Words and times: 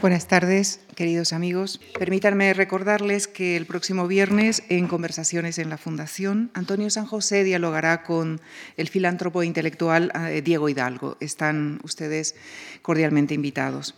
Buenas 0.00 0.28
tardes, 0.28 0.80
queridos 0.94 1.34
amigos. 1.34 1.78
Permítanme 1.98 2.54
recordarles 2.54 3.28
que 3.28 3.58
el 3.58 3.66
próximo 3.66 4.06
viernes, 4.08 4.62
en 4.70 4.88
Conversaciones 4.88 5.58
en 5.58 5.68
la 5.68 5.76
Fundación, 5.76 6.50
Antonio 6.54 6.88
San 6.88 7.04
José 7.04 7.44
dialogará 7.44 8.02
con 8.02 8.40
el 8.78 8.88
filántropo 8.88 9.42
intelectual 9.42 10.10
eh, 10.14 10.40
Diego 10.40 10.70
Hidalgo. 10.70 11.18
Están 11.20 11.80
ustedes 11.84 12.34
cordialmente 12.80 13.34
invitados. 13.34 13.94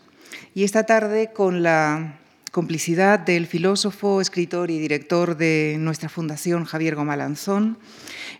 Y 0.55 0.65
esta 0.65 0.87
tarde, 0.87 1.31
con 1.33 1.63
la 1.63 2.19
complicidad 2.51 3.21
del 3.21 3.47
filósofo, 3.47 4.21
escritor 4.21 4.73
y 4.73 4.81
director 4.81 5.37
de 5.37 5.77
nuestra 5.79 6.09
fundación, 6.09 6.65
Javier 6.65 6.97
Gomalanzón, 6.97 7.79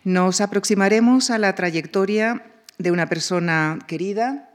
nos 0.03 0.41
aproximaremos 0.41 1.29
a 1.29 1.37
la 1.37 1.55
trayectoria 1.55 2.43
de 2.77 2.91
una 2.91 3.07
persona 3.07 3.79
querida, 3.87 4.49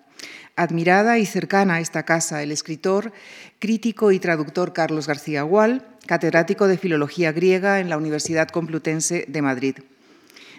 admirada 0.59 1.19
y 1.19 1.25
cercana 1.25 1.75
a 1.75 1.81
esta 1.81 2.03
casa, 2.03 2.43
el 2.43 2.53
escritor, 2.53 3.13
crítico 3.59 4.13
y 4.13 4.19
traductor 4.19 4.73
Carlos 4.73 5.07
García 5.07 5.43
Gual, 5.43 5.87
catedrático 6.07 6.67
de 6.67 6.77
Filología 6.77 7.33
Griega 7.33 7.81
en 7.81 7.89
la 7.89 7.97
Universidad 7.97 8.49
Complutense 8.49 9.25
de 9.29 9.43
Madrid. 9.43 9.77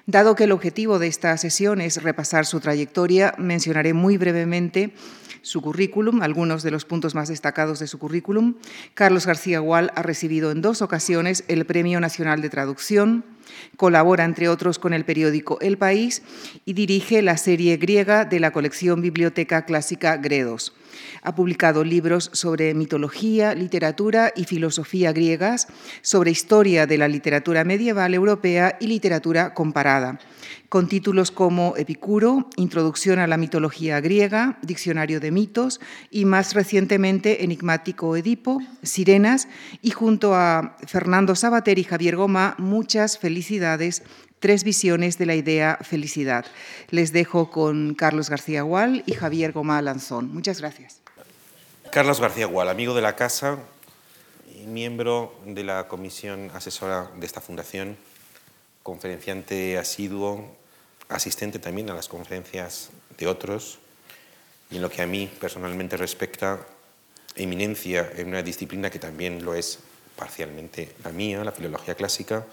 Dado 0.05 0.35
que 0.35 0.45
el 0.45 0.51
objetivo 0.51 0.97
de 0.97 1.07
esta 1.07 1.37
sesión 1.37 1.81
es 1.81 2.01
repasar 2.01 2.45
su 2.45 2.59
trayectoria, 2.59 3.35
mencionaré 3.37 3.93
muy 3.93 4.17
brevemente 4.17 4.93
su 5.41 5.61
currículum, 5.61 6.21
algunos 6.21 6.63
de 6.63 6.71
los 6.71 6.85
puntos 6.85 7.13
más 7.13 7.29
destacados 7.29 7.79
de 7.79 7.87
su 7.87 7.99
currículum. 7.99 8.55
Carlos 8.93 9.25
García 9.25 9.59
Gual 9.59 9.91
ha 9.95 10.01
recibido 10.01 10.51
en 10.51 10.61
dos 10.61 10.81
ocasiones 10.81 11.43
el 11.47 11.65
Premio 11.65 11.99
Nacional 11.99 12.41
de 12.41 12.49
Traducción, 12.49 13.23
colabora, 13.77 14.25
entre 14.25 14.49
otros, 14.49 14.79
con 14.79 14.93
el 14.93 15.05
periódico 15.05 15.59
El 15.61 15.77
País 15.77 16.21
y 16.65 16.73
dirige 16.73 17.21
la 17.21 17.37
serie 17.37 17.77
griega 17.77 18.25
de 18.25 18.39
la 18.39 18.51
colección 18.51 19.01
Biblioteca 19.01 19.65
Clásica 19.65 20.17
Gredos. 20.17 20.73
Ha 21.21 21.35
publicado 21.35 21.83
libros 21.83 22.29
sobre 22.33 22.73
mitología, 22.73 23.55
literatura 23.55 24.33
y 24.35 24.45
filosofía 24.45 25.11
griegas, 25.13 25.67
sobre 26.01 26.31
historia 26.31 26.87
de 26.87 26.97
la 26.97 27.07
literatura 27.07 27.63
medieval 27.63 28.13
europea 28.13 28.77
y 28.79 28.87
literatura 28.87 29.53
comparada 29.53 30.19
con 30.69 30.87
títulos 30.87 31.31
como 31.31 31.75
Epicuro, 31.75 32.47
Introducción 32.55 33.17
a 33.17 33.27
la 33.27 33.37
mitología 33.37 33.99
griega, 33.99 34.59
Diccionario 34.61 35.19
de 35.19 35.31
mitos 35.31 35.81
y 36.11 36.25
más 36.25 36.53
recientemente 36.53 37.43
Enigmático 37.43 38.15
Edipo, 38.15 38.59
Sirenas 38.83 39.47
y 39.81 39.89
junto 39.89 40.35
a 40.35 40.77
Fernando 40.85 41.35
Sabater 41.35 41.79
y 41.79 41.83
Javier 41.83 42.15
Goma, 42.15 42.55
muchas 42.59 43.17
felicidades 43.17 44.03
tres 44.39 44.63
visiones 44.63 45.17
de 45.17 45.25
la 45.25 45.35
idea 45.35 45.79
felicidad. 45.81 46.45
Les 46.91 47.11
dejo 47.11 47.51
con 47.51 47.95
Carlos 47.95 48.29
García 48.29 48.61
Gual 48.61 49.03
y 49.05 49.13
Javier 49.13 49.51
Goma 49.51 49.81
Lanzón. 49.81 50.33
Muchas 50.33 50.61
gracias. 50.61 51.01
Carlos 51.91 52.21
García 52.21 52.45
Gual, 52.45 52.69
amigo 52.69 52.93
de 52.93 53.01
la 53.01 53.15
casa 53.15 53.57
y 54.55 54.67
miembro 54.67 55.33
de 55.45 55.63
la 55.63 55.87
comisión 55.87 56.51
asesora 56.53 57.09
de 57.19 57.25
esta 57.25 57.41
fundación, 57.41 57.97
conferenciante 58.83 59.77
asiduo 59.77 60.58
asistente 61.09 61.59
también 61.59 61.89
a 61.89 61.93
las 61.93 62.07
conferencias 62.07 62.89
de 63.17 63.27
otros 63.27 63.79
y 64.71 64.75
en 64.75 64.81
lo 64.81 64.89
que 64.89 65.01
a 65.01 65.07
mí 65.07 65.29
personalmente 65.39 65.97
respecta, 65.97 66.65
eminencia 67.35 68.11
en 68.15 68.29
una 68.29 68.43
disciplina 68.43 68.89
que 68.89 68.99
también 68.99 69.43
lo 69.43 69.55
es 69.55 69.79
parcialmente 70.15 70.93
la 71.03 71.11
mía, 71.11 71.43
la 71.43 71.51
filología 71.51 71.95
clásica, 71.95 72.45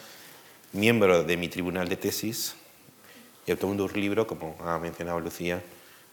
miembro 0.72 1.22
de 1.22 1.36
mi 1.36 1.48
tribunal 1.48 1.88
de 1.88 1.96
tesis 1.96 2.54
y 3.46 3.50
autor 3.50 3.76
de 3.76 3.82
un 3.82 3.92
libro, 4.00 4.26
como 4.26 4.56
ha 4.60 4.78
mencionado 4.78 5.20
Lucía, 5.20 5.62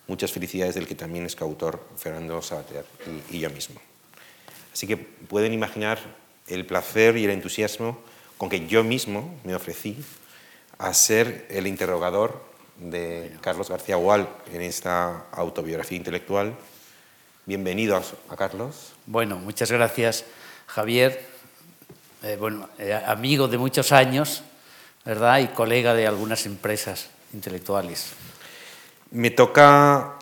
muchas 0.07 0.31
felicidades 0.31 0.75
del 0.75 0.87
que 0.87 0.95
también 0.95 1.25
es 1.25 1.35
coautor 1.35 1.87
Fernando 1.97 2.41
Sabater 2.41 2.85
y, 3.31 3.37
y 3.37 3.39
yo 3.39 3.49
mismo. 3.49 3.79
Así 4.73 4.85
que 4.85 4.97
pueden 4.97 5.53
imaginar 5.53 5.99
el 6.47 6.65
placer 6.65 7.15
y 7.15 7.23
el 7.23 7.31
entusiasmo 7.31 7.99
con 8.37 8.49
que 8.49 8.67
yo 8.67 8.83
mismo 8.83 9.33
me 9.43 9.55
ofrecí 9.55 9.97
a 10.77 10.93
ser 10.93 11.45
el 11.49 11.67
interrogador 11.67 12.43
de 12.77 13.35
Carlos 13.41 13.69
García 13.69 13.95
Gual 13.95 14.27
en 14.51 14.61
esta 14.61 15.25
autobiografía 15.31 15.97
intelectual. 15.97 16.55
Bienvenido 17.45 18.01
a, 18.29 18.35
Carlos. 18.35 18.93
Bueno, 19.05 19.37
muchas 19.37 19.71
gracias, 19.71 20.25
Javier. 20.67 21.25
Eh, 22.23 22.37
bueno, 22.39 22.69
eh, 22.79 22.93
amigo 23.05 23.47
de 23.47 23.57
muchos 23.57 23.91
años, 23.91 24.43
¿verdad? 25.05 25.39
Y 25.39 25.47
colega 25.47 25.93
de 25.93 26.07
algunas 26.07 26.45
empresas 26.45 27.09
intelectuales. 27.33 28.13
Me 29.11 29.29
toca, 29.29 30.13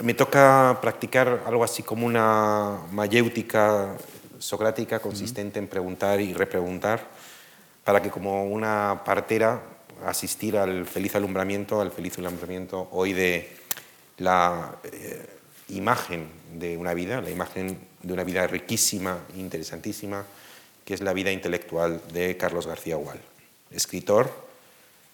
me 0.00 0.14
toca 0.14 0.78
practicar 0.82 1.44
algo 1.46 1.64
así 1.64 1.82
como 1.82 2.06
una 2.06 2.78
mayéutica 2.90 3.96
socrática 4.38 4.98
consistente 4.98 5.60
en 5.60 5.68
preguntar 5.68 6.20
y 6.20 6.34
repreguntar 6.34 7.08
para 7.84 8.02
que 8.02 8.10
como 8.10 8.44
una 8.44 9.02
partera 9.04 9.62
asistir 10.06 10.56
al 10.56 10.86
feliz 10.86 11.14
alumbramiento, 11.14 11.80
al 11.80 11.90
feliz 11.90 12.18
alumbramiento 12.18 12.88
hoy 12.92 13.12
de 13.12 13.50
la 14.18 14.76
eh, 14.84 15.26
imagen 15.68 16.28
de 16.54 16.76
una 16.76 16.94
vida, 16.94 17.20
la 17.20 17.30
imagen 17.30 17.78
de 18.02 18.12
una 18.12 18.24
vida 18.24 18.46
riquísima, 18.46 19.18
interesantísima, 19.36 20.24
que 20.84 20.94
es 20.94 21.00
la 21.00 21.12
vida 21.12 21.30
intelectual 21.30 22.02
de 22.12 22.36
Carlos 22.36 22.66
García 22.66 22.96
Gual, 22.96 23.20
escritor, 23.70 24.30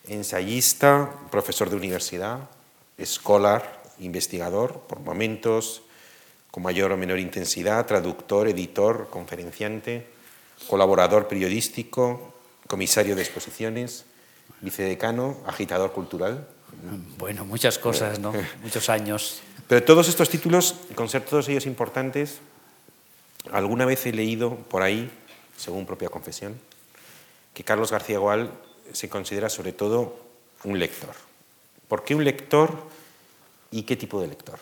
ensayista, 0.06 1.10
profesor 1.30 1.70
de 1.70 1.76
universidad, 1.76 2.48
escolar, 2.96 3.82
investigador, 4.00 4.80
por 4.88 5.00
momentos, 5.00 5.82
con 6.50 6.62
mayor 6.62 6.92
o 6.92 6.96
menor 6.96 7.18
intensidad, 7.18 7.86
traductor, 7.86 8.48
editor, 8.48 9.08
conferenciante, 9.10 10.06
colaborador 10.66 11.28
periodístico, 11.28 12.34
comisario 12.68 13.16
de 13.16 13.22
exposiciones, 13.22 14.04
vicedecano, 14.60 15.38
agitador 15.46 15.92
cultural. 15.92 16.46
Bueno, 17.18 17.44
muchas 17.44 17.78
cosas, 17.78 18.20
¿no? 18.20 18.32
Muchos 18.62 18.88
años. 18.88 19.40
Pero 19.66 19.82
todos 19.82 20.08
estos 20.08 20.30
títulos, 20.30 20.76
con 20.94 21.08
ser 21.08 21.24
todos 21.24 21.48
ellos 21.48 21.66
importantes, 21.66 22.38
alguna 23.50 23.84
vez 23.84 24.06
he 24.06 24.12
leído 24.12 24.54
por 24.54 24.82
ahí, 24.82 25.10
según 25.56 25.86
propia 25.86 26.08
confesión, 26.08 26.58
que 27.54 27.64
Carlos 27.64 27.90
García 27.90 28.18
Gual 28.18 28.52
se 28.92 29.08
considera 29.08 29.48
sobre 29.48 29.72
todo 29.72 30.20
un 30.64 30.78
lector. 30.78 31.14
¿Por 31.88 32.04
qué 32.04 32.14
un 32.14 32.24
lector 32.24 32.86
y 33.70 33.82
qué 33.82 33.96
tipo 33.96 34.20
de 34.20 34.28
lector? 34.28 34.58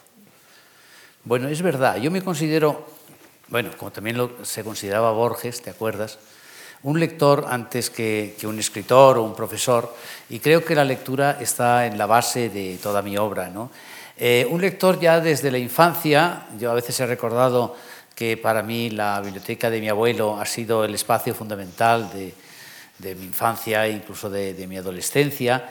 Bueno, 1.24 1.48
es 1.48 1.60
verdad, 1.60 1.96
yo 1.96 2.10
me 2.10 2.22
considero, 2.22 2.86
bueno, 3.48 3.70
como 3.76 3.90
también 3.90 4.16
lo, 4.16 4.44
se 4.44 4.62
consideraba 4.62 5.10
Borges, 5.10 5.60
¿te 5.60 5.70
acuerdas? 5.70 6.18
Un 6.86 7.00
lector 7.00 7.46
antes 7.50 7.90
que, 7.90 8.36
un 8.44 8.60
escritor 8.60 9.18
o 9.18 9.24
un 9.24 9.34
profesor, 9.34 9.92
y 10.30 10.38
creo 10.38 10.64
que 10.64 10.76
la 10.76 10.84
lectura 10.84 11.36
está 11.40 11.84
en 11.84 11.98
la 11.98 12.06
base 12.06 12.48
de 12.48 12.78
toda 12.80 13.02
mi 13.02 13.16
obra. 13.16 13.48
¿no? 13.48 13.70
Eh, 14.16 14.46
un 14.48 14.60
lector 14.60 15.00
ya 15.00 15.18
desde 15.18 15.50
la 15.50 15.58
infancia, 15.58 16.46
yo 16.56 16.70
a 16.70 16.74
veces 16.74 16.98
he 17.00 17.06
recordado 17.06 17.74
que 18.14 18.36
para 18.36 18.62
mí 18.62 18.90
la 18.90 19.20
biblioteca 19.20 19.68
de 19.68 19.80
mi 19.80 19.88
abuelo 19.88 20.38
ha 20.40 20.46
sido 20.46 20.84
el 20.84 20.94
espacio 20.94 21.34
fundamental 21.34 22.08
de, 22.12 23.14
mi 23.16 23.24
infancia 23.24 23.84
e 23.84 23.90
incluso 23.90 24.30
de, 24.30 24.66
mi 24.68 24.76
adolescencia. 24.76 25.68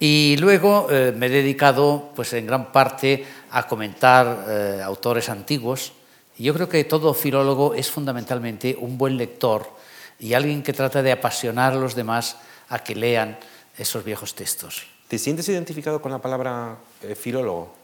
Y 0.00 0.38
luego 0.38 0.88
eh, 0.90 1.12
me 1.14 1.26
he 1.26 1.30
dedicado 1.30 2.10
pues, 2.16 2.32
en 2.32 2.46
gran 2.46 2.72
parte 2.72 3.22
a 3.50 3.66
comentar 3.66 4.46
eh, 4.48 4.80
autores 4.82 5.28
antiguos. 5.28 5.92
Y 6.38 6.44
yo 6.44 6.54
creo 6.54 6.70
que 6.70 6.84
todo 6.84 7.12
filólogo 7.12 7.74
es 7.74 7.90
fundamentalmente 7.90 8.74
un 8.80 8.96
buen 8.96 9.18
lector 9.18 9.83
y 10.18 10.34
alguien 10.34 10.62
que 10.62 10.72
trata 10.72 11.02
de 11.02 11.12
apasionar 11.12 11.72
a 11.72 11.76
los 11.76 11.94
demás 11.94 12.36
a 12.68 12.78
que 12.78 12.94
lean 12.94 13.38
esos 13.76 14.04
viejos 14.04 14.34
textos. 14.34 14.86
¿Te 15.08 15.18
sientes 15.18 15.48
identificado 15.48 16.00
con 16.00 16.12
la 16.12 16.18
palabra 16.18 16.76
eh, 17.02 17.14
filólogo? 17.14 17.74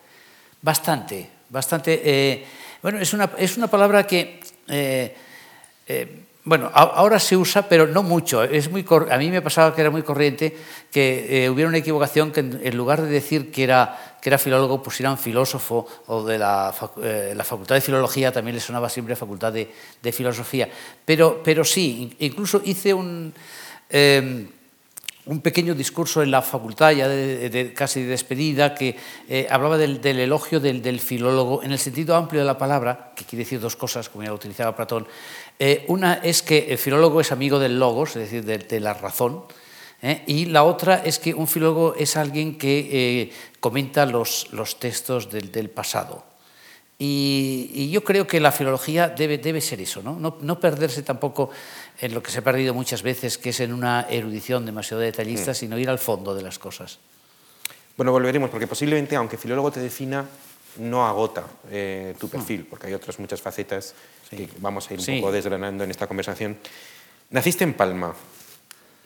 Bastante, 0.62 1.30
bastante. 1.48 2.00
Eh, 2.04 2.46
bueno, 2.82 2.98
es 2.98 3.12
una, 3.12 3.30
es 3.36 3.56
una 3.56 3.66
palabra 3.66 4.06
que 4.06 4.40
eh, 4.68 5.16
bueno, 6.42 6.70
ahora 6.72 7.18
se 7.18 7.36
usa, 7.36 7.68
pero 7.68 7.86
no 7.86 8.02
mucho. 8.02 8.42
Es 8.42 8.70
muy 8.70 8.84
a 9.10 9.18
mí 9.18 9.30
me 9.30 9.42
pasaba 9.42 9.74
que 9.74 9.82
era 9.82 9.90
muy 9.90 10.02
corriente 10.02 10.56
que 10.90 11.44
eh, 11.44 11.50
hubiera 11.50 11.68
una 11.68 11.78
equivocación 11.78 12.32
que 12.32 12.40
en, 12.40 12.76
lugar 12.76 13.02
de 13.02 13.08
decir 13.08 13.50
que 13.50 13.62
era, 13.62 14.16
que 14.22 14.30
era 14.30 14.38
filólogo, 14.38 14.82
pusieran 14.82 15.18
filósofo 15.18 15.86
o 16.06 16.24
de 16.24 16.38
la, 16.38 16.74
eh, 17.02 17.34
la 17.36 17.44
Facultad 17.44 17.74
de 17.74 17.82
Filología 17.82 18.32
también 18.32 18.54
le 18.54 18.60
sonaba 18.60 18.88
siempre 18.88 19.16
Facultad 19.16 19.52
de, 19.52 19.70
de 20.02 20.12
Filosofía. 20.12 20.68
Pero, 21.04 21.42
pero 21.44 21.62
sí, 21.62 22.16
incluso 22.20 22.62
hice 22.64 22.94
un... 22.94 23.34
Em, 23.90 24.48
un 25.26 25.40
pequeño 25.40 25.74
discurso 25.74 26.22
en 26.22 26.30
la 26.30 26.42
facultad, 26.42 26.92
ya 26.92 27.08
de, 27.08 27.72
casi 27.74 28.02
de 28.02 28.08
despedida, 28.08 28.74
que 28.74 28.96
eh, 29.28 29.46
hablaba 29.50 29.76
del, 29.76 30.04
elogio 30.04 30.60
del, 30.60 31.00
filólogo 31.00 31.62
en 31.62 31.72
el 31.72 31.78
sentido 31.78 32.16
amplio 32.16 32.40
de 32.40 32.46
la 32.46 32.58
palabra, 32.58 33.12
que 33.14 33.24
quiere 33.24 33.44
decir 33.44 33.60
dos 33.60 33.76
cosas, 33.76 34.08
como 34.08 34.24
ya 34.24 34.30
lo 34.30 34.36
utilizaba 34.36 34.74
Platón. 34.74 35.06
Eh, 35.58 35.84
una 35.88 36.14
es 36.14 36.42
que 36.42 36.72
el 36.72 36.78
filólogo 36.78 37.20
es 37.20 37.32
amigo 37.32 37.58
del 37.58 37.78
logos, 37.78 38.16
es 38.16 38.30
decir, 38.30 38.44
de, 38.44 38.80
la 38.80 38.94
razón, 38.94 39.44
¿eh? 40.02 40.22
y 40.26 40.46
la 40.46 40.64
otra 40.64 41.02
es 41.04 41.18
que 41.18 41.34
un 41.34 41.46
filólogo 41.46 41.94
es 41.96 42.16
alguien 42.16 42.56
que 42.56 43.32
comenta 43.60 44.06
los, 44.06 44.48
los 44.52 44.80
textos 44.80 45.30
del 45.30 45.70
pasado. 45.70 46.29
Y, 47.02 47.88
yo 47.90 48.04
creo 48.04 48.26
que 48.26 48.38
la 48.40 48.52
filología 48.52 49.08
debe, 49.08 49.38
debe 49.38 49.62
ser 49.62 49.80
eso, 49.80 50.02
¿no? 50.02 50.20
¿no? 50.20 50.36
¿no? 50.42 50.60
perderse 50.60 51.02
tampoco 51.02 51.50
en 51.98 52.12
lo 52.12 52.22
que 52.22 52.30
se 52.30 52.40
ha 52.40 52.44
perdido 52.44 52.74
muchas 52.74 53.02
veces, 53.02 53.38
que 53.38 53.50
es 53.50 53.60
en 53.60 53.72
una 53.72 54.06
erudición 54.10 54.66
demasiado 54.66 55.00
detallista, 55.00 55.52
mm. 55.52 55.54
sino 55.54 55.78
ir 55.78 55.88
al 55.88 55.98
fondo 55.98 56.34
de 56.34 56.42
las 56.42 56.58
cosas. 56.58 56.98
Bueno, 57.96 58.12
volveremos, 58.12 58.50
porque 58.50 58.66
posiblemente, 58.66 59.16
aunque 59.16 59.38
filólogo 59.38 59.72
te 59.72 59.80
defina, 59.80 60.26
no 60.76 61.06
agota 61.06 61.46
eh, 61.70 62.14
tu 62.20 62.26
mm. 62.26 62.30
perfil, 62.30 62.66
porque 62.68 62.88
hay 62.88 62.92
otras 62.92 63.18
muchas 63.18 63.40
facetas 63.40 63.94
que 64.28 64.50
vamos 64.58 64.90
a 64.90 64.94
ir 64.94 65.00
un 65.00 65.20
poco 65.20 65.32
desgranando 65.32 65.84
en 65.84 65.90
esta 65.90 66.06
conversación. 66.06 66.58
Naciste 67.30 67.64
en 67.64 67.72
Palma 67.72 68.14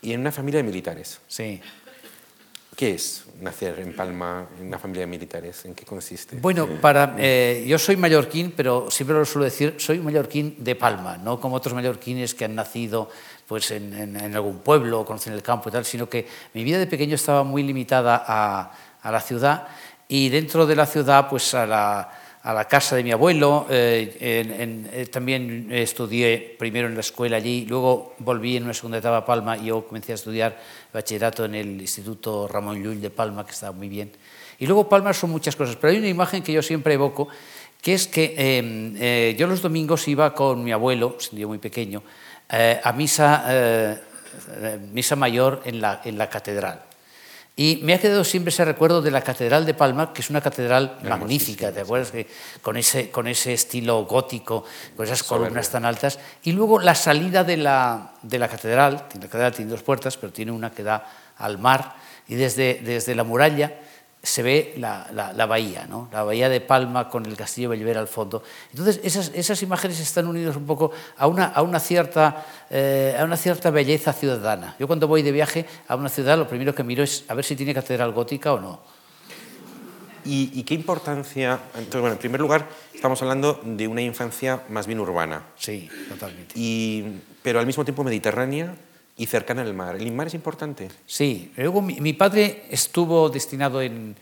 y 0.01 0.11
en 0.11 0.19
una 0.19 0.33
familia 0.33 0.57
de 0.57 0.63
militares. 0.63 1.21
Sí. 1.29 1.61
¿Qué 2.75 2.95
es 2.95 3.23
nacer 3.39 3.79
en 3.79 3.95
Palma 3.95 4.47
en 4.59 4.67
una 4.67 4.77
familia 4.77 5.01
de 5.01 5.07
militares? 5.07 5.63
¿En 5.63 5.73
qué 5.73 5.85
consiste? 5.85 6.35
Bueno, 6.35 6.67
para, 6.81 7.15
eh, 7.17 7.63
yo 7.65 7.79
soy 7.79 7.95
mallorquín, 7.95 8.53
pero 8.55 8.91
siempre 8.91 9.15
lo 9.15 9.23
suelo 9.23 9.45
decir, 9.45 9.75
soy 9.77 9.99
mallorquín 9.99 10.57
de 10.59 10.75
Palma, 10.75 11.17
no 11.17 11.39
como 11.39 11.55
otros 11.55 11.73
mallorquines 11.73 12.33
que 12.33 12.43
han 12.43 12.55
nacido 12.55 13.09
pues, 13.47 13.71
en, 13.71 14.17
algún 14.35 14.59
pueblo 14.59 14.99
o 14.99 15.05
conocen 15.05 15.31
el 15.31 15.41
campo 15.41 15.69
y 15.69 15.71
tal, 15.71 15.85
sino 15.85 16.09
que 16.09 16.27
mi 16.53 16.65
vida 16.65 16.77
de 16.77 16.87
pequeño 16.87 17.15
estaba 17.15 17.43
muy 17.43 17.63
limitada 17.63 18.21
a, 18.27 18.71
a 19.01 19.11
la 19.11 19.21
ciudad 19.21 19.67
y 20.09 20.27
dentro 20.29 20.65
de 20.65 20.75
la 20.75 20.85
ciudad 20.85 21.29
pues 21.29 21.53
a 21.53 21.65
la 21.65 22.11
a 22.45 22.53
la 22.53 22.65
casa 22.65 22.95
de 22.95 23.03
mi 23.03 23.11
abuelo. 23.11 23.65
Eh, 23.69 24.17
eh, 24.19 25.05
también 25.07 25.67
estudié 25.71 26.55
primero 26.59 26.87
en 26.87 26.93
la 26.93 26.99
escuela 26.99 27.37
allí, 27.37 27.65
luego 27.65 28.13
volví 28.19 28.55
en 28.55 28.65
una 28.65 28.73
segunda 28.75 28.99
etapa 28.99 29.17
a 29.17 29.25
Palma 29.25 29.57
y 29.57 29.65
yo 29.65 29.83
comencé 29.87 30.11
a 30.11 30.15
estudiar 30.15 30.55
bachillerato 30.93 31.45
en 31.45 31.55
el 31.55 31.81
Instituto 31.81 32.47
Ramón 32.47 32.83
Llull 32.83 33.01
de 33.01 33.09
Palma, 33.09 33.43
que 33.43 33.51
estaba 33.51 33.71
muy 33.71 33.89
bien. 33.89 34.11
Y 34.59 34.67
luego 34.67 34.87
Palma 34.87 35.11
son 35.11 35.31
muchas 35.31 35.55
cosas, 35.55 35.75
pero 35.75 35.91
hay 35.91 35.97
una 35.97 36.07
imagen 36.07 36.43
que 36.43 36.53
yo 36.53 36.61
siempre 36.61 36.93
evoco, 36.93 37.27
que 37.81 37.95
es 37.95 38.07
que 38.07 38.35
em, 38.37 38.95
eh, 38.99 39.35
yo 39.39 39.47
los 39.47 39.63
domingos 39.63 40.07
iba 40.07 40.35
con 40.35 40.63
mi 40.63 40.71
abuelo, 40.71 41.17
siendo 41.19 41.47
muy 41.47 41.57
pequeño, 41.57 42.03
a 42.47 42.93
misa, 42.93 43.99
misa 44.93 45.15
mayor 45.15 45.63
en 45.65 45.81
la, 45.81 46.01
en 46.05 46.15
la 46.19 46.29
catedral. 46.29 46.83
Y 47.57 47.79
me 47.83 47.93
ha 47.93 47.99
quedado 47.99 48.25
siempre 48.25 48.49
ese 48.49 48.65
recuerdo 48.65 49.01
de 49.01 49.11
la 49.11 49.21
Catedral 49.21 49.65
de 49.65 49.73
Palma, 49.73 50.11
que 50.11 50.21
es 50.21 50.29
una 50.29 50.41
catedral 50.41 50.97
magnífica, 51.03 51.71
¿te 51.71 51.81
acuerdas? 51.81 52.11
con, 52.61 52.75
ese, 52.75 53.09
con 53.09 53.27
ese 53.27 53.53
estilo 53.53 54.03
gótico, 54.03 54.65
con 54.97 55.05
esas 55.05 55.23
columnas 55.23 55.69
tan 55.69 55.85
altas. 55.85 56.19
Y 56.43 56.51
luego 56.51 56.79
la 56.79 56.95
salida 56.95 57.45
de 57.45 57.55
la, 57.55 58.11
de 58.23 58.39
la 58.39 58.49
catedral, 58.49 59.07
la 59.13 59.27
catedral 59.27 59.53
tiene 59.53 59.71
dos 59.71 59.83
puertas, 59.83 60.17
pero 60.17 60.33
tiene 60.33 60.51
una 60.51 60.71
que 60.71 60.83
da 60.83 61.09
al 61.37 61.57
mar, 61.57 61.95
y 62.27 62.35
desde, 62.35 62.81
desde 62.83 63.15
la 63.15 63.23
muralla 63.23 63.73
se 64.25 64.43
ve 64.43 64.73
la, 64.77 65.07
la, 65.13 65.45
bahía, 65.45 65.85
¿no? 65.87 66.09
la 66.11 66.23
bahía 66.23 66.49
de 66.49 66.59
Palma 66.59 67.09
con 67.09 67.25
el 67.25 67.37
castillo 67.37 67.69
Belver 67.69 67.97
al 67.97 68.07
fondo. 68.07 68.43
Entonces, 68.71 68.99
esas, 69.03 69.31
esas 69.35 69.61
imágenes 69.61 69.99
están 69.99 70.27
unidas 70.27 70.55
un 70.55 70.65
poco 70.65 70.91
a 71.17 71.27
una, 71.27 71.45
a, 71.45 71.61
una 71.61 71.79
cierta, 71.79 72.45
eh, 72.69 73.15
a 73.17 73.23
una 73.23 73.37
cierta 73.37 73.69
belleza 73.69 74.13
ciudadana. 74.13 74.75
Yo 74.79 74.87
cuando 74.87 75.07
voy 75.07 75.21
de 75.21 75.31
viaje 75.31 75.65
a 75.87 75.95
una 75.95 76.09
ciudad, 76.09 76.37
lo 76.37 76.47
primero 76.47 76.73
que 76.73 76.83
miro 76.83 77.03
es 77.03 77.23
a 77.27 77.35
ver 77.35 77.45
si 77.45 77.55
tiene 77.55 77.73
catedral 77.73 78.11
gótica 78.11 78.53
o 78.53 78.59
no. 78.59 78.79
¿Y, 80.27 80.63
qué 80.63 80.73
importancia? 80.73 81.59
Entonces, 81.75 82.01
bueno, 82.01 82.13
en 82.13 82.19
primer 82.19 82.41
lugar, 82.41 82.67
estamos 82.91 83.21
hablando 83.21 83.61
de 83.63 83.87
una 83.87 84.01
infancia 84.01 84.63
más 84.69 84.87
bien 84.87 84.99
urbana. 84.99 85.43
Sí, 85.55 85.87
totalmente. 86.09 86.55
Y, 86.57 87.21
pero 87.43 87.59
al 87.59 87.67
mismo 87.67 87.85
tiempo 87.85 88.03
mediterránea 88.03 88.73
y 89.17 89.25
cercana 89.25 89.61
al 89.61 89.73
mar. 89.73 89.95
¿El 89.95 90.11
mar 90.11 90.27
es 90.27 90.33
importante? 90.33 90.89
Sí. 91.05 91.51
Luego 91.55 91.81
mi, 91.81 92.13
padre 92.13 92.63
estuvo 92.69 93.29
destinado 93.29 93.81
en, 93.81 94.15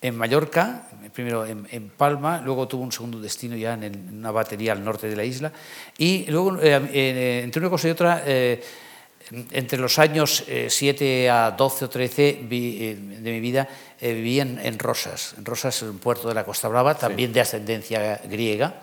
en 0.00 0.16
Mallorca, 0.16 0.88
primero 1.12 1.44
en, 1.44 1.66
en, 1.70 1.90
Palma, 1.90 2.40
luego 2.40 2.68
tuvo 2.68 2.84
un 2.84 2.92
segundo 2.92 3.20
destino 3.20 3.56
ya 3.56 3.74
en, 3.74 4.18
una 4.18 4.30
batería 4.30 4.72
al 4.72 4.84
norte 4.84 5.08
de 5.08 5.16
la 5.16 5.24
isla. 5.24 5.52
Y 5.96 6.26
luego, 6.30 6.56
eh, 6.60 6.80
eh, 6.92 7.40
entre 7.42 7.60
una 7.60 7.70
cosa 7.70 7.88
y 7.88 7.90
otra, 7.90 8.22
eh, 8.24 8.62
entre 9.50 9.78
los 9.78 9.98
años 9.98 10.44
7 10.68 11.28
a 11.28 11.50
12 11.50 11.84
o 11.84 11.88
13 11.90 12.46
de 12.48 13.20
mi 13.20 13.40
vida 13.40 13.68
viví 14.00 14.40
en, 14.40 14.78
Rosas. 14.78 15.34
En 15.36 15.44
Rosas, 15.44 15.82
un 15.82 15.98
puerto 15.98 16.28
de 16.28 16.34
la 16.34 16.44
Costa 16.44 16.68
Brava, 16.68 16.94
también 16.94 17.30
de 17.30 17.42
ascendencia 17.42 18.22
griega. 18.24 18.80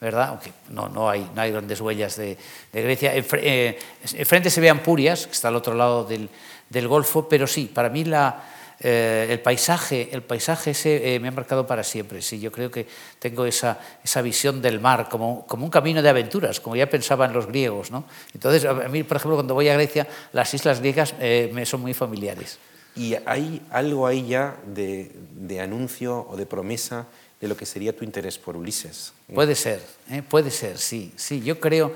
¿Verdad? 0.00 0.28
Aunque 0.28 0.52
no, 0.70 0.88
no, 0.88 1.08
hay, 1.08 1.28
no 1.34 1.40
hay 1.40 1.50
grandes 1.50 1.80
huellas 1.80 2.16
de, 2.16 2.36
Grecia. 2.72 3.12
Eh, 3.14 3.78
enfrente 4.14 4.50
se 4.50 4.60
ve 4.60 4.68
Ampurias, 4.68 5.26
que 5.26 5.32
está 5.32 5.48
al 5.48 5.56
otro 5.56 5.74
lado 5.74 6.04
del, 6.04 6.28
del 6.68 6.88
Golfo, 6.88 7.28
pero 7.28 7.46
sí, 7.46 7.70
para 7.72 7.88
mí 7.88 8.04
la, 8.04 8.44
eh, 8.80 9.26
el 9.30 9.40
paisaje, 9.40 10.10
el 10.12 10.22
paisaje 10.22 10.72
ese 10.72 11.14
eh, 11.14 11.20
me 11.20 11.28
ha 11.28 11.30
marcado 11.30 11.66
para 11.66 11.82
siempre. 11.82 12.20
Sí, 12.20 12.38
yo 12.40 12.52
creo 12.52 12.70
que 12.70 12.86
tengo 13.18 13.46
esa, 13.46 13.78
esa 14.04 14.20
visión 14.20 14.60
del 14.60 14.80
mar 14.80 15.08
como, 15.08 15.46
como, 15.46 15.64
un 15.64 15.70
camino 15.70 16.02
de 16.02 16.10
aventuras, 16.10 16.60
como 16.60 16.76
ya 16.76 16.90
pensaban 16.90 17.32
los 17.32 17.46
griegos. 17.46 17.90
¿no? 17.90 18.04
Entonces, 18.34 18.66
a 18.66 18.74
mí, 18.74 19.02
por 19.02 19.16
ejemplo, 19.16 19.36
cuando 19.36 19.54
voy 19.54 19.68
a 19.68 19.74
Grecia, 19.74 20.06
las 20.32 20.52
islas 20.52 20.80
griegas 20.80 21.14
me 21.18 21.64
son 21.64 21.80
muy 21.80 21.94
familiares. 21.94 22.58
¿Y 22.94 23.14
hay 23.26 23.60
algo 23.70 24.06
ahí 24.06 24.26
ya 24.26 24.56
de, 24.66 25.12
de 25.32 25.60
anuncio 25.60 26.26
o 26.30 26.36
de 26.36 26.46
promesa 26.46 27.06
de 27.40 27.48
lo 27.48 27.56
que 27.56 27.66
sería 27.66 27.94
tu 27.94 28.04
interés 28.04 28.38
por 28.38 28.56
Ulises. 28.56 29.12
Puede 29.32 29.54
ser, 29.54 29.80
¿eh? 30.10 30.22
puede 30.22 30.50
ser, 30.50 30.78
sí, 30.78 31.12
sí, 31.16 31.42
yo 31.42 31.60
creo. 31.60 31.92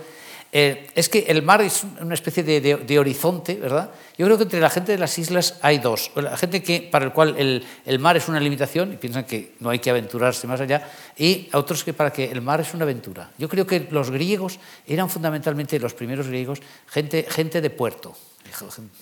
Eh, 0.52 0.88
es 0.96 1.08
que 1.08 1.20
el 1.28 1.42
mar 1.42 1.62
es 1.62 1.84
una 2.00 2.14
especie 2.14 2.42
de, 2.42 2.98
horizonte, 2.98 3.54
¿verdad? 3.54 3.90
Yo 4.18 4.26
creo 4.26 4.36
que 4.36 4.42
entre 4.42 4.58
la 4.58 4.68
gente 4.68 4.90
de 4.90 4.98
las 4.98 5.16
islas 5.16 5.60
hay 5.62 5.78
dos. 5.78 6.10
La 6.16 6.36
gente 6.36 6.60
que, 6.60 6.88
para 6.90 7.04
el 7.04 7.12
cual 7.12 7.36
el, 7.38 7.64
el, 7.86 7.98
mar 8.00 8.16
es 8.16 8.28
una 8.28 8.40
limitación 8.40 8.92
y 8.92 8.96
piensan 8.96 9.24
que 9.24 9.54
no 9.60 9.70
hay 9.70 9.78
que 9.78 9.90
aventurarse 9.90 10.48
más 10.48 10.60
allá, 10.60 10.90
y 11.16 11.48
otros 11.52 11.84
que 11.84 11.92
para 11.92 12.12
que 12.12 12.24
el 12.24 12.42
mar 12.42 12.60
es 12.60 12.74
una 12.74 12.82
aventura. 12.82 13.30
Yo 13.38 13.48
creo 13.48 13.64
que 13.64 13.86
los 13.92 14.10
griegos 14.10 14.58
eran 14.88 15.08
fundamentalmente, 15.08 15.78
los 15.78 15.94
primeros 15.94 16.26
griegos, 16.26 16.60
gente, 16.88 17.24
gente 17.28 17.60
de 17.60 17.70
puerto. 17.70 18.16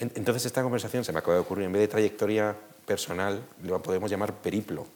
Entonces 0.01 0.45
esta 0.45 0.63
conversación 0.63 1.03
se 1.03 1.13
me 1.13 1.21
acaba 1.21 1.35
de 1.35 1.41
ocurrir, 1.41 1.65
en 1.65 1.73
vez 1.73 1.81
de 1.81 1.89
trayectoria 1.89 2.55
personal, 2.89 3.41
lo 3.65 3.83
podemos 3.83 4.11
llamar 4.11 4.33
periplo. 4.33 4.87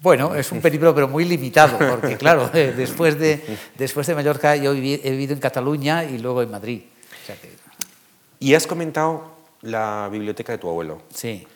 Bueno, 0.00 0.34
es 0.34 0.50
un 0.50 0.62
periplo, 0.62 0.94
pero 0.94 1.06
muy 1.06 1.26
limitado, 1.26 1.78
porque 1.78 2.16
claro, 2.16 2.50
eh, 2.54 2.72
después, 2.74 3.18
de, 3.18 3.58
después 3.76 4.06
de 4.06 4.14
Mallorca 4.14 4.56
yo 4.56 4.72
he 4.72 5.10
vivido 5.10 5.34
en 5.34 5.38
Cataluña 5.38 6.04
y 6.04 6.18
luego 6.18 6.40
en 6.42 6.50
Madrid. 6.50 6.82
Y 8.40 8.54
has 8.54 8.66
comentado 8.66 9.30
la 9.60 10.08
biblioteca 10.10 10.52
de 10.52 10.58
tu 10.58 10.70
abuelo. 10.70 11.02
Sí. 11.14 11.46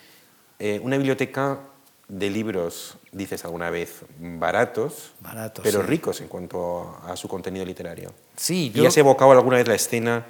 Eh, 0.59 0.79
una 0.83 0.99
biblioteca 0.99 1.59
de 2.07 2.31
libros, 2.31 2.99
dices 3.11 3.43
alguna 3.45 3.71
vez, 3.71 4.03
baratos, 4.19 5.13
baratos 5.21 5.65
pero 5.65 5.83
ricos 5.83 6.21
en 6.21 6.29
cuanto 6.29 6.99
a 7.05 7.17
su 7.17 7.29
contenido 7.29 7.65
literario. 7.65 8.13
Sí, 8.37 8.71
yo... 8.71 8.85
¿Y 8.85 8.87
has 8.87 8.97
evocado 8.99 9.33
alguna 9.33 9.57
vez 9.57 9.67
la 9.67 9.75
escena 9.75 10.27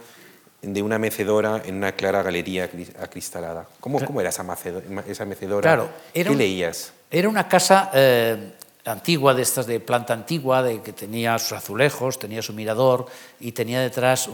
de 0.62 0.82
una 0.82 0.98
mecedora 0.98 1.62
en 1.64 1.76
una 1.76 1.92
clara 1.92 2.22
galería 2.22 2.68
acristalada. 3.00 3.66
¿Cómo, 3.80 4.00
cómo 4.04 4.20
era 4.20 4.30
esa, 4.30 4.44
mecedora? 5.24 5.62
Claro, 5.62 5.88
¿Qué 6.12 6.24
leías? 6.24 6.92
Era 7.10 7.28
una 7.28 7.46
casa 7.48 7.90
eh, 7.94 8.52
antigua, 8.84 9.34
de 9.34 9.42
estas 9.42 9.66
de 9.66 9.80
planta 9.80 10.12
antigua, 10.12 10.62
de 10.62 10.80
que 10.80 10.92
tenía 10.92 11.38
sus 11.38 11.52
azulejos, 11.52 12.18
tenía 12.18 12.42
su 12.42 12.52
mirador 12.52 13.06
y 13.40 13.52
tenía 13.52 13.80
detrás 13.80 14.28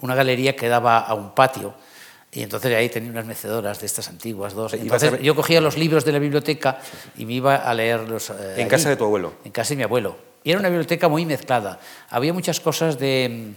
una 0.00 0.14
galería 0.14 0.54
que 0.56 0.68
daba 0.68 0.98
a 0.98 1.14
un 1.14 1.34
patio. 1.34 1.74
Y 2.32 2.42
entonces 2.42 2.74
ahí 2.74 2.88
tenía 2.90 3.10
unas 3.10 3.24
mecedoras 3.24 3.80
de 3.80 3.86
estas 3.86 4.08
antiguas, 4.08 4.52
dos. 4.52 4.74
Entonces 4.74 5.20
yo 5.22 5.34
cogía 5.34 5.60
los 5.60 5.78
libros 5.78 6.04
de 6.04 6.12
la 6.12 6.18
biblioteca 6.18 6.80
y 7.16 7.24
me 7.24 7.34
iba 7.34 7.56
a 7.56 7.72
leerlos. 7.72 8.30
Eh, 8.30 8.56
¿En 8.58 8.68
casa 8.68 8.90
de 8.90 8.96
tu 8.96 9.04
abuelo? 9.04 9.32
En 9.44 9.52
casa 9.52 9.70
de 9.70 9.76
mi 9.76 9.82
abuelo. 9.84 10.16
Y 10.44 10.50
era 10.50 10.60
una 10.60 10.68
biblioteca 10.68 11.08
muy 11.08 11.24
mezclada. 11.24 11.80
Había 12.10 12.32
muchas 12.34 12.60
cosas 12.60 12.98
de 12.98 13.54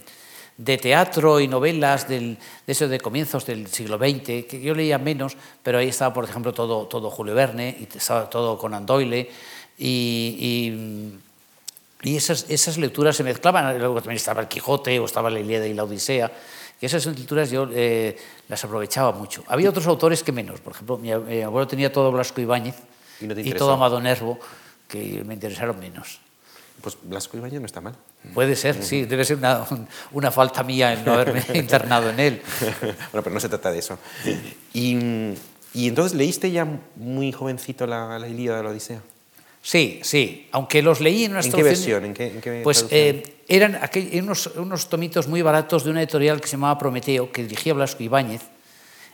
de 0.60 0.76
teatro 0.76 1.40
y 1.40 1.48
novelas 1.48 2.06
del, 2.06 2.36
de 2.66 2.72
eso 2.72 2.86
de 2.86 3.00
comienzos 3.00 3.46
del 3.46 3.66
siglo 3.68 3.96
XX, 3.96 4.44
que 4.44 4.60
yo 4.62 4.74
leía 4.74 4.98
menos, 4.98 5.34
pero 5.62 5.78
ahí 5.78 5.88
estaba, 5.88 6.12
por 6.12 6.24
ejemplo, 6.24 6.52
todo, 6.52 6.86
todo 6.86 7.10
Julio 7.10 7.34
Verne, 7.34 7.74
y 7.80 7.96
estaba 7.96 8.28
todo 8.28 8.58
Conan 8.58 8.84
Doyle, 8.84 9.30
y, 9.78 11.16
y, 12.02 12.16
esas, 12.16 12.44
esas, 12.50 12.76
lecturas 12.76 13.16
se 13.16 13.24
mezclaban, 13.24 13.78
luego 13.78 13.94
también 13.96 14.16
estaba 14.16 14.42
el 14.42 14.48
Quijote, 14.48 14.98
o 15.00 15.06
estaba 15.06 15.30
la 15.30 15.40
Ilíada 15.40 15.66
y 15.66 15.72
la 15.72 15.84
Odisea, 15.84 16.30
y 16.78 16.84
esas 16.84 17.06
lecturas 17.06 17.50
yo 17.50 17.66
eh, 17.72 18.18
las 18.48 18.62
aprovechaba 18.62 19.12
mucho. 19.12 19.42
Había 19.46 19.70
otros 19.70 19.86
autores 19.86 20.22
que 20.22 20.32
menos, 20.32 20.60
por 20.60 20.74
ejemplo, 20.74 20.98
mi, 20.98 21.10
abuelo 21.10 21.66
tenía 21.66 21.90
todo 21.90 22.12
Blasco 22.12 22.40
Ibáñez 22.40 22.76
y, 23.20 23.48
y 23.48 23.52
todo 23.54 23.72
Amado 23.72 23.98
Nervo, 23.98 24.38
que 24.88 25.24
me 25.24 25.34
interesaron 25.34 25.78
menos. 25.78 26.20
Pues 26.82 26.98
Blasco 27.02 27.38
Ibáñez 27.38 27.60
no 27.60 27.66
está 27.66 27.80
mal. 27.80 27.94
Puede 28.34 28.54
ser, 28.54 28.82
sí, 28.82 29.06
debe 29.06 29.24
ser 29.24 29.38
una, 29.38 29.64
una 30.12 30.30
falta 30.30 30.62
mía 30.62 30.92
el 30.92 31.04
no 31.04 31.14
haberme 31.14 31.42
internado 31.54 32.10
en 32.10 32.20
él. 32.20 32.42
bueno, 33.12 33.22
pero 33.24 33.30
no 33.30 33.40
se 33.40 33.48
trata 33.48 33.72
de 33.72 33.78
eso. 33.78 33.98
Y, 34.74 35.34
y 35.72 35.88
entonces, 35.88 36.16
¿leíste 36.16 36.50
ya 36.50 36.66
muy 36.96 37.32
jovencito 37.32 37.86
la, 37.86 38.18
la 38.18 38.28
Ilíada 38.28 38.58
de 38.58 38.64
la 38.64 38.70
Odisea? 38.70 39.00
Sí, 39.62 40.00
sí, 40.02 40.48
aunque 40.52 40.82
los 40.82 41.00
leí 41.00 41.24
en 41.24 41.32
una 41.32 41.40
¿En 41.40 41.52
qué 41.52 41.62
versión? 41.62 42.04
¿En 42.04 42.14
qué, 42.14 42.26
en 42.28 42.40
qué 42.40 42.60
pues 42.62 42.86
eh, 42.90 43.42
eran 43.48 43.76
aquel, 43.76 44.10
unos, 44.22 44.46
unos, 44.56 44.88
tomitos 44.88 45.26
muy 45.26 45.42
baratos 45.42 45.84
de 45.84 45.90
una 45.90 46.00
editorial 46.00 46.40
que 46.40 46.46
se 46.46 46.52
llamaba 46.52 46.78
Prometeo, 46.78 47.30
que 47.32 47.42
dirigía 47.42 47.74
Blasco 47.74 48.02
Ibáñez, 48.02 48.42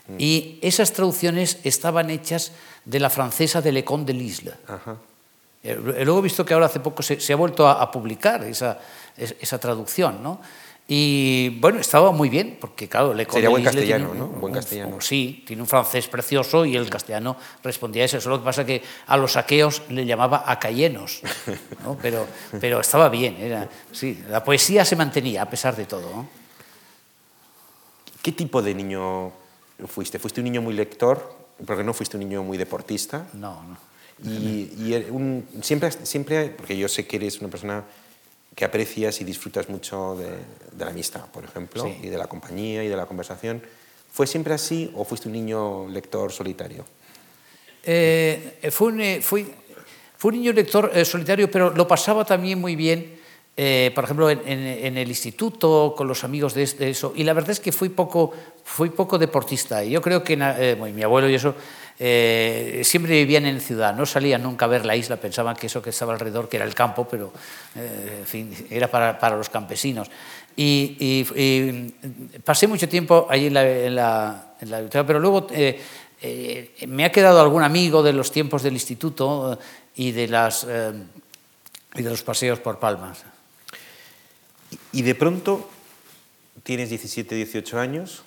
mm. 0.07 0.15
y 0.17 0.59
esas 0.61 0.93
traducciones 0.93 1.59
estaban 1.63 2.09
hechas 2.09 2.53
de 2.85 2.99
la 2.99 3.09
francesa 3.09 3.61
de 3.61 3.71
Lecon 3.73 4.05
de 4.05 4.13
Lisle. 4.13 4.53
Ajá 4.67 4.97
luego 5.75 6.19
he 6.19 6.21
visto 6.23 6.45
que 6.45 6.53
ahora 6.53 6.67
hace 6.67 6.79
poco 6.79 7.03
se, 7.03 7.33
ha 7.33 7.35
vuelto 7.35 7.67
a, 7.67 7.89
publicar 7.91 8.43
esa, 8.43 8.79
esa 9.15 9.59
traducción, 9.59 10.21
¿no? 10.21 10.39
Y 10.89 11.49
bueno, 11.59 11.79
estaba 11.79 12.13
muy 12.13 12.29
bien, 12.29 12.57
porque 12.61 12.87
claro, 12.87 13.13
le 13.13 13.25
Sería 13.25 13.49
buen 13.49 13.63
castellano, 13.63 14.13
¿no? 14.13 14.27
Buen 14.27 14.53
castellano. 14.53 15.01
sí, 15.01 15.43
tiene 15.45 15.61
un 15.61 15.67
francés 15.67 16.07
precioso 16.07 16.65
y 16.65 16.77
el 16.77 16.89
castellano 16.89 17.35
respondía 17.61 18.03
a 18.03 18.05
eso. 18.05 18.17
Eso 18.17 18.29
lo 18.29 18.39
que 18.39 18.45
pasa 18.45 18.65
que 18.65 18.81
a 19.07 19.17
los 19.17 19.33
saqueos 19.33 19.81
le 19.89 20.05
llamaba 20.05 20.45
acayenos, 20.47 21.21
¿no? 21.83 21.97
pero, 22.01 22.25
pero 22.61 22.79
estaba 22.79 23.09
bien. 23.09 23.35
Era, 23.37 23.67
sí, 23.91 24.23
la 24.29 24.41
poesía 24.45 24.85
se 24.85 24.95
mantenía 24.95 25.41
a 25.41 25.49
pesar 25.49 25.75
de 25.75 25.85
todo. 25.85 26.09
¿no? 26.09 26.29
¿Qué 28.21 28.31
tipo 28.31 28.61
de 28.61 28.73
niño 28.73 29.33
fuiste? 29.87 30.19
¿Fuiste 30.19 30.39
un 30.39 30.45
niño 30.45 30.61
muy 30.61 30.73
lector? 30.73 31.35
Porque 31.65 31.83
no 31.83 31.93
fuiste 31.93 32.15
un 32.15 32.23
niño 32.23 32.43
muy 32.43 32.57
deportista. 32.57 33.27
No, 33.33 33.61
no. 33.63 33.86
Y, 34.23 34.29
y 34.29 35.43
siempre, 35.61 35.91
siempre, 35.91 36.49
porque 36.49 36.77
yo 36.77 36.87
sé 36.87 37.05
que 37.05 37.17
eres 37.17 37.39
una 37.39 37.49
persona 37.49 37.83
que 38.57 38.65
aprecias 38.65 39.21
y 39.21 39.23
disfrutas 39.23 39.69
mucho 39.69 40.15
de, 40.15 40.83
la 40.83 40.89
amistad, 40.89 41.27
por 41.31 41.43
ejemplo, 41.43 41.87
y 42.01 42.07
de 42.07 42.17
la 42.17 42.25
compañía 42.25 42.83
y 42.83 42.87
de 42.87 42.95
la 42.95 43.05
conversación. 43.05 43.61
¿Fue 44.11 44.25
siempre 44.25 44.55
así 44.55 44.91
o 44.95 45.05
fuiste 45.05 45.27
un 45.27 45.33
niño 45.33 45.87
lector 45.87 46.31
solitario? 46.31 46.83
Eh, 47.83 48.67
fue, 48.71 48.87
un, 48.87 48.99
eh, 48.99 49.21
fui, 49.21 49.45
fue, 50.17 50.31
un, 50.31 50.39
niño 50.39 50.53
lector 50.53 50.89
eh, 50.91 51.05
solitario, 51.05 51.51
pero 51.51 51.69
lo 51.69 51.87
pasaba 51.87 52.25
también 52.25 52.59
muy 52.59 52.75
bien, 52.75 53.19
por 53.93 54.03
ejemplo, 54.03 54.27
en, 54.31 54.97
el 54.97 55.07
instituto, 55.07 55.93
con 55.95 56.07
los 56.07 56.23
amigos 56.23 56.55
de, 56.55 56.63
eso. 56.63 57.13
Y 57.15 57.23
la 57.23 57.33
verdad 57.33 57.51
es 57.51 57.59
que 57.59 57.71
fui 57.71 57.89
poco, 57.89 58.33
fui 58.63 58.89
poco 58.89 59.19
deportista. 59.19 59.83
Y 59.83 59.91
yo 59.91 60.01
creo 60.01 60.23
que 60.23 60.35
mi 60.35 61.03
abuelo 61.03 61.29
y 61.29 61.35
eso 61.35 61.53
eh, 61.99 62.81
siempre 62.83 63.13
vivían 63.13 63.45
en 63.45 63.59
ciudad, 63.59 63.95
no 63.95 64.05
salían 64.05 64.43
nunca 64.43 64.65
a 64.65 64.67
ver 64.67 64.85
la 64.85 64.95
isla, 64.95 65.17
pensaban 65.17 65.55
que 65.55 65.65
eso 65.65 65.81
que 65.81 65.89
estaba 65.89 66.13
alrededor, 66.13 66.47
que 66.47 66.57
era 66.57 66.65
el 66.65 66.75
campo, 66.75 67.07
pero 67.09 67.33
eh, 67.75 68.17
en 68.19 68.25
fin, 68.25 68.67
era 68.69 68.87
para, 68.87 69.17
para, 69.17 69.35
los 69.35 69.49
campesinos. 69.49 70.07
Y, 70.55 71.25
pasé 72.43 72.67
mucho 72.67 72.87
tiempo 72.87 73.25
allí 73.29 73.47
en 73.47 73.53
la, 73.53 73.67
en 73.67 73.95
la, 73.95 74.53
biblioteca, 74.59 75.05
pero 75.07 75.19
luego 75.19 75.47
eh, 75.51 75.81
me 76.87 77.05
ha 77.05 77.11
quedado 77.11 77.41
algún 77.41 77.63
amigo 77.63 78.03
de 78.03 78.13
los 78.13 78.31
tiempos 78.31 78.61
del 78.61 78.73
instituto 78.73 79.57
y 79.95 80.11
de, 80.11 80.27
las, 80.27 80.67
y 81.95 82.01
de 82.01 82.09
los 82.09 82.21
paseos 82.21 82.59
por 82.59 82.79
Palmas. 82.79 83.23
Y 84.91 85.01
de 85.01 85.15
pronto 85.15 85.69
tienes 86.63 86.89
17, 86.89 87.35
18 87.35 87.79
años 87.79 88.23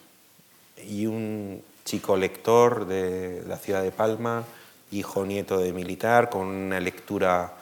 y 0.89 1.07
un 1.07 1.63
chico 1.91 2.17
lector 2.17 2.87
de 2.87 3.43
la 3.49 3.57
ciudad 3.57 3.83
de 3.83 3.91
Palma, 3.91 4.45
hijo 4.93 5.27
nieto 5.27 5.59
de 5.59 5.73
militar, 5.73 6.31
con 6.31 6.47
una 6.47 6.79
lectura 6.79 7.57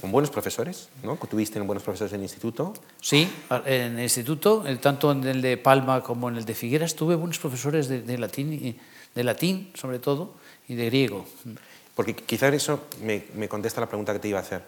con 0.00 0.12
buenos 0.12 0.28
profesores, 0.28 0.90
¿no? 1.02 1.16
¿Tuviste 1.16 1.58
buenos 1.60 1.82
profesores 1.82 2.12
en 2.12 2.20
el 2.20 2.24
instituto? 2.24 2.74
Sí, 3.00 3.26
en 3.64 3.96
el 3.96 4.02
instituto, 4.02 4.64
tanto 4.82 5.12
en 5.12 5.24
el 5.24 5.40
de 5.40 5.56
Palma 5.56 6.02
como 6.02 6.28
en 6.28 6.36
el 6.36 6.44
de 6.44 6.54
Figueras, 6.54 6.94
tuve 6.94 7.14
buenos 7.14 7.38
profesores 7.38 7.88
de, 7.88 8.18
latín, 8.18 8.76
de 9.14 9.24
latín 9.24 9.70
sobre 9.72 9.98
todo, 9.98 10.34
y 10.68 10.74
de 10.74 10.84
griego. 10.86 11.24
Porque 11.94 12.14
quizás 12.14 12.52
eso 12.52 12.80
me, 13.02 13.24
me, 13.34 13.48
contesta 13.48 13.80
la 13.80 13.88
pregunta 13.88 14.12
que 14.12 14.18
te 14.18 14.28
iba 14.28 14.40
a 14.40 14.42
hacer. 14.42 14.62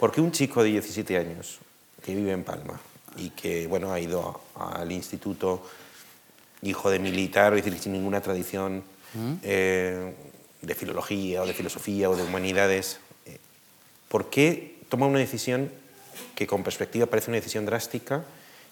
¿Por 0.00 0.10
qué 0.10 0.20
un 0.20 0.32
chico 0.32 0.64
de 0.64 0.70
17 0.70 1.16
años 1.16 1.58
que 2.04 2.12
vive 2.12 2.32
en 2.32 2.42
Palma 2.42 2.80
y 3.18 3.30
que 3.30 3.68
bueno, 3.68 3.92
ha 3.92 4.00
ido 4.00 4.40
al 4.56 4.90
instituto 4.90 5.62
hijo 6.62 6.90
de 6.90 6.98
militar, 6.98 7.54
es 7.56 7.64
decir, 7.64 7.80
sin 7.80 7.92
ninguna 7.92 8.20
tradición 8.20 8.84
mm. 9.14 9.34
eh, 9.42 10.14
de 10.62 10.74
filología 10.74 11.42
o 11.42 11.46
de 11.46 11.54
filosofía 11.54 12.08
o 12.08 12.16
de 12.16 12.22
humanidades, 12.22 12.98
eh, 13.26 13.38
¿por 14.08 14.30
qué 14.30 14.78
toma 14.88 15.06
una 15.06 15.18
decisión 15.18 15.70
que 16.34 16.46
con 16.46 16.62
perspectiva 16.62 17.06
parece 17.06 17.30
una 17.30 17.38
decisión 17.38 17.66
drástica, 17.66 18.24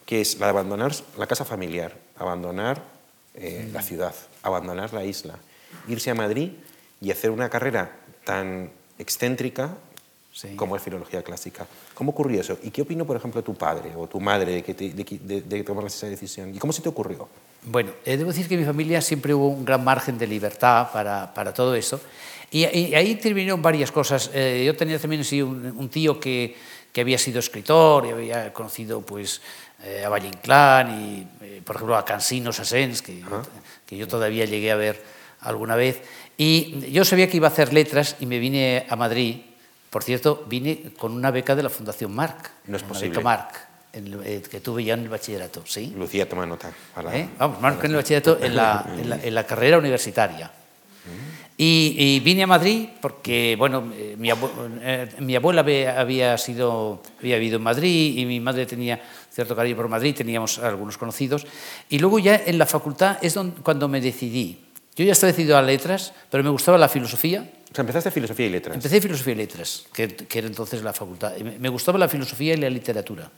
que 0.07 0.21
es 0.21 0.39
la 0.39 0.47
de 0.47 0.51
abandonar 0.51 0.93
la 1.19 1.27
casa 1.27 1.45
familiar, 1.45 1.97
abandonar 2.17 2.83
eh, 3.35 3.69
la 3.73 3.81
mm. 3.81 3.85
ciudad, 3.85 4.15
abandonar 4.43 4.93
la 4.93 5.05
isla, 5.05 5.39
irse 5.89 6.11
a 6.11 6.15
Madrid 6.15 6.53
y 7.01 7.11
hacer 7.11 7.31
una 7.31 7.51
carrera 7.51 7.97
tan 8.25 8.71
excéntrica 8.99 9.77
como 10.57 10.77
es 10.77 10.83
filología 10.83 11.23
clásica. 11.23 11.67
¿Cómo 11.93 12.13
ocurrió 12.13 12.41
eso? 12.41 12.57
¿Y 12.63 12.71
qué 12.71 12.83
opinó, 12.83 13.05
por 13.05 13.17
ejemplo, 13.17 13.43
tu 13.43 13.55
padre 13.55 13.93
o 13.97 14.07
tu 14.07 14.21
madre 14.21 14.53
de 14.53 14.63
que, 14.63 14.75
de, 14.75 14.93
de, 14.93 15.43
de 15.43 15.65
que 15.65 15.87
esa 15.87 16.07
decisión? 16.07 16.55
¿Y 16.55 16.59
cómo 16.59 16.73
se 16.73 16.83
te 16.83 16.89
ocurrió? 16.89 17.29
Bueno, 17.63 17.93
eh, 18.05 18.17
debo 18.17 18.31
decir 18.31 18.49
que 18.49 18.55
en 18.55 18.61
mi 18.61 18.67
familia 18.67 19.01
siempre 19.01 19.35
hubo 19.35 19.49
un 19.49 19.65
gran 19.65 19.85
margen 19.85 20.17
de 20.17 20.27
libertad 20.27 20.89
para, 20.93 21.33
para 21.33 21.53
todo 21.53 21.75
eso. 21.75 22.01
Y, 22.51 22.65
ahí 22.65 23.11
intervinieron 23.11 23.63
varias 23.63 23.93
cosas. 23.93 24.31
Eh, 24.35 24.65
yo 24.67 24.75
tenía 24.75 24.99
también 24.99 25.25
sí, 25.25 25.41
un, 25.43 25.89
tío 25.89 26.19
que, 26.19 26.57
que, 26.93 27.01
había 27.01 27.19
sido 27.19 27.39
escritor 27.39 28.07
y 28.07 28.11
había 28.11 28.53
conocido 28.53 29.03
pues, 29.03 29.41
eh, 29.85 30.03
a 30.05 30.09
Valle 30.09 30.29
Inclán 30.29 31.01
y, 31.01 31.61
por 31.61 31.77
ejemplo, 31.77 31.97
a 31.97 32.05
Cansino 32.05 32.53
Sassens, 32.53 33.03
que, 33.03 33.23
que 33.87 33.97
yo 33.97 34.09
todavía 34.09 34.47
llegué 34.47 34.73
a 34.73 34.77
ver 34.77 35.01
alguna 35.43 35.77
vez. 35.77 36.03
Y 36.37 36.91
yo 36.91 37.05
sabía 37.05 37.29
que 37.29 37.37
iba 37.37 37.47
a 37.47 37.51
hacer 37.53 37.73
letras 37.73 38.17
y 38.19 38.27
me 38.27 38.39
vine 38.39 38.87
a 38.89 38.97
Madrid. 38.97 39.43
Por 39.91 40.03
cierto, 40.03 40.45
vine 40.49 40.93
con 40.99 41.13
una 41.13 41.31
beca 41.31 41.55
de 41.55 41.63
la 41.63 41.69
Fundación 41.69 42.13
Marc. 42.13 42.51
No 42.67 42.77
es 42.77 42.83
posible. 42.83 43.21
Marc. 43.21 43.70
Eh, 43.93 44.43
que 44.49 44.61
tuve 44.61 44.85
ya 44.85 44.95
en 44.95 45.01
el 45.01 45.09
bachillerato, 45.09 45.63
¿sí? 45.67 45.93
Lucía, 45.97 46.29
toma 46.29 46.47
nota. 46.47 46.71
¿Eh? 47.13 47.29
Vamos, 47.37 47.61
más 47.61 47.85
en 47.85 47.91
el 47.91 47.97
bachillerato, 47.97 48.39
en 48.41 48.55
la, 48.55 48.87
en 49.23 49.35
la, 49.35 49.45
carrera 49.45 49.79
universitaria. 49.79 50.49
Y, 51.57 52.21
vine 52.21 52.45
a 52.45 52.47
Madrid 52.47 52.89
porque, 53.01 53.57
bueno, 53.59 53.93
eh, 53.93 54.15
mi, 54.17 54.31
mi 55.19 55.37
abuela 55.37 55.61
había, 55.61 56.39
sido, 56.39 57.03
había 57.19 57.37
vivido 57.37 57.57
en 57.57 57.65
Madrid 57.65 58.17
y 58.17 58.27
mi 58.27 58.39
madre 58.39 58.65
tenía 58.65 59.03
cierto 59.33 59.57
cariño 59.57 59.77
por 59.77 59.89
Madrid, 59.89 60.15
teníamos 60.15 60.61
algunos 60.61 60.97
conocidos. 60.97 61.47
Y 61.89 61.99
luego 61.99 62.21
ya 62.21 62.41
en 62.47 62.59
la 62.59 62.67
facultad 62.67 63.19
es 63.23 63.35
donde, 63.35 63.61
cuando 63.61 63.89
me 63.89 64.01
decidí. 64.01 64.61
Yo 64.95 65.05
ya 65.05 65.13
estaba 65.13 65.33
decidido 65.33 65.59
a 65.59 65.63
letras, 65.63 66.13
pero 66.31 66.45
me 66.45 66.51
gustaba 66.51 66.79
la 66.79 66.89
filosofía. 66.89 67.51
O 67.73 67.75
sea, 67.75 67.83
empezaste 67.83 68.13
filosofía 68.13 68.47
y 68.47 68.51
letras. 68.51 68.77
Empecé 68.77 69.01
filosofía 69.01 69.33
y 69.33 69.37
letras, 69.37 69.85
que, 69.93 70.09
que 70.09 70.39
era 70.39 70.47
entonces 70.47 70.83
la 70.83 70.93
facultad. 70.93 71.37
Me 71.37 71.69
gustaba 71.69 71.99
la 71.99 72.09
filosofía 72.09 72.55
y 72.55 72.57
la 72.57 72.71
literatura. 72.71 73.29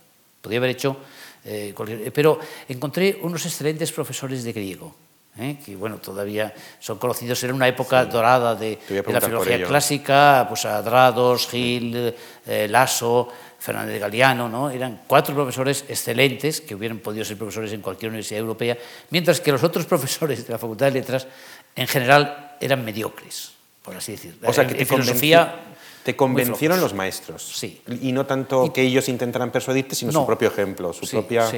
Podría 0.42 0.58
haber 0.58 0.70
hecho 0.70 0.98
eh, 1.44 1.74
Pero 2.12 2.38
encontré 2.68 3.18
unos 3.22 3.44
excelentes 3.46 3.90
profesores 3.90 4.44
de 4.44 4.52
griego. 4.52 4.94
¿eh? 5.38 5.56
que 5.64 5.76
bueno, 5.76 5.96
todavía 5.96 6.52
son 6.78 6.98
conocidos, 6.98 7.42
era 7.42 7.54
una 7.54 7.66
época 7.66 8.04
dorada 8.04 8.54
de, 8.54 8.78
la 9.06 9.20
filología 9.20 9.64
clásica, 9.64 10.44
pues 10.46 10.66
Adrados, 10.66 11.48
Gil, 11.48 12.14
eh, 12.46 12.68
Lasso, 12.68 13.28
Fernández 13.58 13.98
Galeano, 13.98 14.48
¿no? 14.48 14.68
eran 14.68 15.00
cuatro 15.06 15.34
profesores 15.34 15.86
excelentes 15.88 16.60
que 16.60 16.74
hubieran 16.74 16.98
podido 16.98 17.24
ser 17.24 17.38
profesores 17.38 17.72
en 17.72 17.80
cualquier 17.80 18.10
universidad 18.10 18.40
europea, 18.40 18.76
mientras 19.10 19.40
que 19.40 19.52
los 19.52 19.62
otros 19.62 19.86
profesores 19.92 20.46
de 20.46 20.52
la 20.52 20.58
Facultad 20.58 20.86
de 20.86 20.92
Letras 20.92 21.26
en 21.74 21.86
general 21.86 22.56
eran 22.60 22.84
mediocres, 22.84 23.52
por 23.82 23.96
así 23.96 24.12
decirlo. 24.12 24.50
O 24.50 24.52
sea, 24.52 24.66
que 24.66 24.74
te 24.74 24.84
filosofía 24.84 25.71
te 26.02 26.16
convencieron 26.16 26.80
los 26.80 26.94
maestros. 26.94 27.42
Sí. 27.42 27.80
Y 28.00 28.12
no 28.12 28.26
tanto 28.26 28.72
que 28.72 28.82
ellos 28.82 29.08
intentaran 29.08 29.50
persuadirte, 29.50 29.94
sino 29.94 30.12
su 30.12 30.26
propio 30.26 30.48
ejemplo, 30.48 30.92
su 30.92 31.08
propia 31.08 31.50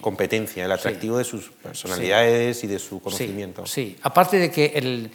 competencia, 0.00 0.64
el 0.64 0.72
atractivo 0.72 1.18
de 1.18 1.24
sus 1.24 1.50
personalidades 1.50 2.62
y 2.62 2.66
de 2.66 2.78
su 2.78 3.00
conocimiento. 3.00 3.66
Sí, 3.66 3.96
aparte 4.02 4.38
de 4.38 4.50
que 4.50 4.72
el, 4.74 5.10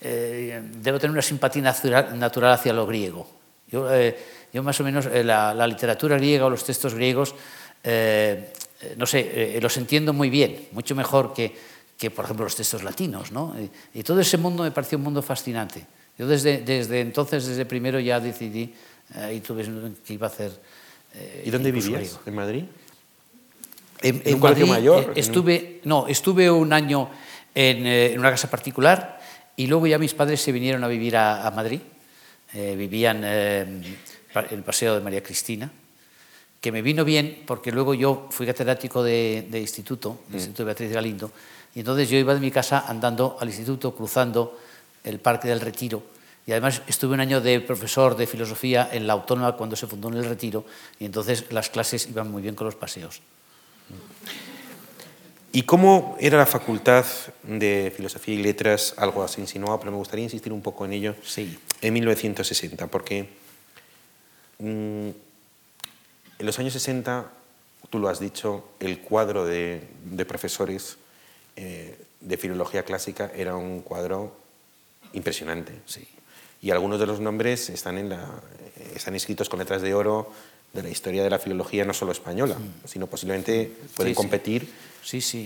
eh, 0.00 0.62
debo 0.78 0.98
tener 0.98 1.12
una 1.12 1.22
simpatía 1.22 1.62
natural, 1.62 2.52
hacia 2.52 2.72
lo 2.72 2.86
griego. 2.86 3.28
Yo, 3.68 3.92
eh, 3.92 4.16
yo 4.52 4.62
más 4.62 4.80
o 4.80 4.84
menos 4.84 5.06
eh, 5.06 5.22
la, 5.24 5.66
literatura 5.66 6.16
griega 6.16 6.46
o 6.46 6.50
los 6.50 6.64
textos 6.64 6.94
griegos, 6.94 7.34
no 8.96 9.06
sé, 9.06 9.58
los 9.60 9.76
entiendo 9.76 10.12
muy 10.12 10.28
bien, 10.28 10.68
mucho 10.72 10.94
mejor 10.94 11.32
que, 11.32 11.54
que, 11.96 12.10
por 12.10 12.24
ejemplo, 12.24 12.44
los 12.44 12.56
textos 12.56 12.82
latinos. 12.82 13.30
¿no? 13.30 13.54
y 13.94 14.02
todo 14.02 14.20
ese 14.20 14.38
mundo 14.38 14.62
me 14.62 14.70
pareció 14.70 14.98
un 14.98 15.04
mundo 15.04 15.22
fascinante. 15.22 15.86
Yo 16.18 16.26
desde, 16.26 16.58
desde 16.58 17.00
entonces, 17.00 17.46
desde 17.46 17.66
primero 17.66 18.00
ya 18.00 18.20
decidí, 18.20 18.72
eh, 19.14 19.34
y 19.36 19.40
tuve 19.40 19.64
que 20.04 20.14
iba 20.14 20.26
a 20.26 20.30
hacer... 20.30 20.52
Eh, 21.14 21.44
¿Y 21.46 21.50
dónde 21.50 21.70
vivías? 21.70 22.18
¿En 22.26 22.34
Madrid? 22.34 22.64
En, 24.02 24.22
¿En 24.24 24.34
un 24.34 24.40
Madrid, 24.40 24.66
mayor? 24.66 25.04
Eh, 25.10 25.20
estuve, 25.20 25.80
no, 25.84 26.06
estuve 26.06 26.50
un 26.50 26.72
año 26.72 27.10
en, 27.54 27.86
en, 27.86 28.18
una 28.18 28.30
casa 28.30 28.50
particular 28.50 29.20
y 29.56 29.66
luego 29.66 29.86
ya 29.86 29.98
mis 29.98 30.14
padres 30.14 30.40
se 30.40 30.52
vinieron 30.52 30.84
a 30.84 30.88
vivir 30.88 31.16
a, 31.16 31.46
a 31.46 31.50
Madrid. 31.50 31.80
vivían 32.52 33.24
en 33.24 33.82
el 34.50 34.62
Paseo 34.62 34.94
de 34.94 35.00
María 35.00 35.22
Cristina, 35.22 35.70
que 36.60 36.72
me 36.72 36.82
vino 36.82 37.04
bien 37.04 37.42
porque 37.46 37.72
luego 37.72 37.94
yo 37.94 38.28
fui 38.30 38.46
catedrático 38.46 39.02
de, 39.02 39.46
de 39.50 39.60
instituto, 39.60 40.20
del 40.28 40.32
mm. 40.32 40.36
Instituto 40.36 40.62
de 40.62 40.66
Beatriz 40.66 40.92
Galindo, 40.92 41.30
y 41.74 41.80
entonces 41.80 42.08
yo 42.08 42.18
iba 42.18 42.34
de 42.34 42.40
mi 42.40 42.50
casa 42.50 42.84
andando 42.86 43.36
al 43.40 43.48
instituto, 43.48 43.94
cruzando 43.94 44.58
el 45.06 45.18
Parque 45.18 45.48
del 45.48 45.60
Retiro. 45.60 46.02
Y 46.46 46.52
además 46.52 46.82
estuve 46.86 47.14
un 47.14 47.20
año 47.20 47.40
de 47.40 47.60
profesor 47.60 48.16
de 48.16 48.26
filosofía 48.26 48.88
en 48.92 49.06
la 49.06 49.14
Autónoma 49.14 49.56
cuando 49.56 49.74
se 49.74 49.86
fundó 49.86 50.08
en 50.08 50.14
el 50.14 50.24
Retiro 50.24 50.64
y 51.00 51.06
entonces 51.06 51.46
las 51.50 51.70
clases 51.70 52.06
iban 52.08 52.30
muy 52.30 52.42
bien 52.42 52.54
con 52.54 52.66
los 52.66 52.76
paseos. 52.76 53.20
¿Y 55.52 55.62
cómo 55.62 56.16
era 56.20 56.36
la 56.36 56.46
facultad 56.46 57.06
de 57.42 57.92
Filosofía 57.96 58.34
y 58.34 58.42
Letras? 58.42 58.94
Algo 58.98 59.24
así 59.24 59.40
insinuado, 59.40 59.80
pero 59.80 59.90
me 59.90 59.96
gustaría 59.96 60.24
insistir 60.24 60.52
un 60.52 60.60
poco 60.60 60.84
en 60.84 60.92
ello. 60.92 61.14
Sí. 61.24 61.58
En 61.80 61.94
1960, 61.94 62.86
porque 62.88 63.28
Mm, 64.58 65.08
en 66.38 66.46
los 66.46 66.58
años 66.58 66.72
60, 66.72 67.30
tú 67.90 67.98
lo 67.98 68.08
has 68.08 68.20
dicho, 68.20 68.64
el 68.80 69.00
cuadro 69.00 69.44
de, 69.44 69.86
profesores 70.26 70.96
eh, 71.56 71.98
de 72.20 72.36
filología 72.36 72.84
clásica 72.84 73.30
era 73.34 73.56
un 73.56 73.80
cuadro 73.80 74.34
impresionante. 75.16 75.72
Sí. 75.86 76.06
Y 76.62 76.70
algunos 76.70 77.00
de 77.00 77.06
los 77.06 77.20
nombres 77.20 77.70
están, 77.70 77.98
en 77.98 78.10
la, 78.10 78.24
están 78.94 79.14
escritos 79.14 79.48
con 79.48 79.58
letras 79.58 79.82
de 79.82 79.94
oro 79.94 80.30
de 80.72 80.82
la 80.82 80.88
historia 80.88 81.22
de 81.22 81.30
la 81.30 81.38
filología 81.38 81.84
no 81.84 81.94
solo 81.94 82.12
española, 82.12 82.56
sino 82.84 83.06
posiblemente 83.06 83.72
pueden 83.96 84.14
competir 84.14 84.68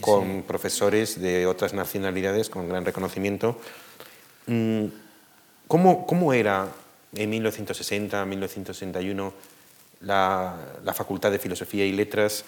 con 0.00 0.42
profesores 0.42 1.20
de 1.20 1.46
otras 1.46 1.72
nacionalidades 1.72 2.50
con 2.50 2.68
gran 2.68 2.84
reconocimiento. 2.84 3.60
Mm, 4.46 4.86
¿Cómo, 5.68 6.06
cómo 6.06 6.32
era 6.32 6.68
en 7.14 7.30
1960, 7.30 8.24
1961 8.24 9.32
la, 10.00 10.56
la, 10.82 10.94
Facultad 10.94 11.30
de 11.30 11.38
Filosofía 11.38 11.84
y 11.84 11.92
Letras? 11.92 12.44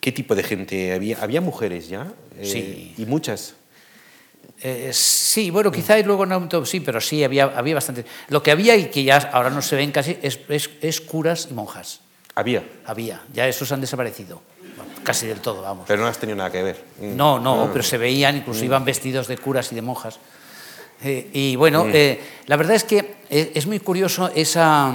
¿Qué 0.00 0.12
tipo 0.12 0.34
de 0.36 0.44
gente 0.44 0.92
había? 0.92 1.20
¿Había 1.20 1.40
mujeres 1.40 1.88
ya? 1.88 2.12
Eh, 2.38 2.44
sí. 2.44 2.94
¿Y 2.96 3.06
muchas? 3.06 3.54
Eh, 4.62 4.90
sí, 4.92 5.50
bueno, 5.50 5.72
quizá 5.72 5.98
luego 6.00 6.26
no 6.26 6.66
sí, 6.66 6.80
pero 6.80 7.00
sí, 7.00 7.24
había, 7.24 7.44
había 7.44 7.74
bastante. 7.74 8.04
Lo 8.28 8.42
que 8.42 8.50
había 8.50 8.76
y 8.76 8.86
que 8.86 9.02
ya 9.04 9.16
ahora 9.32 9.50
no 9.50 9.62
se 9.62 9.76
ven 9.76 9.90
casi 9.90 10.18
es, 10.22 10.38
es 10.48 11.00
curas 11.00 11.48
y 11.50 11.54
monjas. 11.54 12.00
Había. 12.34 12.64
Había, 12.86 13.22
ya 13.32 13.48
esos 13.48 13.70
han 13.72 13.80
desaparecido, 13.80 14.40
casi 15.02 15.26
del 15.26 15.40
todo, 15.40 15.62
vamos. 15.62 15.84
Pero 15.86 16.02
no 16.02 16.08
has 16.08 16.18
tenido 16.18 16.36
nada 16.36 16.50
que 16.50 16.62
ver. 16.62 16.84
Mm. 17.00 17.16
No, 17.16 17.38
no, 17.38 17.64
ah. 17.64 17.70
pero 17.72 17.82
se 17.82 17.98
veían, 17.98 18.36
incluso 18.36 18.62
mm. 18.62 18.64
iban 18.64 18.84
vestidos 18.84 19.28
de 19.28 19.36
curas 19.36 19.72
y 19.72 19.74
de 19.74 19.82
monjas. 19.82 20.18
Eh, 21.02 21.30
y 21.32 21.56
bueno, 21.56 21.84
mm. 21.84 21.90
eh, 21.92 22.20
la 22.46 22.56
verdad 22.56 22.76
es 22.76 22.84
que 22.84 23.16
eh, 23.28 23.52
es 23.54 23.66
muy 23.66 23.80
curioso 23.80 24.30
esa, 24.34 24.92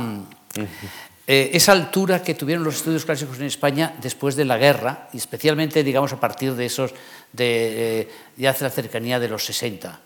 esa 1.28 1.72
altura 1.72 2.22
que 2.22 2.36
tuvieron 2.36 2.64
los 2.64 2.76
estudios 2.76 3.04
clásicos 3.04 3.40
en 3.40 3.46
España 3.46 3.96
después 4.00 4.36
de 4.36 4.46
la 4.46 4.58
guerra, 4.58 5.10
y 5.12 5.18
especialmente, 5.18 5.84
digamos, 5.84 6.14
a 6.14 6.20
partir 6.20 6.54
de 6.54 6.66
esos, 6.68 6.94
de, 7.34 8.08
ya 8.38 8.52
hace 8.52 8.64
la 8.64 8.70
cercanía 8.70 9.20
de 9.20 9.28
los 9.28 9.44
60. 9.44 10.00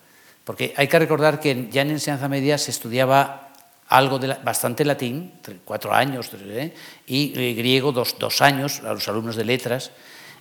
Porque 0.46 0.74
hay 0.78 0.88
que 0.88 0.98
recordar 0.98 1.40
que 1.40 1.68
ya 1.70 1.82
en 1.82 1.92
enseñanza 1.92 2.30
media 2.30 2.58
se 2.58 2.72
estudiaba 2.72 3.50
algo 3.90 4.18
de 4.18 4.34
bastante 4.44 4.86
latín, 4.86 5.34
cuatro 5.66 5.94
años, 5.94 6.32
¿eh? 6.34 6.74
y 7.06 7.34
eh, 7.36 7.54
griego 7.54 7.92
dos, 7.92 8.16
dos, 8.18 8.42
años 8.42 8.82
a 8.86 8.94
los 8.94 9.08
alumnos 9.10 9.36
de 9.36 9.44
letras, 9.44 9.92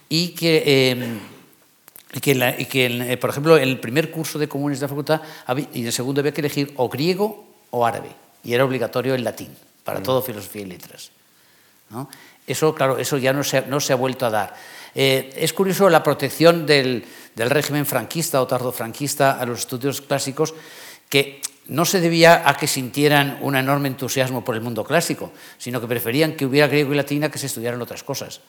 y 0.09 0.29
que, 0.29 0.91
em, 0.91 1.19
que, 2.21 2.33
eh, 2.33 3.17
por 3.17 3.31
ejemplo, 3.31 3.57
en 3.57 3.69
el 3.69 3.81
primer 3.81 4.11
curso 4.11 4.39
de 4.39 4.49
comunes 4.49 4.79
de 4.79 4.85
la 4.85 4.89
facultad 4.89 5.21
y 5.73 5.81
en 5.81 5.87
el 5.87 5.93
segundo 5.93 6.21
había 6.21 6.33
que 6.33 6.41
elegir 6.41 6.73
o 6.77 6.89
griego 6.89 7.45
o 7.71 7.85
árabe, 7.85 8.11
y 8.45 8.55
era 8.55 8.65
obligatorio 8.65 9.15
el 9.15 9.25
latín 9.25 9.51
para 9.89 10.01
mm. 10.01 10.03
todo 10.03 10.21
filosofía 10.21 10.61
y 10.61 10.67
letras. 10.67 11.11
Eso, 12.47 12.75
claro, 12.75 12.99
eso 12.99 13.17
ya 13.17 13.33
no 13.33 13.43
se, 13.43 13.63
no 13.63 13.81
se 13.81 13.95
ha 13.95 13.97
vuelto 13.97 14.27
a 14.27 14.31
dar. 14.31 14.55
es 14.95 15.53
curioso 15.55 15.89
la 15.89 16.03
protección 16.03 16.67
del, 16.67 17.07
del 17.35 17.49
régimen 17.49 17.87
franquista 17.87 18.43
o 18.43 18.47
tardofranquista 18.47 19.41
a 19.41 19.47
los 19.47 19.61
estudios 19.61 20.03
clásicos, 20.03 20.53
que 21.09 21.41
no 21.69 21.87
se 21.87 22.01
debía 22.01 22.45
a 22.45 22.59
que 22.59 22.67
sintieran 22.67 23.39
un 23.41 23.57
enorme 23.57 23.89
entusiasmo 23.89 24.45
por 24.45 24.55
el 24.57 24.61
mundo 24.61 24.85
clásico, 24.85 25.33
sino 25.57 25.81
que 25.81 25.87
preferían 25.87 26.37
que 26.37 26.45
hubiera 26.45 26.69
griego 26.69 26.93
y 26.93 26.97
latina 26.97 27.31
que 27.31 27.39
se 27.39 27.47
estudiaran 27.47 27.81
otras 27.81 28.03
cosas. 28.03 28.43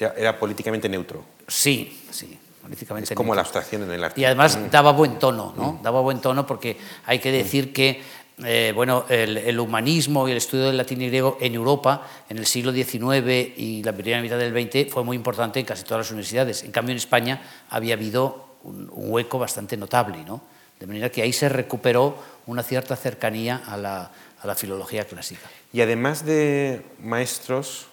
Era 0.00 0.36
políticamente 0.36 0.88
neutro. 0.88 1.22
Sí, 1.46 2.02
sí. 2.10 2.36
Políticamente 2.60 3.14
es 3.14 3.16
como 3.16 3.34
la 3.34 3.42
abstracción 3.42 3.84
en 3.84 3.92
el 3.92 4.02
arte. 4.02 4.20
Y 4.20 4.24
además 4.24 4.56
mm. 4.56 4.70
daba 4.70 4.90
buen 4.90 5.18
tono, 5.18 5.54
¿no? 5.56 5.74
Mm. 5.74 5.82
Daba 5.82 6.00
buen 6.00 6.20
tono 6.20 6.46
porque 6.46 6.78
hay 7.06 7.18
que 7.20 7.30
decir 7.30 7.72
que 7.72 8.02
eh, 8.44 8.72
bueno, 8.74 9.04
el, 9.08 9.58
humanismo 9.58 10.28
y 10.28 10.32
el 10.32 10.36
estudio 10.36 10.66
del 10.66 10.76
latín 10.76 11.00
y 11.02 11.08
griego 11.08 11.38
en 11.40 11.54
Europa 11.54 12.06
en 12.28 12.38
el 12.38 12.46
siglo 12.46 12.72
XIX 12.72 13.56
y 13.56 13.82
la 13.82 13.92
primera 13.92 14.20
mitad 14.20 14.38
del 14.38 14.52
XX 14.52 14.92
fue 14.92 15.04
muy 15.04 15.16
importante 15.16 15.60
en 15.60 15.66
casi 15.66 15.84
todas 15.84 16.06
las 16.06 16.10
universidades. 16.10 16.62
En 16.62 16.72
cambio, 16.72 16.92
en 16.92 16.98
España 16.98 17.42
había 17.70 17.94
habido 17.94 18.56
un, 18.64 18.88
hueco 18.92 19.38
bastante 19.38 19.76
notable, 19.76 20.24
¿no? 20.24 20.42
De 20.78 20.86
manera 20.86 21.10
que 21.10 21.22
ahí 21.22 21.32
se 21.32 21.48
recuperó 21.48 22.16
una 22.46 22.62
cierta 22.62 22.96
cercanía 22.96 23.62
a 23.66 23.76
la, 23.76 24.10
a 24.40 24.46
la 24.46 24.54
filología 24.54 25.04
clásica. 25.04 25.48
Y 25.72 25.80
además 25.80 26.24
de 26.24 26.82
maestros, 27.00 27.86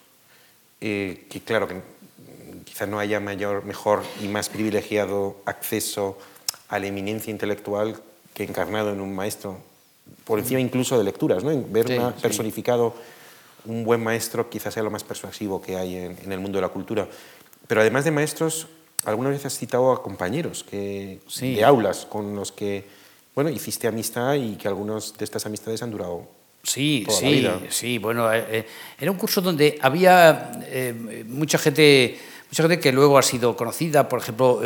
eh, 0.81 1.25
que 1.29 1.41
claro, 1.41 1.67
que 1.67 1.81
quizás 2.65 2.87
no 2.87 2.99
haya 2.99 3.19
mayor, 3.19 3.63
mejor 3.65 4.03
y 4.21 4.27
más 4.27 4.49
privilegiado 4.49 5.37
acceso 5.45 6.17
a 6.67 6.79
la 6.79 6.87
eminencia 6.87 7.31
intelectual 7.31 8.01
que 8.33 8.43
encarnado 8.43 8.91
en 8.91 9.01
un 9.01 9.13
maestro, 9.13 9.59
por 10.25 10.39
encima 10.39 10.59
incluso 10.59 10.97
de 10.97 11.03
lecturas, 11.03 11.43
¿no? 11.43 11.51
ver 11.69 12.13
personificado 12.21 12.93
un 13.65 13.83
buen 13.83 14.01
maestro 14.01 14.49
quizás 14.49 14.73
sea 14.73 14.83
lo 14.83 14.91
más 14.91 15.03
persuasivo 15.03 15.61
que 15.61 15.75
hay 15.75 15.95
en, 15.95 16.17
en, 16.23 16.31
el 16.31 16.39
mundo 16.39 16.57
de 16.57 16.61
la 16.61 16.69
cultura. 16.69 17.07
Pero 17.67 17.81
además 17.81 18.05
de 18.05 18.11
maestros, 18.11 18.67
alguna 19.05 19.29
vez 19.29 19.45
has 19.45 19.57
citado 19.57 19.91
a 19.91 20.01
compañeros 20.01 20.63
que, 20.63 21.19
de 21.41 21.63
aulas 21.63 22.05
con 22.05 22.35
los 22.35 22.51
que 22.51 22.85
bueno, 23.35 23.49
hiciste 23.49 23.87
amistad 23.87 24.35
y 24.35 24.55
que 24.55 24.67
algunas 24.67 25.17
de 25.17 25.23
estas 25.23 25.45
amistades 25.45 25.81
han 25.81 25.91
durado 25.91 26.27
Sí, 26.63 27.05
sí, 27.09 27.47
sí. 27.69 27.97
Bueno, 27.99 28.31
eh, 28.33 28.45
eh, 28.49 28.65
era 28.99 29.11
un 29.11 29.17
curso 29.17 29.39
donde 29.39 29.79
había 29.81 30.51
eh, 30.65 31.23
mucha 31.25 31.57
gente, 31.57 32.19
mucha 32.49 32.63
gente 32.63 32.79
que 32.79 32.91
luego 32.91 33.17
ha 33.17 33.21
sido 33.21 33.55
conocida, 33.55 34.09
por 34.09 34.19
ejemplo, 34.19 34.61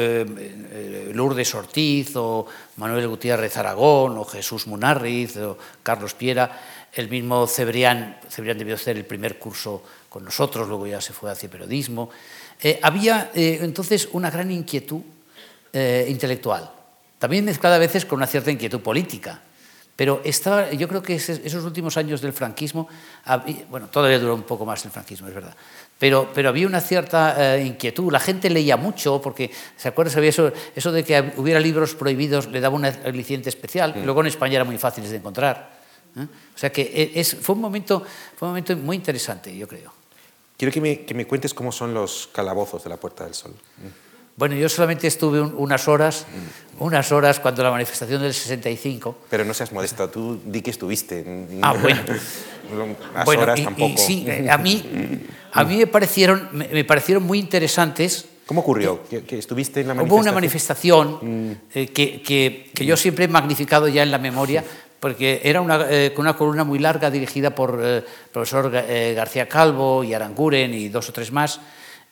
Lourdes 1.14 1.54
Ortiz 1.54 2.16
o 2.16 2.46
Manuel 2.78 3.08
Gutiérrez 3.08 3.58
Aragón 3.58 4.18
o 4.18 4.24
Jesús 4.24 4.68
Munarriz 4.68 5.38
o 5.38 5.58
Carlos 5.84 6.14
Piera, 6.14 6.60
el 6.94 7.10
mismo 7.10 7.48
Cebrián, 7.48 8.18
Cebrián 8.30 8.58
debió 8.58 8.76
hacer 8.76 8.98
el 8.98 9.06
primer 9.06 9.40
curso 9.40 9.82
con 10.10 10.24
nosotros, 10.24 10.68
luego 10.68 10.86
ya 10.86 11.02
se 11.02 11.12
fue 11.12 11.32
hacia 11.32 11.50
periodismo. 11.50 12.10
Eh, 12.62 12.80
había 12.84 13.32
eh, 13.34 13.60
entonces 13.62 14.08
una 14.12 14.30
gran 14.30 14.52
inquietud 14.52 15.02
eh, 15.74 16.06
intelectual, 16.08 16.70
también 17.18 17.46
mezclada 17.46 17.78
a 17.78 17.80
veces 17.80 18.06
con 18.06 18.18
una 18.18 18.28
cierta 18.28 18.52
inquietud 18.52 18.80
política. 18.82 19.42
Pero 19.96 20.22
estaba, 20.24 20.72
yo 20.72 20.88
creo 20.88 21.04
que 21.04 21.16
esos 21.16 21.64
últimos 21.64 21.98
años 21.98 22.20
del 22.20 22.34
franquismo, 22.34 22.88
bueno, 23.70 23.90
todavía 23.90 24.18
duró 24.18 24.34
un 24.34 24.42
poco 24.42 24.66
más 24.66 24.84
el 24.86 24.92
franquismo, 24.92 25.28
es 25.28 25.36
verdad, 25.36 25.56
pero, 26.04 26.28
pero 26.34 26.50
había 26.50 26.68
una 26.68 26.82
cierta 26.82 27.58
inquietud. 27.58 28.12
La 28.12 28.20
gente 28.20 28.50
leía 28.50 28.76
mucho, 28.76 29.22
porque, 29.22 29.50
¿se 29.78 29.88
acuerdan? 29.88 30.18
Había 30.18 30.32
eso, 30.32 30.52
eso 30.76 30.92
de 30.92 31.06
que 31.06 31.32
hubiera 31.38 31.62
libros 31.62 31.96
prohibidos 31.96 32.48
le 32.48 32.60
daba 32.60 32.76
una 32.76 32.90
aliciente 33.06 33.48
especial, 33.48 33.96
luego 34.04 34.20
en 34.20 34.28
España 34.28 34.56
era 34.56 34.66
muy 34.66 34.78
fáciles 34.78 35.12
de 35.12 35.16
encontrar. 35.16 35.80
O 36.18 36.58
sea 36.58 36.74
que 36.74 37.14
es, 37.16 37.34
fue, 37.36 37.56
un 37.56 37.62
momento, 37.62 38.04
fue 38.36 38.50
un 38.50 38.52
momento 38.52 38.76
muy 38.76 38.98
interesante, 38.98 39.56
yo 39.56 39.66
creo. 39.66 39.94
Quiero 40.58 40.74
que 40.74 40.82
me, 40.82 41.06
que 41.06 41.14
me, 41.14 41.26
cuentes 41.26 41.54
cómo 41.54 41.72
son 41.72 41.94
los 41.94 42.28
calabozos 42.34 42.84
de 42.84 42.90
la 42.90 42.98
Puerta 42.98 43.24
del 43.24 43.34
Sol. 43.34 43.54
Bueno, 44.36 44.56
yo 44.56 44.68
solamente 44.68 45.08
estuve 45.08 45.40
unas 45.40 45.88
horas, 45.88 46.26
unas 46.80 47.14
horas 47.14 47.40
cuando 47.40 47.64
la 47.64 47.72
manifestación 47.72 48.22
del 48.22 48.34
65. 48.34 49.20
Pero 49.30 49.46
no 49.46 49.54
seas 49.54 49.72
modesta, 49.72 50.12
tú 50.12 50.42
di 50.44 50.62
que 50.62 50.72
estuviste. 50.72 51.48
Ah, 51.62 51.74
bueno. 51.82 52.02
Las 53.14 53.28
horas 53.28 53.64
tampoco. 53.64 53.98
sí, 53.98 54.26
a 54.50 54.58
mí, 54.58 54.84
a 55.54 55.64
mí 55.64 55.78
me, 55.78 55.88
parecieron, 55.88 56.50
me, 56.52 56.84
parecieron 56.84 57.24
muy 57.24 57.40
interesantes. 57.40 58.26
¿Cómo 58.46 58.62
ocurrió? 58.62 59.02
¿Que, 59.04 59.38
estuviste 59.38 59.82
en 59.82 59.88
la 59.88 59.94
manifestación? 59.94 60.20
Hubo 60.20 60.22
una 60.22 60.32
manifestación 60.32 61.20
mm. 61.22 61.52
eh, 61.74 61.88
que, 61.88 62.22
que, 62.22 62.72
que, 62.74 62.86
yo 62.86 62.98
siempre 62.98 63.26
he 63.26 63.28
magnificado 63.28 63.88
ya 63.88 64.04
en 64.04 64.12
la 64.12 64.18
memoria, 64.18 64.64
porque 65.04 65.42
era 65.44 65.60
una, 65.60 65.86
eh, 65.90 66.14
una 66.16 66.34
columna 66.36 66.64
muy 66.64 66.80
larga 66.80 67.12
dirigida 67.12 67.54
por 67.54 67.78
el 67.78 68.00
eh, 68.00 68.06
profesor 68.32 68.72
eh, 68.74 69.14
García 69.14 69.50
Calvo 69.50 70.02
y 70.02 70.14
Aranguren 70.14 70.74
y 70.74 70.88
dos 70.88 71.10
o 71.10 71.12
tres 71.12 71.30
más. 71.30 71.60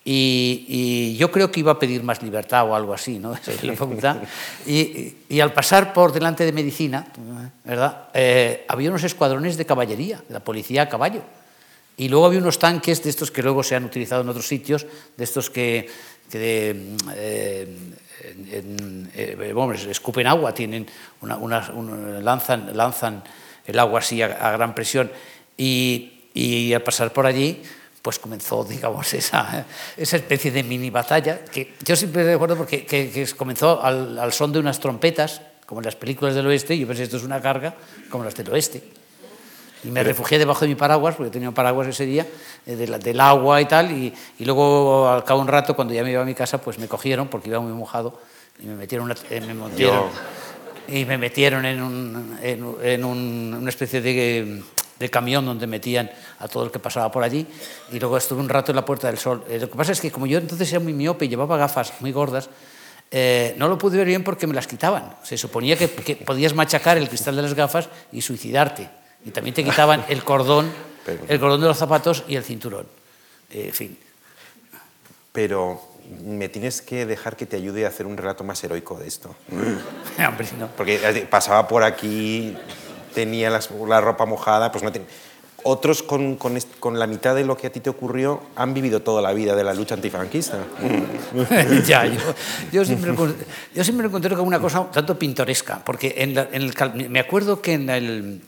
Y, 0.03 1.15
yo 1.17 1.31
creo 1.31 1.51
que 1.51 1.61
iba 1.61 1.71
a 1.71 1.79
pedir 1.79 2.03
más 2.03 2.21
libertad 2.21 2.67
o 2.67 2.75
algo 2.75 2.93
así, 2.93 3.17
¿no? 3.17 3.33
Y, 4.65 5.15
y, 5.29 5.39
al 5.39 5.53
pasar 5.53 5.93
por 5.93 6.11
delante 6.11 6.43
de 6.43 6.51
medicina, 6.51 7.07
¿verdad? 7.63 8.09
había 8.67 8.89
unos 8.89 9.03
escuadrones 9.03 9.55
de 9.55 9.65
caballería, 9.65 10.21
de 10.27 10.33
la 10.33 10.41
policía 10.41 10.81
a 10.81 10.89
caballo. 10.89 11.21
Y 12.01 12.09
luego 12.09 12.25
había 12.25 12.39
unos 12.39 12.57
tanques 12.57 13.03
de 13.03 13.11
estos 13.11 13.29
que 13.29 13.43
luego 13.43 13.61
se 13.61 13.75
han 13.75 13.85
utilizado 13.85 14.23
en 14.23 14.29
otros 14.29 14.47
sitios, 14.47 14.87
de 15.15 15.23
estos 15.23 15.51
que, 15.51 15.87
que 16.31 16.95
eh, 17.13 17.67
escupen 19.87 20.25
agua, 20.25 20.51
tienen 20.51 20.87
una, 21.21 21.37
lanzan, 22.19 22.75
lanzan 22.75 23.23
el 23.67 23.77
agua 23.77 23.99
así 23.99 24.19
a, 24.19 24.49
gran 24.49 24.73
presión 24.73 25.11
y, 25.55 26.73
al 26.73 26.81
pasar 26.81 27.13
por 27.13 27.27
allí 27.27 27.61
pues 28.01 28.17
comenzó, 28.17 28.63
digamos, 28.67 29.13
esa, 29.13 29.67
esa 29.95 30.17
especie 30.17 30.49
de 30.49 30.63
mini 30.63 30.89
batalla, 30.89 31.45
que 31.45 31.75
yo 31.85 31.95
siempre 31.95 32.23
recuerdo 32.23 32.57
porque 32.57 32.83
que, 32.83 33.27
comenzó 33.37 33.79
al, 33.79 34.17
al, 34.17 34.33
son 34.33 34.51
de 34.51 34.57
unas 34.57 34.79
trompetas, 34.79 35.43
como 35.67 35.81
en 35.81 35.85
las 35.85 35.95
películas 35.95 36.33
del 36.33 36.47
oeste, 36.47 36.73
y 36.73 36.79
yo 36.79 36.87
pensé, 36.87 37.03
esto 37.03 37.17
es 37.17 37.23
una 37.23 37.39
carga 37.39 37.75
como 38.09 38.23
las 38.23 38.33
del 38.33 38.49
oeste. 38.49 39.00
Y 39.83 39.89
me 39.89 40.03
refugié 40.03 40.37
debajo 40.37 40.61
de 40.61 40.67
mi 40.67 40.75
paraguas, 40.75 41.15
porque 41.15 41.31
tenía 41.31 41.49
un 41.49 41.55
paraguas 41.55 41.87
ese 41.87 42.05
día, 42.05 42.27
eh, 42.65 42.75
del 42.75 43.19
agua 43.19 43.61
y 43.61 43.65
tal, 43.65 43.91
y, 43.91 44.13
y, 44.37 44.45
luego 44.45 45.09
al 45.09 45.23
cabo 45.23 45.39
de 45.39 45.43
un 45.43 45.47
rato, 45.47 45.75
cuando 45.75 45.93
ya 45.93 46.03
me 46.03 46.11
iba 46.11 46.21
a 46.21 46.25
mi 46.25 46.35
casa, 46.35 46.59
pues 46.59 46.77
me 46.77 46.87
cogieron, 46.87 47.27
porque 47.27 47.49
iba 47.49 47.59
muy 47.59 47.73
mojado, 47.73 48.19
y 48.61 48.67
me 48.67 48.75
metieron, 48.75 49.05
una, 49.05 49.15
eh, 49.29 49.41
me 49.41 49.53
metieron, 49.53 50.09
y 50.87 51.05
me 51.05 51.17
metieron 51.17 51.65
en, 51.65 51.81
un, 51.81 52.37
en, 52.43 53.03
un, 53.05 53.57
una 53.59 53.69
especie 53.69 54.01
de, 54.01 54.61
de 55.01 55.09
camión 55.09 55.43
donde 55.43 55.65
metían 55.65 56.09
a 56.39 56.47
todo 56.47 56.63
el 56.63 56.71
que 56.71 56.77
pasaba 56.77 57.11
por 57.11 57.23
allí 57.23 57.45
y 57.91 57.99
luego 57.99 58.17
estuve 58.17 58.39
un 58.39 58.47
rato 58.47 58.71
en 58.71 58.75
la 58.75 58.85
Puerta 58.85 59.07
del 59.07 59.17
Sol. 59.17 59.43
Eh, 59.49 59.57
lo 59.59 59.69
que 59.69 59.75
pasa 59.75 59.91
es 59.91 59.99
que 59.99 60.11
como 60.11 60.27
yo 60.27 60.37
entonces 60.37 60.69
era 60.71 60.79
muy 60.79 60.93
miope 60.93 61.25
y 61.25 61.27
llevaba 61.27 61.57
gafas 61.57 61.93
muy 62.01 62.11
gordas, 62.11 62.49
eh, 63.09 63.55
no 63.57 63.67
lo 63.67 63.77
pude 63.77 63.97
ver 63.97 64.07
bien 64.07 64.23
porque 64.23 64.45
me 64.45 64.53
las 64.53 64.67
quitaban. 64.67 65.15
Se 65.23 65.37
suponía 65.37 65.75
que, 65.75 65.89
que, 65.89 66.15
podías 66.17 66.53
machacar 66.53 66.97
el 66.97 67.09
cristal 67.09 67.35
de 67.35 67.41
las 67.41 67.55
gafas 67.55 67.89
y 68.11 68.21
suicidarte. 68.21 69.00
Y 69.25 69.31
también 69.31 69.53
te 69.53 69.63
quitaban 69.63 70.05
el 70.09 70.23
cordón, 70.23 70.71
el 71.27 71.39
cordón 71.39 71.61
de 71.61 71.67
los 71.67 71.77
zapatos 71.77 72.23
y 72.27 72.35
el 72.35 72.43
cinturón. 72.43 72.85
Eh, 73.51 73.67
en 73.67 73.73
fin. 73.73 73.97
Pero 75.31 75.81
me 76.23 76.49
tienes 76.49 76.81
que 76.81 77.05
dejar 77.05 77.35
que 77.35 77.45
te 77.45 77.55
ayude 77.55 77.85
a 77.85 77.89
hacer 77.89 78.05
un 78.05 78.17
relato 78.17 78.43
más 78.43 78.63
heroico 78.63 78.97
de 78.97 79.07
esto. 79.07 79.35
Hombre, 80.27 80.47
no. 80.59 80.67
Porque 80.75 81.27
pasaba 81.29 81.67
por 81.67 81.83
aquí, 81.83 82.55
tenía 83.13 83.49
las, 83.49 83.69
la 83.87 84.01
ropa 84.01 84.25
mojada, 84.25 84.71
pues 84.71 84.83
no. 84.83 84.91
Otros 85.63 86.01
con, 86.01 86.37
con, 86.37 86.57
con, 86.79 86.97
la 86.97 87.05
mitad 87.05 87.35
de 87.35 87.45
lo 87.45 87.55
que 87.55 87.67
a 87.67 87.71
ti 87.71 87.79
te 87.81 87.89
ocurrió 87.91 88.41
han 88.55 88.73
vivido 88.73 89.03
toda 89.03 89.21
la 89.21 89.31
vida 89.31 89.55
de 89.55 89.63
la 89.63 89.75
lucha 89.75 89.93
antifranquista. 89.93 90.57
ya, 91.85 92.07
yo, 92.07 92.19
yo, 92.71 92.83
siempre, 92.83 93.13
yo 93.75 93.83
siempre 93.83 94.03
lo 94.03 94.07
encontré 94.07 94.35
como 94.35 94.47
una 94.47 94.59
cosa 94.59 94.89
tanto 94.91 95.19
pintoresca, 95.19 95.83
porque 95.85 96.15
en, 96.17 96.33
la, 96.33 96.47
en 96.51 96.63
el, 96.63 97.09
me 97.09 97.19
acuerdo 97.19 97.61
que 97.61 97.73
en 97.73 97.91
el, 97.91 98.41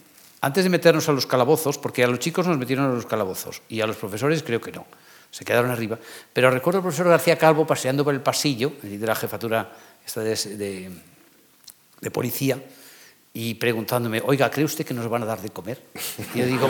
antes 0.44 0.66
de 0.66 0.70
meternos 0.70 1.08
a 1.08 1.14
los 1.14 1.26
calabozos, 1.26 1.78
porque 1.78 2.04
a 2.04 2.08
los 2.08 2.20
chicos 2.20 2.46
nos 2.46 2.58
metieron 2.58 2.92
a 2.92 2.94
los 2.94 3.06
calabozos 3.06 3.62
y 3.70 3.80
a 3.80 3.88
los 3.88 3.96
profesores 3.96 4.44
creo 4.44 4.60
que 4.60 4.74
no, 4.74 4.86
se 5.32 5.46
quedaron 5.46 5.72
arriba, 5.72 5.98
pero 6.34 6.52
recuerdo 6.52 6.80
al 6.80 6.84
profesor 6.84 7.08
García 7.08 7.38
Calvo 7.38 7.66
paseando 7.66 8.04
por 8.04 8.14
el 8.14 8.20
pasillo 8.20 8.74
de 8.82 9.08
la 9.08 9.16
jefatura 9.16 9.72
esta 10.06 10.20
de, 10.20 10.36
de, 10.36 10.92
de 12.02 12.12
policía, 12.12 12.60
y 13.36 13.56
preguntándome, 13.56 14.22
oiga, 14.24 14.52
¿cree 14.52 14.66
usted 14.66 14.86
que 14.86 14.94
nos 14.94 15.10
van 15.10 15.24
a 15.24 15.26
dar 15.26 15.42
de 15.42 15.50
comer? 15.50 15.82
Y 16.36 16.40
yo 16.40 16.46
digo, 16.46 16.70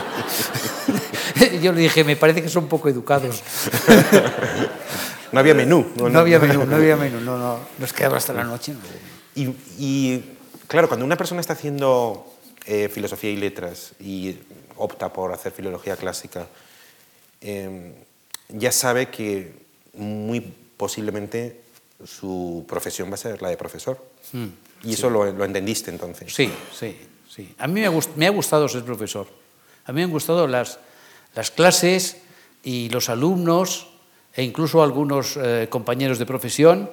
yo 1.60 1.72
le 1.72 1.80
dije, 1.82 2.04
me 2.04 2.16
parece 2.16 2.42
que 2.42 2.48
son 2.48 2.68
poco 2.68 2.88
educados. 2.88 3.42
No 5.32 5.40
había 5.40 5.54
menú. 5.54 5.84
No, 5.96 6.08
no 6.08 6.20
había 6.20 6.38
menú, 6.38 6.64
no 6.64 6.76
había 6.76 6.94
menú, 6.94 7.20
no, 7.20 7.36
no, 7.36 7.58
nos 7.80 7.92
quedaba 7.92 8.18
hasta 8.18 8.32
la 8.32 8.44
noche. 8.44 8.72
Y, 9.34 9.48
y, 9.80 10.36
claro, 10.68 10.86
cuando 10.86 11.04
una 11.04 11.16
persona 11.16 11.40
está 11.40 11.54
haciendo 11.54 12.33
eh, 12.66 12.88
filosofía 12.88 13.30
y 13.30 13.36
letras 13.36 13.92
y 14.00 14.36
opta 14.76 15.12
por 15.12 15.32
hacer 15.32 15.52
filología 15.52 15.96
clásica, 15.96 16.46
eh, 17.40 17.92
ya 18.48 18.72
sabe 18.72 19.10
que 19.10 19.52
muy 19.94 20.40
posiblemente 20.76 21.60
su 22.04 22.64
profesión 22.68 23.10
va 23.10 23.14
a 23.14 23.18
ser 23.18 23.42
la 23.42 23.48
de 23.48 23.56
profesor. 23.56 23.98
Mm. 24.32 24.46
¿Y 24.84 24.94
eso 24.94 25.08
lo, 25.10 25.30
lo, 25.30 25.44
entendiste 25.44 25.90
entonces? 25.90 26.34
Sí, 26.34 26.50
sí, 26.72 26.96
sí. 27.28 27.54
A 27.58 27.66
mí 27.66 27.80
me, 27.80 27.88
gust, 27.88 28.16
me, 28.16 28.26
ha 28.26 28.30
gustado 28.30 28.68
ser 28.68 28.82
profesor. 28.82 29.26
A 29.86 29.92
mí 29.92 29.96
me 29.96 30.04
han 30.04 30.10
gustado 30.10 30.46
las, 30.46 30.78
las 31.34 31.50
clases 31.50 32.18
y 32.62 32.88
los 32.90 33.08
alumnos 33.08 33.88
e 34.34 34.42
incluso 34.42 34.82
algunos 34.82 35.36
eh, 35.36 35.68
compañeros 35.70 36.18
de 36.18 36.26
profesión. 36.26 36.90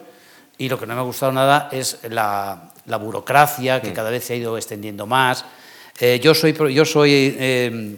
Y 0.58 0.70
lo 0.70 0.80
que 0.80 0.86
no 0.86 0.94
me 0.94 1.00
ha 1.00 1.04
gustado 1.04 1.32
nada 1.32 1.70
es 1.72 2.00
la, 2.10 2.72
la 2.86 2.98
burocracia, 2.98 3.82
que 3.82 3.92
mm. 3.92 3.94
cada 3.94 4.10
vez 4.10 4.26
se 4.26 4.34
ha 4.34 4.36
ido 4.36 4.58
extendiendo 4.58 5.08
más. 5.08 5.46
Eh, 6.00 6.20
yo 6.22 6.34
soy, 6.34 6.54
yo 6.74 6.86
soy 6.86 7.36
eh, 7.38 7.98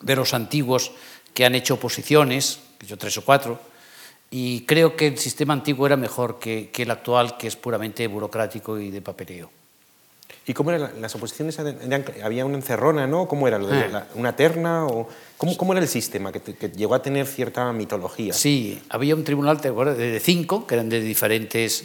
de 0.00 0.16
los 0.16 0.34
antiguos 0.34 0.92
que 1.32 1.44
han 1.44 1.54
hecho 1.54 1.74
oposiciones, 1.74 2.60
yo 2.86 2.96
tres 2.96 3.16
o 3.18 3.24
cuatro, 3.24 3.60
y 4.30 4.62
creo 4.62 4.96
que 4.96 5.08
el 5.08 5.18
sistema 5.18 5.52
antiguo 5.52 5.86
era 5.86 5.96
mejor 5.96 6.38
que, 6.38 6.70
que 6.72 6.82
el 6.82 6.90
actual, 6.90 7.36
que 7.36 7.48
es 7.48 7.56
puramente 7.56 8.06
burocrático 8.06 8.78
y 8.78 8.90
de 8.90 9.02
papeleo. 9.02 9.50
¿Y 10.44 10.54
cómo 10.54 10.72
eran 10.72 11.00
las 11.00 11.14
oposiciones? 11.14 11.58
¿Había 12.22 12.44
una 12.44 12.56
encerrona, 12.56 13.06
no? 13.06 13.28
¿Cómo 13.28 13.46
era? 13.46 13.60
Ah. 13.62 14.06
¿Una 14.14 14.34
terna? 14.34 14.86
O, 14.86 15.08
¿cómo, 15.36 15.56
¿Cómo, 15.56 15.72
era 15.72 15.82
el 15.82 15.88
sistema 15.88 16.32
que, 16.32 16.40
que, 16.40 16.68
llegó 16.70 16.94
a 16.94 17.02
tener 17.02 17.26
cierta 17.26 17.72
mitología? 17.72 18.32
Sí, 18.32 18.82
había 18.88 19.14
un 19.14 19.22
tribunal 19.22 19.60
de 19.60 20.20
cinco, 20.20 20.66
que 20.66 20.74
eran 20.74 20.88
de 20.88 21.00
diferentes, 21.00 21.84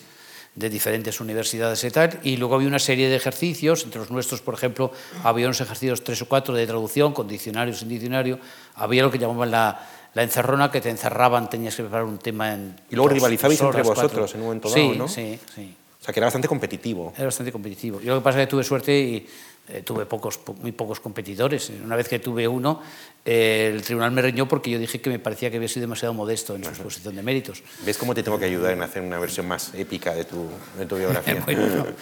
de 0.58 0.70
diferentes 0.70 1.22
universidades 1.22 1.84
y 1.86 1.92
tal, 1.92 2.20
y 2.24 2.36
luego 2.36 2.56
había 2.56 2.68
una 2.68 2.80
serie 2.80 3.08
de 3.08 3.16
ejercicios, 3.16 3.86
entre 3.86 4.00
los 4.02 4.12
nuestros, 4.12 4.42
por 4.42 4.56
ejemplo, 4.56 4.92
había 5.24 5.46
unos 5.46 5.62
ejercicios 5.62 6.04
tres 6.04 6.22
o 6.24 6.28
cuatro 6.28 6.54
de 6.54 6.66
traducción, 6.66 7.14
con 7.14 7.28
diccionario 7.28 7.74
sin 7.74 7.88
diccionario, 7.88 8.40
había 8.76 9.04
lo 9.04 9.12
que 9.12 9.20
llamaban 9.20 9.52
la 9.52 9.88
la 10.18 10.24
encerrona 10.24 10.72
que 10.72 10.82
te 10.82 10.90
encerraban, 10.90 11.48
tenías 11.48 11.76
que 11.76 11.84
preparar 11.84 12.06
un 12.06 12.18
tema 12.18 12.52
en... 12.52 12.76
Y 12.90 12.96
luego 12.96 13.10
dos, 13.10 13.20
rivalizabais 13.20 13.62
entre 13.62 13.84
vosotros 13.84 14.12
cuatro. 14.12 14.26
en 14.34 14.42
un 14.42 14.48
momento 14.48 14.68
dado, 14.68 14.82
sí, 14.82 14.98
¿no? 14.98 15.08
Sí, 15.08 15.40
sí. 15.54 15.76
O 16.02 16.04
sea, 16.04 16.12
que 16.12 16.20
era 16.20 16.26
bastante 16.26 16.48
competitivo. 16.48 17.14
Era 17.16 17.26
bastante 17.26 17.52
competitivo. 17.52 18.02
Yo 18.02 18.16
lo 18.16 18.22
que 18.22 18.24
pasa 18.24 18.42
es 18.42 18.48
que 18.48 18.50
tuve 18.50 18.64
suerte 18.64 18.98
y 18.98 19.28
eh, 19.70 19.82
tuve 19.84 20.06
pocos, 20.06 20.38
po 20.38 20.54
muy 20.54 20.72
pocos 20.72 21.00
competidores. 21.00 21.70
Una 21.84 21.96
vez 21.96 22.08
que 22.08 22.20
tuve 22.20 22.48
uno, 22.48 22.82
eh, 23.26 23.72
el 23.74 23.82
tribunal 23.82 24.12
me 24.12 24.22
reñó 24.22 24.48
porque 24.48 24.70
yo 24.72 24.80
dije 24.80 25.02
que 25.02 25.10
me 25.10 25.20
parecía 25.20 25.52
que 25.52 25.58
había 25.58 25.68
sido 25.68 25.82
demasiado 25.82 26.14
modesto 26.14 26.56
en 26.56 26.64
su 26.64 26.70
exposición 26.70 27.16
de 27.16 27.24
méritos. 27.24 27.64
¿Ves 27.86 27.98
cómo 27.98 28.16
te 28.16 28.24
tengo 28.24 28.40
que 28.40 28.46
ayudar 28.46 28.74
en 28.74 28.82
hacer 28.82 29.02
una 29.02 29.20
versión 29.20 29.48
más 29.48 29.74
épica 29.74 30.14
de 30.14 30.26
tu, 30.26 30.50
de 30.78 30.86
tu 30.86 30.96
biografía? 30.96 31.42
bueno, 31.46 31.68
no. 31.68 31.86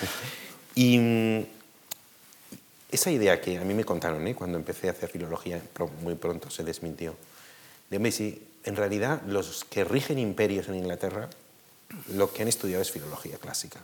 Y 0.78 0.98
mm, 0.98 1.46
esa 2.92 3.10
idea 3.10 3.40
que 3.40 3.58
a 3.58 3.62
mí 3.62 3.74
me 3.74 3.86
contaron 3.86 4.28
¿eh? 4.28 4.36
cuando 4.36 4.58
empecé 4.58 4.90
a 4.90 4.92
hacer 4.92 5.10
filología, 5.10 5.62
muy 6.04 6.16
pronto 6.16 6.50
se 6.50 6.64
desmintió, 6.64 7.16
de 7.90 8.00
Messi, 8.00 8.42
en 8.64 8.76
realidad 8.76 9.22
los 9.28 9.64
que 9.64 9.84
rigen 9.84 10.20
imperios 10.20 10.68
en 10.68 10.76
Inglaterra 10.76 11.30
lo 12.14 12.32
que 12.32 12.42
han 12.42 12.48
estudiado 12.48 12.82
es 12.82 12.92
filología 12.92 13.38
clásica. 13.38 13.80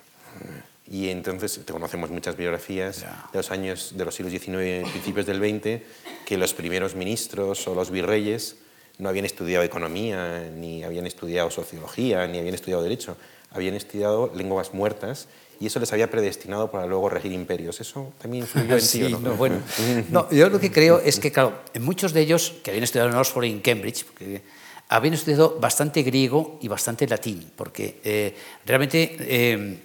Y 0.91 1.07
entonces 1.07 1.61
te 1.63 1.71
conocemos 1.71 2.09
muchas 2.09 2.35
biografías 2.35 2.99
yeah. 2.99 3.29
de 3.31 3.39
los 3.39 3.49
años 3.49 3.93
de 3.95 4.03
los 4.03 4.13
siglos 4.13 4.33
XIX 4.33 4.85
y 4.85 4.89
principios 4.89 5.25
del 5.25 5.37
XX 5.37 5.81
que 6.25 6.37
los 6.37 6.53
primeros 6.53 6.95
ministros 6.95 7.65
o 7.67 7.73
los 7.73 7.91
virreyes 7.91 8.57
no 8.97 9.07
habían 9.07 9.23
estudiado 9.23 9.63
economía, 9.63 10.51
ni 10.53 10.83
habían 10.83 11.07
estudiado 11.07 11.49
sociología, 11.49 12.27
ni 12.27 12.39
habían 12.39 12.53
estudiado 12.53 12.83
derecho, 12.83 13.15
habían 13.51 13.75
estudiado 13.75 14.33
lenguas 14.35 14.73
muertas 14.73 15.27
y 15.61 15.67
eso 15.67 15.79
les 15.79 15.93
había 15.93 16.11
predestinado 16.11 16.69
para 16.71 16.85
luego 16.87 17.07
regir 17.07 17.31
imperios. 17.31 17.79
¿Eso 17.79 18.11
también 18.21 18.43
influyó 18.43 18.75
en 18.75 18.81
sí, 18.81 19.05
ti, 19.05 19.11
¿no? 19.13 19.19
No, 19.19 19.35
bueno, 19.35 19.61
no, 20.09 20.29
yo 20.29 20.49
lo 20.49 20.59
que 20.59 20.73
creo 20.73 20.99
es 20.99 21.21
que, 21.21 21.31
claro, 21.31 21.61
muchos 21.79 22.11
de 22.11 22.19
ellos, 22.19 22.53
que 22.63 22.71
habían 22.71 22.83
estudiado 22.83 23.09
en 23.09 23.15
Oxford 23.15 23.45
y 23.45 23.51
en 23.51 23.61
Cambridge, 23.61 24.03
porque 24.03 24.41
habían 24.89 25.13
estudiado 25.13 25.57
bastante 25.57 26.03
griego 26.03 26.59
y 26.61 26.67
bastante 26.67 27.07
latín, 27.07 27.49
porque 27.55 28.01
eh, 28.03 28.35
realmente 28.65 29.15
eh, 29.19 29.77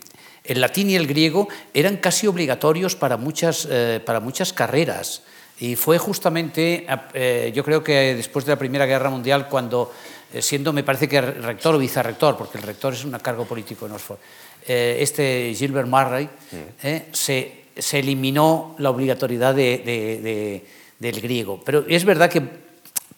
el 0.48 0.60
latín 0.60 0.90
y 0.90 0.96
el 0.96 1.06
griego 1.06 1.48
eran 1.74 1.96
casi 1.96 2.26
obligatorios 2.26 2.96
para 2.96 3.16
muchas, 3.16 3.66
eh, 3.70 4.00
para 4.04 4.20
muchas 4.20 4.52
carreras. 4.52 5.22
Y 5.58 5.74
fue 5.74 5.96
justamente, 5.98 6.86
eh, 7.14 7.50
yo 7.54 7.64
creo 7.64 7.82
que 7.82 8.14
después 8.14 8.44
de 8.44 8.52
la 8.52 8.58
Primera 8.58 8.84
Guerra 8.84 9.08
Mundial, 9.08 9.48
cuando, 9.48 9.90
eh, 10.32 10.42
siendo, 10.42 10.72
me 10.72 10.82
parece 10.82 11.08
que 11.08 11.20
rector 11.20 11.74
o 11.74 11.78
vicerrector, 11.78 12.36
porque 12.36 12.58
el 12.58 12.64
rector 12.64 12.92
es 12.92 13.04
un 13.04 13.12
cargo 13.12 13.46
político 13.46 13.86
en 13.86 13.92
Oxford, 13.92 14.18
eh, 14.66 14.98
este 15.00 15.54
Gilbert 15.56 15.88
Murray, 15.88 16.28
se, 17.12 17.64
se, 17.74 17.98
eliminó 17.98 18.74
la 18.78 18.90
obligatoriedad 18.90 19.54
de, 19.54 19.78
de, 19.78 20.20
de, 20.20 20.66
del 20.98 21.20
griego. 21.22 21.62
Pero 21.64 21.86
es 21.88 22.04
verdad 22.04 22.28
que 22.28 22.42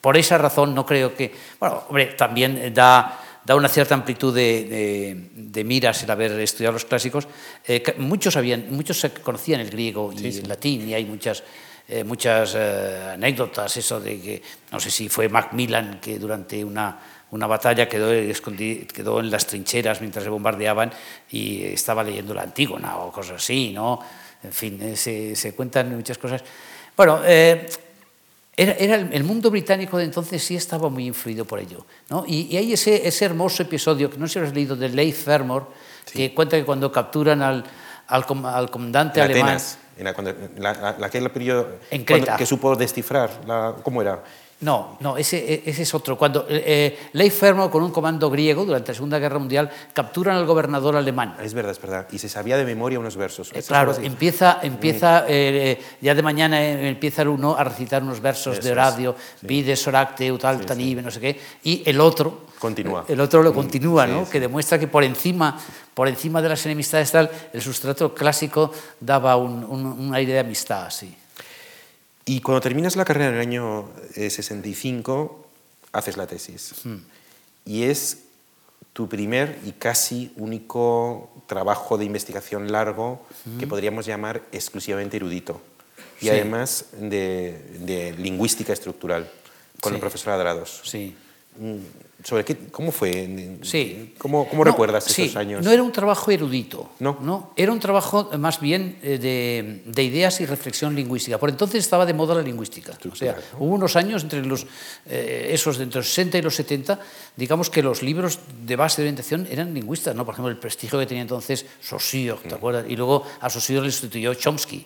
por 0.00 0.16
esa 0.16 0.38
razón 0.38 0.74
no 0.74 0.86
creo 0.86 1.16
que... 1.16 1.34
Bueno, 1.58 1.82
hombre, 1.88 2.06
también 2.16 2.72
da, 2.72 3.20
da 3.48 3.56
una 3.56 3.70
cierta 3.70 3.94
amplitud 3.94 4.34
de, 4.34 5.30
de, 5.34 5.64
miras 5.64 6.02
el 6.02 6.10
haber 6.10 6.32
estudiado 6.38 6.74
los 6.74 6.84
clásicos. 6.84 7.26
Eh, 7.66 7.82
muchos, 7.96 8.36
habían, 8.36 8.66
muchos 8.70 9.04
conocían 9.22 9.62
el 9.62 9.70
griego 9.70 10.12
y 10.12 10.18
sí, 10.18 10.32
sí. 10.32 10.40
el 10.40 10.48
latín 10.48 10.88
y 10.88 10.94
hay 10.94 11.04
muchas... 11.04 11.42
Eh, 11.90 12.04
muchas 12.04 12.54
eh, 12.54 13.12
anécdotas, 13.14 13.74
eso 13.78 13.98
de 13.98 14.20
que, 14.20 14.42
no 14.70 14.78
sé 14.78 14.90
si 14.90 15.08
fue 15.08 15.30
Macmillan 15.30 16.00
que 16.02 16.18
durante 16.18 16.62
una, 16.62 17.00
una 17.30 17.46
batalla 17.46 17.88
quedó, 17.88 18.10
quedó 18.92 19.20
en 19.20 19.30
las 19.30 19.46
trincheras 19.46 20.02
mientras 20.02 20.22
se 20.22 20.28
bombardeaban 20.28 20.92
y 21.30 21.64
estaba 21.64 22.04
leyendo 22.04 22.34
la 22.34 22.42
Antígona 22.42 22.98
o 22.98 23.10
cosas 23.10 23.36
así, 23.36 23.72
¿no? 23.72 24.00
En 24.44 24.52
fin, 24.52 24.78
eh, 24.82 24.96
se, 24.96 25.34
se, 25.34 25.54
cuentan 25.54 25.96
muchas 25.96 26.18
cosas. 26.18 26.44
Bueno, 26.94 27.22
eh, 27.24 27.66
era, 28.58 28.72
era 28.72 28.96
el, 28.96 29.12
el, 29.12 29.22
mundo 29.22 29.52
británico 29.52 29.96
de 29.98 30.04
entonces 30.04 30.42
sí 30.42 30.56
estaba 30.56 30.90
muy 30.90 31.06
influido 31.06 31.44
por 31.44 31.60
ello, 31.60 31.86
¿no? 32.10 32.24
Y, 32.26 32.48
y 32.50 32.56
hay 32.56 32.72
ese, 32.72 33.06
ese, 33.06 33.24
hermoso 33.24 33.62
episodio, 33.62 34.10
que 34.10 34.18
no 34.18 34.26
sé 34.26 34.32
si 34.32 34.38
lo 34.40 34.46
has 34.46 34.52
leído, 34.52 34.74
de 34.74 34.88
Leigh 34.88 35.12
Fermor, 35.12 35.68
sí. 36.04 36.18
que 36.18 36.34
cuenta 36.34 36.56
que 36.56 36.64
cuando 36.64 36.90
capturan 36.90 37.40
al, 37.40 37.64
al, 38.08 38.24
al 38.44 38.70
comandante 38.70 39.20
en 39.20 39.26
alemán... 39.26 39.44
Atenas, 39.44 39.78
en 39.96 40.04
la, 40.04 40.12
cuando, 40.12 40.34
la, 40.56 40.72
la, 40.72 40.96
la, 40.98 41.08
que, 41.08 41.20
periodo, 41.30 41.68
en 41.92 42.04
Creta. 42.04 42.24
Cuando, 42.24 42.38
que 42.38 42.46
supo 42.46 42.74
descifrar, 42.74 43.30
¿cómo 43.84 44.02
era? 44.02 44.24
No, 44.60 44.96
no, 45.00 45.16
ese, 45.16 45.62
ese 45.64 45.82
es 45.82 45.94
otro. 45.94 46.18
Cuando 46.18 46.44
eh, 46.48 46.98
Leigh 47.12 47.30
Fermor, 47.30 47.70
con 47.70 47.80
un 47.82 47.92
comando 47.92 48.28
griego 48.28 48.64
durante 48.64 48.90
la 48.90 48.94
Segunda 48.94 49.20
Guerra 49.20 49.38
Mundial, 49.38 49.70
capturan 49.92 50.36
al 50.36 50.46
gobernador 50.46 50.96
alemán. 50.96 51.36
Es 51.40 51.54
verdad, 51.54 51.70
es 51.70 51.80
verdad. 51.80 52.08
Y 52.10 52.18
se 52.18 52.28
sabía 52.28 52.56
de 52.56 52.64
memoria 52.64 52.98
unos 52.98 53.16
versos. 53.16 53.52
Eh, 53.54 53.62
claro, 53.62 53.94
empieza, 54.02 54.58
empieza 54.62 55.26
eh, 55.28 55.80
ya 56.00 56.12
de 56.12 56.22
mañana 56.22 56.60
eh, 56.60 56.88
empieza 56.88 57.22
el 57.22 57.28
uno 57.28 57.54
a 57.56 57.62
recitar 57.62 58.02
unos 58.02 58.20
versos 58.20 58.58
Eso 58.58 58.66
de 58.66 58.72
Horacio, 58.72 59.14
sí. 59.40 59.46
Vide, 59.46 59.76
Soracte, 59.76 60.32
Utal, 60.32 60.58
sí, 60.58 60.66
Tanibe, 60.66 61.02
sí. 61.02 61.04
no 61.04 61.10
sé 61.12 61.20
qué, 61.20 61.40
y 61.62 61.82
el 61.88 62.00
otro... 62.00 62.48
Continúa. 62.58 63.04
El 63.06 63.20
otro 63.20 63.40
lo 63.40 63.54
continúa, 63.54 64.08
¿no? 64.08 64.28
Que 64.28 64.40
demuestra 64.40 64.80
que 64.80 64.88
por 64.88 65.04
encima, 65.04 65.56
por 65.94 66.08
encima 66.08 66.42
de 66.42 66.48
las 66.48 66.66
enemistades 66.66 67.12
tal, 67.12 67.30
el 67.52 67.62
sustrato 67.62 68.12
clásico 68.12 68.72
daba 68.98 69.36
un, 69.36 69.62
un, 69.62 69.86
un 69.86 70.14
aire 70.16 70.32
de 70.32 70.40
amistad, 70.40 70.90
sí. 70.90 71.16
Y 72.28 72.42
cuando 72.42 72.60
terminas 72.60 72.94
la 72.94 73.06
carrera 73.06 73.30
en 73.30 73.36
el 73.36 73.40
año 73.40 73.88
65, 74.14 75.40
eh, 75.40 75.48
haces 75.92 76.18
la 76.18 76.26
tesis. 76.26 76.74
Hmm. 76.84 76.98
Y 77.64 77.84
es 77.84 78.18
tu 78.92 79.08
primer 79.08 79.58
y 79.64 79.72
casi 79.72 80.30
único 80.36 81.30
trabajo 81.46 81.96
de 81.96 82.04
investigación 82.04 82.70
largo 82.70 83.24
que 83.58 83.64
hmm. 83.64 83.68
podríamos 83.70 84.04
llamar 84.04 84.42
exclusivamente 84.52 85.16
erudito. 85.16 85.62
Y 86.20 86.28
además 86.28 86.86
de, 87.00 88.14
lingüística 88.18 88.74
estructural, 88.74 89.30
con 89.80 89.94
el 89.94 90.00
profesor 90.00 90.34
Adrados. 90.34 90.82
Sí. 90.84 91.16
Mm, 91.56 91.76
sobre 92.24 92.44
qué, 92.44 92.56
¿Cómo 92.70 92.90
fue? 92.90 93.58
Sí. 93.62 94.14
¿Cómo, 94.18 94.48
cómo 94.48 94.64
recuerdas 94.64 95.06
esos 95.06 95.36
años? 95.36 95.64
No 95.64 95.70
era 95.70 95.82
un 95.82 95.92
trabajo 95.92 96.30
erudito. 96.32 96.90
No. 96.98 97.16
no 97.20 97.52
era 97.54 97.70
un 97.70 97.78
trabajo 97.78 98.30
más 98.38 98.60
bien 98.60 98.98
eh, 99.02 99.18
de, 99.18 99.82
de, 99.86 100.02
ideas 100.02 100.40
y 100.40 100.46
reflexión 100.46 100.96
lingüística. 100.96 101.38
Por 101.38 101.48
entonces 101.48 101.84
estaba 101.84 102.04
de 102.04 102.14
moda 102.14 102.34
la 102.34 102.42
lingüística. 102.42 102.98
o 103.10 103.14
sea, 103.14 103.36
hubo 103.58 103.72
unos 103.72 103.94
años 103.94 104.24
entre 104.24 104.44
los, 104.44 104.66
eh, 105.06 105.50
esos, 105.52 105.78
entre 105.78 106.00
los 106.00 106.08
60 106.08 106.38
y 106.38 106.42
los 106.42 106.56
70, 106.56 106.98
digamos 107.36 107.70
que 107.70 107.84
los 107.84 108.02
libros 108.02 108.40
de 108.66 108.74
base 108.74 109.00
de 109.00 109.06
orientación 109.06 109.46
eran 109.48 109.72
lingüistas. 109.72 110.14
¿no? 110.16 110.24
Por 110.24 110.34
ejemplo, 110.34 110.50
el 110.50 110.58
prestigio 110.58 110.98
que 110.98 111.06
tenía 111.06 111.22
entonces 111.22 111.66
Saussure, 111.80 112.38
¿te 112.42 112.50
mm. 112.50 112.54
acuerdas? 112.54 112.86
Y 112.88 112.96
luego 112.96 113.24
a 113.40 113.48
Saussure 113.48 113.82
le 113.82 113.92
sustituyó 113.92 114.34
Chomsky. 114.34 114.84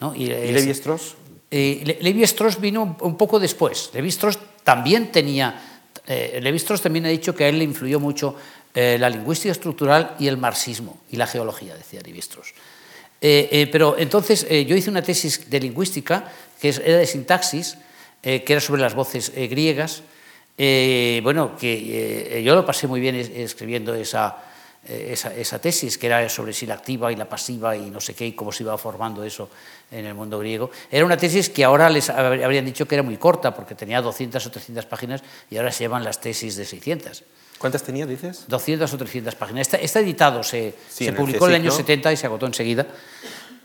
¿no? 0.00 0.14
¿Y, 0.14 0.24
¿Y 0.26 0.52
Levi-Strauss? 0.52 1.16
Eh, 1.50 1.98
Levi-Strauss 2.00 2.60
vino 2.60 2.96
un 3.00 3.16
poco 3.16 3.40
después. 3.40 3.90
Levi-Strauss 3.94 4.38
también 4.62 5.10
tenía 5.10 5.67
eh, 6.08 6.40
Levi-Strauss 6.40 6.82
también 6.82 7.04
ha 7.06 7.10
dicho 7.10 7.34
que 7.34 7.44
a 7.44 7.48
él 7.48 7.58
le 7.58 7.64
influyó 7.64 8.00
mucho 8.00 8.34
eh, 8.74 8.96
la 8.98 9.10
lingüística 9.10 9.52
estructural 9.52 10.16
y 10.18 10.26
el 10.26 10.38
marxismo 10.38 11.00
y 11.10 11.16
la 11.16 11.26
geología, 11.26 11.76
decía 11.76 12.00
Levi-Strauss. 12.00 12.54
Eh, 13.20 13.68
pero 13.70 13.98
entonces 13.98 14.46
yo 14.48 14.76
hice 14.76 14.90
una 14.90 15.02
tesis 15.02 15.50
de 15.50 15.60
lingüística 15.60 16.32
que 16.60 16.68
era 16.68 16.98
de 16.98 17.06
sintaxis, 17.06 17.76
que 18.22 18.44
era 18.46 18.60
sobre 18.60 18.80
las 18.80 18.94
voces 18.94 19.32
griegas. 19.34 20.02
bueno, 21.22 21.56
que 21.56 22.42
yo 22.44 22.54
lo 22.54 22.64
pasé 22.64 22.86
muy 22.86 23.00
bien 23.00 23.16
escribiendo 23.16 23.94
esa, 23.94 24.36
esa, 24.88 25.60
tesis, 25.60 25.98
que 25.98 26.06
era 26.06 26.28
sobre 26.28 26.52
si 26.52 26.66
la 26.66 26.74
activa 26.74 27.12
y 27.12 27.16
la 27.16 27.28
pasiva 27.28 27.76
y 27.76 27.90
no 27.90 28.00
sé 28.00 28.14
qué, 28.14 28.26
y 28.26 28.32
cómo 28.32 28.52
se 28.52 28.62
iba 28.62 28.76
formando 28.78 29.22
eso 29.22 29.50
en 29.90 30.06
el 30.06 30.14
mundo 30.14 30.38
griego. 30.38 30.70
Era 30.90 31.04
una 31.04 31.16
tesis 31.16 31.50
que 31.50 31.64
ahora 31.64 31.90
les 31.90 32.08
habrían 32.10 32.64
dicho 32.64 32.86
que 32.86 32.94
era 32.94 33.02
muy 33.02 33.16
corta, 33.16 33.54
porque 33.54 33.74
tenía 33.74 34.00
200 34.00 34.44
o 34.44 34.50
300 34.50 34.86
páginas, 34.86 35.22
y 35.50 35.56
ahora 35.58 35.72
se 35.72 35.84
llevan 35.84 36.04
las 36.04 36.20
tesis 36.20 36.56
de 36.56 36.64
600. 36.64 37.24
¿Cuántas 37.58 37.82
tenía, 37.82 38.06
dices? 38.06 38.44
200 38.46 38.92
o 38.92 38.98
300 38.98 39.34
páginas. 39.34 39.68
Está, 39.74 40.00
editado, 40.00 40.42
se, 40.42 40.74
se 40.88 41.12
publicó 41.12 41.46
en 41.46 41.54
el, 41.54 41.60
año 41.62 41.70
70 41.70 42.12
y 42.12 42.16
se 42.16 42.26
agotó 42.26 42.46
enseguida. 42.46 42.86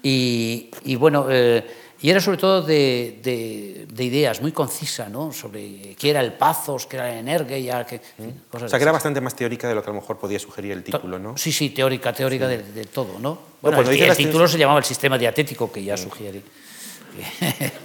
Y, 0.01 0.71
y 0.83 0.95
bueno, 0.95 1.27
eh, 1.29 1.63
y 2.03 2.09
era 2.09 2.19
sobre 2.19 2.37
todo 2.37 2.61
de, 2.61 3.87
de, 3.89 4.03
ideas, 4.03 4.41
muy 4.41 4.51
concisa, 4.51 5.07
¿no? 5.07 5.31
Sobre 5.31 5.95
qué 5.97 6.09
era 6.09 6.19
el 6.19 6.33
Pazos, 6.33 6.85
qué 6.85 6.97
era 6.97 7.09
el 7.09 7.19
Energia, 7.19 7.85
que, 7.85 8.01
mm. 8.17 8.49
cosas 8.51 8.65
O 8.65 8.69
sea, 8.69 8.77
que 8.77 8.83
era 8.83 8.91
bastante 8.91 9.21
más 9.21 9.33
teórica 9.37 9.69
de 9.69 9.75
lo 9.75 9.81
que 9.81 9.89
a 9.89 9.93
lo 9.93 10.01
mejor 10.01 10.17
podía 10.17 10.37
sugerir 10.37 10.73
el 10.73 10.83
título, 10.83 11.17
¿no? 11.17 11.37
Sí, 11.37 11.53
sí, 11.53 11.69
teórica, 11.69 12.11
teórica 12.11 12.49
De, 12.49 12.85
todo, 12.93 13.19
¿no? 13.19 13.39
Bueno, 13.61 13.79
el, 13.79 14.17
título 14.17 14.49
se 14.49 14.57
llamaba 14.57 14.79
el 14.79 14.85
sistema 14.85 15.17
diatético, 15.17 15.71
que 15.71 15.81
ya 15.81 15.95
mm. 15.95 15.97
sugiere. 15.97 16.41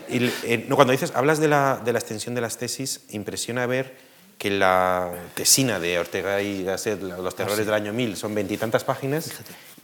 y, 0.09 0.25
eh, 0.43 0.67
no, 0.69 0.75
cuando 0.75 0.91
dices, 0.91 1.13
hablas 1.15 1.39
de 1.39 1.47
la, 1.47 1.81
de 1.85 1.93
la 1.93 2.01
extensión 2.01 2.35
de 2.35 2.41
las 2.41 2.59
tesis, 2.59 3.03
impresiona 3.11 3.67
ver 3.67 3.95
que 4.37 4.51
la 4.51 5.13
tesina 5.35 5.79
de 5.79 5.97
Ortega 5.97 6.43
y 6.43 6.65
Gasset, 6.65 7.01
Los 7.01 7.37
terrores 7.37 7.61
ah, 7.61 7.65
del 7.67 7.75
año 7.75 7.93
1000, 7.93 8.17
son 8.17 8.35
veintitantas 8.35 8.83
páginas, 8.83 9.31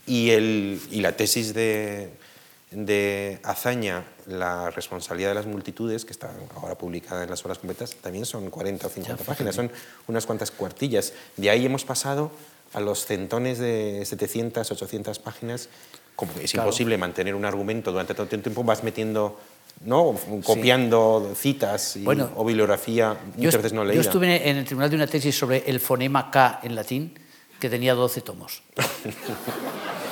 y, 0.05 0.31
el, 0.31 0.81
y 0.91 0.99
la 0.99 1.13
tesis 1.13 1.53
de 1.53 2.24
de 2.71 3.39
Azaña, 3.43 4.05
La 4.27 4.71
responsabilidad 4.71 5.29
de 5.29 5.35
las 5.35 5.45
multitudes, 5.45 6.03
que 6.03 6.11
está 6.11 6.31
ahora 6.55 6.75
publicada 6.75 7.23
en 7.23 7.29
las 7.29 7.43
obras 7.45 7.59
completas, 7.59 7.95
también 7.95 8.25
son 8.25 8.49
40 8.49 8.87
o 8.87 8.89
50 8.89 9.23
páginas, 9.23 9.55
son 9.55 9.71
unas 10.07 10.25
cuantas 10.25 10.51
cuartillas. 10.51 11.13
De 11.37 11.49
ahí 11.49 11.65
hemos 11.65 11.85
pasado 11.85 12.31
a 12.73 12.79
los 12.79 13.05
centones 13.05 13.59
de 13.59 14.03
700, 14.03 14.69
800 14.71 15.19
páginas, 15.19 15.69
como 16.15 16.31
es 16.41 16.53
imposible 16.53 16.97
mantener 16.97 17.35
un 17.35 17.45
argumento 17.45 17.91
durante 17.91 18.13
tanto 18.13 18.39
tiempo, 18.39 18.63
vas 18.63 18.83
metiendo 18.83 19.37
¿no? 19.81 20.15
copiando 20.43 21.33
citas 21.35 21.97
o 22.35 22.45
bibliografía, 22.45 23.17
muchas 23.35 23.57
veces 23.57 23.73
no 23.73 23.83
leída. 23.83 24.01
Yo 24.01 24.09
estuve 24.09 24.49
en 24.49 24.57
el 24.57 24.65
tribunal 24.65 24.89
de 24.89 24.95
una 24.95 25.07
tesis 25.07 25.37
sobre 25.37 25.63
el 25.67 25.79
fonema 25.79 26.31
K 26.31 26.61
en 26.63 26.75
latín, 26.75 27.19
que 27.59 27.69
tenía 27.69 27.93
12 27.93 28.21
tomos. 28.21 28.63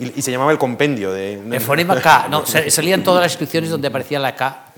Y, 0.00 0.22
se 0.22 0.30
llamaba 0.30 0.52
el 0.52 0.58
compendio 0.58 1.12
de... 1.12 1.34
El 1.34 1.60
fonema 1.60 2.00
K, 2.00 2.28
no, 2.28 2.44
salían 2.68 3.02
todas 3.02 3.22
las 3.22 3.32
inscripciones 3.32 3.70
donde 3.70 3.88
aparecía 3.88 4.18
la 4.18 4.34
K. 4.34 4.72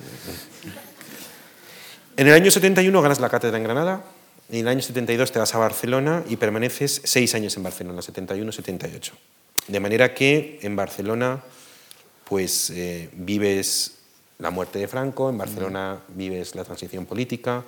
En 2.17 2.27
el 2.27 2.35
año 2.35 2.51
71 2.51 3.03
ganas 3.03 3.21
la 3.21 3.29
cátedra 3.29 3.57
en 3.57 3.65
Granada, 3.65 4.03
y 4.51 4.57
en 4.57 4.67
el 4.67 4.69
año 4.69 4.83
72 4.83 5.31
te 5.31 5.39
vas 5.39 5.55
a 5.55 5.59
Barcelona 5.59 6.25
y 6.29 6.37
permaneces 6.37 7.03
seis 7.05 7.35
años 7.35 7.57
en 7.57 7.63
Barcelona, 7.63 8.01
71-78. 8.01 9.13
De 9.69 9.81
manera 9.81 10.13
que 10.13 10.59
en 10.63 10.75
Barcelona 10.75 11.41
pues 12.25 12.71
eh, 12.71 13.11
vives 13.13 13.99
la 14.39 14.51
muerte 14.51 14.79
de 14.79 14.89
Franco, 14.89 15.31
en 15.31 15.39
Barcelona 15.39 16.01
vives 16.09 16.55
la 16.55 16.65
transición 16.65 17.05
política 17.05 17.65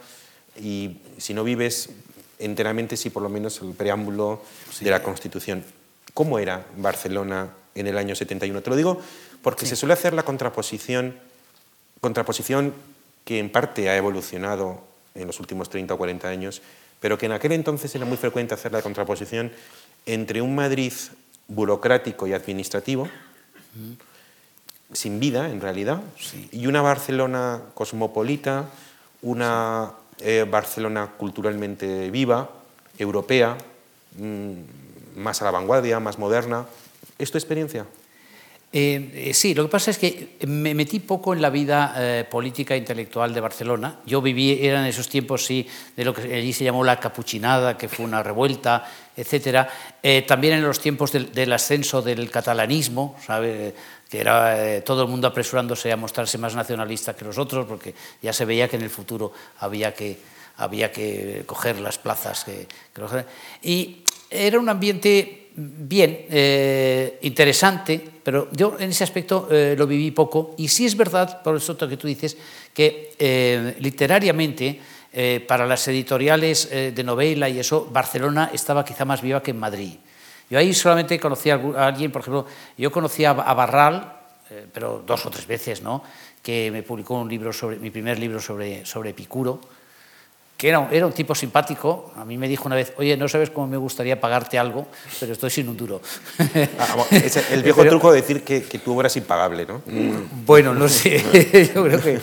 y 0.61 0.99
si 1.19 1.35
no 1.35 1.45
vives 1.45 1.91
enteramente, 2.39 2.97
sí 2.97 3.11
por 3.11 3.23
lo 3.23 3.29
menos 3.29 3.61
el 3.61 3.73
preámbulo 3.73 4.43
de 4.81 4.91
la 4.91 5.03
Constitución. 5.03 5.65
¿Cómo 6.15 6.39
era 6.39 6.65
Barcelona 6.77 7.51
en 7.75 7.87
el 7.87 7.97
año 7.97 8.15
71? 8.15 8.63
Te 8.63 8.71
lo 8.71 8.77
digo 8.77 9.01
porque 9.43 9.67
se 9.67 9.77
suele 9.77 9.95
hacer 9.95 10.13
la 10.13 10.25
contraposición, 10.25 11.17
contraposición 12.01 12.73
que 13.25 13.39
en 13.39 13.51
parte 13.51 13.89
ha 13.89 13.97
evolucionado 13.97 14.83
en 15.15 15.27
los 15.27 15.41
últimos 15.41 15.69
30 15.69 15.95
o 15.95 15.99
40 15.99 16.29
años, 16.29 16.63
pero 17.01 17.19
que 17.19 17.27
en 17.27 17.33
aquel 17.33 17.53
entonces 17.53 17.95
era 17.95 18.05
muy 18.05 18.17
frecuente 18.17 18.55
hacer 18.55 18.73
la 18.73 18.83
contraposición 18.83 19.53
entre 20.07 20.41
un 20.43 20.55
Madrid 20.55 20.93
burocrático 21.49 22.27
y 22.27 22.33
administrativo, 22.33 23.09
sin 24.93 25.19
vida 25.19 25.51
en 25.51 25.61
realidad, 25.61 26.01
y 26.51 26.67
una 26.67 26.83
Barcelona 26.83 27.61
cosmopolita, 27.75 28.69
una 29.23 29.93
eh, 30.21 30.47
Barcelona 30.49 31.11
culturalmente 31.17 32.11
viva, 32.11 32.51
europea, 32.99 33.57
mm, 34.19 34.53
más 35.17 35.43
a 35.43 35.45
la 35.47 35.51
vanguardia, 35.51 36.01
más 36.01 36.19
moderna. 36.19 36.67
¿Es 37.19 37.31
tu 37.31 37.39
experiencia? 37.39 37.87
Eh, 38.75 39.29
eh, 39.29 39.35
sí, 39.35 39.55
lo 39.55 39.65
que 39.65 39.69
pasa 39.69 39.91
es 39.91 39.99
que 39.99 40.39
me 40.47 40.75
metí 40.75 40.99
poco 40.99 41.35
en 41.35 41.43
la 41.43 41.51
vida 41.51 41.95
eh, 41.99 42.25
política 42.25 42.75
e 42.75 42.79
intelectual 42.79 43.35
de 43.35 43.41
Barcelona. 43.41 44.01
Yo 44.07 44.23
viví, 44.23 44.65
eran 44.65 44.87
esos 44.87 45.11
tiempos, 45.11 45.45
sí, 45.45 45.69
de 45.95 46.05
lo 46.07 46.15
que 46.15 46.35
allí 46.35 46.55
se 46.55 46.65
llamó 46.65 46.83
la 46.83 46.99
capuchinada, 46.99 47.77
que 47.77 47.91
fue 47.91 48.07
una 48.07 48.23
revuelta, 48.23 48.89
etc. 49.15 49.69
también 50.27 50.55
en 50.55 50.63
los 50.63 50.81
tiempos 50.81 51.13
del, 51.13 51.53
ascenso 51.53 52.01
del 52.01 52.31
catalanismo, 52.31 53.15
¿sabe? 53.27 53.75
que 54.09 54.21
era 54.21 54.83
todo 54.85 55.03
el 55.03 55.09
mundo 55.09 55.29
apresurándose 55.29 55.93
a 55.93 55.97
mostrarse 55.97 56.39
más 56.39 56.55
nacionalista 56.55 57.15
que 57.15 57.27
los 57.27 57.37
otros, 57.37 57.67
porque 57.67 57.95
ya 58.23 58.33
se 58.33 58.47
veía 58.47 58.69
que 58.69 58.77
en 58.77 58.83
el 58.83 58.91
futuro 58.91 59.33
había 59.59 59.93
que, 59.93 60.19
había 60.57 60.91
que 60.91 61.45
coger 61.47 61.79
las 61.81 61.99
plazas. 61.99 62.45
Que, 62.45 62.67
que 62.95 63.25
y 63.63 64.02
era 64.33 64.59
un 64.59 64.69
ambiente 64.69 65.51
bien, 65.55 66.27
eh, 66.31 67.19
interesante, 67.23 68.01
pero 68.23 68.49
yo 68.53 68.77
en 68.79 68.91
ese 68.91 69.05
aspecto 69.05 69.49
eh, 69.51 69.75
lo 69.77 69.87
viví 69.87 70.11
poco. 70.11 70.55
Y 70.57 70.69
sí 70.69 70.87
es 70.87 70.97
verdad, 70.97 71.43
por 71.43 71.57
eso 71.57 71.77
que 71.77 71.97
tú 71.97 72.07
dices, 72.07 72.37
que 72.73 73.13
eh, 73.19 73.77
literariamente, 73.79 74.81
para 75.47 75.67
las 75.67 75.87
editoriales 75.89 76.71
de 76.71 77.05
novela 77.05 77.47
y 77.47 77.59
eso, 77.59 77.87
Barcelona 77.93 78.49
estaba 78.51 78.83
quizá 78.83 79.05
más 79.05 79.21
viva 79.21 79.43
que 79.43 79.51
en 79.51 79.59
Madrid. 79.59 79.93
Yo 80.49 80.59
ahí 80.59 80.73
solamente 80.73 81.21
conocí 81.21 81.51
a 81.51 81.57
alguien, 81.87 82.11
por 82.11 82.23
ejemplo, 82.23 82.47
yo 82.79 82.91
conocí 82.91 83.23
a 83.27 83.35
Barral, 83.35 84.11
pero 84.73 85.05
dos 85.07 85.27
o 85.27 85.31
tres 85.31 85.47
veces, 85.47 85.83
¿no? 85.83 86.03
que 86.43 86.71
me 86.71 86.83
publicó 86.83 87.15
un 87.15 87.29
libro 87.29 87.53
sobre, 87.53 87.77
mi 87.77 87.91
primer 87.91 88.19
libro 88.19 88.41
sobre, 88.41 88.85
sobre 88.85 89.11
Epicuro, 89.11 89.61
que 90.63 90.69
era, 90.69 90.89
era, 90.93 91.07
un 91.09 91.13
tipo 91.13 91.35
simpático. 91.35 92.13
A 92.17 92.25
mí 92.25 92.39
me 92.39 92.47
dijo 92.47 92.67
una 92.67 92.77
vez, 92.77 92.93
oye, 92.97 93.17
no 93.17 93.27
sabes 93.27 93.51
cómo 93.51 93.67
me 93.67 93.77
gustaría 93.77 94.21
pagarte 94.21 94.61
algo, 94.61 94.87
pero 95.19 95.33
estoy 95.33 95.51
sin 95.51 95.69
un 95.69 95.77
duro. 95.77 96.01
Ah, 96.79 97.05
el 97.51 97.65
viejo 97.65 97.85
truco 97.85 98.13
de 98.13 98.21
decir 98.21 98.45
que, 98.45 98.81
obra 98.87 99.09
es 99.09 99.17
impagable, 99.17 99.67
¿no? 99.67 99.83
Mm, 99.85 100.47
bueno, 100.47 100.73
no 100.73 100.89
sé. 100.89 101.19
Yo 101.75 101.83
creo 101.83 102.01
que... 102.01 102.21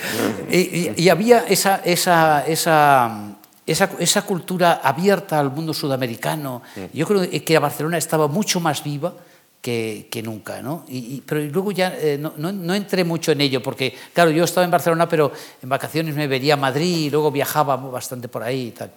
Y, 0.49 1.03
y 1.03 1.09
había 1.09 1.39
esa, 1.49 1.81
esa, 1.83 2.45
esa, 2.47 3.35
esa, 3.67 3.89
esa, 3.99 4.21
cultura 4.21 4.79
abierta 4.81 5.37
al 5.37 5.51
mundo 5.51 5.73
sudamericano. 5.73 6.61
Mm. 6.77 6.97
Yo 6.97 7.05
creo 7.07 7.29
que 7.29 7.59
Barcelona 7.59 7.97
estaba 7.97 8.29
mucho 8.29 8.61
más 8.61 8.81
viva 8.81 9.11
que, 9.61 10.21
nunca. 10.23 10.61
¿no? 10.61 10.85
Y, 10.87 11.21
pero 11.21 11.41
luego 11.41 11.71
ya 11.71 11.95
eh, 11.97 12.17
no, 12.17 12.33
no, 12.37 12.73
entré 12.73 13.03
mucho 13.03 13.31
en 13.31 13.41
ello, 13.41 13.61
porque 13.61 13.95
claro, 14.13 14.31
yo 14.31 14.43
estaba 14.43 14.65
en 14.65 14.71
Barcelona, 14.71 15.07
pero 15.07 15.31
en 15.61 15.69
vacaciones 15.69 16.15
me 16.15 16.27
vería 16.27 16.53
a 16.53 16.57
Madrid 16.57 17.05
y 17.05 17.09
luego 17.09 17.31
viajaba 17.31 17.75
bastante 17.75 18.27
por 18.27 18.43
ahí 18.43 18.67
y 18.67 18.71
tal. 18.71 18.91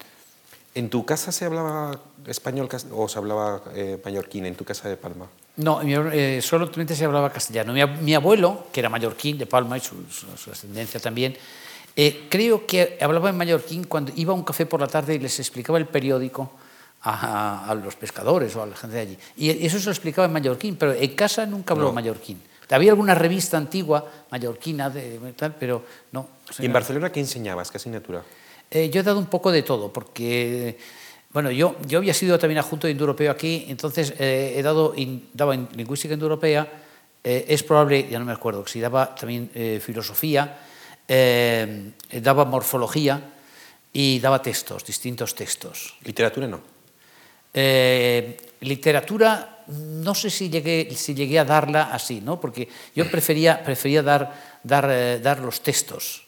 ¿En 0.74 0.88
tu 0.88 1.04
casa 1.04 1.32
se 1.32 1.44
hablaba 1.44 2.00
español 2.26 2.68
o 2.92 3.08
se 3.08 3.18
hablaba 3.18 3.62
eh, 3.74 4.00
mallorquín, 4.02 4.46
en 4.46 4.54
tu 4.54 4.64
casa 4.64 4.88
de 4.88 4.96
Palma? 4.96 5.26
No, 5.56 5.82
eh, 5.82 6.40
solamente 6.40 6.96
se 6.96 7.04
hablaba 7.04 7.30
castellano. 7.30 7.74
Mi, 7.74 8.14
abuelo, 8.14 8.68
que 8.72 8.80
era 8.80 8.88
mallorquín 8.88 9.36
de 9.36 9.44
Palma 9.44 9.76
y 9.76 9.80
su, 9.80 9.96
ascendencia 10.50 10.98
también, 10.98 11.36
eh, 11.94 12.26
creo 12.30 12.66
que 12.66 12.96
hablaba 13.02 13.28
en 13.28 13.36
mallorquín 13.36 13.84
cuando 13.84 14.12
iba 14.16 14.32
a 14.32 14.36
un 14.36 14.44
café 14.44 14.64
por 14.64 14.80
la 14.80 14.86
tarde 14.86 15.14
y 15.14 15.18
les 15.18 15.38
explicaba 15.40 15.76
el 15.76 15.84
periódico 15.84 16.50
a, 17.04 17.74
los 17.82 17.96
pescadores 17.96 18.54
o 18.56 18.62
a 18.62 18.66
la 18.66 18.76
gente 18.76 18.96
de 18.96 19.02
allí. 19.02 19.18
Y 19.36 19.66
eso 19.66 19.78
se 19.78 19.86
lo 19.86 19.92
explicaba 19.92 20.26
en 20.26 20.32
mallorquín, 20.32 20.76
pero 20.76 20.92
en 20.92 21.14
casa 21.14 21.46
nunca 21.46 21.74
habló 21.74 21.92
mallorquín. 21.92 22.40
Había 22.70 22.92
alguna 22.92 23.14
revista 23.14 23.58
antigua 23.58 24.06
mallorquina, 24.30 24.88
de, 24.88 25.18
tal, 25.36 25.54
pero 25.56 25.84
no. 26.12 26.26
¿Y 26.58 26.64
en 26.64 26.72
Barcelona 26.72 27.12
qué 27.12 27.20
enseñabas? 27.20 27.70
¿Qué 27.70 27.76
asignatura? 27.76 28.22
Eh, 28.70 28.88
yo 28.88 29.00
he 29.00 29.02
dado 29.02 29.18
un 29.18 29.26
poco 29.26 29.52
de 29.52 29.62
todo, 29.62 29.92
porque 29.92 30.78
bueno, 31.32 31.50
yo, 31.50 31.76
yo 31.86 31.98
había 31.98 32.14
sido 32.14 32.38
también 32.38 32.58
adjunto 32.58 32.86
de 32.86 32.92
Indoeuropeo 32.92 33.30
aquí, 33.30 33.66
entonces 33.68 34.14
eh, 34.18 34.54
he 34.56 34.62
dado 34.62 34.94
daba 35.34 35.54
en 35.54 35.68
lingüística 35.74 36.14
indoeuropea, 36.14 36.66
eh, 37.22 37.44
es 37.48 37.62
probable, 37.62 38.08
ya 38.08 38.18
no 38.18 38.24
me 38.24 38.32
acuerdo, 38.32 38.66
si 38.66 38.80
daba 38.80 39.14
también 39.14 39.50
filosofía, 39.80 40.58
daba 41.06 42.44
morfología 42.46 43.20
y 43.92 44.18
daba 44.18 44.40
textos, 44.40 44.82
distintos 44.84 45.34
textos. 45.34 45.94
¿Literatura 46.04 46.46
no? 46.46 46.71
Literatura, 47.54 49.52
no 49.68 50.14
sé 50.14 50.30
si 50.30 50.48
llegué, 50.48 51.38
a 51.38 51.44
darla 51.44 51.92
así, 51.92 52.20
¿no? 52.20 52.40
porque 52.40 52.68
yo 52.94 53.10
prefería, 53.10 53.62
prefería 53.62 54.02
dar, 54.02 55.40
los 55.40 55.60
textos. 55.60 56.24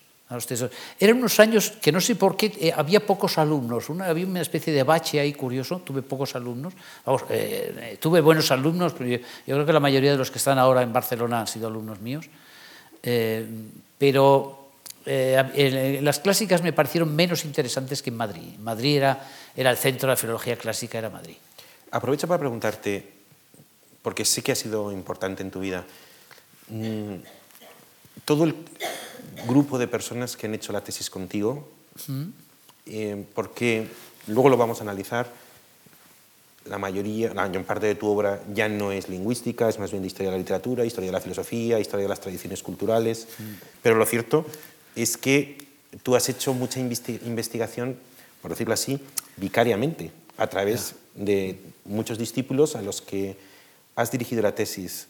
Eran 0.98 1.18
unos 1.18 1.38
años 1.38 1.72
que 1.80 1.92
no 1.92 2.00
sé 2.00 2.16
por 2.16 2.37
qué 2.37 2.52
eh, 2.58 2.72
había 2.74 3.04
pocos 3.04 3.38
alumnos, 3.38 3.88
una, 3.88 4.06
había 4.06 4.26
una 4.26 4.40
especie 4.40 4.72
de 4.72 4.82
bache 4.82 5.20
ahí 5.20 5.32
curioso, 5.32 5.82
tuve 5.84 6.02
pocos 6.02 6.34
alumnos, 6.34 6.72
eh, 7.28 7.74
eh, 7.78 7.98
tuve 8.00 8.20
buenos 8.20 8.50
alumnos, 8.50 8.94
pero 8.94 9.10
yo, 9.10 9.18
creo 9.44 9.66
que 9.66 9.72
la 9.72 9.80
mayoría 9.80 10.10
de 10.10 10.16
los 10.16 10.30
que 10.30 10.38
están 10.38 10.58
ahora 10.58 10.82
en 10.82 10.92
Barcelona 10.92 11.40
han 11.40 11.46
sido 11.46 11.68
alumnos 11.68 12.00
míos, 12.00 12.28
pero 13.98 14.70
las 15.04 16.18
clásicas 16.20 16.62
me 16.62 16.72
parecieron 16.72 17.14
menos 17.14 17.44
interesantes 17.44 18.00
que 18.00 18.08
en 18.08 18.16
Madrid. 18.16 18.58
Madrid 18.58 18.96
era, 18.96 19.28
era 19.56 19.70
el 19.70 19.76
centro 19.76 20.08
de 20.08 20.12
la 20.12 20.16
filología 20.16 20.56
clásica, 20.56 20.98
era 20.98 21.10
Madrid. 21.10 21.36
Aprovecho 21.90 22.26
para 22.26 22.38
preguntarte, 22.38 23.12
porque 24.02 24.24
sé 24.24 24.42
que 24.42 24.52
ha 24.52 24.56
sido 24.56 24.90
importante 24.92 25.42
en 25.42 25.50
tu 25.50 25.60
vida, 25.60 25.84
mm, 26.68 27.14
todo 28.24 28.44
el 28.44 28.54
grupo 29.46 29.78
de 29.78 29.86
personas 29.86 30.36
que 30.36 30.46
han 30.46 30.54
hecho 30.54 30.72
la 30.72 30.82
tesis 30.82 31.10
contigo, 31.10 31.68
eh, 32.86 33.24
porque 33.34 33.88
luego 34.26 34.48
lo 34.48 34.56
vamos 34.56 34.80
a 34.80 34.82
analizar, 34.82 35.30
la 36.66 36.78
mayoría, 36.78 37.34
la 37.34 37.46
mayor 37.46 37.64
parte 37.64 37.86
de 37.86 37.94
tu 37.94 38.08
obra 38.08 38.40
ya 38.52 38.68
no 38.68 38.90
es 38.90 39.08
lingüística, 39.08 39.68
es 39.68 39.78
más 39.78 39.90
bien 39.90 40.02
de 40.02 40.06
historia 40.06 40.30
de 40.30 40.36
la 40.36 40.38
literatura, 40.38 40.84
historia 40.84 41.08
de 41.08 41.12
la 41.12 41.20
filosofía, 41.20 41.78
historia 41.78 42.04
de 42.04 42.08
las 42.08 42.20
tradiciones 42.20 42.62
culturales, 42.62 43.28
pero 43.82 43.96
lo 43.96 44.06
cierto 44.06 44.46
es 44.96 45.16
que 45.16 45.58
tú 46.02 46.16
has 46.16 46.28
hecho 46.28 46.54
mucha 46.54 46.80
investigación, 46.80 47.98
por 48.44 48.50
decirlo 48.50 48.74
así, 48.74 49.00
vicariamente, 49.38 50.12
a 50.37 50.46
través 50.48 50.96
de 51.14 51.59
muchos 51.87 52.18
discípulos 52.18 52.76
a 52.76 52.83
los 52.83 53.00
que 53.00 53.38
has 53.96 54.12
dirigido 54.12 54.42
la 54.42 54.54
tesis. 54.54 55.07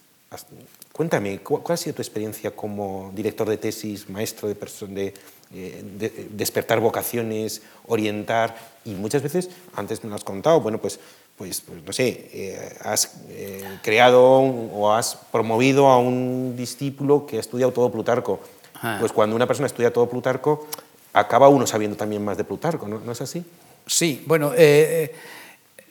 Cuéntame, 0.93 1.41
¿cuál 1.41 1.61
ha 1.67 1.77
sido 1.77 1.97
tu 1.97 2.03
experiencia 2.03 2.53
como 2.53 3.11
director 3.13 3.49
de 3.49 3.57
tesis, 3.57 4.09
maestro 4.09 4.47
de, 4.47 4.55
de, 4.55 5.15
eh, 5.53 5.83
de, 5.99 6.29
despertar 6.31 6.79
vocaciones, 6.79 7.63
orientar? 7.89 8.57
Y 8.85 8.91
muchas 8.91 9.21
veces, 9.21 9.51
antes 9.75 10.05
me 10.05 10.11
lo 10.11 10.15
has 10.15 10.23
contado, 10.23 10.61
bueno, 10.61 10.79
pues, 10.79 11.01
pues, 11.37 11.61
pues 11.61 11.83
no 11.83 11.93
sé, 11.93 12.31
eh, 12.33 12.77
has 12.83 13.17
eh, 13.31 13.65
creado 13.83 14.23
o 14.23 14.93
has 14.93 15.17
promovido 15.33 15.89
a 15.89 15.99
un 15.99 16.55
discípulo 16.57 17.27
que 17.27 17.39
ha 17.39 17.41
estudiado 17.41 17.73
todo 17.73 17.91
Plutarco. 17.91 18.39
Ah. 18.75 18.99
Pues 19.01 19.11
cuando 19.11 19.35
una 19.35 19.49
persona 19.49 19.67
estudia 19.67 19.93
todo 19.93 20.09
Plutarco, 20.09 20.69
acaba 21.15 21.49
uno 21.49 21.67
sabiendo 21.67 21.97
también 21.97 22.23
más 22.23 22.37
de 22.37 22.45
Plutarco, 22.45 22.87
¿no, 22.87 23.01
¿No 23.01 23.13
es 23.13 23.21
así? 23.21 23.43
Sí, 23.87 24.23
bueno... 24.27 24.53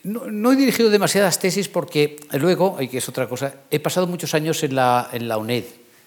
No, 0.03 0.51
he 0.51 0.55
dirigido 0.57 0.89
demasiadas 0.89 1.39
tesis 1.39 1.69
porque 1.69 2.17
luego, 2.33 2.75
y 2.81 2.89
que 2.89 2.97
es 2.97 3.07
otra 3.07 3.29
cosa, 3.29 3.53
he 3.71 3.79
pasado 3.79 4.05
muchos 4.05 4.33
años 4.33 4.61
en 4.63 4.75
la, 4.75 5.07
en 5.13 5.29
la 5.29 5.37
UNED, 5.37 5.63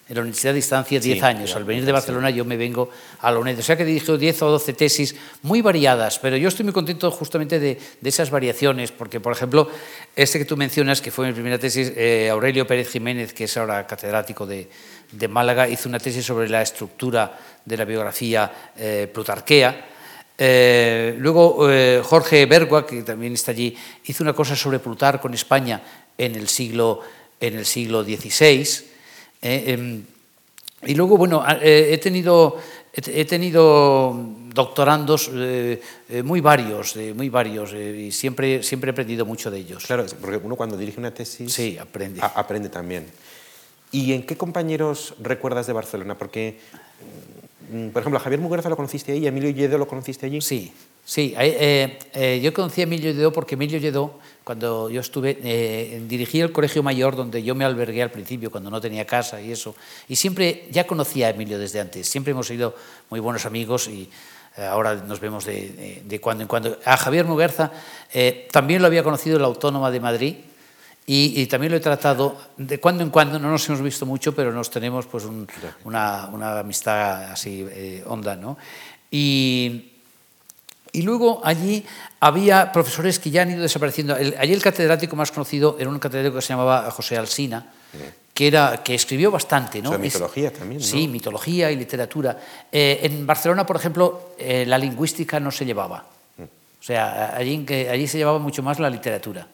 en 0.09 0.15
la 0.15 0.21
Universidad 0.21 0.51
de 0.51 0.57
Distancia, 0.57 0.99
10 0.99 1.23
años. 1.23 1.55
Al 1.55 1.63
venir 1.63 1.83
de 1.83 1.91
Barcelona 1.91 2.29
yo 2.29 2.45
me 2.45 2.55
vengo 2.57 2.89
a 3.19 3.31
la 3.31 3.39
UNED. 3.39 3.59
O 3.59 3.61
sea 3.61 3.75
que 3.75 3.83
he 3.83 3.85
dirigido 3.87 4.17
10 4.17 4.41
o 4.43 4.51
12 4.51 4.73
tesis 4.73 5.15
muy 5.41 5.61
variadas, 5.61 6.19
pero 6.19 6.37
yo 6.37 6.47
estoy 6.47 6.63
muy 6.63 6.73
contento 6.73 7.09
justamente 7.11 7.59
de, 7.59 7.77
esas 8.03 8.29
variaciones, 8.29 8.91
porque, 8.91 9.19
por 9.19 9.33
ejemplo, 9.33 9.69
este 10.15 10.37
que 10.37 10.45
tú 10.45 10.55
mencionas, 10.55 11.01
que 11.01 11.09
fue 11.09 11.27
mi 11.27 11.33
primera 11.33 11.57
tesis, 11.57 11.91
eh, 11.95 12.29
Aurelio 12.29 12.67
Pérez 12.67 12.89
Jiménez, 12.89 13.33
que 13.33 13.45
es 13.45 13.57
ahora 13.57 13.85
catedrático 13.87 14.45
de, 14.45 14.69
Málaga, 15.29 15.67
hizo 15.67 15.89
una 15.89 15.99
tesis 15.99 16.25
sobre 16.25 16.49
la 16.49 16.61
estructura 16.61 17.37
de 17.63 17.77
la 17.77 17.85
biografía 17.85 18.71
eh, 18.75 19.09
plutarquea 19.13 19.95
eh, 20.37 21.15
luego 21.17 21.69
eh, 21.69 22.01
Jorge 22.03 22.45
Bergua, 22.45 22.85
que 22.85 23.01
también 23.01 23.33
está 23.33 23.51
allí, 23.51 23.75
hizo 24.05 24.23
una 24.23 24.33
cosa 24.33 24.55
sobre 24.55 24.79
Plutarco 24.79 25.27
en 25.27 25.33
España 25.33 25.81
en 26.17 26.35
el 26.35 26.47
siglo, 26.47 27.01
en 27.39 27.57
el 27.57 27.65
siglo 27.65 28.03
XVI. 28.03 28.85
Eh, 29.41 29.63
em, 29.73 30.03
y 30.85 30.93
luego, 30.93 31.17
bueno, 31.17 31.43
he 31.59 31.97
tenido, 31.97 32.57
he 32.93 33.25
tenido 33.25 34.15
doctorandos 34.53 35.31
muy 36.23 36.39
varios, 36.39 36.95
muy 37.15 37.29
varios, 37.29 37.73
y 37.73 38.11
siempre, 38.11 38.61
siempre 38.61 38.91
he 38.91 38.93
aprendido 38.93 39.25
mucho 39.25 39.49
de 39.49 39.57
ellos. 39.57 39.83
Claro, 39.87 40.05
porque 40.21 40.37
uno 40.37 40.55
cuando 40.55 40.77
dirige 40.77 40.99
una 40.99 41.11
tesis 41.11 41.51
sí, 41.51 41.79
aprende. 41.79 42.21
aprende 42.21 42.69
también. 42.69 43.07
¿Y 43.91 44.13
en 44.13 44.23
qué 44.23 44.35
compañeros 44.37 45.15
recuerdas 45.19 45.67
de 45.67 45.73
Barcelona? 45.73 46.17
Porque 46.17 46.59
Mm, 47.69 47.89
por 47.89 48.01
ejemplo, 48.01 48.17
a 48.17 48.21
Javier 48.21 48.39
Muguerza 48.39 48.69
lo 48.69 48.77
conociste 48.77 49.11
ahí, 49.11 49.25
a 49.25 49.29
Emilio 49.29 49.49
Lledó 49.49 49.77
lo 49.77 49.87
conociste 49.87 50.25
allí. 50.25 50.39
Sí, 50.39 50.71
sí. 51.03 51.33
Eh, 51.37 51.99
eh, 52.13 52.39
yo 52.41 52.53
conocí 52.53 52.81
a 52.81 52.85
Emilio 52.85 53.11
Lledó 53.11 53.33
porque 53.33 53.55
Emilio 53.55 53.77
Lledó, 53.77 54.19
cuando 54.43 54.89
yo 54.89 55.01
estuve, 55.01 55.37
eh, 55.43 56.01
el 56.33 56.51
colegio 56.51 56.81
mayor 56.81 57.15
donde 57.15 57.43
yo 57.43 57.55
me 57.55 57.65
albergué 57.65 58.01
al 58.03 58.11
principio, 58.11 58.51
cuando 58.51 58.69
no 58.69 58.79
tenía 58.79 59.05
casa 59.05 59.41
y 59.41 59.51
eso. 59.51 59.75
Y 60.07 60.15
siempre, 60.15 60.67
ya 60.71 60.87
conocía 60.87 61.27
a 61.27 61.29
Emilio 61.31 61.59
desde 61.59 61.81
antes, 61.81 62.07
siempre 62.07 62.31
hemos 62.31 62.47
sido 62.47 62.73
muy 63.09 63.19
buenos 63.19 63.45
amigos 63.45 63.89
y 63.89 64.09
ahora 64.57 64.95
nos 64.95 65.19
vemos 65.19 65.45
de, 65.45 66.03
de, 66.05 66.21
cuando 66.21 66.43
en 66.43 66.47
cuando. 66.47 66.79
A 66.85 66.95
Javier 66.95 67.25
Muguerza 67.25 67.71
también 68.51 68.81
lo 68.81 68.87
había 68.87 69.03
conocido 69.03 69.35
en 69.35 69.41
la 69.41 69.47
Autónoma 69.49 69.91
de 69.91 69.99
Madrid, 69.99 70.35
y, 71.09 71.45
también 71.45 71.71
lo 71.71 71.77
he 71.77 71.79
tratado, 71.79 72.35
de 72.57 72.81
cuando 72.81 73.01
en 73.01 73.11
cuando, 73.11 73.39
no 73.39 73.49
nos 73.49 73.65
hemos 73.69 73.81
visto 73.81 74.05
mucho, 74.05 74.35
pero 74.35 74.51
nos 74.51 74.69
tenemos 74.69 75.05
pues 75.05 75.23
una, 75.85 76.29
una, 76.33 76.59
amistad 76.59 77.31
así 77.31 77.65
eh, 77.71 78.03
honda. 78.05 78.35
¿no? 78.35 78.57
Y, 79.09 79.93
y, 80.91 81.01
luego 81.03 81.39
allí 81.45 81.85
había 82.19 82.73
profesores 82.73 83.19
que 83.19 83.31
ya 83.31 83.43
han 83.43 83.51
ido 83.51 83.61
desapareciendo. 83.61 84.15
allí 84.15 84.51
el 84.51 84.61
catedrático 84.61 85.15
más 85.15 85.31
conocido 85.31 85.77
era 85.79 85.89
un 85.89 85.97
catedrático 85.97 86.35
que 86.35 86.41
se 86.41 86.49
llamaba 86.49 86.91
José 86.91 87.15
Alsina, 87.15 87.71
que, 88.33 88.47
era, 88.47 88.83
que 88.83 88.93
escribió 88.93 89.31
bastante. 89.31 89.81
¿no? 89.81 89.97
mitología 89.97 90.51
también. 90.51 90.81
¿no? 90.81 90.85
Sí, 90.85 91.07
mitología 91.07 91.71
y 91.71 91.77
literatura. 91.77 92.37
Eh, 92.69 92.99
en 93.03 93.25
Barcelona, 93.25 93.65
por 93.65 93.77
ejemplo, 93.77 94.31
eh, 94.37 94.65
la 94.67 94.77
lingüística 94.77 95.39
no 95.39 95.51
se 95.51 95.65
llevaba. 95.65 96.05
Mm. 96.35 96.43
O 96.43 96.83
sea, 96.83 97.33
allí, 97.33 97.65
allí 97.89 98.07
se 98.07 98.17
llevaba 98.17 98.39
mucho 98.39 98.61
más 98.61 98.77
la 98.77 98.89
literatura. 98.89 99.47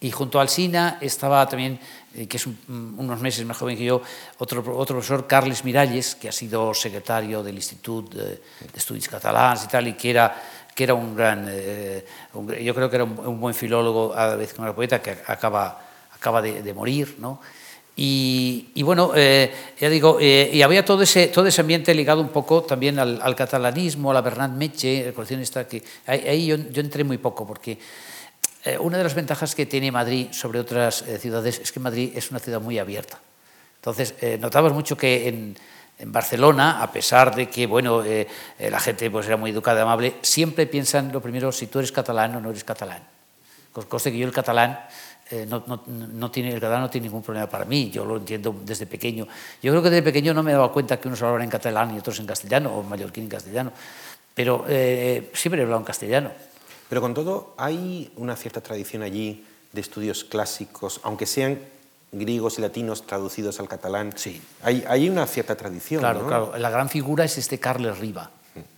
Y 0.00 0.10
junto 0.10 0.38
al 0.38 0.48
SINA 0.48 0.98
estaba 1.00 1.48
también, 1.48 1.78
eh, 2.14 2.26
que 2.26 2.36
es 2.36 2.46
unos 2.68 3.20
meses 3.20 3.44
más 3.46 3.56
joven 3.56 3.76
que 3.76 3.84
yo, 3.84 4.02
otro, 4.38 4.60
otro 4.76 4.96
profesor, 4.96 5.26
Carles 5.26 5.64
Miralles, 5.64 6.14
que 6.16 6.28
ha 6.28 6.32
sido 6.32 6.74
secretario 6.74 7.42
del 7.42 7.54
Instituto 7.54 8.18
de, 8.18 8.40
Estudios 8.74 9.08
Catalans 9.08 9.64
y 9.64 9.68
tal, 9.68 9.88
y 9.88 9.94
que 9.94 10.10
era, 10.10 10.42
que 10.74 10.84
era 10.84 10.94
un 10.94 11.16
gran, 11.16 11.46
eh, 11.48 12.04
yo 12.62 12.74
creo 12.74 12.90
que 12.90 12.96
era 12.96 13.04
un, 13.04 13.40
buen 13.40 13.54
filólogo 13.54 14.12
a 14.14 14.26
la 14.28 14.36
vez 14.36 14.52
que 14.52 14.60
un 14.60 14.74
poeta, 14.74 15.00
que 15.00 15.16
acaba, 15.26 15.80
acaba 16.12 16.42
de, 16.42 16.74
morir, 16.74 17.16
¿no? 17.18 17.40
Y, 17.96 18.72
y, 18.74 18.82
bueno, 18.82 19.12
eh, 19.14 19.54
ya 19.80 19.88
digo, 19.88 20.20
y 20.20 20.60
había 20.60 20.84
todo 20.84 21.02
ese, 21.02 21.28
todo 21.28 21.46
ese 21.46 21.60
ambiente 21.60 21.94
ligado 21.94 22.20
un 22.20 22.30
poco 22.30 22.62
también 22.62 22.98
al, 22.98 23.36
catalanismo, 23.36 24.10
a 24.10 24.14
la 24.14 24.20
Bernat 24.20 24.50
Meche, 24.50 25.06
el 25.06 25.14
coleccionista, 25.14 25.66
que 25.68 25.82
ahí, 26.06 26.46
yo, 26.46 26.56
yo, 26.56 26.80
entré 26.80 27.04
muy 27.04 27.18
poco, 27.18 27.46
porque 27.46 27.78
eh, 28.64 28.78
una 28.78 28.96
de 28.96 29.04
las 29.04 29.14
ventajas 29.14 29.54
que 29.54 29.66
tiene 29.66 29.92
Madrid 29.92 30.28
sobre 30.30 30.58
otras 30.58 31.02
eh, 31.02 31.18
ciudades 31.18 31.58
es 31.58 31.70
que 31.70 31.80
Madrid 31.80 32.12
es 32.14 32.30
una 32.30 32.40
ciudad 32.40 32.62
muy 32.62 32.78
abierta. 32.78 33.20
Entonces, 33.76 34.14
eh, 34.22 34.40
mucho 34.72 34.96
que 34.96 35.28
en, 35.28 35.56
Barcelona, 36.06 36.82
a 36.82 36.90
pesar 36.90 37.36
de 37.36 37.48
que 37.48 37.66
bueno, 37.68 38.02
la 38.58 38.80
gente 38.80 39.08
pues, 39.12 39.26
era 39.26 39.36
muy 39.36 39.52
educada 39.52 39.78
y 39.78 39.82
amable, 39.82 40.14
siempre 40.22 40.66
piensan 40.66 41.12
lo 41.12 41.22
primero 41.22 41.52
si 41.52 41.68
tú 41.68 41.78
eres 41.78 41.92
catalán 41.92 42.34
o 42.34 42.40
no 42.40 42.50
eres 42.50 42.64
catalán. 42.64 43.00
Cosa 43.72 44.10
que 44.10 44.18
yo 44.18 44.26
el 44.26 44.32
catalán 44.32 44.80
no, 45.46 45.62
no, 45.86 46.30
tiene, 46.32 46.52
el 46.52 46.60
catalán 46.60 46.82
no 46.82 46.90
tiene 46.90 47.06
ningún 47.06 47.22
problema 47.22 47.48
para 47.48 47.64
mí, 47.64 47.90
yo 47.90 48.04
lo 48.04 48.16
entiendo 48.16 48.56
desde 48.64 48.86
pequeño. 48.86 49.28
Yo 49.62 49.70
creo 49.70 49.84
que 49.84 49.90
desde 49.90 50.02
pequeño 50.02 50.34
no 50.34 50.42
me 50.42 50.52
daba 50.52 50.72
cuenta 50.72 50.98
que 50.98 51.06
unos 51.06 51.22
hablaban 51.22 51.42
en 51.42 51.50
catalán 51.50 51.94
y 51.94 51.98
otros 51.98 52.18
en 52.18 52.26
castellano, 52.26 52.74
o 52.74 52.82
mallorquín 52.82 53.24
en 53.24 53.30
castellano, 53.30 53.72
pero 54.34 54.64
siempre 55.32 55.60
he 55.60 55.62
hablado 55.62 55.78
en 55.78 55.86
castellano. 55.86 56.32
Pero 56.88 57.00
con 57.00 57.14
todo, 57.14 57.54
hay 57.56 58.12
una 58.16 58.36
cierta 58.36 58.60
tradición 58.60 59.02
allí 59.02 59.44
de 59.72 59.80
estudios 59.80 60.24
clásicos, 60.24 61.00
aunque 61.02 61.26
sean 61.26 61.58
griegos 62.12 62.58
y 62.58 62.62
latinos 62.62 63.06
traducidos 63.06 63.58
al 63.60 63.68
catalán. 63.68 64.12
Sí. 64.16 64.40
Hay, 64.62 64.84
hay 64.86 65.08
una 65.08 65.26
cierta 65.26 65.56
tradición. 65.56 66.00
Claro, 66.00 66.22
¿no? 66.22 66.28
claro. 66.28 66.52
La 66.58 66.70
gran 66.70 66.88
figura 66.88 67.24
es 67.24 67.38
este 67.38 67.58
Carles 67.58 67.98
Riba. 67.98 68.30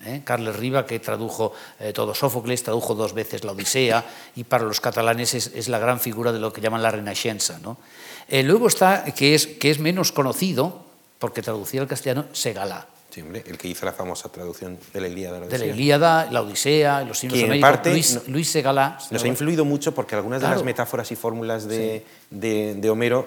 ¿eh? 0.05 0.23
Carles 0.25 0.57
Riba, 0.57 0.87
que 0.87 0.99
tradujo 1.01 1.53
eh, 1.79 1.93
todo 1.93 2.15
Sófocles, 2.15 2.63
tradujo 2.63 2.95
dos 2.95 3.13
veces 3.13 3.45
la 3.45 3.53
Odisea, 3.53 4.05
y 4.35 4.45
para 4.45 4.65
los 4.65 4.81
catalanes 4.81 5.35
es, 5.35 5.49
es 5.55 5.69
la 5.69 5.79
gran 5.79 6.01
figura 6.01 6.33
de 6.33 6.39
lo 6.39 6.53
que 6.53 6.61
llaman 6.61 6.83
la 6.83 6.91
Renascença. 6.91 7.59
¿no? 7.59 7.77
Eh, 8.29 8.43
luego 8.43 8.69
está, 8.69 9.05
que 9.05 9.35
es, 9.35 9.47
que 9.47 9.71
es 9.71 9.79
menos 9.79 10.13
conocido, 10.13 10.85
porque 11.19 11.43
traducía 11.43 11.81
al 11.81 11.89
castellano, 11.89 12.27
Segalá. 12.33 12.87
Sí, 13.17 13.23
hombre, 13.23 13.43
el 13.47 13.57
que 13.57 13.67
hizo 13.69 13.87
la 13.87 13.95
famosa 13.95 14.29
traducción 14.29 14.77
de 14.93 15.01
la 15.01 15.09
Ilíada. 15.09 15.41
De 15.41 15.57
la 15.59 15.64
Ilíada, 15.64 16.29
la 16.31 16.43
Odisea, 16.43 17.01
los 17.03 17.25
homéricos. 17.25 17.59
parte 17.61 17.91
Luis, 17.91 18.14
no- 18.14 18.21
Luis 18.27 18.51
Segalá. 18.51 18.99
Nos 19.11 19.25
ha 19.25 19.27
influido 19.27 19.64
mucho 19.64 19.95
porque 19.95 20.14
algunas 20.14 20.43
de 20.43 20.49
las 20.49 20.62
metáforas 20.62 21.11
y 21.12 21.17
fórmulas 21.17 21.67
de, 21.67 22.05
de- 22.29 22.75
de 22.75 22.91
Homero 22.91 23.27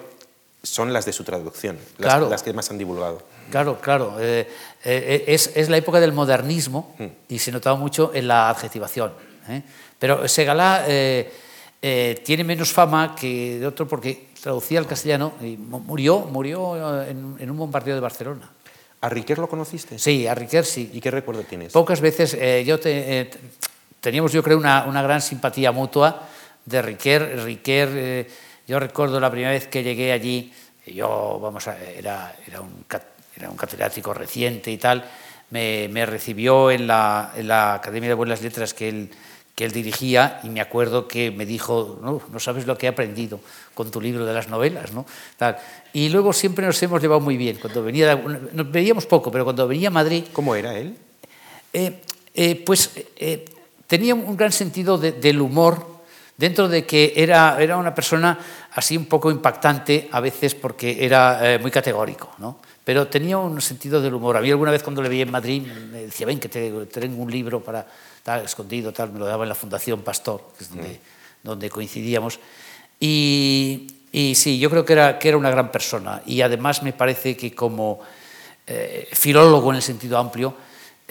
son 0.62 0.92
las 0.92 1.06
de 1.06 1.12
su 1.12 1.24
traducción, 1.24 1.76
las, 1.98 2.06
Claro. 2.12 2.28
las 2.30 2.44
que 2.44 2.52
más 2.52 2.70
han 2.70 2.78
divulgado. 2.78 3.20
Claro, 3.50 3.80
claro. 3.80 4.14
eh, 4.20 4.48
eh, 4.84 5.24
es, 5.26 5.50
es 5.56 5.68
la 5.68 5.76
época 5.78 5.98
del 5.98 6.12
modernismo 6.12 6.94
y 7.28 7.40
se 7.40 7.50
notaba 7.50 7.74
mucho 7.76 8.12
en 8.14 8.28
la 8.28 8.48
adjetivación. 8.48 9.12
¿eh? 9.48 9.62
Pero 9.98 10.28
Segalá 10.28 10.84
eh, 10.86 11.32
eh, 11.82 12.22
tiene 12.24 12.44
menos 12.44 12.70
fama 12.72 13.16
que 13.16 13.58
de 13.58 13.66
otro 13.66 13.88
porque 13.88 14.28
traducía 14.40 14.78
al 14.78 14.86
castellano 14.86 15.32
y 15.40 15.56
mu- 15.56 15.80
murió, 15.80 16.20
murió 16.20 17.02
eh, 17.02 17.10
en, 17.10 17.34
en 17.40 17.50
un 17.50 17.58
bombardeo 17.58 17.96
de 17.96 18.00
Barcelona. 18.00 18.52
¿A 19.02 19.08
Riquer 19.08 19.38
lo 19.38 19.48
conociste? 19.48 19.98
Sí, 19.98 20.26
a 20.26 20.34
Riquer 20.34 20.64
sí. 20.64 20.90
¿Y 20.92 21.00
qué 21.00 21.10
recuerdo 21.10 21.42
tienes? 21.42 21.72
Pocas 21.72 22.00
veces 22.00 22.34
eh, 22.34 22.64
yo 22.66 22.78
te- 22.78 23.20
eh, 23.20 23.30
teníamos, 24.00 24.32
yo 24.32 24.42
creo, 24.42 24.58
una, 24.58 24.84
una 24.84 25.02
gran 25.02 25.22
simpatía 25.22 25.72
mutua 25.72 26.28
de 26.66 26.82
Riquer. 26.82 27.42
Riquer, 27.42 27.88
eh, 27.94 28.30
yo 28.68 28.78
recuerdo 28.78 29.18
la 29.18 29.30
primera 29.30 29.52
vez 29.52 29.66
que 29.68 29.82
llegué 29.82 30.12
allí, 30.12 30.52
yo, 30.86 31.38
vamos, 31.40 31.66
a, 31.68 31.78
era, 31.78 32.34
era, 32.46 32.60
un, 32.60 32.84
era 33.36 33.48
un 33.48 33.56
catedrático 33.56 34.12
reciente 34.12 34.70
y 34.70 34.76
tal, 34.76 35.02
me, 35.50 35.88
me 35.88 36.04
recibió 36.04 36.70
en 36.70 36.86
la, 36.86 37.32
en 37.36 37.48
la 37.48 37.74
Academia 37.74 38.08
de 38.10 38.14
Buenas 38.14 38.42
Letras 38.42 38.74
que 38.74 38.88
él, 38.90 39.10
que 39.60 39.66
él 39.66 39.72
dirigía 39.72 40.40
y 40.42 40.48
me 40.48 40.62
acuerdo 40.62 41.06
que 41.06 41.30
me 41.30 41.44
dijo, 41.44 41.98
no, 42.02 42.22
no 42.32 42.40
sabes 42.40 42.66
lo 42.66 42.78
que 42.78 42.86
he 42.86 42.88
aprendido 42.88 43.40
con 43.74 43.90
tu 43.90 44.00
libro 44.00 44.24
de 44.24 44.32
las 44.32 44.48
novelas, 44.48 44.94
¿no? 44.94 45.04
Tal. 45.36 45.58
Y 45.92 46.08
luego 46.08 46.32
siempre 46.32 46.64
nos 46.64 46.82
hemos 46.82 47.02
llevado 47.02 47.20
muy 47.20 47.36
bien. 47.36 47.58
Cuando 47.60 47.82
venía, 47.82 48.16
nos 48.54 48.72
veíamos 48.72 49.04
poco, 49.04 49.30
pero 49.30 49.44
cuando 49.44 49.68
venía 49.68 49.88
a 49.88 49.90
Madrid 49.90 50.24
¿Cómo 50.32 50.54
era 50.54 50.78
él? 50.78 50.96
eh, 51.74 52.00
eh, 52.34 52.62
pues 52.64 52.92
eh, 53.16 53.44
tenía 53.86 54.14
un 54.14 54.34
gran 54.34 54.50
sentido 54.50 54.96
de- 54.96 55.12
del 55.12 55.42
humor 55.42 55.84
dentro 56.38 56.66
de 56.66 56.86
que 56.86 57.12
era, 57.16 57.60
era 57.60 57.76
una 57.76 57.94
persona 57.94 58.38
así 58.72 58.96
un 58.96 59.04
poco 59.04 59.30
impactante 59.30 60.08
a 60.10 60.20
veces 60.20 60.54
porque 60.54 61.04
era 61.04 61.38
eh, 61.52 61.58
muy 61.58 61.70
categórico, 61.70 62.30
¿no? 62.38 62.60
pero 62.82 63.08
tenía 63.08 63.36
un 63.36 63.60
sentido 63.60 64.00
del 64.00 64.14
humor. 64.14 64.38
A 64.38 64.40
mí 64.40 64.48
alguna 64.50 64.70
vez 64.70 64.82
cuando 64.82 65.02
le 65.02 65.10
veía 65.10 65.24
en 65.24 65.30
Madrid 65.30 65.60
me 65.92 66.04
decía, 66.06 66.24
ven 66.26 66.40
que 66.40 66.48
te 66.48 66.86
tengo 66.86 67.22
un 67.22 67.30
libro 67.30 67.60
para 67.60 67.86
tal, 68.22 68.44
escondido, 68.44 68.92
tal, 68.92 69.12
me 69.12 69.18
lo 69.18 69.26
daba 69.26 69.44
en 69.44 69.48
la 69.48 69.54
Fundación 69.54 70.02
Pastor, 70.02 70.42
que 70.56 70.64
es 70.64 70.70
donde, 70.70 71.00
donde 71.42 71.70
coincidíamos. 71.70 72.38
Y, 72.98 73.86
y 74.12 74.34
sí, 74.34 74.58
yo 74.58 74.68
creo 74.70 74.84
que 74.84 74.92
era, 74.92 75.18
que 75.18 75.28
era 75.28 75.36
una 75.38 75.50
gran 75.50 75.70
persona 75.72 76.22
y 76.26 76.42
además 76.42 76.82
me 76.82 76.92
parece 76.92 77.36
que 77.36 77.54
como 77.54 78.00
eh, 78.66 79.08
filólogo 79.12 79.70
en 79.70 79.76
el 79.76 79.82
sentido 79.82 80.18
amplio, 80.18 80.54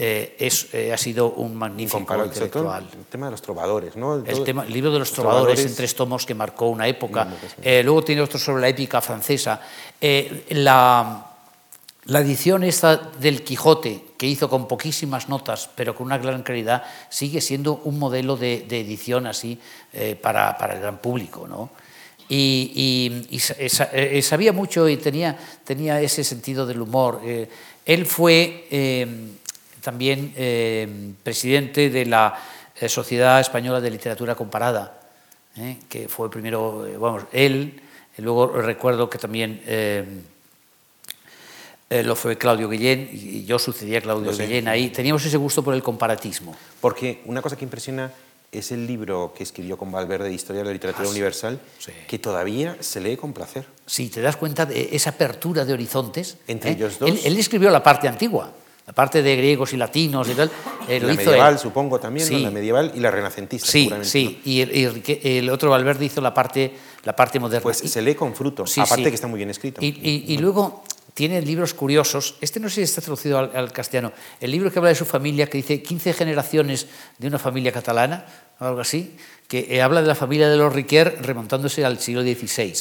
eh, 0.01 0.37
es, 0.39 0.73
eh, 0.73 0.93
ha 0.93 0.97
sido 0.97 1.31
un 1.31 1.55
magnífico 1.55 2.05
todo 2.05 2.25
intelectual. 2.25 2.87
el 2.93 3.05
tema 3.05 3.25
de 3.25 3.31
los 3.31 3.41
trovadores, 3.41 3.97
¿no? 3.97 4.15
El, 4.15 4.23
Todo- 4.23 4.43
tema, 4.43 4.63
el 4.63 4.71
libro 4.71 4.91
de 4.93 4.99
los 4.99 5.11
trovadores, 5.11 5.59
en 5.65 5.75
tres 5.75 5.93
tomos 5.93 6.25
que 6.25 6.33
marcó 6.33 6.67
una 6.69 6.87
época. 6.87 7.27
Sí. 7.41 7.47
Eh, 7.63 7.81
luego 7.83 8.03
tiene 8.03 8.21
otro 8.21 8.39
sobre 8.39 8.61
la 8.61 8.69
épica 8.69 9.01
francesa. 9.01 9.59
Eh, 9.99 10.45
la, 10.51 11.28
la 12.09 12.19
edición 12.21 12.63
esta 12.63 12.97
del 12.97 13.43
Quijote, 13.43 14.03
que 14.17 14.25
hizo 14.27 14.49
con 14.49 14.67
poquísimas 14.67 15.29
notas, 15.29 15.69
pero 15.75 15.95
con 15.95 16.07
una 16.07 16.17
gran 16.17 16.41
calidad, 16.43 16.83
sigue 17.09 17.39
siendo 17.39 17.81
un 17.85 17.99
modelo 17.99 18.35
de, 18.35 18.65
edición 18.69 19.27
así 19.27 19.59
eh, 19.93 20.15
para, 20.19 20.57
para 20.57 20.73
el 20.73 20.81
gran 20.81 20.97
público. 20.97 21.47
¿no? 21.47 21.69
Y, 22.27 23.39
sa- 23.39 23.89
eh, 23.93 24.21
sabía 24.21 24.53
mucho 24.53 24.89
y 24.89 24.97
tenía, 24.97 25.37
tenía 25.63 26.01
ese 26.01 26.23
sentido 26.23 26.65
del 26.65 26.81
humor. 26.81 27.21
Eh, 27.23 27.47
él 27.85 28.05
fue 28.05 28.67
eh, 28.71 29.07
también 29.81 30.33
eh, 30.35 31.13
presidente 31.23 31.89
de 31.89 32.05
la 32.05 32.37
eh, 32.79 32.89
Sociedad 32.89 33.39
Española 33.39 33.81
de 33.81 33.91
Literatura 33.91 34.35
Comparada, 34.35 34.99
¿eh? 35.57 35.77
que 35.87 36.07
fue 36.07 36.29
primero, 36.29 36.85
eh, 36.85 36.97
vamos, 36.97 37.23
él, 37.31 37.81
luego 38.17 38.47
recuerdo 38.47 39.09
que 39.09 39.17
también 39.17 39.61
eh, 41.89 42.03
lo 42.03 42.15
fue 42.15 42.37
Claudio 42.37 42.69
Guillén, 42.69 43.09
y 43.11 43.45
yo 43.45 43.57
sucedía 43.59 43.97
a 43.97 44.01
Claudio. 44.01 44.31
Guillén 44.31 44.67
ahí. 44.67 44.89
Teníamos 44.89 45.25
ese 45.25 45.37
gusto 45.37 45.63
por 45.63 45.73
el 45.73 45.81
comparatismo. 45.83 46.55
Porque 46.81 47.21
una 47.25 47.41
cosa 47.41 47.55
que 47.55 47.63
impresiona 47.65 48.11
es 48.51 48.71
el 48.71 48.87
libro 48.87 49.33
que 49.35 49.43
escribió 49.43 49.77
con 49.77 49.91
Valverde 49.91 50.29
de 50.29 50.33
Historia 50.33 50.61
de 50.61 50.67
la 50.67 50.73
Literatura 50.73 51.03
Ah, 51.03 51.07
sí. 51.07 51.11
Universal, 51.11 51.59
Sí. 51.77 51.91
que 52.07 52.17
todavía 52.19 52.77
se 52.79 52.99
lee 52.99 53.15
con 53.17 53.31
placer. 53.33 53.65
Si 53.85 54.09
te 54.09 54.21
das 54.21 54.37
cuenta 54.37 54.65
de 54.65 54.89
esa 54.91 55.11
apertura 55.11 55.65
de 55.65 55.73
horizontes. 55.73 56.37
Entre 56.47 56.71
¿eh? 56.71 56.73
ellos 56.73 56.97
dos. 56.99 57.09
Él, 57.09 57.19
él 57.23 57.37
escribió 57.37 57.69
la 57.69 57.83
parte 57.83 58.07
antigua, 58.07 58.51
la 58.87 58.93
parte 58.93 59.21
de 59.21 59.35
griegos 59.35 59.73
y 59.73 59.77
latinos 59.77 60.27
y 60.29 60.33
tal. 60.33 60.49
eh, 60.87 60.99
lo 60.99 61.07
la 61.09 61.13
medieval, 61.13 61.53
él. 61.53 61.59
supongo, 61.59 61.99
también, 61.99 62.27
¿no? 62.27 62.37
Sí. 62.37 62.43
la 62.43 62.49
medieval 62.49 62.91
y 62.95 62.99
la 62.99 63.11
renacentista, 63.11 63.67
Sí, 63.67 63.81
seguramente. 63.81 64.09
sí. 64.09 64.41
Y 64.45 64.61
el, 64.61 64.75
y 64.75 64.87
Rique- 64.87 65.21
el 65.23 65.49
otro 65.51 65.69
Valverde 65.69 66.05
hizo 66.05 66.19
la 66.21 66.33
parte, 66.33 66.71
la 67.03 67.15
parte 67.15 67.39
moderna. 67.39 67.61
Pues 67.61 67.83
Y- 67.83 67.87
se 67.87 68.01
lee 68.01 68.15
con 68.15 68.33
fruto, 68.33 68.65
Sí, 68.65 68.79
aparte 68.81 69.03
sí. 69.03 69.09
que 69.11 69.15
está 69.15 69.27
muy 69.27 69.37
bien 69.37 69.51
escrito. 69.51 69.79
Y, 69.83 69.89
y- 69.89 70.33
y 70.33 70.37
luego 70.39 70.83
tiene 71.19 71.41
libros 71.41 71.73
curiosos. 71.73 72.35
Este 72.39 72.61
no 72.61 72.69
sé 72.69 72.75
si 72.75 72.81
está 72.83 73.01
traducido 73.01 73.39
al, 73.39 73.51
al 73.53 73.73
castellano. 73.73 74.13
El 74.39 74.51
libro 74.51 74.71
que 74.71 74.79
habla 74.79 74.87
de 74.87 74.95
su 74.95 75.03
familia, 75.03 75.49
que 75.49 75.57
dice 75.57 75.83
15 75.83 76.13
generaciones 76.13 76.87
de 77.17 77.27
una 77.27 77.37
familia 77.37 77.73
catalana, 77.73 78.25
o 78.57 78.63
algo 78.63 78.79
así, 78.79 79.17
que 79.45 79.67
eh, 79.69 79.81
habla 79.81 80.01
de 80.01 80.07
la 80.07 80.15
familia 80.15 80.47
de 80.47 80.55
los 80.55 80.71
Riquer 80.71 81.17
remontándose 81.21 81.83
al 81.83 81.99
siglo 81.99 82.21
XVI. 82.21 82.73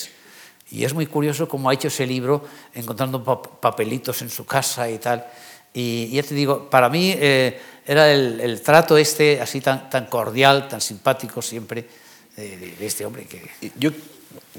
Y 0.71 0.85
es 0.85 0.95
muy 0.95 1.07
curioso 1.07 1.49
cómo 1.49 1.69
ha 1.69 1.75
hecho 1.75 1.89
ese 1.89 2.07
libro, 2.07 2.47
encontrando 2.75 3.25
pa- 3.25 3.43
papelitos 3.43 4.23
en 4.23 4.31
su 4.31 4.47
casa 4.47 4.89
y 4.89 4.99
tal. 4.99 5.27
Y 5.75 6.09
ya 6.11 6.23
te 6.23 6.37
digo, 6.37 6.71
para 6.71 6.89
mí 6.89 7.13
eh, 7.19 7.59
era 7.85 8.13
el, 8.13 8.39
el 8.41 8.63
trato 8.63 8.97
este 8.97 9.41
así 9.41 9.61
tan, 9.61 9.91
tan 9.91 10.07
cordial, 10.07 10.69
tan 10.69 10.81
simpático 10.81 11.43
siempre 11.43 11.89
eh, 12.37 12.77
de, 12.79 12.87
este 12.87 13.05
hombre 13.05 13.25
que... 13.27 13.43
Yo 13.77 13.91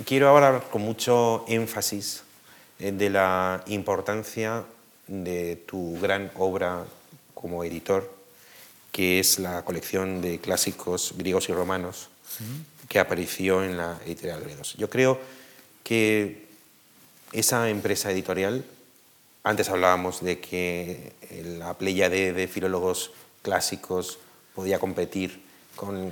quiero 0.03 0.35
hablar 0.35 0.65
con 0.69 0.81
mucho 0.81 1.45
énfasis 1.47 2.23
de 2.79 3.09
la 3.09 3.63
importancia 3.67 4.63
de 5.07 5.57
tu 5.67 5.99
gran 5.99 6.31
obra 6.35 6.85
como 7.33 7.63
editor, 7.63 8.11
que 8.91 9.19
es 9.19 9.39
la 9.39 9.63
colección 9.63 10.21
de 10.21 10.39
clásicos 10.39 11.13
griegos 11.17 11.49
y 11.49 11.53
romanos 11.53 12.09
que 12.87 12.99
apareció 12.99 13.63
en 13.63 13.77
la 13.77 13.99
editorial 14.05 14.41
Gredos. 14.41 14.75
Yo 14.77 14.89
creo 14.89 15.19
que 15.83 16.47
esa 17.31 17.69
empresa 17.69 18.11
editorial, 18.11 18.65
antes 19.43 19.69
hablábamos 19.69 20.23
de 20.23 20.39
que 20.39 21.13
la 21.59 21.75
playa 21.75 22.09
de, 22.09 22.33
de 22.33 22.47
filólogos 22.47 23.11
clásicos 23.41 24.19
podía 24.55 24.79
competir 24.79 25.41
con, 25.75 26.11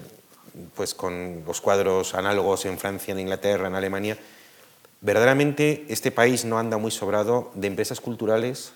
pues, 0.76 0.94
con 0.94 1.44
los 1.46 1.62
cuadros 1.62 2.14
análogos 2.14 2.66
en 2.66 2.78
Francia, 2.78 3.12
en 3.12 3.20
Inglaterra, 3.20 3.68
en 3.68 3.76
Alemania. 3.76 4.18
Verdaderamente 5.02 5.86
este 5.90 6.12
país 6.12 6.46
no 6.46 6.58
anda 6.58 6.78
muy 6.78 6.92
sobrado 6.92 7.52
de 7.54 7.68
empresas 7.68 8.02
culturales 8.02 8.72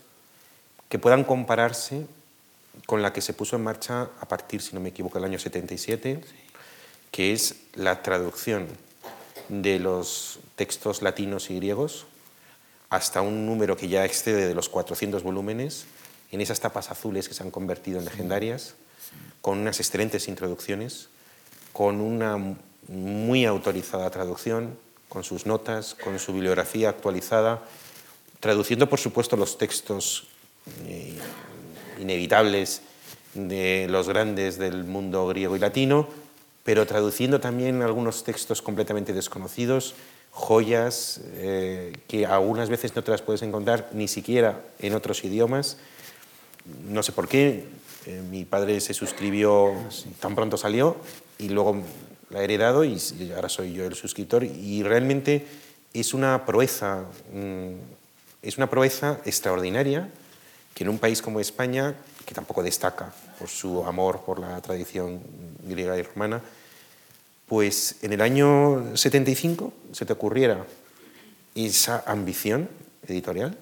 que 0.90 1.00
puedan 1.00 1.24
compararse 1.24 2.06
con 2.86 3.02
la 3.02 3.14
que 3.14 3.22
se 3.22 3.34
puso 3.34 3.56
en 3.56 3.64
marcha 3.64 4.10
a 4.20 4.28
partir, 4.28 4.62
si 4.62 4.74
no 4.74 4.82
me 4.82 4.90
equivoco, 4.90 5.18
del 5.18 5.26
año 5.26 5.40
77, 5.40 6.22
que 7.12 7.34
es 7.34 7.56
la 7.76 8.04
traducción 8.04 8.68
de 9.50 9.80
los 9.80 10.40
textos 10.56 11.02
latinos 11.02 11.50
y 11.50 11.56
griegos 11.56 12.06
hasta 12.90 13.22
un 13.22 13.46
número 13.46 13.78
que 13.78 13.88
ya 13.88 14.06
excede 14.06 14.48
de 14.48 14.54
los 14.54 14.70
400 14.70 15.24
volúmenes, 15.24 15.86
en 16.32 16.42
esas 16.42 16.60
tapas 16.60 16.92
azules 16.92 17.28
que 17.28 17.34
se 17.34 17.42
han 17.42 17.52
convertido 17.52 18.00
en 18.00 18.06
legendarias, 18.06 18.76
con 19.42 19.60
unas 19.60 19.80
excelentes 19.80 20.28
introducciones, 20.28 21.08
con 21.72 22.02
una 22.02 22.38
muy 22.88 23.46
autorizada 23.46 24.10
traducción, 24.10 24.78
con 25.12 25.26
sus 25.26 25.46
notas, 25.46 25.94
con 25.94 26.18
su 26.20 26.32
bibliografía 26.32 26.88
actualizada, 26.88 27.62
traduciendo, 28.40 28.88
por 28.88 28.98
supuesto, 28.98 29.36
los 29.36 29.58
textos 29.58 30.28
eh, 30.88 31.18
inevitables 32.00 32.82
de 33.34 33.88
los 33.90 34.08
grandes 34.08 34.58
del 34.58 34.86
mundo 34.86 35.28
griego 35.28 35.58
y 35.58 35.60
latino, 35.60 36.08
pero 36.64 36.88
traduciendo 36.88 37.42
también 37.42 37.82
algunos 37.82 38.24
textos 38.24 38.62
completamente 38.62 39.12
desconocidos, 39.12 39.96
joyas 40.32 41.20
eh, 41.34 41.92
que 42.08 42.26
algunas 42.26 42.70
veces 42.70 42.96
no 42.96 43.04
te 43.04 43.12
las 43.12 43.22
puedes 43.22 43.42
encontrar 43.42 43.90
ni 43.92 44.08
siquiera 44.08 44.62
en 44.80 44.96
otros 44.96 45.26
idiomas. 45.26 45.76
no 46.88 47.04
sé 47.04 47.12
por 47.12 47.28
qué, 47.28 47.66
eh, 48.06 48.22
mi 48.32 48.46
padre 48.46 48.80
se 48.80 48.94
suscribió 48.94 49.74
tan 50.22 50.36
pronto 50.36 50.56
salió 50.56 50.96
y 51.38 51.50
luego 51.50 51.84
la 52.32 52.42
he 52.42 52.44
heredado 52.46 52.84
y 52.84 52.98
ahora 53.36 53.50
soy 53.50 53.74
yo 53.74 53.86
el 53.86 53.96
suscriptor. 53.96 54.44
Y 54.44 54.84
realmente 54.84 55.46
es 55.94 56.14
una 56.14 56.46
proeza, 56.46 57.06
mm, 57.34 57.74
es 58.42 58.58
una 58.58 58.70
proeza 58.70 59.20
extraordinaria 59.26 60.10
que 60.74 60.84
en 60.84 60.90
un 60.90 61.00
país 61.00 61.22
como 61.22 61.40
España, 61.40 61.96
que 62.26 62.34
tampoco 62.34 62.64
destaca 62.64 63.14
por 63.38 63.50
su 63.50 63.86
amor 63.86 64.22
por 64.26 64.40
la 64.40 64.62
tradición 64.62 65.22
griega 65.68 65.98
y 65.98 66.02
romana, 66.04 66.42
pues 67.48 67.98
en 68.02 68.14
el 68.14 68.22
año 68.22 68.96
75 68.96 69.74
se 69.92 70.06
te 70.06 70.14
ocurriera 70.14 70.66
esa 71.54 72.04
ambición 72.08 72.70
editorial, 73.08 73.58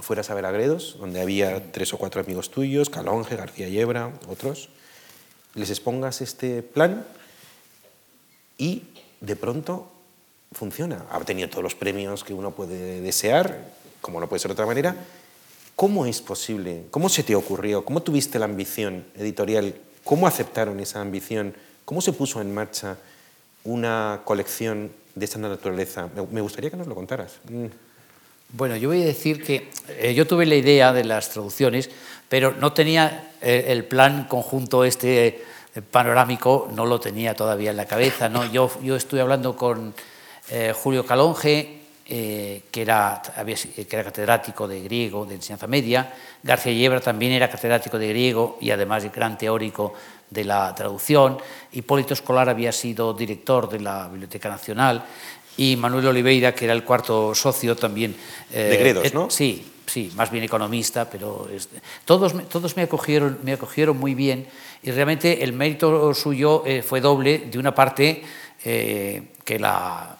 fueras 0.00 0.28
a 0.28 0.34
ver 0.34 0.44
a 0.44 0.50
Gredos, 0.50 0.96
donde 0.98 1.22
había 1.22 1.72
tres 1.72 1.94
o 1.94 1.98
cuatro 1.98 2.20
amigos 2.20 2.50
tuyos, 2.50 2.90
Calonge, 2.90 3.36
García 3.36 3.68
Yebra, 3.68 4.12
otros, 4.28 4.68
les 5.54 5.70
expongas 5.70 6.20
este 6.20 6.62
plan 6.62 7.06
y 8.58 8.82
de 9.20 9.36
pronto 9.36 9.90
funciona. 10.52 11.06
Ha 11.10 11.20
tenido 11.20 11.48
todos 11.48 11.62
los 11.62 11.74
premios 11.74 12.24
que 12.24 12.34
uno 12.34 12.50
puede 12.50 13.00
desear, 13.00 13.64
como 14.00 14.20
no 14.20 14.28
puede 14.28 14.40
ser 14.40 14.50
de 14.50 14.54
otra 14.54 14.66
manera. 14.66 14.96
¿Cómo 15.76 16.06
es 16.06 16.20
posible? 16.20 16.86
¿Cómo 16.90 17.08
se 17.08 17.22
te 17.22 17.36
ocurrió? 17.36 17.84
¿Cómo 17.84 18.02
tuviste 18.02 18.38
la 18.38 18.46
ambición 18.46 19.04
editorial? 19.16 19.74
¿Cómo 20.04 20.26
aceptaron 20.26 20.80
esa 20.80 21.00
ambición? 21.00 21.54
¿Cómo 21.84 22.00
se 22.00 22.12
puso 22.12 22.40
en 22.40 22.52
marcha 22.52 22.96
una 23.64 24.22
colección 24.24 24.90
de 25.14 25.24
esta 25.24 25.38
naturaleza? 25.38 26.08
Me 26.32 26.40
gustaría 26.40 26.70
que 26.70 26.76
nos 26.76 26.88
lo 26.88 26.94
contaras. 26.94 27.38
Mm. 27.48 27.66
Bueno, 28.50 28.76
yo 28.76 28.88
voy 28.88 29.02
a 29.02 29.04
decir 29.04 29.44
que 29.44 29.68
eh, 29.88 30.14
yo 30.14 30.26
tuve 30.26 30.46
la 30.46 30.54
idea 30.54 30.92
de 30.94 31.04
las 31.04 31.28
traducciones, 31.30 31.90
pero 32.30 32.52
no 32.52 32.72
tenía 32.72 33.30
eh, 33.42 33.66
el 33.68 33.84
plan 33.84 34.24
conjunto 34.24 34.84
este 34.84 35.44
panorámico, 35.90 36.68
no 36.74 36.86
lo 36.86 36.98
tenía 37.00 37.34
todavía 37.34 37.70
en 37.70 37.76
la 37.76 37.86
cabeza. 37.86 38.28
¿no? 38.28 38.44
Yo, 38.46 38.70
yo 38.82 38.96
estuve 38.96 39.20
hablando 39.20 39.56
con 39.56 39.94
Julio 40.82 41.04
Calonge, 41.04 41.82
que, 42.06 42.62
era, 42.72 43.20
que 43.44 43.86
era 43.90 44.04
catedrático 44.04 44.66
de 44.66 44.80
griego, 44.80 45.26
de 45.26 45.34
enseñanza 45.34 45.66
media. 45.66 46.12
García 46.42 46.72
Yebra 46.72 47.00
también 47.00 47.32
era 47.32 47.50
catedrático 47.50 47.98
de 47.98 48.08
griego 48.08 48.56
y 48.60 48.70
además 48.70 49.04
gran 49.12 49.36
teórico 49.36 49.92
de 50.30 50.44
la 50.44 50.74
traducción. 50.74 51.38
Hipólito 51.72 52.14
Escolar 52.14 52.48
había 52.48 52.72
sido 52.72 53.14
director 53.14 53.68
de 53.68 53.80
la 53.80 54.08
Biblioteca 54.08 54.48
Nacional 54.48 55.04
y 55.58 55.76
Manuel 55.76 56.06
Oliveira, 56.06 56.54
que 56.54 56.64
era 56.64 56.72
el 56.72 56.84
cuarto 56.84 57.34
socio 57.34 57.76
también. 57.76 58.16
Eh, 58.52 58.62
de 58.62 58.76
Gredos, 58.76 59.12
¿no? 59.12 59.28
Sí, 59.28 59.66
sí, 59.86 60.10
más 60.14 60.30
bien 60.30 60.44
economista, 60.44 61.10
pero 61.10 61.48
todos, 62.04 62.32
todos 62.48 62.76
me, 62.76 62.84
acogieron, 62.84 63.40
me 63.42 63.52
acogieron 63.52 63.98
muy 63.98 64.14
bien 64.14 64.46
y 64.82 64.92
realmente 64.92 65.42
el 65.42 65.52
mérito 65.52 66.14
suyo 66.14 66.62
eh, 66.64 66.82
fue 66.82 67.00
doble. 67.00 67.38
De 67.50 67.58
una 67.58 67.74
parte, 67.74 68.22
eh, 68.64 69.32
que 69.44 69.58
la, 69.58 70.16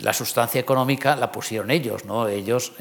la, 0.00 0.12
sustancia 0.12 0.60
económica 0.60 1.14
la 1.14 1.30
pusieron 1.30 1.70
ellos, 1.70 2.04
¿no? 2.04 2.26
Ellos, 2.26 2.72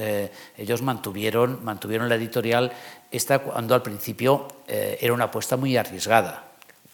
ellos 0.57 0.81
mantuvieron, 0.81 1.63
mantuvieron 1.63 2.09
la 2.09 2.15
editorial 2.15 2.73
esta 3.11 3.39
cuando 3.39 3.75
al 3.75 3.83
principio 3.83 4.47
era 4.67 5.13
una 5.13 5.25
apuesta 5.25 5.55
muy 5.55 5.77
arriesgada. 5.77 6.45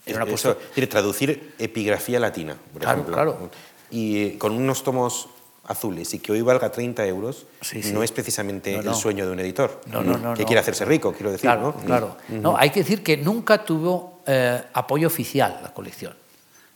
Era 0.06 0.18
una 0.18 0.26
apuesta... 0.26 0.58
quiere 0.74 0.88
traducir 0.88 1.54
epigrafía 1.60 2.20
latina, 2.20 2.58
por 2.74 2.82
claro, 2.82 3.02
ejemplo. 3.02 3.14
Claro, 3.14 3.52
y 3.92 4.32
con 4.32 4.54
unos 4.54 4.84
tomos 4.84 5.28
azules 5.68 6.14
y 6.14 6.20
que 6.20 6.32
hoy 6.32 6.42
valga 6.42 6.72
30 6.72 7.06
euros, 7.06 7.46
no 7.94 8.04
es 8.04 8.12
precisamente 8.12 8.76
el 8.76 8.96
sueño 8.96 9.26
de 9.26 9.32
un 9.32 9.40
editor 9.40 9.82
no, 9.88 10.02
no, 10.02 10.34
que 10.34 10.46
quiere 10.46 10.60
hacerse 10.60 10.86
rico, 10.86 11.14
quiero 11.14 11.32
decir. 11.32 11.50
Claro, 11.50 11.76
claro. 11.86 12.18
No, 12.30 12.58
hay 12.58 12.70
que 12.70 12.82
decir 12.82 13.04
que 13.04 13.18
nunca 13.18 13.64
tuvo 13.64 14.22
eh, 14.26 14.62
apoyo 14.74 15.08
oficial 15.08 15.60
la 15.62 15.74
colección 15.74 16.14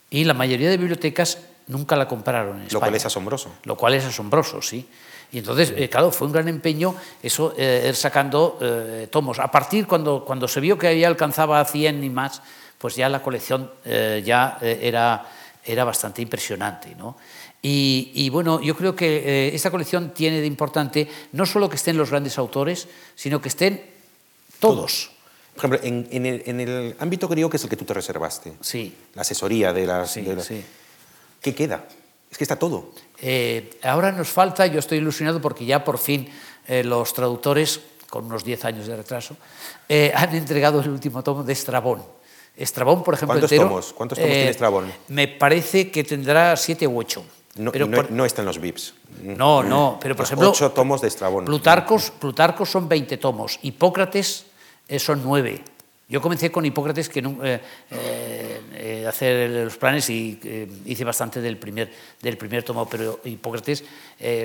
y 0.09 0.23
la 0.23 0.33
mayoría 0.33 0.69
de 0.69 0.77
bibliotecas 0.77 1.39
nunca 1.67 1.95
la 1.95 2.07
compraron 2.07 2.57
en 2.57 2.63
España. 2.63 2.73
Lo 2.73 2.79
cual 2.79 2.95
es 2.95 3.05
asombroso. 3.05 3.51
Lo 3.63 3.75
cual 3.75 3.93
es 3.95 4.05
asombroso, 4.05 4.61
sí. 4.61 4.87
Y 5.31 5.39
entonces, 5.39 5.73
eh, 5.75 5.89
claro, 5.89 6.11
fue 6.11 6.27
un 6.27 6.33
gran 6.33 6.47
empeño 6.47 6.95
eso, 7.21 7.55
eh, 7.57 7.87
ir 7.89 7.95
sacando 7.95 8.59
tomos. 9.09 9.39
A 9.39 9.49
partir 9.49 9.87
cuando, 9.87 10.23
cuando 10.23 10.47
se 10.47 10.59
vio 10.59 10.77
que 10.77 10.97
ya 10.97 11.07
alcanzaba 11.07 11.59
a 11.59 11.65
100 11.65 12.03
y 12.03 12.09
más, 12.09 12.41
pues 12.77 12.95
ya 12.95 13.09
la 13.09 13.23
colección 13.23 13.71
ya 13.83 14.59
era 14.61 15.25
era 15.65 15.83
bastante 15.83 16.21
impresionante. 16.21 16.95
¿no? 16.95 17.17
Y, 17.61 18.29
bueno, 18.29 18.61
yo 18.61 18.75
creo 18.75 18.95
que 18.95 19.17
eh, 19.47 19.55
esta 19.55 19.71
colección 19.71 20.13
tiene 20.13 20.39
de 20.39 20.47
importante 20.47 21.07
no 21.31 21.45
solo 21.45 21.67
que 21.67 21.77
estén 21.77 21.97
los 21.97 22.11
grandes 22.11 22.37
autores, 22.37 22.87
sino 23.15 23.41
que 23.41 23.49
estén 23.49 23.83
todos. 24.59 25.11
Por 25.55 25.65
ejemplo, 25.65 25.79
en, 25.83 26.59
el, 26.59 26.95
ámbito 26.99 27.27
griego, 27.27 27.49
que 27.49 27.57
es 27.57 27.63
el 27.63 27.69
que 27.69 27.77
tú 27.77 27.85
te 27.85 27.93
reservaste, 27.93 28.53
sí. 28.61 28.93
la 29.15 29.21
asesoría 29.21 29.73
de 29.73 29.85
las... 29.87 30.11
Sí, 30.11 30.25
sí. 30.41 30.63
¿Qué 31.41 31.55
queda? 31.55 31.85
Es 32.29 32.37
que 32.37 32.43
está 32.43 32.57
todo. 32.57 32.91
Eh, 33.21 33.79
ahora 33.83 34.11
nos 34.11 34.29
falta, 34.29 34.67
yo 34.67 34.79
estoy 34.79 34.99
ilusionado 34.99 35.41
porque 35.41 35.65
ya 35.65 35.83
por 35.83 35.97
fin 35.97 36.29
eh, 36.67 36.83
los 36.83 37.13
traductores, 37.13 37.79
con 38.09 38.25
unos 38.25 38.43
10 38.43 38.65
años 38.65 38.87
de 38.87 38.95
retraso, 38.95 39.37
han 39.89 40.35
entregado 40.35 40.81
el 40.81 40.89
último 40.89 41.23
tomo 41.23 41.43
de 41.43 41.53
Estrabón. 41.53 42.03
Estrabón, 42.57 43.03
por 43.03 43.13
ejemplo, 43.13 43.39
¿Cuántos 43.39 43.57
tomos? 43.57 43.93
¿Cuántos 43.93 44.17
tomos 44.17 44.31
tiene 44.31 44.47
eh, 44.47 44.49
Estrabón? 44.49 44.91
Me 45.09 45.27
parece 45.27 45.91
que 45.91 46.03
tendrá 46.03 46.55
siete 46.55 46.87
u 46.87 46.99
ocho. 46.99 47.23
No, 47.55 47.71
pero 47.71 47.87
no, 47.87 48.25
están 48.25 48.45
los 48.45 48.59
VIPs. 48.59 48.93
No, 49.23 49.63
no, 49.63 49.97
pero 50.01 50.15
por 50.15 50.25
ejemplo... 50.25 50.49
Ocho 50.49 50.71
tomos 50.71 51.01
de 51.01 51.07
Estrabón. 51.07 51.45
Plutarcos, 51.45 52.11
Plutarcos 52.11 52.69
son 52.69 52.89
20 52.89 53.17
tomos, 53.17 53.59
Hipócrates 53.61 54.45
eh, 54.87 54.99
son 54.99 55.21
nueve. 55.23 55.61
Yo 56.07 56.21
comencé 56.21 56.51
con 56.51 56.65
Hipócrates, 56.65 57.09
que 57.09 57.19
eh, 57.19 57.59
eh, 57.91 59.05
hacer 59.07 59.49
los 59.49 59.77
planes 59.77 60.07
y 60.09 60.39
hice 60.85 61.03
bastante 61.03 61.41
del 61.41 61.57
primer, 61.57 61.91
del 62.21 62.37
primer 62.37 62.61
tomo, 62.61 62.87
pero 62.87 63.21
Hipócrates 63.23 63.83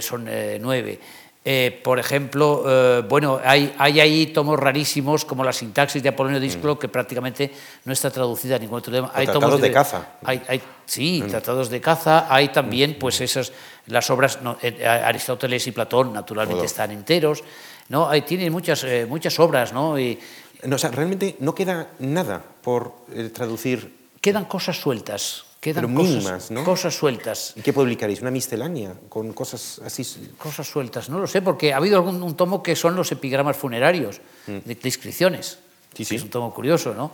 son 0.00 0.26
nueve. 0.61 0.98
Eh, 1.43 1.80
por 1.82 1.99
ejemplo, 1.99 2.64
eh, 2.66 3.03
bueno, 3.09 3.41
hay, 3.43 3.74
hay, 3.78 3.99
ahí 3.99 4.26
tomos 4.26 4.61
rarísimos 4.61 5.24
como 5.24 5.43
la 5.43 5.55
sintaxis 5.55 6.03
de 6.03 6.11
Apolonio 6.11 6.38
Dísclo, 6.38 6.74
mm. 6.74 6.78
que 6.78 6.88
prácticamente 6.88 7.51
no 7.86 7.95
está 7.95 8.11
traducida 8.11 8.57
a 8.57 8.59
ningún 8.59 8.78
otro 8.78 8.93
tema. 8.93 9.11
Hay 9.14 9.26
tratados 9.26 9.61
de, 9.61 9.72
caza. 9.72 10.18
Hay, 10.22 10.43
hay, 10.47 10.61
sí, 10.84 11.22
mm. 11.24 11.28
tratados 11.28 11.70
de 11.70 11.80
caza. 11.80 12.26
Hay 12.28 12.51
también, 12.51 12.99
pues, 12.99 13.20
mm. 13.20 13.24
esas, 13.24 13.53
las 13.86 14.11
obras, 14.11 14.38
eh, 14.61 14.86
Aristóteles 14.86 15.66
y 15.66 15.72
Platón, 15.72 16.12
naturalmente, 16.12 16.66
están 16.66 16.91
enteros. 16.91 17.43
¿no? 17.88 18.09
Hay, 18.09 18.20
tienen 18.20 18.53
muchas, 18.53 18.84
muchas 19.09 19.38
obras, 19.41 19.72
¿no? 19.72 19.99
Y, 19.99 20.18
no, 20.64 20.76
o 20.76 20.78
sea, 20.78 20.91
realmente 20.91 21.36
no 21.41 21.55
queda 21.55 21.88
nada 22.01 22.45
por 22.62 23.07
traducir. 23.32 23.99
Quedan 24.20 24.45
cosas 24.45 24.76
sueltas 24.76 25.47
Quedan 25.61 25.84
Pero 25.84 25.88
mínimas, 25.88 26.50
¿no? 26.50 26.64
cosas 26.64 26.96
sueltas. 26.96 27.52
¿Y 27.54 27.61
qué 27.61 27.74
publicaréis? 27.74 28.22
¿Una 28.22 28.30
miscelánea 28.30 28.94
con 29.11 29.34
cosas 29.34 29.78
así? 29.84 30.32
Cosas 30.38 30.66
sueltas, 30.66 31.11
no 31.11 31.18
lo 31.18 31.26
sé, 31.26 31.42
porque 31.42 31.74
ha 31.74 31.76
habido 31.76 31.96
algún 31.96 32.22
un 32.22 32.34
tomo 32.34 32.62
que 32.62 32.74
son 32.74 32.96
los 32.96 33.12
epigramas 33.12 33.58
funerarios, 33.58 34.22
mm. 34.46 34.58
de, 34.64 34.78
inscripciones. 34.82 35.58
Sí, 35.94 36.06
sí. 36.06 36.16
Es 36.16 36.22
un 36.22 36.30
tomo 36.30 36.54
curioso, 36.54 36.94
¿no? 36.94 37.12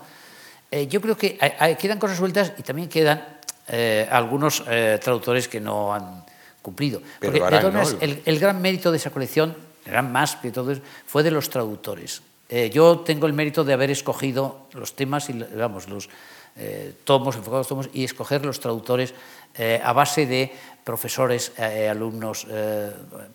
Eh, 0.71 0.87
yo 0.87 1.01
creo 1.01 1.17
que 1.17 1.37
quedan 1.81 1.99
cosas 1.99 2.19
sueltas 2.19 2.53
y 2.57 2.63
también 2.63 2.89
quedan 2.89 3.25
eh, 3.67 4.07
algunos 4.11 4.63
eh, 4.69 5.01
traductores 5.03 5.49
que 5.49 5.61
no 5.61 5.93
han 5.93 6.25
cumplido. 6.63 7.03
Pero 7.19 7.33
porque, 7.33 7.97
el, 8.01 8.23
el, 8.25 8.39
gran 8.39 8.63
mérito 8.63 8.93
de 8.93 8.99
esa 8.99 9.11
colección, 9.11 9.57
el 9.85 9.93
gran 9.93 10.13
más 10.13 10.37
que 10.37 10.53
todo, 10.53 10.73
fue 11.07 11.25
de 11.25 11.33
los 11.33 11.51
traductores. 11.51 12.23
Yo 12.49 13.01
tengo 13.01 13.27
el 13.27 13.33
mérito 13.33 13.65
de 13.65 13.73
haber 13.73 13.91
escogido 13.91 14.69
los 14.73 14.95
temas 14.95 15.29
y, 15.31 15.33
vamos, 15.33 15.89
los 15.89 16.09
eh, 16.59 16.95
tomos, 17.05 17.37
enfocados 17.37 17.69
tomos, 17.69 17.91
y 17.93 18.03
escoger 18.03 18.47
los 18.47 18.61
traductores 18.61 19.13
eh, 19.59 19.79
a 19.85 19.93
base 19.93 20.25
de 20.25 20.51
profesores, 20.85 21.53
eh, 21.59 21.87
alumnos, 21.87 22.47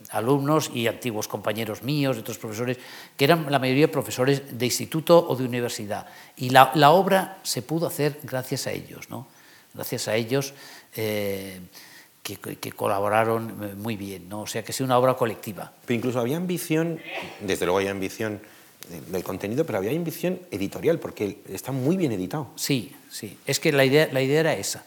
alumnos 0.09 0.71
y 0.73 0.87
antiguos 0.87 1.27
compañeros 1.27 1.83
míos, 1.83 2.15
de 2.15 2.21
otros 2.21 2.39
profesores, 2.39 2.79
que 3.15 3.25
eran 3.25 3.45
la 3.51 3.59
mayoría 3.59 3.91
profesores 3.91 4.57
de 4.57 4.65
instituto 4.65 5.23
o 5.27 5.35
de 5.35 5.45
universidad. 5.45 6.07
Y 6.37 6.49
la, 6.49 6.71
la 6.73 6.91
obra 6.91 7.37
se 7.43 7.61
pudo 7.61 7.85
hacer 7.85 8.19
gracias 8.23 8.65
a 8.65 8.71
ellos, 8.71 9.11
¿no? 9.11 9.27
gracias 9.73 10.07
a 10.07 10.15
ellos 10.15 10.55
que, 10.91 11.61
que, 12.23 12.71
colaboraron 12.71 13.77
muy 13.79 13.97
bien, 13.97 14.29
¿no? 14.29 14.41
o 14.41 14.47
sea 14.47 14.63
que 14.63 14.71
es 14.71 14.81
una 14.81 14.97
obra 14.97 15.13
colectiva. 15.13 15.73
Pero 15.85 15.97
incluso 15.97 16.19
había 16.19 16.37
ambición, 16.37 16.99
desde 17.39 17.65
luego 17.65 17.79
hay 17.79 17.87
ambición 17.87 18.41
del 18.89 19.23
contenido, 19.23 19.65
pero 19.65 19.77
había 19.77 19.91
ambición 19.91 20.39
editorial, 20.51 20.99
porque 20.99 21.41
está 21.49 21.71
muy 21.71 21.97
bien 21.97 22.11
editado. 22.11 22.49
Sí, 22.55 22.95
sí. 23.09 23.37
Es 23.45 23.59
que 23.59 23.71
la 23.71 23.85
idea, 23.85 24.09
la 24.11 24.21
idea 24.21 24.39
era 24.39 24.53
esa. 24.53 24.83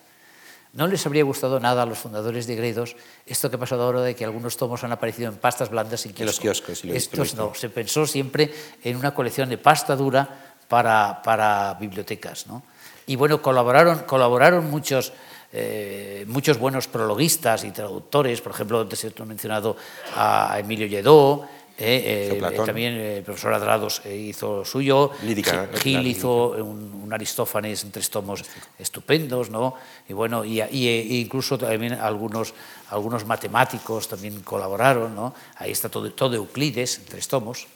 No 0.75 0.89
les 0.89 1.07
habría 1.07 1.23
gustado 1.23 1.61
nada 1.61 1.83
a 1.83 1.87
los 1.87 1.99
fundadores 1.99 2.49
de 2.49 2.57
Gredos 2.57 2.97
esto 3.27 3.49
que 3.49 3.57
ha 3.57 3.59
pasado 3.61 3.85
ahora 3.85 4.03
de 4.03 4.17
que 4.17 4.25
algunos 4.25 4.57
tomos 4.57 4.83
han 4.83 4.91
aparecido 4.91 5.29
en 5.29 5.37
pastas 5.37 5.71
blandas 5.71 6.05
en, 6.05 6.15
los 6.27 6.41
kioscos. 6.41 6.85
Estos 6.85 7.37
no, 7.37 7.55
se 7.55 7.71
pensó 7.71 8.07
siempre 8.09 8.53
en 8.83 8.97
una 8.97 9.15
colección 9.15 9.49
de 9.49 9.57
pasta 9.57 9.95
dura 9.95 10.57
para, 10.67 11.23
para 11.23 11.75
bibliotecas. 11.75 12.49
¿no? 12.49 12.65
Y 13.07 13.15
bueno, 13.15 13.41
colaboraron, 13.41 14.01
colaboraron 14.01 14.69
muchos, 14.69 15.13
eh, 15.53 16.25
muchos 16.27 16.59
buenos 16.59 16.89
prologuistas 16.89 17.63
y 17.63 17.71
traductores, 17.71 18.41
por 18.41 18.51
ejemplo, 18.51 18.81
antes 18.81 19.05
he 19.05 19.25
mencionado 19.25 19.77
a 20.17 20.59
Emilio 20.59 20.89
Lledó, 20.89 21.49
Eh, 21.77 22.31
eh, 22.33 22.37
Platón. 22.39 22.67
también 22.67 22.95
el 22.95 23.23
profesor 23.25 23.53
Adrados 23.53 24.01
eh, 24.05 24.17
hizo 24.17 24.65
suyo, 24.65 25.11
Lírica, 25.25 25.69
Gil- 25.75 26.07
hizo 26.07 26.51
un, 26.51 27.03
un 27.03 27.13
Aristófanes 27.13 27.83
en 27.83 27.91
tres 27.91 28.11
tomos 28.11 28.45
estupendos, 28.79 29.51
¿no? 29.51 29.75
Y 30.09 30.13
bueno, 30.13 30.45
y, 30.45 30.61
y- 30.63 30.87
e 30.89 31.17
incluso 31.19 31.59
también 31.59 31.95
algunos, 31.95 32.55
algunos 32.91 33.27
matemáticos 33.27 34.07
también 34.07 34.41
colaboraron, 34.43 35.17
¿no? 35.17 35.35
Ahí 35.57 35.73
está 35.73 35.89
todo, 35.89 36.13
todo 36.13 36.37
Euclides 36.37 36.99
en 36.99 37.05
tres 37.07 37.27
tomos. 37.27 37.67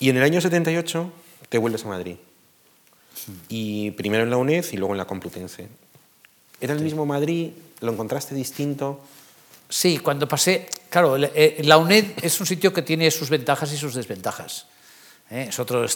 Y 0.00 0.08
en 0.10 0.16
el 0.16 0.24
año 0.24 0.40
78 0.40 1.12
te 1.48 1.58
vuelves 1.58 1.84
a 1.84 1.88
Madrid. 1.88 2.16
Y 3.48 3.92
primero 3.92 4.24
en 4.24 4.30
la 4.30 4.36
UNED 4.38 4.64
y 4.72 4.76
luego 4.76 4.94
en 4.94 4.98
la 4.98 5.04
Complutense. 5.04 5.68
¿Era 6.60 6.72
el 6.74 6.80
mismo 6.80 7.06
Madrid? 7.06 7.50
¿Lo 7.80 7.92
encontraste 7.92 8.34
distinto? 8.34 9.00
Sí, 9.68 9.98
cuando 9.98 10.26
pasé, 10.26 10.66
claro, 10.92 11.16
eh, 11.16 11.62
la 11.64 11.78
UNED 11.78 12.04
es 12.20 12.38
un 12.38 12.46
sitio 12.46 12.70
que 12.72 12.82
tiene 12.82 13.10
sus 13.10 13.30
ventajas 13.30 13.72
y 13.72 13.78
sus 13.78 13.94
desventajas. 13.94 14.66
¿eh? 15.30 15.46
Es 15.48 15.58
otra, 15.58 15.86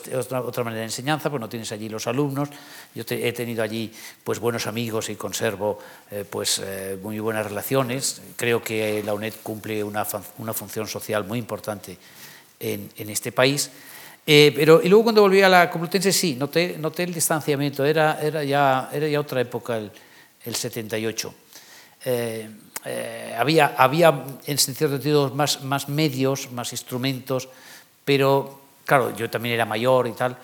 otra 0.41 0.65
manera 0.65 0.81
de 0.81 0.87
enseñanza, 0.87 1.29
pues 1.29 1.39
no 1.39 1.51
tienes 1.51 1.71
allí 1.71 1.91
los 1.91 2.07
alumnos. 2.07 2.49
Yo 2.95 3.05
he 3.07 3.33
tenido 3.33 3.63
allí 3.63 3.93
pues 4.25 4.39
buenos 4.39 4.67
amigos 4.67 5.11
y 5.11 5.17
conservo 5.17 5.79
eh, 6.11 6.25
pues 6.29 6.63
muy 7.03 7.19
buenas 7.19 7.45
relaciones. 7.45 8.23
Creo 8.37 8.63
que 8.63 9.03
la 9.05 9.13
UNED 9.13 9.35
cumple 9.43 9.85
una, 9.85 10.07
una 10.39 10.55
función 10.55 10.89
social 10.89 11.25
muy 11.25 11.39
importante 11.39 11.99
en, 12.59 12.91
en 12.97 13.11
este 13.11 13.33
país. 13.33 13.71
Pero, 14.25 14.81
y 14.83 14.89
luego 14.89 15.05
cuando 15.05 15.21
volví 15.21 15.43
a 15.43 15.49
la 15.49 15.71
Complutense, 15.71 16.11
sí, 16.11 16.35
noté, 16.35 16.79
noté 16.79 17.03
el 17.03 17.13
distanciamiento. 17.13 17.85
Era, 17.85 18.19
era, 18.21 18.43
ya, 18.43 18.89
era 18.93 19.07
ya 19.07 19.21
otra 19.21 19.43
época, 19.43 19.77
el, 19.77 19.93
el 20.45 20.55
78. 20.55 21.35
Eh, 22.87 23.35
había, 23.37 23.75
había, 23.77 24.25
en 24.47 24.59
cierto 24.59 24.97
sentido, 24.97 25.31
más, 25.31 25.63
más 25.65 25.89
medios, 25.89 26.53
más 26.53 26.73
instrumentos, 26.73 27.49
pero, 28.05 28.61
claro, 28.85 29.15
yo 29.17 29.29
también 29.29 29.57
era 29.57 29.65
mayor 29.65 30.07
y 30.07 30.13
tal. 30.13 30.37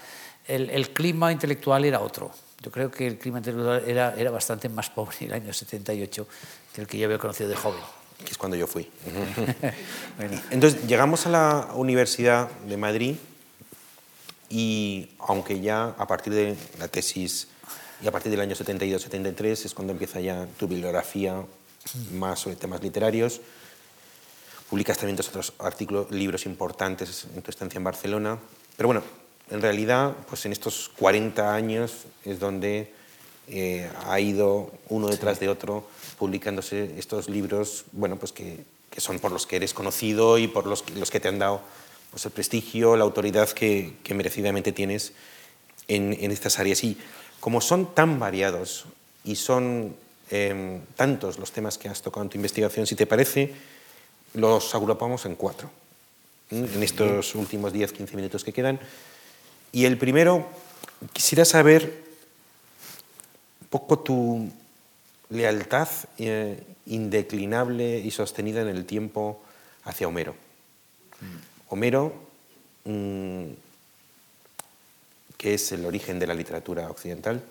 El, 0.47 0.69
el 0.71 0.91
clima 0.91 1.31
intelectual 1.31 1.85
era 1.85 2.01
otro. 2.01 2.33
Yo 2.61 2.71
creo 2.71 2.91
que 2.91 3.07
el 3.07 3.19
clima 3.19 3.39
intelectual 3.39 3.85
era, 3.87 4.15
era 4.17 4.31
bastante 4.31 4.69
más 4.69 4.91
pobre 4.91 5.17
en 5.21 5.27
el 5.29 5.33
año 5.35 5.53
78 5.53 6.27
que 6.75 6.81
el 6.81 6.87
que 6.87 6.99
yo 6.99 7.07
había 7.07 7.19
conocido 7.19 7.49
de 7.49 7.57
joven. 7.57 7.81
Que 8.19 8.31
es 8.31 8.39
cuando 8.39 8.57
yo 8.57 8.67
fui. 8.67 8.89
Bueno, 10.17 10.41
Entonces 10.51 10.87
llegamos 10.87 11.27
a 11.27 11.31
la 11.31 11.69
Universidad 11.75 12.51
de 12.67 12.77
Madrid 12.77 13.17
y 14.49 15.09
aunque 15.19 15.61
ya 15.61 15.95
a 15.97 16.07
partir 16.07 16.35
de 16.35 16.57
la 16.79 16.89
tesis 16.89 17.49
y 18.03 18.07
a 18.07 18.13
partir 18.13 18.31
del 18.31 18.41
año 18.41 18.55
72-73 18.55 19.65
es 19.65 19.75
cuando 19.75 19.93
empieza 19.93 20.21
ya 20.21 20.47
tu 20.59 20.69
bibliografía 20.69 21.43
más 22.13 22.41
sobre 22.41 22.57
temas 22.57 22.83
literarios, 22.83 23.41
publicas 24.71 24.99
también 24.99 25.17
tus 25.17 25.29
otros 25.29 25.53
artículos, 25.59 26.11
libros 26.11 26.47
importantes 26.47 27.27
en 27.35 27.43
tu 27.43 27.51
estancia 27.51 27.79
en 27.79 27.85
Barcelona, 27.85 28.39
pero 28.77 28.89
bueno, 28.89 29.03
en 29.51 29.61
realidad 29.61 30.15
pues 30.29 30.47
en 30.47 30.53
estos 30.53 30.91
40 30.97 31.55
años 31.55 32.05
es 32.25 32.41
donde 32.41 32.93
eh, 33.49 33.91
ha 34.07 34.21
ido 34.21 34.71
uno 34.89 35.09
detrás 35.09 35.41
de 35.41 35.49
otro 35.49 35.87
publicándose 36.19 36.95
estos 36.99 37.29
libros, 37.29 37.85
bueno, 37.93 38.17
pues 38.17 38.33
que, 38.33 38.65
que 38.91 39.01
son 39.01 39.19
por 39.19 39.33
los 39.33 39.47
que 39.47 39.57
eres 39.57 39.75
conocido 39.75 40.39
y 40.39 40.47
por 40.47 40.67
los, 40.67 40.89
los 40.91 41.11
que 41.11 41.19
te 41.19 41.29
han 41.29 41.39
dado 41.39 41.61
pues, 42.11 42.25
el 42.25 42.31
prestigio, 42.31 42.97
la 42.97 43.05
autoridad 43.05 43.49
que, 43.51 43.95
que 44.05 44.15
merecidamente 44.15 44.71
tienes 44.73 45.13
en, 45.89 46.17
en 46.21 46.31
estas 46.31 46.59
áreas. 46.59 46.85
Y 46.85 46.97
como 47.41 47.61
son 47.61 47.95
tan 47.95 48.21
variados 48.21 48.85
y 49.25 49.37
son 49.37 49.97
eh, 50.35 50.81
tantos 50.97 51.39
los 51.39 51.53
temas 51.53 51.77
que 51.77 51.91
has 51.91 52.01
tocado 52.01 52.23
en 52.25 52.31
tu 52.31 52.39
investigación, 52.39 52.87
si 52.87 52.97
te 52.97 53.07
parece, 53.07 53.53
los 54.33 54.75
agrupamos 54.75 55.27
en 55.27 55.37
cuatro, 55.37 55.71
en 56.51 56.83
estos 56.83 57.35
últimos 57.35 57.75
10-15 57.75 58.15
minutos 58.15 58.43
que 58.43 58.53
quedan. 58.55 58.81
Y 59.73 59.85
el 59.85 59.99
primero, 59.99 60.49
quisiera 61.13 61.45
saber 61.45 62.03
un 63.61 63.67
poco 63.69 63.99
tu 63.99 64.49
lealtad 65.29 65.89
eh, 66.17 66.63
indeclinable 66.87 67.99
y 67.99 68.11
sostenida 68.11 68.63
en 68.63 68.69
el 68.69 68.87
tiempo 68.87 69.43
hacia 69.85 70.09
Homero. 70.09 70.35
Homero, 71.69 72.15
mm, 72.85 73.45
que 75.37 75.55
es 75.55 75.73
el 75.73 75.85
origen 75.85 76.19
de 76.19 76.27
la 76.27 76.35
literatura 76.35 76.91
occidental, 76.91 77.43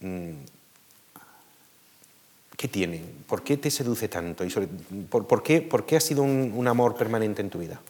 mm, 0.00 0.59
¿qué 2.60 2.68
tiene? 2.68 3.00
¿Por 3.26 3.42
qué 3.42 3.56
te 3.56 3.70
seduce 3.70 4.06
tanto? 4.08 4.44
Y 4.44 4.50
sobre- 4.50 4.68
por, 5.08 5.26
por 5.26 5.42
qué, 5.42 5.62
por 5.62 5.86
qué 5.86 5.96
ha 5.96 6.00
sido 6.00 6.22
un, 6.22 6.52
un 6.54 6.68
amor 6.68 6.94
permanente 6.94 7.40
en 7.40 7.48
tu 7.48 7.58
vida? 7.58 7.80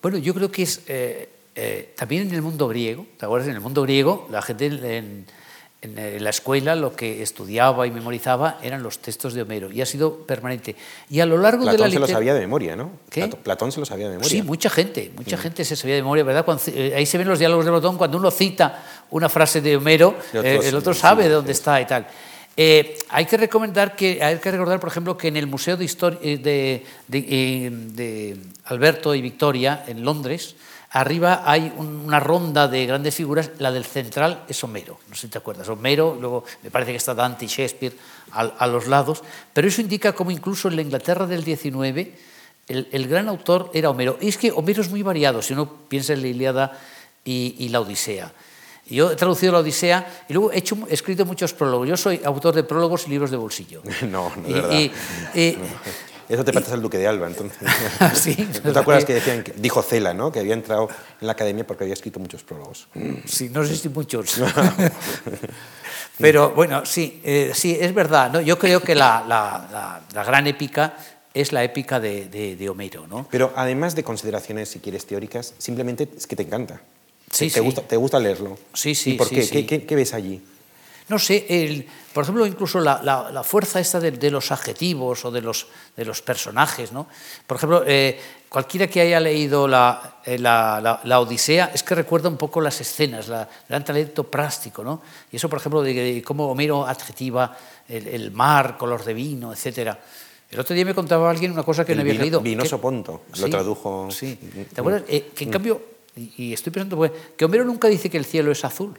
Bueno, 0.00 0.16
yo 0.16 0.32
creo 0.32 0.50
que 0.50 0.62
es 0.62 0.80
eh, 0.88 1.28
eh, 1.54 1.92
también 1.94 2.26
en 2.26 2.34
el 2.34 2.40
mundo 2.40 2.68
griego, 2.68 3.04
¿te 3.18 3.26
acuerdas? 3.26 3.48
En 3.50 3.54
el 3.56 3.60
mundo 3.60 3.82
griego, 3.82 4.26
la 4.30 4.40
gente 4.40 4.64
en, 4.64 5.26
en, 5.82 5.98
eh, 5.98 6.16
la 6.20 6.30
escuela 6.30 6.74
lo 6.74 6.96
que 6.96 7.22
estudiaba 7.22 7.86
y 7.86 7.90
memorizaba 7.90 8.58
eran 8.62 8.82
los 8.82 8.98
textos 9.00 9.34
de 9.34 9.42
Homero 9.42 9.70
y 9.70 9.82
ha 9.82 9.86
sido 9.86 10.24
permanente. 10.24 10.74
Y 11.10 11.20
a 11.20 11.26
lo 11.26 11.36
largo 11.36 11.66
de 11.66 11.72
la 11.72 11.76
Platón 11.76 11.92
se 11.92 11.98
lo 11.98 12.06
sabía 12.06 12.32
de 12.32 12.40
memoria, 12.40 12.76
¿no? 12.76 12.92
¿Qué? 13.10 13.28
Platón 13.28 13.72
se 13.72 13.78
lo 13.80 13.84
sabía 13.84 14.06
de 14.06 14.12
memoria. 14.12 14.30
Sí, 14.30 14.40
mucha 14.40 14.70
gente, 14.70 15.12
mucha 15.14 15.36
gente 15.36 15.66
se 15.66 15.76
sabía 15.76 15.96
de 15.96 16.02
memoria, 16.02 16.24
¿verdad? 16.24 16.46
Cuando 16.46 16.62
eh, 16.68 16.94
ahí 16.96 17.04
se 17.04 17.18
ven 17.18 17.28
los 17.28 17.38
diálogos 17.38 17.66
de 17.66 17.72
Platón, 17.72 17.98
cuando 17.98 18.16
uno 18.16 18.30
cita 18.30 18.82
una 19.10 19.28
frase 19.28 19.60
de 19.60 19.76
Homero, 19.76 20.16
eh, 20.32 20.60
el 20.64 20.74
otro 20.76 20.94
sí, 20.94 21.00
sabe 21.00 21.24
sí, 21.24 21.28
de 21.28 21.34
dónde 21.34 21.52
sí. 21.52 21.58
está 21.58 21.78
y 21.82 21.86
tal. 21.86 22.06
Eh, 22.60 22.98
hay 23.10 23.26
que 23.26 23.36
recordar, 23.36 23.94
por 24.80 24.88
ejemplo, 24.88 25.16
que 25.16 25.28
en 25.28 25.36
el 25.36 25.46
Museo 25.46 25.76
de 25.76 25.84
Historia 25.84 26.18
de, 26.18 26.84
de- 27.06 27.26
eh, 27.28 27.70
de 27.70 28.36
Alberto 28.64 29.14
y 29.14 29.22
Victoria 29.22 29.84
en 29.86 30.04
Londres, 30.04 30.56
arriba 30.90 31.44
hay 31.46 31.72
un- 31.76 32.02
una 32.04 32.18
ronda 32.18 32.66
de 32.66 32.84
grandes 32.84 33.14
figuras. 33.14 33.52
La 33.60 33.70
del 33.70 33.84
central 33.84 34.42
es 34.48 34.64
Homero, 34.64 34.98
no 35.08 35.14
sé 35.14 35.20
si 35.22 35.28
te 35.28 35.38
acuerdas. 35.38 35.68
Homero, 35.68 36.18
luego 36.20 36.42
me 36.64 36.72
parece 36.72 36.90
que 36.90 36.96
está 36.96 37.14
Dante 37.14 37.44
y 37.44 37.48
Shakespeare 37.48 37.94
a, 38.32 38.66
los 38.66 38.88
lados, 38.88 39.22
pero 39.52 39.68
eso 39.68 39.80
indica 39.80 40.12
cómo 40.12 40.32
incluso 40.32 40.66
en 40.66 40.74
la 40.74 40.82
Inglaterra 40.82 41.28
del 41.28 41.44
19 41.44 42.12
el, 42.66 43.06
gran 43.06 43.28
autor 43.28 43.70
era 43.72 43.88
Homero. 43.88 44.18
Y 44.20 44.26
es 44.30 44.36
que 44.36 44.50
Homero 44.50 44.82
es 44.82 44.90
muy 44.90 45.02
variado, 45.04 45.42
si 45.42 45.52
uno 45.52 45.70
piensa 45.88 46.12
en 46.12 46.22
la 46.22 46.26
Ilíada 46.28 46.80
y 47.24 47.68
la 47.68 47.80
Odisea. 47.82 48.32
Yo 48.88 49.10
he 49.12 49.16
traducido 49.16 49.52
la 49.52 49.58
Odisea 49.58 50.24
y 50.28 50.32
luego 50.32 50.50
he, 50.52 50.58
hecho, 50.58 50.76
he 50.88 50.94
escrito 50.94 51.24
muchos 51.26 51.52
prólogos. 51.52 51.88
Yo 51.88 51.96
soy 51.96 52.20
autor 52.24 52.54
de 52.54 52.64
prólogos 52.64 53.06
y 53.06 53.10
libros 53.10 53.30
de 53.30 53.36
bolsillo. 53.36 53.82
No, 54.10 54.32
no 54.36 54.46
es 54.48 54.54
verdad. 54.54 54.70
y- 54.72 54.92
y- 55.34 55.58
Eso 56.28 56.44
te 56.44 56.52
parece 56.52 56.74
al 56.74 56.82
duque 56.82 56.98
de 56.98 57.06
Alba, 57.08 57.26
entonces. 57.26 57.56
Sí, 58.14 58.36
¿No 58.62 58.72
te 58.74 58.78
acuerdas 58.78 59.06
que 59.06 59.14
decían, 59.14 59.42
que, 59.42 59.52
dijo 59.56 59.80
Cela, 59.82 60.12
¿no? 60.12 60.30
que 60.30 60.40
había 60.40 60.52
entrado 60.52 60.88
en 61.20 61.26
la 61.26 61.32
academia 61.32 61.66
porque 61.66 61.84
había 61.84 61.94
escrito 61.94 62.20
muchos 62.20 62.42
prólogos? 62.42 62.86
Sí, 63.24 63.48
no 63.48 63.64
sé 63.64 63.74
si 63.76 63.88
muchos. 63.88 64.34
Pero 66.18 66.50
bueno, 66.50 66.84
sí, 66.84 67.20
eh, 67.24 67.52
sí, 67.54 67.76
es 67.80 67.94
verdad. 67.94 68.30
¿no? 68.32 68.40
Yo 68.40 68.58
creo 68.58 68.80
que 68.82 68.94
la, 68.94 69.24
la- 69.26 69.68
la- 69.72 70.00
la 70.12 70.24
gran 70.24 70.46
épica 70.46 70.96
es 71.32 71.52
la 71.52 71.62
épica 71.64 72.00
de, 72.00 72.26
de- 72.28 72.56
de 72.56 72.68
Homero. 72.68 73.06
¿no? 73.06 73.26
Pero 73.30 73.52
además 73.56 73.94
de 73.94 74.02
consideraciones, 74.04 74.68
si 74.68 74.80
quieres, 74.80 75.06
teóricas, 75.06 75.54
simplemente 75.58 76.08
es 76.16 76.26
que 76.26 76.36
te 76.36 76.42
encanta. 76.42 76.80
Sí, 77.30 77.46
te, 77.50 77.58
sí. 77.58 77.60
Gusta, 77.60 77.82
te 77.82 77.96
gusta 77.96 78.18
leerlo. 78.18 78.58
Sí, 78.74 78.94
sí, 78.94 79.12
¿Y 79.12 79.14
por 79.18 79.28
sí, 79.28 79.34
qué? 79.36 79.48
¿Qué, 79.48 79.66
qué, 79.66 79.86
qué 79.86 79.94
ves 79.96 80.14
allí? 80.14 80.42
No 81.08 81.18
sé, 81.18 81.46
el- 81.48 81.86
por 82.12 82.24
ejemplo, 82.24 82.44
incluso 82.46 82.80
la, 82.80 83.00
la- 83.02 83.30
la 83.30 83.42
fuerza 83.42 83.80
esta 83.80 83.98
de, 84.00 84.10
de 84.10 84.30
los 84.30 84.50
adjetivos 84.52 85.24
o 85.24 85.30
de 85.30 85.40
los, 85.40 85.66
de 85.96 86.04
los 86.04 86.20
personajes. 86.20 86.92
¿no? 86.92 87.06
Por 87.46 87.56
ejemplo, 87.56 87.82
eh, 87.86 88.18
cualquiera 88.48 88.86
que 88.88 89.00
haya 89.00 89.18
leído 89.20 89.66
la, 89.68 90.16
eh, 90.26 90.38
la- 90.38 91.00
Odisea 91.20 91.70
es 91.72 91.82
que 91.82 91.94
recuerda 91.94 92.28
un 92.28 92.36
poco 92.36 92.60
las 92.60 92.80
escenas, 92.82 93.28
la, 93.28 93.42
el 93.42 93.48
gran 93.68 93.84
talento 93.84 94.24
práctico. 94.24 94.84
¿no? 94.84 95.00
Y 95.32 95.36
eso, 95.36 95.48
por 95.48 95.58
ejemplo, 95.60 95.82
de, 95.82 95.94
de 95.94 96.22
cómo 96.22 96.50
Homero 96.50 96.86
adjetiva 96.86 97.56
el, 97.88 98.06
el 98.08 98.30
mar, 98.32 98.76
color 98.76 99.02
de 99.04 99.14
vino, 99.14 99.52
etc. 99.54 99.96
El 100.50 100.60
otro 100.60 100.74
día 100.74 100.84
me 100.84 100.94
contaba 100.94 101.30
alguien 101.30 101.52
una 101.52 101.62
cosa 101.62 101.84
que 101.86 101.92
El 101.92 101.98
no 101.98 102.02
había 102.02 102.12
vino- 102.14 102.22
leído. 102.24 102.40
Vinoso 102.40 102.78
Ponto, 102.80 103.22
lo 103.38 103.48
tradujo. 103.48 104.08
Sí. 104.10 104.38
Mm, 104.40 104.74
¿Te 104.74 104.80
acuerdas? 104.82 105.02
Eh, 105.08 105.30
que 105.34 105.44
en 105.44 105.50
cambio, 105.50 105.80
y, 106.36 106.52
estoy 106.52 106.72
pensando, 106.72 106.96
pues, 106.96 107.12
que 107.36 107.44
Homero 107.44 107.64
nunca 107.64 107.88
dice 107.88 108.10
que 108.10 108.18
el 108.18 108.24
cielo 108.24 108.52
es 108.52 108.64
azul. 108.64 108.98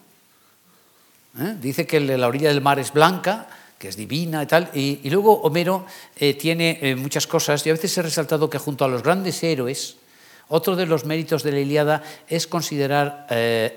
¿eh? 1.39 1.55
Dice 1.61 1.85
que 1.85 1.99
la 1.99 2.27
orilla 2.27 2.49
del 2.49 2.61
mar 2.61 2.79
es 2.79 2.93
blanca, 2.93 3.47
que 3.77 3.89
es 3.89 3.95
divina 3.95 4.43
y 4.43 4.45
tal. 4.45 4.69
Y, 4.73 5.09
luego 5.09 5.41
Homero 5.41 5.85
eh, 6.17 6.33
tiene 6.33 6.79
eh, 6.81 6.95
muchas 6.95 7.27
cosas. 7.27 7.65
Y 7.65 7.69
a 7.69 7.73
veces 7.73 7.97
he 7.97 8.01
resaltado 8.01 8.49
que 8.49 8.57
junto 8.57 8.85
a 8.85 8.87
los 8.87 9.03
grandes 9.03 9.41
héroes, 9.43 9.97
otro 10.47 10.75
de 10.75 10.85
los 10.85 11.05
méritos 11.05 11.43
de 11.43 11.51
la 11.51 11.59
Ilíada 11.59 12.03
es 12.27 12.47
considerar 12.47 13.27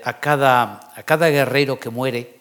a, 0.03 0.19
cada, 0.19 0.91
a 0.95 1.03
cada 1.03 1.29
guerrero 1.29 1.79
que 1.79 1.91
muere 1.91 2.39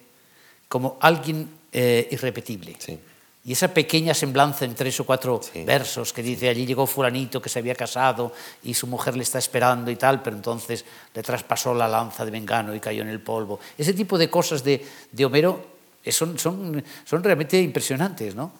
como 0.68 0.96
alguien 1.00 1.50
irrepetible. 1.70 2.76
Sí. 2.78 2.98
Y 3.44 3.52
esa 3.52 3.74
pequeña 3.74 4.14
semblanza 4.14 4.64
en 4.64 4.74
tres 4.76 5.00
o 5.00 5.04
cuatro 5.04 5.40
Sí. 5.42 5.64
versos 5.64 6.12
que 6.12 6.22
dice, 6.22 6.48
allí 6.48 6.64
llegó 6.64 6.86
fulanito 6.86 7.42
que 7.42 7.48
se 7.48 7.58
había 7.58 7.74
casado 7.74 8.32
y 8.62 8.72
su 8.74 8.86
mujer 8.86 9.16
le 9.16 9.24
está 9.24 9.38
esperando 9.40 9.90
y 9.90 9.96
tal, 9.96 10.22
pero 10.22 10.36
entonces 10.36 10.84
le 11.12 11.22
traspasó 11.24 11.74
la 11.74 11.88
lanza 11.88 12.24
de 12.24 12.30
Mengano 12.30 12.72
y 12.72 12.78
cayó 12.78 13.02
en 13.02 13.08
el 13.08 13.20
polvo. 13.20 13.58
Ese 13.76 13.94
tipo 13.94 14.16
de 14.16 14.30
cosas 14.30 14.62
de, 14.62 14.86
de 15.10 15.24
Homero 15.24 15.66
eh, 16.04 16.12
son, 16.12 16.38
son, 16.38 16.84
son 17.04 17.22
realmente 17.24 17.60
impresionantes, 17.60 18.34
¿no? 18.36 18.52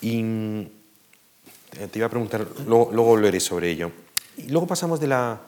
Y 0.00 0.22
te 1.70 1.88
te 1.88 1.98
iba 1.98 2.06
a 2.06 2.10
preguntar, 2.10 2.46
luego, 2.66 2.90
luego 2.92 3.10
volveré 3.10 3.40
sobre 3.40 3.70
ello. 3.70 3.90
Y 4.36 4.48
luego 4.48 4.68
pasamos 4.68 5.00
de 5.00 5.08
la, 5.08 5.40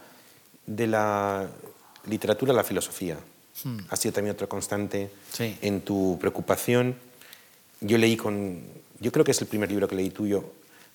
de 0.67 0.87
la 0.89 1.49
literatura 2.07 2.53
a 2.53 2.57
la 2.57 2.65
filosofía. 2.65 3.17
Hmm. 3.63 3.79
Ha 3.91 3.97
sido 3.97 4.13
también 4.15 4.35
otra 4.35 4.49
constante 4.49 5.11
en 5.39 5.83
tu 5.83 6.19
preocupación. 6.21 6.97
Yo 7.81 7.99
leí 7.99 8.17
con, 8.17 8.63
yo 9.01 9.13
creo 9.13 9.25
que 9.25 9.31
es 9.31 9.41
el 9.41 9.47
primer 9.47 9.71
libro 9.71 9.89
que 9.89 9.97
leí 9.97 10.11
tuyo 10.11 10.45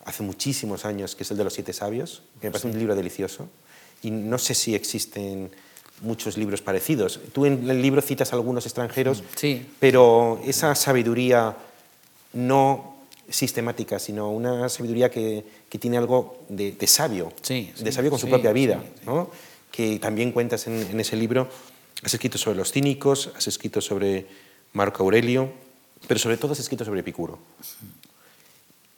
hace 0.05 0.23
muchísimos 0.23 0.85
años, 0.85 1.15
que 1.15 1.23
es 1.23 1.31
el 1.31 1.37
de 1.37 1.43
los 1.43 1.53
siete 1.53 1.73
sabios, 1.73 2.21
que 2.39 2.47
me 2.47 2.51
parece 2.51 2.67
un 2.67 2.77
libro 2.77 2.95
delicioso. 2.95 3.49
Y 4.03 4.11
no 4.11 4.37
sé 4.37 4.53
si 4.53 4.75
existen 4.75 5.49
muchos 6.01 6.37
libros 6.37 6.61
parecidos. 6.61 7.19
Tú 7.33 7.45
en 7.45 7.69
el 7.69 7.81
libro 7.81 8.01
citas 8.01 8.33
algunos 8.33 8.65
extranjeros, 8.65 9.23
sí. 9.35 9.65
pero 9.79 10.39
esa 10.45 10.75
sabiduría 10.75 11.55
no 12.33 12.95
sistemática, 13.29 13.97
sino 13.97 14.29
una 14.29 14.69
sabiduría 14.69 15.09
que, 15.09 15.43
que 15.69 15.79
tiene 15.79 15.97
algo 15.97 16.37
de, 16.49 16.75
sabio, 16.85 17.33
de 17.47 17.91
sabio 17.91 18.11
con 18.11 18.19
su 18.19 18.29
propia 18.29 18.51
vida, 18.51 18.83
¿no? 19.05 19.31
que 19.71 19.97
también 19.99 20.31
cuentas 20.31 20.67
en, 20.67 20.73
en, 20.73 20.99
ese 20.99 21.15
libro. 21.15 21.49
Has 22.03 22.13
escrito 22.13 22.37
sobre 22.37 22.57
los 22.57 22.71
cínicos, 22.71 23.31
has 23.35 23.47
escrito 23.47 23.81
sobre 23.81 24.27
Marco 24.73 25.03
Aurelio, 25.03 25.51
pero 26.07 26.19
sobre 26.19 26.37
todo 26.37 26.53
has 26.53 26.59
escrito 26.59 26.85
sobre 26.85 27.01
Epicuro. 27.01 27.39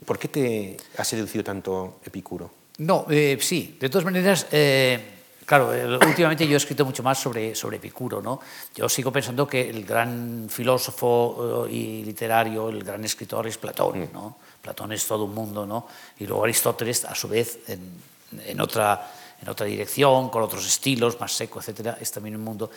¿Por 0.06 0.20
qué 0.20 0.28
te 0.28 0.78
ha 0.98 1.04
seducido 1.04 1.44
tanto 1.44 2.00
Epicuro? 2.06 2.52
No, 2.80 3.06
eh, 3.10 3.38
sí, 3.42 3.78
de 3.80 3.90
todas 3.90 4.06
maneras, 4.06 4.48
eh, 4.52 5.00
claro, 5.46 5.72
últimamente 6.06 6.48
yo 6.48 6.54
he 6.54 6.58
escrito 6.58 6.86
mucho 6.86 7.02
más 7.02 7.18
sobre, 7.18 7.56
sobre 7.56 7.78
Epicuro, 7.78 8.22
¿no? 8.22 8.40
Yo 8.76 8.88
sigo 8.88 9.12
pensando 9.12 9.48
que 9.48 9.68
el 9.70 9.84
gran 9.84 10.48
filósofo 10.50 11.66
eh, 11.68 11.74
y 11.74 12.04
literario, 12.06 12.70
el 12.70 12.84
gran 12.84 13.04
escritor 13.04 13.48
es 13.48 13.58
Platón, 13.58 14.02
mm. 14.02 14.14
¿no? 14.14 14.38
Platón 14.62 14.92
es 14.92 15.06
todo 15.08 15.26
un 15.26 15.34
mundo, 15.34 15.66
¿no? 15.66 15.88
Y 16.20 16.28
luego 16.28 16.44
Aristóteles, 16.44 17.06
a 17.06 17.16
su 17.16 17.28
vez, 17.28 17.60
en, 17.68 18.00
en 18.46 18.62
otra 18.62 19.12
en 19.42 19.50
otra 19.50 19.66
dirección, 19.66 20.30
con 20.30 20.42
otros 20.44 20.66
estilos, 20.66 21.20
más 21.20 21.34
seco, 21.34 21.60
etcétera, 21.60 21.98
es 22.02 22.12
también 22.12 22.36
un 22.36 22.44
mundo. 22.44 22.72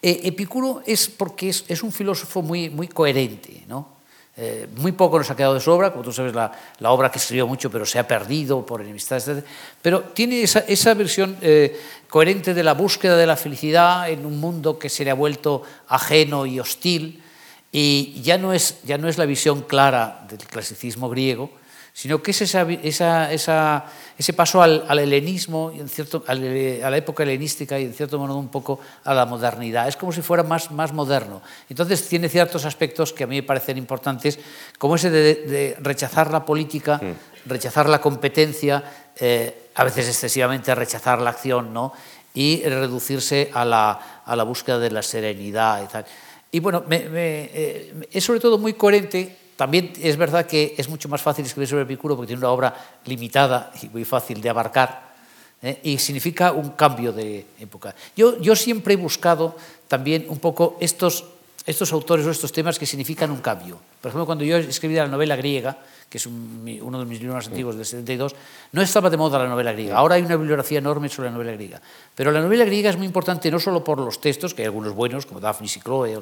Epicuro 0.00 0.82
es 0.86 1.08
porque 1.08 1.48
es, 1.48 1.64
es, 1.68 1.82
un 1.82 1.92
filósofo 1.92 2.42
muy, 2.42 2.70
muy 2.70 2.88
coherente, 2.88 3.64
¿no? 3.66 3.94
Eh, 4.36 4.66
muy 4.78 4.90
poco 4.90 5.18
nos 5.18 5.30
ha 5.30 5.36
quedado 5.36 5.54
de 5.54 5.60
su 5.60 5.70
obra, 5.70 5.92
como 5.92 6.02
tú 6.02 6.12
sabes, 6.12 6.34
la, 6.34 6.50
la, 6.80 6.90
obra 6.90 7.08
que 7.08 7.18
escribió 7.18 7.46
mucho, 7.46 7.70
pero 7.70 7.86
se 7.86 8.00
ha 8.00 8.08
perdido 8.08 8.66
por 8.66 8.80
enemistades, 8.80 9.28
etc. 9.28 9.44
Pero 9.80 10.00
tiene 10.02 10.42
esa, 10.42 10.60
esa 10.60 10.92
versión 10.94 11.36
eh, 11.40 11.78
coherente 12.08 12.52
de 12.52 12.64
la 12.64 12.74
búsqueda 12.74 13.16
de 13.16 13.26
la 13.26 13.36
felicidad 13.36 14.10
en 14.10 14.26
un 14.26 14.40
mundo 14.40 14.76
que 14.76 14.88
se 14.88 15.04
le 15.04 15.12
ha 15.12 15.14
vuelto 15.14 15.62
ajeno 15.86 16.46
y 16.46 16.58
hostil, 16.58 17.22
y 17.70 18.20
ya 18.22 18.36
no 18.36 18.52
es, 18.52 18.82
ya 18.82 18.98
no 18.98 19.08
es 19.08 19.18
la 19.18 19.24
visión 19.24 19.62
clara 19.62 20.26
del 20.28 20.38
clasicismo 20.38 21.08
griego, 21.08 21.50
sino 21.96 22.20
que 22.20 22.32
es 22.32 22.42
esa, 22.42 22.62
esa, 22.82 23.32
esa, 23.32 23.84
ese 24.18 24.32
paso 24.32 24.60
al, 24.60 24.84
al 24.88 24.98
helenismo, 24.98 25.72
y 25.74 25.78
en 25.78 25.88
cierto, 25.88 26.24
a 26.26 26.34
la 26.34 26.96
época 26.96 27.22
helenística 27.22 27.78
y 27.78 27.84
en 27.84 27.94
cierto 27.94 28.18
modo 28.18 28.36
un 28.36 28.48
poco 28.48 28.80
a 29.04 29.14
la 29.14 29.26
modernidad. 29.26 29.86
Es 29.86 29.96
como 29.96 30.10
si 30.10 30.20
fuera 30.20 30.42
más, 30.42 30.72
más 30.72 30.92
moderno. 30.92 31.40
Entonces 31.70 32.08
tiene 32.08 32.28
ciertos 32.28 32.64
aspectos 32.64 33.12
que 33.12 33.22
a 33.22 33.26
mí 33.28 33.36
me 33.36 33.42
parecen 33.44 33.78
importantes, 33.78 34.40
como 34.76 34.96
ese 34.96 35.08
de, 35.08 35.34
de 35.46 35.76
rechazar 35.78 36.32
la 36.32 36.44
política, 36.44 37.00
mm. 37.00 37.48
rechazar 37.48 37.88
la 37.88 38.00
competencia, 38.00 38.82
eh, 39.16 39.70
a 39.76 39.84
veces 39.84 40.08
excesivamente 40.08 40.74
rechazar 40.74 41.20
la 41.20 41.30
acción, 41.30 41.72
¿no? 41.72 41.92
y 42.34 42.64
reducirse 42.64 43.50
a 43.54 43.64
la, 43.64 44.22
a 44.26 44.34
la 44.34 44.42
búsqueda 44.42 44.80
de 44.80 44.90
la 44.90 45.02
serenidad 45.02 45.84
y 45.84 45.86
tal. 45.86 46.04
Y 46.50 46.58
bueno, 46.58 46.82
me, 46.88 47.08
me, 47.08 47.50
eh, 47.54 48.08
es 48.10 48.24
sobre 48.24 48.40
todo 48.40 48.58
muy 48.58 48.74
coherente 48.74 49.43
también 49.56 49.92
es 50.00 50.16
verdad 50.16 50.46
que 50.46 50.74
es 50.76 50.88
mucho 50.88 51.08
más 51.08 51.22
fácil 51.22 51.44
escribir 51.44 51.68
sobre 51.68 51.82
Epicuro 51.82 52.16
porque 52.16 52.28
tiene 52.28 52.40
una 52.40 52.50
obra 52.50 52.74
limitada 53.04 53.72
y 53.82 53.88
muy 53.88 54.04
fácil 54.04 54.40
de 54.40 54.48
abarcar 54.50 55.14
¿eh? 55.62 55.80
y 55.82 55.98
significa 55.98 56.52
un 56.52 56.70
cambio 56.70 57.12
de 57.12 57.46
época. 57.60 57.94
Yo, 58.16 58.40
yo 58.40 58.56
siempre 58.56 58.94
he 58.94 58.96
buscado 58.96 59.56
también 59.88 60.26
un 60.28 60.38
poco 60.38 60.76
estos, 60.80 61.24
estos 61.66 61.92
autores 61.92 62.26
o 62.26 62.30
estos 62.30 62.52
temas 62.52 62.78
que 62.78 62.86
significan 62.86 63.30
un 63.30 63.40
cambio. 63.40 63.78
Por 64.00 64.10
ejemplo, 64.10 64.26
cuando 64.26 64.44
yo 64.44 64.56
escribí 64.56 64.94
la 64.94 65.06
novela 65.06 65.36
griega, 65.36 65.78
que 66.14 66.18
es 66.18 66.26
uno 66.26 67.00
de 67.00 67.06
mis 67.06 67.18
libros 67.18 67.34
más 67.34 67.48
antiguos 67.48 67.74
del 67.74 67.84
72, 67.84 68.36
no 68.70 68.82
estaba 68.82 69.10
de 69.10 69.16
moda 69.16 69.36
la 69.36 69.48
novela 69.48 69.72
griega. 69.72 69.96
Ahora 69.96 70.14
hay 70.14 70.22
una 70.22 70.36
bibliografía 70.36 70.78
enorme 70.78 71.08
sobre 71.08 71.28
la 71.28 71.34
novela 71.34 71.50
griega. 71.50 71.82
Pero 72.14 72.30
la 72.30 72.40
novela 72.40 72.64
griega 72.64 72.90
es 72.90 72.96
muy 72.96 73.04
importante 73.04 73.50
no 73.50 73.58
solo 73.58 73.82
por 73.82 73.98
los 73.98 74.20
textos, 74.20 74.54
que 74.54 74.62
hay 74.62 74.66
algunos 74.66 74.94
buenos, 74.94 75.26
como 75.26 75.40
Daphne 75.40 75.66
y 75.66 75.80
Chloe, 75.80 76.16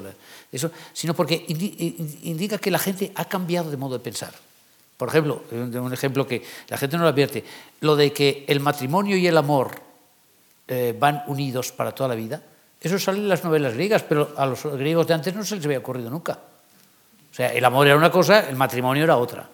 eso, 0.51 0.71
sino 0.95 1.13
porque 1.13 1.45
indica 2.23 2.57
que 2.57 2.71
la 2.71 2.79
gente 2.79 3.13
ha 3.15 3.27
cambiado 3.27 3.71
de 3.71 3.77
modo 3.77 3.99
de 3.99 4.01
pensar. 4.03 4.33
Por 4.97 5.11
ejemplo, 5.11 5.43
un 5.51 5.93
ejemplo 5.93 6.27
que 6.27 6.43
la 6.69 6.79
gente 6.79 6.97
no 6.97 7.03
lo 7.03 7.11
advierte, 7.11 7.45
lo 7.81 7.95
de 7.95 8.15
que 8.15 8.47
el 8.49 8.61
matrimonio 8.61 9.15
y 9.19 9.27
el 9.27 9.37
amor 9.37 9.73
eh, 10.69 10.97
van 10.99 11.23
unidos 11.27 11.71
para 11.71 11.93
toda 11.93 12.09
la 12.09 12.15
vida, 12.15 12.41
eso 12.81 12.99
sale 12.99 13.19
en 13.19 13.29
las 13.29 13.45
novelas 13.45 13.75
griegas, 13.75 14.05
pero 14.05 14.33
a 14.39 14.47
los 14.47 14.65
griegos 14.65 15.07
de 15.07 15.13
antes 15.13 15.35
no 15.35 15.45
se 15.45 15.57
les 15.57 15.65
había 15.67 15.81
ocurrido 15.81 16.09
nunca. 16.09 16.39
O 17.31 17.35
sea, 17.35 17.53
el 17.53 17.63
amor 17.63 17.87
era 17.87 17.97
una 17.97 18.11
cosa, 18.11 18.49
el 18.49 18.57
matrimonio 18.57 19.05
era 19.05 19.19
otra. 19.19 19.47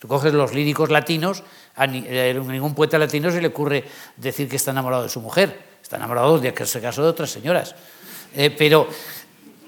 Tú 0.00 0.08
coges 0.08 0.32
los 0.32 0.52
líricos 0.52 0.90
latinos, 0.90 1.44
a 1.76 1.84
eh, 1.84 2.34
ningún 2.34 2.74
poeta 2.74 2.98
latino 2.98 3.30
se 3.30 3.40
le 3.40 3.48
ocurre 3.48 3.84
decir 4.16 4.48
que 4.48 4.56
está 4.56 4.72
enamorado 4.72 5.04
de 5.04 5.08
su 5.08 5.20
mujer, 5.20 5.56
está 5.80 5.96
enamorado 5.96 6.38
de 6.38 6.52
que 6.52 6.66
se 6.66 6.80
casó 6.80 7.02
de 7.02 7.10
otras 7.10 7.30
señoras. 7.30 7.76
Eh, 8.34 8.50
pero, 8.50 8.88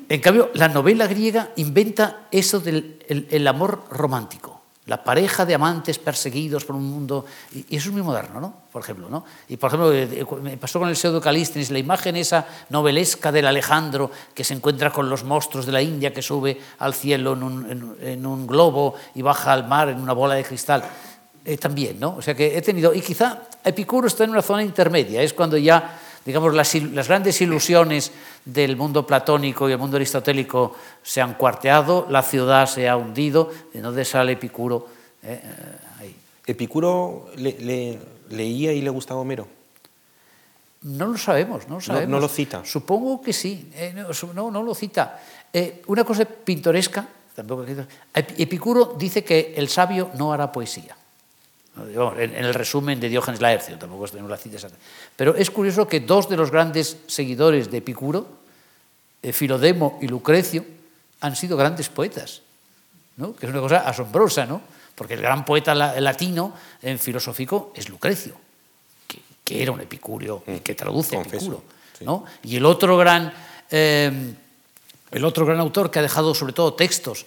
en 0.08 0.20
cambio, 0.20 0.50
la 0.54 0.68
novela 0.68 1.06
griega 1.06 1.50
inventa 1.56 2.26
eso 2.32 2.58
del 2.58 2.98
el 3.08 3.46
amor 3.46 3.84
romántico 3.90 4.51
la 4.86 5.04
pareja 5.04 5.46
de 5.46 5.54
amantes 5.54 5.98
perseguidos 5.98 6.64
por 6.64 6.74
un 6.74 6.90
mundo, 6.90 7.24
y 7.54 7.76
eso 7.76 7.88
es 7.88 7.92
muy 7.92 8.02
moderno, 8.02 8.40
¿no? 8.40 8.52
Por 8.72 8.82
ejemplo, 8.82 9.08
¿no? 9.08 9.24
Y 9.48 9.56
por 9.56 9.68
ejemplo, 9.68 9.92
eh, 9.92 10.08
eh, 10.10 10.26
me 10.42 10.56
pasó 10.56 10.80
con 10.80 10.88
el 10.88 10.96
pseudo 10.96 11.20
Calístenes, 11.20 11.70
la 11.70 11.78
imagen 11.78 12.16
esa 12.16 12.46
novelesca 12.70 13.30
del 13.30 13.46
Alejandro 13.46 14.10
que 14.34 14.42
se 14.42 14.54
encuentra 14.54 14.90
con 14.90 15.08
los 15.08 15.22
monstruos 15.22 15.66
de 15.66 15.72
la 15.72 15.82
India, 15.82 16.12
que 16.12 16.20
sube 16.20 16.60
al 16.80 16.94
cielo 16.94 17.34
en 17.34 18.26
un, 18.26 18.46
globo 18.46 18.94
y 19.14 19.22
baja 19.22 19.52
al 19.52 19.68
mar 19.68 19.88
en 19.88 20.00
una 20.00 20.14
bola 20.14 20.34
de 20.34 20.42
cristal. 20.42 20.82
Eh, 21.44 21.58
también, 21.58 21.98
¿no? 21.98 22.16
O 22.16 22.22
sea 22.22 22.34
que 22.34 22.56
he 22.56 22.62
tenido, 22.62 22.94
y 22.94 23.00
quizá 23.00 23.42
Epicuro 23.64 24.06
está 24.06 24.24
en 24.24 24.30
una 24.30 24.42
zona 24.42 24.62
intermedia, 24.62 25.22
es 25.22 25.32
cuando 25.32 25.56
ya 25.56 25.98
digamos, 26.24 26.54
las, 26.54 26.74
las, 26.74 27.08
grandes 27.08 27.40
ilusiones 27.40 28.12
del 28.44 28.76
mundo 28.76 29.06
platónico 29.06 29.68
y 29.68 29.72
el 29.72 29.78
mundo 29.78 29.96
aristotélico 29.96 30.74
se 31.02 31.20
han 31.20 31.34
cuarteado, 31.34 32.06
la 32.10 32.22
ciudad 32.22 32.66
se 32.66 32.88
ha 32.88 32.96
hundido, 32.96 33.50
¿de 33.72 33.80
dónde 33.80 34.04
sale 34.04 34.32
Epicuro? 34.32 34.88
Eh, 35.22 35.40
eh, 35.42 35.76
ahí. 36.00 36.16
¿Epicuro 36.46 37.30
le, 37.36 37.56
le, 37.60 37.98
leía 38.30 38.72
y 38.72 38.80
le 38.80 38.90
gustaba 38.90 39.20
Homero? 39.20 39.46
No 40.82 41.06
lo 41.06 41.18
sabemos, 41.18 41.68
no 41.68 41.76
lo 41.76 41.80
sabemos. 41.80 42.08
No, 42.08 42.16
no 42.16 42.20
lo 42.20 42.28
cita. 42.28 42.64
Supongo 42.64 43.22
que 43.22 43.32
sí, 43.32 43.70
eh, 43.74 43.94
no, 44.34 44.50
no, 44.50 44.62
lo 44.62 44.74
cita. 44.74 45.20
Eh, 45.52 45.82
una 45.86 46.02
cosa 46.02 46.24
pintoresca, 46.24 47.06
tampoco, 47.36 47.64
Epicuro 48.14 48.96
dice 48.98 49.22
que 49.22 49.54
el 49.56 49.68
sabio 49.68 50.10
no 50.14 50.32
hará 50.32 50.50
poesía 50.50 50.96
en 51.76 52.34
el 52.34 52.54
resumen 52.54 53.00
de 53.00 53.08
Diógenes 53.08 53.40
Laercio, 53.40 53.78
tampoco 53.78 54.06
tenemos 54.08 54.30
la 54.30 54.36
cita 54.36 54.56
exacta. 54.56 54.76
Pero 55.16 55.34
es 55.34 55.50
curioso 55.50 55.88
que 55.88 56.00
dos 56.00 56.28
de 56.28 56.36
los 56.36 56.50
grandes 56.50 56.98
seguidores 57.06 57.70
de 57.70 57.78
Epicuro, 57.78 58.26
eh, 59.22 59.32
Filodemo 59.32 59.98
y 60.02 60.08
Lucrecio, 60.08 60.64
han 61.20 61.34
sido 61.34 61.56
grandes 61.56 61.88
poetas, 61.88 62.42
¿no? 63.16 63.34
que 63.34 63.46
es 63.46 63.52
una 63.52 63.60
cosa 63.60 63.88
asombrosa, 63.88 64.44
¿no? 64.44 64.60
porque 64.94 65.14
el 65.14 65.22
gran 65.22 65.44
poeta 65.44 65.74
latino 65.74 66.52
en 66.82 66.98
filosófico 66.98 67.72
es 67.74 67.88
Lucrecio, 67.88 68.34
que, 69.08 69.20
que 69.42 69.62
era 69.62 69.72
un 69.72 69.80
epicúreo 69.80 70.42
y 70.46 70.60
que 70.60 70.74
traduce 70.74 71.16
Epicuro. 71.16 71.62
¿no? 72.00 72.24
Y 72.42 72.56
el 72.56 72.66
otro, 72.66 72.98
gran, 72.98 73.32
eh, 73.70 74.34
el 75.10 75.24
otro 75.24 75.46
gran 75.46 75.60
autor 75.60 75.90
que 75.90 76.00
ha 76.00 76.02
dejado 76.02 76.34
sobre 76.34 76.52
todo 76.52 76.74
textos 76.74 77.24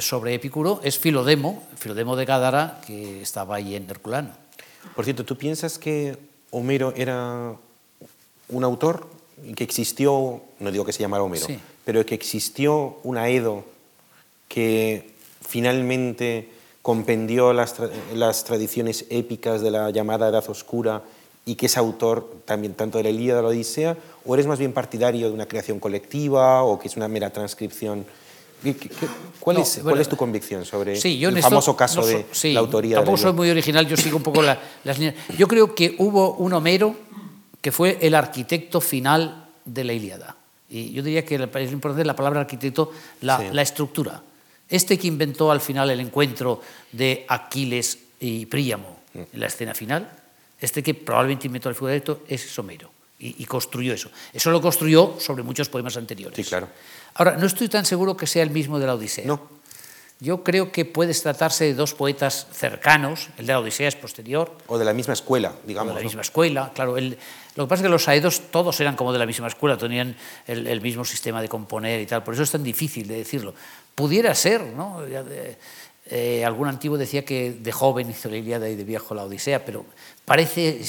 sobre 0.00 0.34
Epicuro 0.34 0.80
es 0.82 0.98
Filodemo, 0.98 1.62
Filodemo 1.76 2.16
de 2.16 2.24
Gádara, 2.24 2.80
que 2.86 3.22
estaba 3.22 3.56
ahí 3.56 3.74
en 3.74 3.88
Herculano. 3.88 4.30
Por 4.94 5.04
cierto, 5.04 5.24
¿tú 5.24 5.36
piensas 5.36 5.78
que 5.78 6.16
Homero 6.50 6.92
era 6.96 7.54
un 8.48 8.64
autor 8.64 9.08
que 9.54 9.64
existió, 9.64 10.40
no 10.60 10.70
digo 10.70 10.84
que 10.84 10.92
se 10.92 11.00
llamara 11.00 11.22
Homero, 11.22 11.46
sí. 11.46 11.58
pero 11.84 12.04
que 12.06 12.14
existió 12.14 12.98
una 13.02 13.28
Edo 13.28 13.64
que 14.48 15.10
finalmente 15.46 16.50
compendió 16.82 17.52
las, 17.52 17.74
tra 17.74 17.90
las, 18.14 18.44
tradiciones 18.44 19.06
épicas 19.10 19.60
de 19.60 19.70
la 19.70 19.90
llamada 19.90 20.28
Edad 20.28 20.48
Oscura 20.48 21.02
y 21.44 21.56
que 21.56 21.66
es 21.66 21.76
autor 21.76 22.42
también 22.44 22.74
tanto 22.74 22.98
de 22.98 23.04
la 23.04 23.10
Ilíada 23.10 23.38
de 23.38 23.42
la 23.42 23.48
Odisea, 23.50 23.96
o 24.24 24.34
eres 24.34 24.46
más 24.46 24.58
bien 24.58 24.72
partidario 24.72 25.28
de 25.28 25.34
una 25.34 25.46
creación 25.46 25.78
colectiva 25.80 26.62
o 26.62 26.78
que 26.78 26.88
es 26.88 26.96
una 26.96 27.08
mera 27.08 27.30
transcripción 27.30 28.06
cuál, 29.40 29.56
no, 29.56 29.62
es, 29.62 29.74
bueno, 29.76 29.90
¿Cuál 29.90 30.00
es 30.00 30.08
tu 30.08 30.16
convicción 30.16 30.64
sobre 30.64 30.96
sí, 30.96 31.18
yo 31.18 31.28
el 31.28 31.36
esto, 31.36 31.50
famoso 31.50 31.76
caso 31.76 32.00
no 32.00 32.06
so, 32.06 32.08
de 32.08 32.26
sí, 32.32 32.52
la 32.52 32.60
autoría? 32.60 32.96
Tampoco 32.96 33.16
de 33.16 33.22
soy 33.22 33.32
muy 33.32 33.50
original, 33.50 33.86
yo 33.86 33.96
sigo 33.96 34.16
un 34.16 34.22
poco 34.22 34.42
la, 34.42 34.60
las 34.84 34.98
líneas. 34.98 35.16
Yo 35.36 35.46
creo 35.46 35.74
que 35.74 35.94
hubo 35.98 36.34
un 36.34 36.52
Homero 36.52 36.96
que 37.60 37.72
fue 37.72 37.98
el 38.00 38.14
arquitecto 38.14 38.80
final 38.80 39.48
de 39.64 39.84
la 39.84 39.92
Ilíada. 39.92 40.36
Y 40.68 40.92
yo 40.92 41.02
diría 41.02 41.24
que 41.24 41.34
es 41.34 41.72
importante 41.72 42.04
la 42.04 42.16
palabra 42.16 42.40
arquitecto, 42.40 42.92
la, 43.20 43.38
sí. 43.38 43.44
la 43.52 43.62
estructura. 43.62 44.22
Este 44.68 44.98
que 44.98 45.06
inventó 45.06 45.50
al 45.50 45.60
final 45.60 45.90
el 45.90 46.00
encuentro 46.00 46.60
de 46.92 47.24
Aquiles 47.28 47.98
y 48.18 48.46
Príamo 48.46 48.98
mm. 49.14 49.18
en 49.18 49.40
la 49.40 49.46
escena 49.46 49.74
final, 49.74 50.10
Este 50.60 50.82
que 50.82 50.94
probablemente 50.94 51.46
inventó 51.46 51.68
el 51.68 51.74
fuego 51.74 51.90
directo 51.92 52.22
es 52.28 52.40
Somero 52.40 52.90
y, 53.18 53.42
y, 53.42 53.46
construyó 53.46 53.92
eso. 53.92 54.10
Eso 54.32 54.50
lo 54.50 54.60
construyó 54.60 55.16
sobre 55.20 55.42
muchos 55.42 55.68
poemas 55.68 55.96
anteriores. 55.96 56.36
Sí, 56.36 56.44
claro. 56.44 56.68
Ahora, 57.16 57.36
no 57.36 57.46
estoy 57.46 57.68
tan 57.68 57.84
seguro 57.84 58.16
que 58.16 58.26
sea 58.26 58.42
el 58.42 58.50
mismo 58.50 58.78
de 58.78 58.86
la 58.86 58.94
Odisea. 58.94 59.26
No. 59.26 59.56
Yo 60.18 60.42
creo 60.42 60.72
que 60.72 60.86
puede 60.86 61.12
tratarse 61.12 61.64
de 61.64 61.74
dos 61.74 61.92
poetas 61.92 62.46
cercanos, 62.50 63.28
el 63.36 63.46
de 63.46 63.52
la 63.52 63.60
Odisea 63.60 63.88
es 63.88 63.96
posterior. 63.96 64.56
O 64.66 64.78
de 64.78 64.84
la 64.84 64.94
misma 64.94 65.12
escuela, 65.12 65.52
digamos. 65.66 65.90
O 65.90 65.94
de 65.94 66.00
la 66.00 66.00
¿no? 66.00 66.08
misma 66.08 66.22
escuela, 66.22 66.72
claro. 66.74 66.96
El, 66.96 67.18
lo 67.54 67.64
que 67.64 67.68
pasa 67.68 67.82
es 67.82 67.86
que 67.86 67.90
los 67.90 68.08
aedos 68.08 68.42
todos 68.50 68.80
eran 68.80 68.96
como 68.96 69.12
de 69.12 69.18
la 69.18 69.26
misma 69.26 69.48
escuela, 69.48 69.76
tenían 69.76 70.16
el, 70.46 70.66
el, 70.66 70.80
mismo 70.80 71.04
sistema 71.04 71.42
de 71.42 71.48
componer 71.48 72.00
y 72.00 72.06
tal, 72.06 72.22
por 72.22 72.32
eso 72.32 72.42
es 72.42 72.50
tan 72.50 72.62
difícil 72.62 73.06
de 73.06 73.16
decirlo. 73.16 73.54
Pudiera 73.94 74.34
ser, 74.34 74.62
¿no? 74.62 75.02
Eh, 76.08 76.44
algún 76.44 76.68
antiguo 76.68 76.96
decía 76.96 77.24
que 77.24 77.52
de 77.52 77.72
joven 77.72 78.10
hizo 78.10 78.28
la 78.28 78.36
Ilíada 78.36 78.68
y 78.68 78.76
de 78.76 78.84
viejo 78.84 79.14
la 79.14 79.24
Odisea, 79.24 79.64
pero 79.64 79.84
parece, 80.24 80.80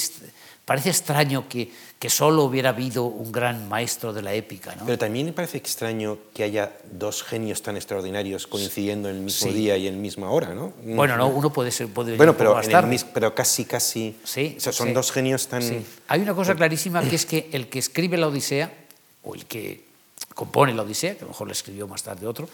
parece 0.68 0.90
extraño 0.90 1.48
que, 1.48 1.72
que 1.98 2.10
solo 2.10 2.44
hubiera 2.44 2.68
habido 2.68 3.04
un 3.04 3.32
gran 3.32 3.70
maestro 3.70 4.12
de 4.12 4.20
la 4.20 4.34
épica. 4.34 4.76
¿no? 4.76 4.84
Pero 4.84 4.98
también 4.98 5.24
me 5.24 5.32
parece 5.32 5.56
extraño 5.56 6.18
que 6.34 6.42
haya 6.44 6.76
dos 6.92 7.22
genios 7.22 7.62
tan 7.62 7.76
extraordinarios 7.76 8.46
coincidiendo 8.46 9.08
en 9.08 9.16
el 9.16 9.22
mismo 9.22 9.48
sí. 9.48 9.54
día 9.54 9.78
y 9.78 9.86
en 9.86 9.94
la 9.94 10.00
misma 10.02 10.30
hora, 10.30 10.52
¿no? 10.52 10.74
Bueno, 10.84 11.16
no, 11.16 11.28
uno 11.28 11.50
puede 11.50 11.70
ser. 11.70 11.88
Puede 11.88 12.18
bueno, 12.18 12.36
pero, 12.36 12.60
mis, 12.86 13.02
pero 13.02 13.34
casi, 13.34 13.64
casi. 13.64 14.14
Sí, 14.24 14.56
o 14.58 14.60
sea, 14.60 14.74
son 14.74 14.88
sí. 14.88 14.92
dos 14.92 15.10
genios 15.10 15.48
tan. 15.48 15.62
Sí. 15.62 15.82
Hay 16.08 16.20
una 16.20 16.34
cosa 16.34 16.54
clarísima 16.54 17.02
que 17.02 17.16
es 17.16 17.24
que 17.24 17.48
el 17.52 17.68
que 17.68 17.78
escribe 17.78 18.18
la 18.18 18.26
Odisea, 18.28 18.70
o 19.24 19.34
el 19.34 19.46
que 19.46 19.84
compone 20.34 20.74
la 20.74 20.82
Odisea, 20.82 21.14
que 21.14 21.20
a 21.20 21.22
lo 21.22 21.28
mejor 21.28 21.46
la 21.46 21.54
escribió 21.54 21.88
más 21.88 22.02
tarde 22.02 22.26
otro, 22.26 22.46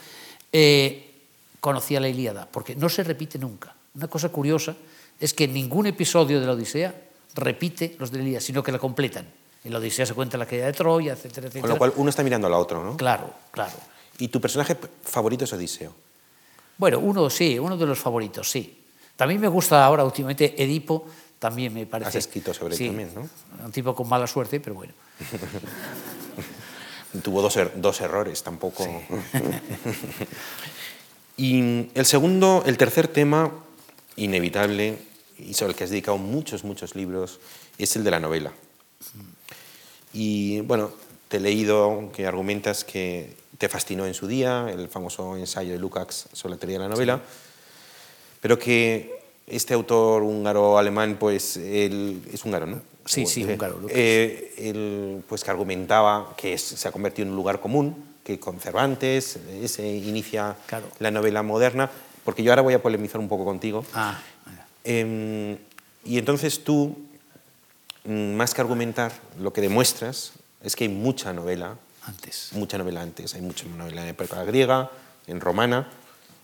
eh, 0.53 1.11
conocía 1.59 1.99
la 1.99 2.07
Ilíada, 2.07 2.47
porque 2.49 2.77
no 2.77 2.87
se 2.87 3.03
repite 3.03 3.37
nunca. 3.37 3.75
Una 3.93 4.07
cosa 4.07 4.29
curiosa 4.29 4.73
es 5.19 5.33
que 5.33 5.49
ningún 5.49 5.87
episodio 5.87 6.39
de 6.39 6.45
la 6.45 6.53
Odisea 6.53 7.04
repite 7.35 7.95
los 7.99 8.11
de 8.11 8.17
la 8.17 8.23
Ilíada, 8.23 8.41
sino 8.41 8.63
que 8.63 8.71
la 8.71 8.79
completan. 8.79 9.25
En 9.63 9.73
la 9.73 9.79
Odisea 9.79 10.05
se 10.05 10.13
cuenta 10.13 10.37
la 10.37 10.45
caída 10.45 10.67
de 10.67 10.73
Troya, 10.73 11.13
etcétera, 11.13 11.47
etcétera. 11.47 11.61
Con 11.61 11.69
lo 11.71 11.77
cual 11.77 11.93
uno 11.97 12.09
está 12.09 12.23
mirando 12.23 12.47
al 12.47 12.53
otro, 12.53 12.83
¿no? 12.83 12.97
Claro, 12.97 13.33
claro. 13.51 13.73
¿Y 14.19 14.29
tu 14.29 14.39
personaje 14.39 14.77
favorito 15.03 15.43
es 15.43 15.53
Odiseo? 15.53 15.93
Bueno, 16.77 16.99
uno 16.99 17.29
sí, 17.29 17.59
uno 17.59 17.77
de 17.77 17.85
los 17.85 17.99
favoritos, 17.99 18.49
sí. 18.49 18.83
También 19.15 19.41
me 19.41 19.47
gusta 19.47 19.83
ahora 19.83 20.03
últimamente 20.03 20.61
Edipo, 20.61 21.05
también 21.39 21.73
me 21.73 21.85
parece. 21.85 22.09
Has 22.09 22.15
escrito 22.15 22.53
sobre 22.53 22.75
sí, 22.75 22.85
él 22.85 22.89
también, 22.89 23.09
¿no? 23.15 23.65
Un 23.65 23.71
tipo 23.71 23.95
con 23.95 24.07
mala 24.07 24.27
suerte, 24.27 24.59
pero 24.59 24.75
bueno. 24.75 24.93
Tuvo 27.23 27.41
dos, 27.41 27.55
er 27.55 27.71
dos, 27.75 28.01
errores, 28.01 28.43
tampoco. 28.43 28.83
Sí. 28.83 28.91
y 31.37 31.89
el 31.93 32.05
segundo, 32.05 32.63
el 32.65 32.77
tercer 32.77 33.07
tema, 33.07 33.51
inevitable, 34.17 34.97
y 35.37 35.53
sobre 35.53 35.71
el 35.71 35.77
que 35.77 35.83
has 35.83 35.89
dedicado 35.89 36.17
muchos, 36.17 36.63
muchos 36.63 36.95
libros, 36.95 37.39
es 37.77 37.95
el 37.95 38.03
de 38.03 38.11
la 38.11 38.19
novela. 38.19 38.51
Y 40.13 40.61
bueno, 40.61 40.91
te 41.27 41.37
he 41.37 41.39
leído 41.39 42.09
que 42.13 42.25
argumentas 42.25 42.83
que 42.83 43.35
te 43.57 43.69
fascinó 43.69 44.05
en 44.05 44.13
su 44.13 44.27
día, 44.27 44.67
el 44.71 44.87
famoso 44.89 45.37
ensayo 45.37 45.73
de 45.73 45.79
Lukács 45.79 46.29
sobre 46.33 46.55
la 46.55 46.59
teoría 46.59 46.77
de 46.77 46.83
la 46.83 46.89
novela, 46.89 47.21
pero 48.41 48.59
que 48.59 49.23
este 49.47 49.73
autor 49.73 50.23
húngaro-alemán, 50.23 51.17
pues 51.19 51.57
él 51.57 52.21
es 52.31 52.43
húngaro, 52.45 52.65
¿no? 52.65 52.81
Sí, 53.05 53.25
sí, 53.25 53.43
húngaro. 53.43 53.81
Eh, 53.89 54.53
él, 54.57 55.23
pues 55.27 55.43
que 55.43 55.51
argumentaba 55.51 56.33
que 56.35 56.53
es, 56.53 56.61
se 56.61 56.87
ha 56.87 56.91
convertido 56.91 57.27
en 57.27 57.31
un 57.31 57.35
lugar 57.35 57.59
común, 57.59 58.15
que 58.23 58.39
con 58.39 58.59
Cervantes 58.59 59.39
se 59.67 59.87
inicia 59.87 60.55
claro. 60.65 60.87
la 60.97 61.11
novela 61.11 61.43
moderna, 61.43 61.91
porque 62.23 62.41
yo 62.41 62.51
ahora 62.51 62.63
voy 62.63 62.73
a 62.73 62.81
polemizar 62.81 63.21
un 63.21 63.27
poco 63.27 63.45
contigo. 63.45 63.85
Ah, 63.93 64.19
eh, 64.85 65.57
y 66.05 66.19
entonces 66.19 66.63
tú, 66.63 66.95
más 68.05 68.53
que 68.53 68.61
argumentar, 68.61 69.11
lo 69.39 69.51
que 69.51 69.61
demuestras 69.61 70.33
es 70.63 70.75
que 70.75 70.85
hay 70.85 70.89
mucha 70.89 71.33
novela 71.33 71.77
antes. 72.03 72.49
Mucha 72.53 72.77
novela 72.77 73.01
antes. 73.01 73.33
Hay 73.33 73.41
mucha 73.41 73.65
novela 73.65 74.03
en 74.03 74.09
época 74.09 74.43
griega, 74.43 74.91
en 75.27 75.41
romana. 75.41 75.89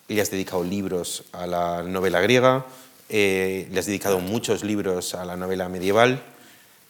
Le 0.08 0.20
has 0.20 0.32
dedicado 0.32 0.64
libros 0.64 1.24
a 1.32 1.46
la 1.46 1.84
novela 1.84 2.20
griega. 2.22 2.66
Eh, 3.10 3.68
le 3.72 3.80
has 3.80 3.86
dedicado 3.86 4.20
muchos 4.20 4.64
libros 4.64 5.14
a 5.14 5.24
la 5.24 5.38
novela 5.38 5.70
medieval. 5.70 6.24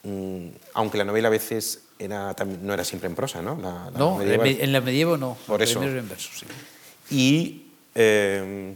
Mm, 0.04 0.48
aunque 0.74 0.98
la 0.98 1.04
novela 1.04 1.28
a 1.28 1.32
veces 1.32 1.84
era, 2.00 2.34
no 2.62 2.74
era 2.74 2.86
siempre 2.86 3.10
en 3.10 3.16
prosa, 3.16 3.42
¿no? 3.42 3.58
La, 3.62 3.92
la 3.92 4.00
no, 4.00 4.18
medieval. 4.18 4.48
en 4.48 4.72
la 4.72 4.82
medievo 4.82 5.18
no. 5.18 5.38
Por 5.46 5.62
eso. 5.62 5.84
En 5.84 6.08
verso, 6.08 6.30
sí. 6.34 6.46
Y. 7.14 7.68
Eh, 7.94 8.74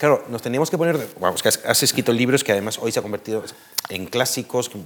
Claro, 0.00 0.24
nos 0.30 0.40
teníamos 0.40 0.70
que 0.70 0.78
poner, 0.78 0.96
vamos, 1.20 1.42
que 1.42 1.48
has, 1.48 1.60
has, 1.62 1.82
escrito 1.82 2.10
libros 2.10 2.42
que 2.42 2.52
además 2.52 2.78
hoy 2.80 2.90
se 2.90 3.00
han 3.00 3.02
convertido 3.02 3.44
en 3.90 4.06
clásicos, 4.06 4.70
que 4.70 4.78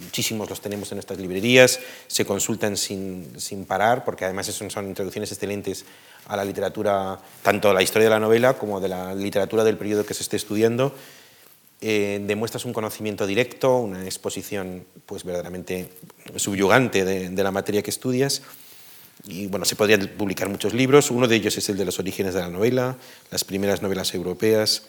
muchísimos 0.00 0.48
los 0.48 0.60
tenemos 0.60 0.92
en 0.92 0.98
nuestras 0.98 1.18
librerías, 1.18 1.80
se 2.06 2.24
consultan 2.24 2.76
sin, 2.76 3.32
sin 3.40 3.64
parar, 3.64 4.04
porque 4.04 4.26
además 4.26 4.46
son, 4.46 4.70
son, 4.70 4.86
introducciones 4.86 5.32
excelentes 5.32 5.84
a 6.28 6.36
la 6.36 6.44
literatura, 6.44 7.18
tanto 7.42 7.74
la 7.74 7.82
historia 7.82 8.06
de 8.06 8.10
la 8.10 8.20
novela 8.20 8.54
como 8.54 8.78
de 8.78 8.86
la 8.86 9.12
literatura 9.12 9.64
del 9.64 9.76
periodo 9.76 10.06
que 10.06 10.14
se 10.14 10.22
esté 10.22 10.36
estudiando. 10.36 10.94
Eh, 11.80 12.22
demuestras 12.24 12.64
un 12.64 12.72
conocimiento 12.72 13.26
directo, 13.26 13.76
una 13.78 14.04
exposición 14.04 14.84
pues 15.04 15.24
verdaderamente 15.24 15.90
subyugante 16.36 17.04
de, 17.04 17.30
de 17.30 17.42
la 17.42 17.50
materia 17.50 17.82
que 17.82 17.90
estudias. 17.90 18.42
Y 19.24 19.46
bueno, 19.46 19.64
se 19.64 19.76
podrían 19.76 20.08
publicar 20.16 20.48
muchos 20.48 20.72
libros. 20.72 21.10
Uno 21.10 21.28
de 21.28 21.36
ellos 21.36 21.56
es 21.56 21.68
el 21.68 21.76
de 21.76 21.84
los 21.84 21.98
orígenes 21.98 22.34
de 22.34 22.40
la 22.40 22.48
novela, 22.48 22.96
las 23.30 23.44
primeras 23.44 23.82
novelas 23.82 24.14
europeas. 24.14 24.84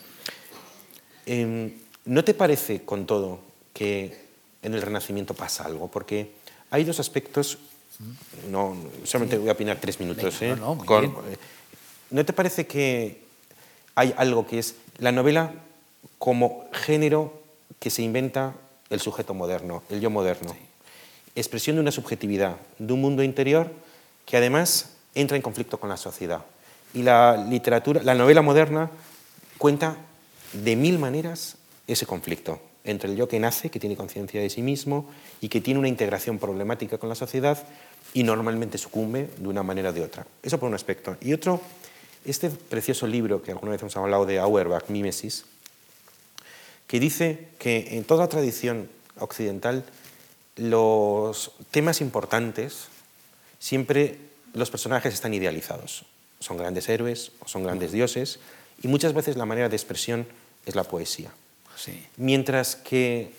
Eh, 1.26 1.74
¿No 2.06 2.24
te 2.24 2.34
parece, 2.34 2.84
con 2.84 3.06
todo, 3.06 3.40
que 3.74 4.18
en 4.64 4.74
el 4.74 4.82
Renacimiento 4.82 5.34
pasa 5.34 5.66
algo? 5.66 5.90
Porque 5.90 6.32
hay 6.70 6.84
dos 6.84 7.00
aspectos. 7.00 7.58
No, 8.50 8.76
solamente 9.04 9.38
voy 9.38 9.50
a 9.50 9.52
opinar 9.52 9.78
tres 9.80 10.00
minutos. 10.00 10.40
Venga, 10.40 10.56
¿eh? 10.56 10.60
no, 10.60 10.76
no, 10.76 10.86
Con, 10.86 11.16
¿No 12.10 12.26
te 12.26 12.34
parece 12.34 12.66
que 12.66 13.22
hay 13.96 14.14
algo 14.18 14.48
que 14.48 14.60
es 14.60 14.76
la 14.98 15.12
novela 15.12 15.54
como 16.18 16.66
género 16.72 17.42
que 17.80 17.90
se 17.90 18.02
inventa 18.02 18.56
el 18.90 19.00
sujeto 19.00 19.34
moderno, 19.34 19.84
el 19.90 20.02
yo 20.02 20.10
moderno? 20.10 20.52
Sí. 20.52 20.60
Expresión 21.36 21.76
de 21.78 21.82
una 21.82 21.92
subjetividad, 21.92 22.58
de 22.80 22.94
un 22.94 23.02
mundo 23.02 23.24
interior 23.24 23.72
que 24.32 24.38
además 24.38 24.86
entra 25.14 25.36
en 25.36 25.44
conflicto 25.44 25.78
con 25.78 25.90
la 25.90 25.98
sociedad. 25.98 26.46
Y 26.94 27.04
la 27.04 27.36
literatura, 27.36 28.02
la 28.02 28.16
novela 28.16 28.42
moderna 28.42 28.90
cuenta 29.58 29.98
de 30.54 30.78
mil 30.78 31.00
maneras 31.00 31.58
ese 31.86 32.06
conflicto 32.06 32.62
entre 32.86 33.12
el 33.12 33.18
yo 33.18 33.28
que 33.28 33.42
nace, 33.42 33.70
que 33.70 33.78
tiene 33.78 33.98
conciencia 33.98 34.40
de 34.40 34.50
sí 34.50 34.62
mismo 34.62 35.10
y 35.42 35.50
que 35.50 35.60
tiene 35.60 35.82
una 35.82 35.90
integración 35.90 36.40
problemática 36.40 36.98
con 36.98 37.10
la 37.10 37.16
sociedad 37.16 37.62
y 38.14 38.24
normalmente 38.24 38.78
sucumbe 38.78 39.30
de 39.38 39.50
una 39.50 39.64
manera 39.64 39.90
o 39.90 39.94
de 39.94 40.02
otra. 40.02 40.26
Eso 40.42 40.58
por 40.58 40.70
un 40.70 40.76
aspecto. 40.76 41.18
Y 41.20 41.34
otro, 41.34 41.60
este 42.24 42.50
precioso 42.50 43.08
libro 43.08 43.44
que 43.44 43.52
alguna 43.52 43.74
vez 43.74 43.82
hemos 43.82 43.98
hablado 43.98 44.26
de 44.26 44.40
Auerbach, 44.40 44.88
Mimesis, 44.88 45.44
que 46.88 47.02
dice 47.02 47.50
que 47.60 47.98
en 47.98 48.06
toda 48.06 48.30
tradición 48.30 48.88
occidental 49.20 49.84
los 50.56 51.52
temas 51.72 52.00
importantes 52.00 52.88
siempre 53.62 54.18
los 54.54 54.72
personajes 54.72 55.14
están 55.14 55.34
idealizados. 55.34 56.04
Son 56.40 56.58
grandes 56.58 56.90
héroes 56.90 57.32
o 57.40 57.48
son 57.48 57.64
grandes 57.64 57.92
dioses 57.92 58.40
y 58.82 58.88
muchas 58.88 59.14
veces 59.14 59.38
la 59.38 59.46
manera 59.46 59.70
de 59.70 59.76
expresión 59.76 60.26
es 60.66 60.76
la 60.76 60.84
poesía. 60.84 61.32
Sí. 61.78 62.04
Mientras 62.18 62.76
que 62.76 63.32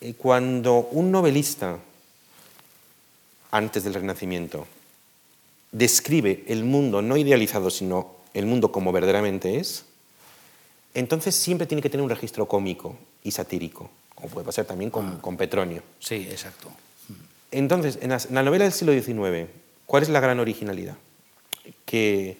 eh, 0.00 0.14
cuando 0.14 0.88
un 0.90 1.12
novelista, 1.12 1.78
antes 3.50 3.84
del 3.84 3.94
Renacimiento, 3.94 4.66
describe 5.70 6.44
el 6.48 6.64
mundo 6.64 7.02
no 7.02 7.16
idealizado, 7.18 7.68
sino 7.70 8.16
el 8.32 8.46
mundo 8.46 8.72
como 8.72 8.90
verdaderamente 8.92 9.58
es, 9.58 9.84
entonces 10.94 11.34
siempre 11.34 11.66
tiene 11.66 11.82
que 11.82 11.90
tener 11.90 12.02
un 12.02 12.10
registro 12.10 12.46
cómico 12.48 12.96
y 13.22 13.30
satírico, 13.32 13.90
como 14.14 14.30
puede 14.30 14.46
pasar 14.46 14.64
también 14.64 14.90
con, 14.90 15.06
Ah. 15.06 15.18
con 15.20 15.36
Petronio. 15.36 15.82
Sí, 16.00 16.26
exacto. 16.30 16.70
Entonces, 17.50 17.98
en 18.02 18.10
la, 18.10 18.16
en 18.16 18.34
la 18.34 18.42
novela 18.42 18.64
del 18.64 18.72
siglo 18.72 18.92
XIX, 18.92 19.48
¿cuál 19.88 20.04
es 20.04 20.10
la 20.10 20.20
gran 20.20 20.38
originalidad? 20.38 20.96
Que 21.84 22.36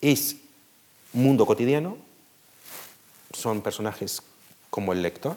es 0.00 0.36
mundo 1.12 1.46
cotidiano, 1.46 1.96
son 3.32 3.62
personajes 3.62 4.22
como 4.68 4.92
el 4.92 5.02
lector, 5.02 5.36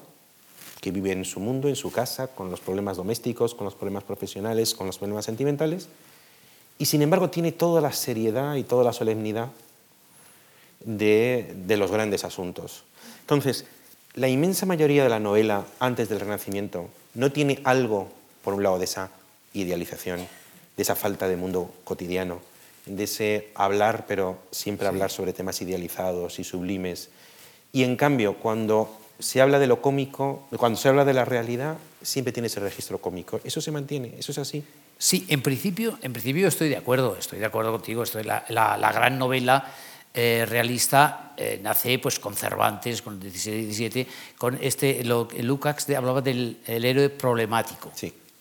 que 0.81 0.91
vive 0.91 1.13
en 1.13 1.23
su 1.23 1.39
mundo, 1.39 1.69
en 1.69 1.77
su 1.77 1.91
casa, 1.91 2.27
con 2.27 2.51
los 2.51 2.59
problemas 2.59 2.97
domésticos, 2.97 3.55
con 3.55 3.63
los 3.63 3.75
problemas 3.75 4.03
profesionales, 4.03 4.75
con 4.75 4.85
los 4.85 4.97
problemas 4.97 5.25
sentimentales, 5.25 5.87
y 6.77 6.85
sin 6.85 7.01
embargo 7.01 7.29
tiene 7.29 7.53
toda 7.53 7.79
la 7.79 7.93
seriedad 7.93 8.55
y 8.55 8.63
toda 8.63 8.83
la 8.83 8.91
solemnidad 8.91 9.47
de, 10.83 11.55
de 11.65 11.77
los 11.77 11.91
grandes 11.91 12.25
asuntos. 12.25 12.83
Entonces, 13.21 13.65
la 14.15 14.27
inmensa 14.27 14.65
mayoría 14.65 15.03
de 15.03 15.09
la 15.09 15.21
novela 15.21 15.65
antes 15.79 16.09
del 16.09 16.19
Renacimiento 16.19 16.89
no 17.13 17.31
tiene 17.31 17.61
algo, 17.63 18.11
por 18.43 18.53
un 18.53 18.63
lado, 18.63 18.79
de 18.79 18.85
esa 18.85 19.11
idealización, 19.53 20.27
de 20.75 20.83
esa 20.83 20.95
falta 20.95 21.27
de 21.27 21.35
mundo 21.35 21.73
cotidiano, 21.83 22.41
de 22.85 23.03
ese 23.03 23.49
hablar, 23.55 24.05
pero 24.07 24.39
siempre 24.51 24.87
Sí. 24.87 24.89
hablar 24.89 25.11
sobre 25.11 25.33
temas 25.33 25.61
idealizados 25.61 26.39
y 26.39 26.43
sublimes. 26.43 27.09
Y 27.71 27.83
en 27.83 27.95
cambio, 27.95 28.35
cuando 28.35 28.97
se 29.19 29.41
habla 29.41 29.59
de 29.59 29.67
lo 29.67 29.81
cómico, 29.81 30.47
cuando 30.57 30.77
se 30.77 30.89
habla 30.89 31.05
de 31.05 31.13
la 31.13 31.25
realidad, 31.25 31.77
siempre 32.01 32.33
tiene 32.33 32.47
ese 32.47 32.59
registro 32.59 32.99
cómico. 32.99 33.39
¿Eso 33.43 33.61
se 33.61 33.71
mantiene? 33.71 34.15
¿Eso 34.17 34.31
es 34.31 34.37
así? 34.37 34.63
Sí, 34.97 35.25
en 35.29 35.41
principio, 35.41 35.97
en 36.01 36.13
principio 36.13 36.47
estoy 36.47 36.69
de 36.69 36.77
acuerdo, 36.77 37.15
estoy 37.17 37.39
de 37.39 37.45
acuerdo 37.45 37.71
contigo. 37.71 38.03
Estoy, 38.03 38.23
la, 38.23 38.45
la, 38.49 38.91
gran 38.91 39.17
novela 39.17 39.73
eh, 40.13 40.45
realista 40.47 41.33
eh, 41.37 41.59
nace 41.61 41.99
pues, 41.99 42.19
con 42.19 42.35
Cervantes, 42.35 43.01
con 43.01 43.19
17, 43.19 43.57
17 43.57 44.07
con 44.37 44.57
este, 44.61 45.03
lo, 45.03 45.27
Lukács 45.39 45.89
hablaba 45.89 46.21
del 46.21 46.57
héroe 46.67 47.09
problemático, 47.09 47.91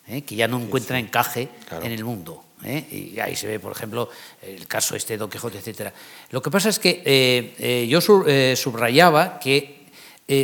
¿eh? 0.07 0.23
que 0.23 0.35
ya 0.35 0.49
no 0.49 0.61
encuentra 0.61 0.99
encaje 0.99 1.49
en 1.83 1.93
el 1.93 2.05
mundo. 2.05 2.45
Y 2.65 3.19
ahí 3.19 3.35
se 3.35 3.49
ve, 3.49 3.59
por 3.59 3.73
ejemplo, 3.73 4.09
el 4.41 4.69
caso 4.69 4.95
este 4.95 5.15
de 5.15 5.19
Don 5.19 5.29
Quijote, 5.29 5.59
etc. 5.59 5.93
Lo 6.31 6.41
que 6.41 6.51
pasa 6.51 6.69
es 6.69 6.79
que 6.79 7.87
yo 7.89 8.01
subrayaba 8.01 9.41
que 9.41 9.83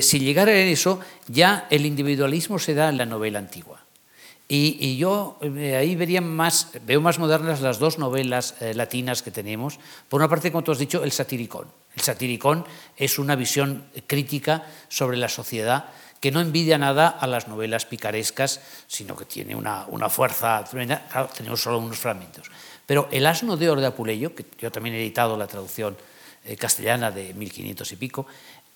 si 0.03 0.19
llegara 0.19 0.51
a 0.51 0.57
eso, 0.57 0.99
ya 1.29 1.69
el 1.71 1.87
individualismo 1.87 2.59
se 2.59 2.75
da 2.75 2.89
en 2.89 2.99
la 2.99 3.07
novela 3.07 3.39
antigua. 3.39 3.79
Y, 4.51 4.97
yo 4.97 5.39
eh, 5.43 5.77
ahí 5.77 5.95
vería 5.95 6.23
más, 6.23 6.71
veo 6.87 7.03
más 7.03 7.19
modernas 7.19 7.61
las 7.61 7.79
dos 7.79 7.99
novelas 7.99 8.55
eh, 8.61 8.73
latinas 8.73 9.21
que 9.21 9.31
tenemos. 9.31 9.79
Por 10.09 10.23
una 10.23 10.29
parte, 10.29 10.51
como 10.51 10.65
tú 10.65 10.73
has 10.73 10.79
dicho, 10.79 11.05
el 11.05 11.13
satiricón. 11.13 11.69
El 11.95 12.01
satiricón 12.01 12.65
es 12.97 13.19
una 13.19 13.37
visión 13.37 13.85
crítica 14.07 14.65
sobre 14.89 15.19
la 15.19 15.29
sociedad 15.29 15.91
que 16.21 16.31
no 16.31 16.41
envidia 16.41 16.79
nada 16.79 17.09
a 17.09 17.27
las 17.27 17.49
novelas 17.49 17.87
picarescas, 17.87 18.61
sino 18.87 19.17
que 19.17 19.25
tiene 19.25 19.55
una, 19.55 19.87
una 19.89 20.09
fuerza 20.09 20.65
tremenda. 20.65 21.07
Claro, 21.11 21.29
tenemos 21.35 21.61
solo 21.61 21.79
unos 21.79 21.99
fragmentos. 21.99 22.51
Pero 22.87 23.09
El 23.11 23.27
asno 23.27 23.57
de 23.57 23.69
oro 23.69 23.81
de 23.81 23.87
Apuleyo, 23.87 24.35
que 24.35 24.47
yo 24.59 24.73
también 24.73 24.95
he 24.95 25.01
editado 25.01 25.37
la 25.37 25.47
traducción 25.47 25.97
eh, 26.45 26.57
castellana 26.57 27.11
de 27.11 27.35
1500 27.35 27.93
y 27.93 27.97
pico, 27.97 28.27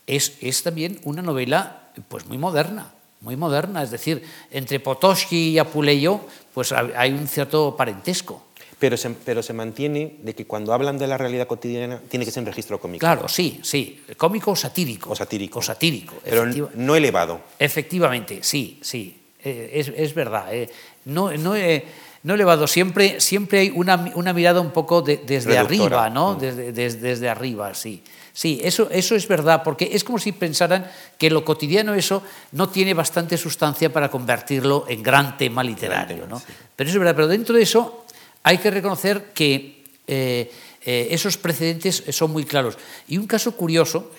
es, 0.06 0.34
es 0.40 0.62
también 0.62 1.00
una 1.04 1.22
novela 1.22 1.90
pues, 2.08 2.26
muy 2.26 2.38
moderna 2.38 2.92
muy 3.22 3.36
moderna, 3.36 3.82
es 3.82 3.90
decir, 3.90 4.22
entre 4.50 4.80
Potosky 4.80 5.50
y 5.50 5.58
Apuleyo 5.58 6.20
pues 6.52 6.72
hay 6.72 7.12
un 7.12 7.26
cierto 7.26 7.74
parentesco. 7.76 8.42
Pero 8.82 8.96
se, 8.96 9.10
pero 9.10 9.44
se 9.44 9.52
mantiene 9.52 10.16
de 10.24 10.34
que 10.34 10.44
cuando 10.44 10.74
hablan 10.74 10.98
de 10.98 11.06
la 11.06 11.16
realidad 11.16 11.46
cotidiana 11.46 12.00
tiene 12.08 12.24
que 12.24 12.32
ser 12.32 12.40
un 12.40 12.48
registro 12.48 12.80
cómico. 12.80 12.98
Claro, 12.98 13.28
sí, 13.28 13.60
sí, 13.62 14.02
cómico 14.16 14.50
o 14.50 14.56
satírico. 14.56 15.12
O 15.12 15.14
satírico. 15.14 15.60
O 15.60 15.62
satírico. 15.62 16.16
Pero 16.24 16.46
no 16.74 16.96
elevado. 16.96 17.42
Efectivamente, 17.60 18.40
sí, 18.42 18.80
sí, 18.82 19.22
eh, 19.38 19.70
es, 19.74 19.92
es 19.94 20.12
verdad. 20.14 20.52
Eh. 20.52 20.68
No, 21.04 21.30
no, 21.30 21.54
no 22.24 22.34
elevado, 22.34 22.66
siempre, 22.66 23.20
siempre 23.20 23.60
hay 23.60 23.70
una, 23.70 24.10
una 24.16 24.32
mirada 24.32 24.60
un 24.60 24.72
poco 24.72 25.00
desde 25.00 25.56
arriba, 25.56 26.10
¿no? 26.10 26.34
Mm. 26.34 26.38
Desde, 26.40 26.72
desde, 26.72 26.98
desde 26.98 27.28
arriba, 27.28 27.74
sí. 27.74 28.02
Sí, 28.32 28.60
eso, 28.64 28.88
eso 28.90 29.14
es 29.14 29.28
verdad, 29.28 29.62
porque 29.62 29.90
es 29.92 30.04
como 30.04 30.18
si 30.18 30.32
pensaran 30.32 30.90
que 31.18 31.28
lo 31.30 31.44
cotidiano 31.44 31.94
eso 31.94 32.22
no 32.52 32.70
tiene 32.70 32.94
bastante 32.94 33.36
sustancia 33.36 33.92
para 33.92 34.10
convertirlo 34.10 34.86
en 34.88 35.02
gran 35.02 35.36
tema 35.36 35.62
literario. 35.62 36.26
¿no? 36.26 36.40
Pero 36.74 36.88
eso 36.88 36.96
es 36.96 37.00
verdad, 37.00 37.14
pero 37.14 37.28
dentro 37.28 37.54
de 37.54 37.62
eso 37.62 38.01
hay 38.42 38.58
que 38.58 38.70
reconocer 38.70 39.32
que 39.34 39.84
eh, 40.06 40.50
eh, 40.84 41.08
esos 41.10 41.36
precedentes 41.36 42.02
son 42.10 42.32
muy 42.32 42.44
claros. 42.44 42.76
Y 43.08 43.18
un 43.18 43.26
caso 43.26 43.52
curioso 43.52 44.10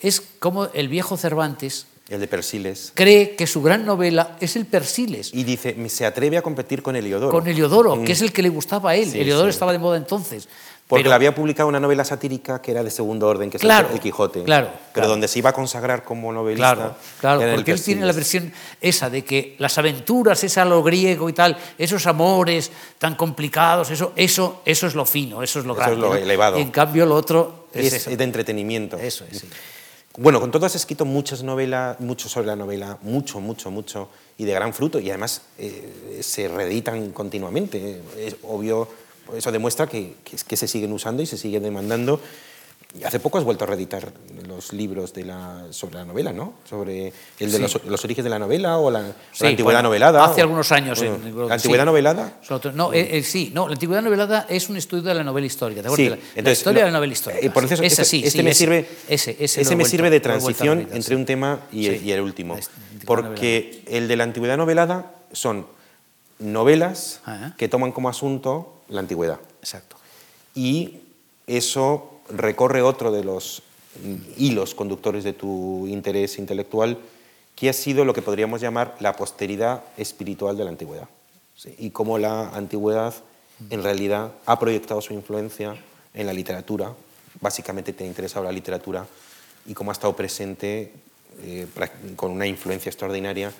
es 0.00 0.22
como 0.38 0.66
el 0.66 0.88
viejo 0.88 1.16
Cervantes, 1.16 1.86
el 2.10 2.18
de 2.18 2.26
Persiles. 2.26 2.90
Cree 2.94 3.36
que 3.36 3.46
su 3.46 3.62
gran 3.62 3.86
novela 3.86 4.36
es 4.40 4.56
el 4.56 4.66
Persiles. 4.66 5.30
Y 5.32 5.44
dice, 5.44 5.76
se 5.88 6.04
atreve 6.04 6.36
a 6.36 6.42
competir 6.42 6.82
con 6.82 6.96
Heliodoro. 6.96 7.30
Con 7.30 7.46
Heliodoro, 7.46 8.02
que 8.02 8.08
mm. 8.08 8.10
es 8.10 8.22
el 8.22 8.32
que 8.32 8.42
le 8.42 8.48
gustaba 8.48 8.90
a 8.90 8.96
él. 8.96 9.14
Heliodoro 9.14 9.48
estaba 9.48 9.70
de 9.70 9.78
moda 9.78 9.96
entonces. 9.96 10.48
Porque 10.90 11.08
le 11.08 11.14
había 11.14 11.34
publicado 11.34 11.68
una 11.68 11.78
novela 11.80 12.04
satírica 12.04 12.60
que 12.60 12.72
era 12.72 12.82
de 12.82 12.90
segundo 12.90 13.28
orden, 13.28 13.48
que 13.48 13.56
es 13.56 13.62
El 13.62 14.00
Quijote. 14.00 14.42
Claro. 14.42 14.68
Pero 14.92 15.08
donde 15.08 15.28
se 15.28 15.38
iba 15.38 15.50
a 15.50 15.52
consagrar 15.52 16.02
como 16.02 16.32
novelista. 16.32 16.74
Claro, 16.74 16.96
claro 17.20 17.54
porque 17.54 17.70
él 17.72 17.82
tiene 17.82 18.04
la 18.04 18.12
versión 18.12 18.52
esa 18.80 19.08
de 19.08 19.24
que 19.24 19.54
las 19.58 19.78
aventuras, 19.78 20.42
esa 20.42 20.64
lo 20.64 20.82
griego 20.82 21.28
y 21.28 21.32
tal, 21.32 21.56
esos 21.78 22.06
amores 22.06 22.72
tan 22.98 23.14
complicados, 23.14 23.90
eso, 23.90 24.12
eso, 24.16 24.62
eso 24.64 24.86
es 24.88 24.94
lo 24.94 25.06
fino, 25.06 25.42
eso 25.42 25.60
es 25.60 25.64
lo 25.64 25.74
grande. 25.74 25.96
Eso 25.96 26.06
es 26.06 26.10
lo 26.10 26.16
elevado. 26.16 26.58
en 26.58 26.70
cambio, 26.70 27.06
lo 27.06 27.14
otro 27.14 27.66
es, 27.72 28.04
de 28.04 28.24
entretenimiento. 28.24 28.98
Eso 28.98 29.24
es, 29.30 29.38
sí. 29.38 29.48
Bueno, 30.16 30.40
con 30.40 30.50
todo 30.50 30.66
has 30.66 30.74
escrito 30.74 31.04
muchas 31.04 31.44
novelas, 31.44 32.00
mucho 32.00 32.28
sobre 32.28 32.48
la 32.48 32.56
novela, 32.56 32.98
mucho, 33.02 33.38
mucho, 33.38 33.70
mucho, 33.70 34.08
y 34.38 34.44
de 34.44 34.52
gran 34.52 34.74
fruto, 34.74 34.98
y 34.98 35.08
además 35.08 35.42
eh, 35.56 36.20
se 36.20 36.48
reeditan 36.48 37.12
continuamente. 37.12 38.02
Es 38.18 38.36
obvio 38.42 38.88
eso 39.36 39.52
demuestra 39.52 39.86
que, 39.86 40.14
que, 40.24 40.56
se 40.56 40.68
siguen 40.68 40.92
usando 40.92 41.22
y 41.22 41.26
se 41.26 41.36
siguen 41.36 41.62
demandando. 41.62 42.20
Y 42.98 43.04
hace 43.04 43.20
poco 43.20 43.38
has 43.38 43.44
vuelto 43.44 43.64
a 43.64 43.68
reeditar 43.68 44.12
los 44.48 44.72
libros 44.72 45.14
de 45.14 45.24
la, 45.24 45.66
sobre 45.70 45.94
la 45.94 46.04
novela, 46.04 46.32
¿no? 46.32 46.54
Sobre 46.68 47.12
el 47.38 47.52
de 47.52 47.58
los, 47.60 47.76
orígenes 47.76 48.24
de 48.24 48.30
la 48.30 48.40
novela 48.40 48.78
o 48.78 48.90
la, 48.90 49.14
antigüedad 49.40 49.82
novelada. 49.82 50.24
Hace 50.24 50.40
algunos 50.40 50.72
años. 50.72 51.00
¿La 51.00 51.54
antigüedad 51.54 51.84
novelada? 51.84 52.40
No, 52.74 52.92
eh, 52.92 53.18
eh, 53.18 53.22
sí, 53.22 53.52
no, 53.54 53.68
la 53.68 53.74
antigüedad 53.74 54.02
novelada 54.02 54.46
es 54.48 54.68
un 54.68 54.76
estudio 54.76 55.04
de 55.04 55.14
la 55.14 55.22
novela 55.22 55.46
histórica. 55.46 55.82
¿te 55.82 55.90
sí, 55.90 56.08
la, 56.08 56.50
historia 56.50 56.80
de 56.80 56.90
la 56.90 56.96
novela 56.96 57.12
histórica. 57.12 57.46
Eh, 57.46 57.50
por 57.50 57.64
eso, 57.64 57.80
ese, 57.80 58.04
sí, 58.04 58.22
este 58.24 58.42
me 58.42 58.54
sirve, 58.54 58.88
ese, 59.08 59.36
ese, 59.38 59.76
me 59.76 59.84
sirve 59.84 60.10
de 60.10 60.18
transición 60.18 60.88
entre 60.92 61.14
un 61.14 61.24
tema 61.24 61.60
y, 61.70 61.90
y 61.90 62.10
el 62.10 62.20
último. 62.20 62.58
Porque 63.06 63.84
el 63.86 64.08
de 64.08 64.16
la 64.16 64.24
antigüedad 64.24 64.56
novelada 64.56 65.14
son 65.32 65.66
novelas 66.40 67.20
que 67.56 67.68
toman 67.68 67.92
como 67.92 68.08
asunto 68.08 68.72
la 68.88 69.00
antigüedad. 69.00 69.38
Exacto. 69.60 69.96
Y 70.54 70.98
eso 71.46 72.20
recorre 72.28 72.82
otro 72.82 73.12
de 73.12 73.24
los 73.24 73.62
hilos 74.36 74.74
conductores 74.74 75.24
de 75.24 75.32
tu 75.32 75.86
interés 75.86 76.38
intelectual, 76.38 76.98
que 77.54 77.68
ha 77.68 77.72
sido 77.72 78.04
lo 78.04 78.14
que 78.14 78.22
podríamos 78.22 78.60
llamar 78.60 78.96
la 79.00 79.14
posteridad 79.14 79.82
espiritual 79.96 80.56
de 80.56 80.64
la 80.64 80.70
antigüedad. 80.70 81.08
Y 81.78 81.90
cómo 81.90 82.18
la 82.18 82.48
antigüedad 82.50 83.14
en 83.68 83.82
realidad 83.82 84.32
ha 84.46 84.58
proyectado 84.58 85.02
su 85.02 85.12
influencia 85.12 85.76
en 86.14 86.26
la 86.26 86.32
literatura, 86.32 86.94
básicamente 87.40 87.92
te 87.92 88.04
ha 88.04 88.06
interesado 88.06 88.44
la 88.46 88.52
literatura, 88.52 89.06
y 89.66 89.74
cómo 89.74 89.90
ha 89.90 89.92
estado 89.92 90.16
presente 90.16 90.92
eh, 91.42 91.66
con 92.16 92.30
una 92.32 92.46
influencia 92.46 92.88
extraordinaria 92.88 93.52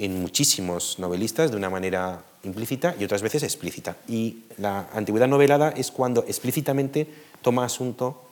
en 0.00 0.20
muchísimos 0.20 0.98
novelistas 0.98 1.50
de 1.50 1.56
una 1.56 1.68
manera 1.68 2.24
implícita 2.42 2.94
y 2.98 3.04
otras 3.04 3.20
veces 3.20 3.42
explícita. 3.42 3.96
Y 4.08 4.44
la 4.56 4.88
antigüedad 4.94 5.28
novelada 5.28 5.70
es 5.76 5.90
cuando 5.90 6.24
explícitamente 6.26 7.06
toma 7.42 7.64
asunto 7.64 8.22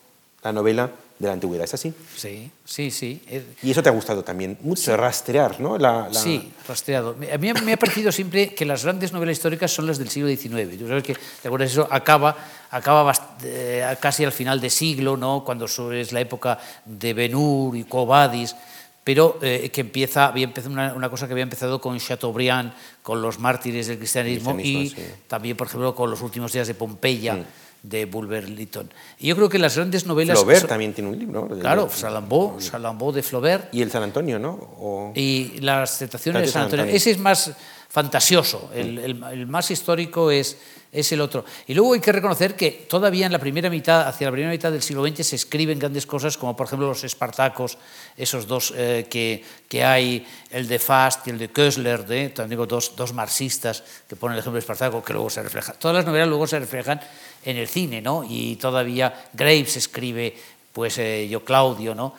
la 0.42 0.52
novela 0.52 0.90
de 1.18 1.26
la 1.26 1.34
antigüedad. 1.34 1.64
¿Es 1.64 1.74
así? 1.74 1.92
Sí, 2.16 2.50
sí, 2.64 2.90
sí. 2.90 3.20
Y 3.62 3.70
eso 3.70 3.82
te 3.82 3.90
ha 3.90 3.92
gustado 3.92 4.22
también, 4.24 4.56
mucho 4.62 4.96
rastrear, 4.96 5.60
¿no? 5.60 5.76
La, 5.76 6.08
Sí, 6.12 6.52
rastreado. 6.66 7.16
A 7.32 7.38
mí 7.38 7.52
me 7.64 7.72
ha 7.72 7.76
parecido 7.76 8.12
siempre 8.12 8.54
que 8.54 8.64
las 8.64 8.84
grandes 8.84 9.12
novelas 9.12 9.36
históricas 9.36 9.70
son 9.70 9.86
las 9.86 9.98
del 9.98 10.08
siglo 10.08 10.28
XIX. 10.28 10.78
Tú 10.78 10.88
sabes 10.88 11.02
que, 11.02 11.14
¿te 11.14 11.48
acuerdas? 11.48 11.72
Eso 11.72 11.88
acaba, 11.90 12.34
acaba 12.70 13.12
eh, 13.42 13.84
casi 14.00 14.24
al 14.24 14.32
final 14.32 14.60
de 14.60 14.70
siglo, 14.70 15.16
¿no? 15.16 15.44
Cuando 15.44 15.66
es 15.66 16.12
la 16.12 16.20
época 16.20 16.58
de 16.84 17.12
Benur 17.12 17.76
y 17.76 17.84
Covadis 17.84 18.54
pero 19.08 19.38
eh, 19.40 19.70
que 19.72 19.80
empieza, 19.80 20.26
había 20.26 20.44
empezado 20.44 20.70
una, 20.70 21.08
cosa 21.08 21.26
que 21.26 21.32
había 21.32 21.44
empezado 21.44 21.80
con 21.80 21.98
Chateaubriand, 21.98 22.74
con 23.02 23.22
los 23.22 23.38
mártires 23.38 23.86
del 23.86 23.96
cristianismo, 23.96 24.60
y 24.60 24.94
también, 25.26 25.56
por 25.56 25.66
ejemplo, 25.66 25.94
con 25.94 26.10
los 26.10 26.20
últimos 26.20 26.52
días 26.52 26.66
de 26.68 26.74
Pompeya. 26.74 27.36
Mm. 27.36 27.44
de 27.80 28.04
Bulwer 28.04 28.46
Lytton. 28.46 28.90
Y 29.20 29.28
yo 29.28 29.36
creo 29.36 29.48
que 29.48 29.58
las 29.58 29.76
grandes 29.76 30.04
novelas... 30.04 30.36
Flaubert 30.36 30.68
también 30.68 30.92
tiene 30.92 31.08
un 31.08 31.18
libro. 31.18 31.48
Claro, 31.58 31.88
Salambo, 31.88 32.60
Salambo 32.60 33.10
de 33.12 33.22
Flaubert. 33.22 33.72
Y 33.72 33.80
el 33.80 33.90
San 33.90 34.02
Antonio, 34.02 34.38
¿no? 34.38 35.12
Y 35.14 35.58
las 35.60 36.00
tentaciones 36.00 36.42
de 36.42 36.48
San 36.48 36.64
Antonio. 36.64 36.84
Ese 36.84 37.12
es 37.12 37.18
más 37.18 37.52
fantasioso. 37.88 38.70
El, 38.74 38.98
el, 38.98 39.46
más 39.46 39.70
histórico 39.70 40.30
es, 40.30 40.58
es 40.92 41.10
el 41.12 41.20
otro. 41.20 41.44
Y 41.66 41.74
luego 41.74 41.94
hay 41.94 42.00
que 42.00 42.12
reconocer 42.12 42.54
que 42.54 42.86
todavía 42.88 43.26
en 43.26 43.32
la 43.32 43.38
primera 43.38 43.70
mitad, 43.70 44.06
hacia 44.06 44.26
la 44.26 44.32
primera 44.32 44.52
mitad 44.52 44.70
del 44.70 44.82
siglo 44.82 45.06
XX, 45.06 45.26
se 45.26 45.36
escriben 45.36 45.78
grandes 45.78 46.06
cosas, 46.06 46.36
como 46.36 46.54
por 46.54 46.66
ejemplo 46.66 46.88
los 46.88 47.04
Espartacos, 47.04 47.78
esos 48.18 48.46
dos 48.46 48.74
eh, 48.76 49.06
que, 49.08 49.44
que, 49.68 49.84
hay, 49.84 50.26
el 50.50 50.66
de 50.66 50.78
Fast 50.78 51.26
y 51.26 51.30
el 51.30 51.38
de 51.38 51.48
Kösler, 51.48 52.06
de, 52.06 52.28
también 52.30 52.50
digo 52.50 52.66
dos, 52.66 52.94
dos 52.96 53.14
marxistas 53.14 53.82
que 54.08 54.16
ponen 54.16 54.34
el 54.34 54.40
ejemplo 54.40 54.54
de 54.54 54.60
Espartaco, 54.60 55.02
que 55.02 55.12
luego 55.12 55.30
se 55.30 55.42
refleja. 55.42 55.72
Todas 55.72 55.96
las 55.96 56.04
novelas 56.04 56.28
luego 56.28 56.46
se 56.46 56.58
reflejan 56.58 57.00
en 57.44 57.56
el 57.56 57.68
cine, 57.68 58.02
¿no? 58.02 58.24
Y 58.28 58.56
todavía 58.56 59.28
Graves 59.32 59.76
escribe, 59.76 60.36
pues 60.72 60.98
eh, 60.98 61.28
yo 61.30 61.44
Claudio, 61.44 61.94
¿no? 61.94 62.12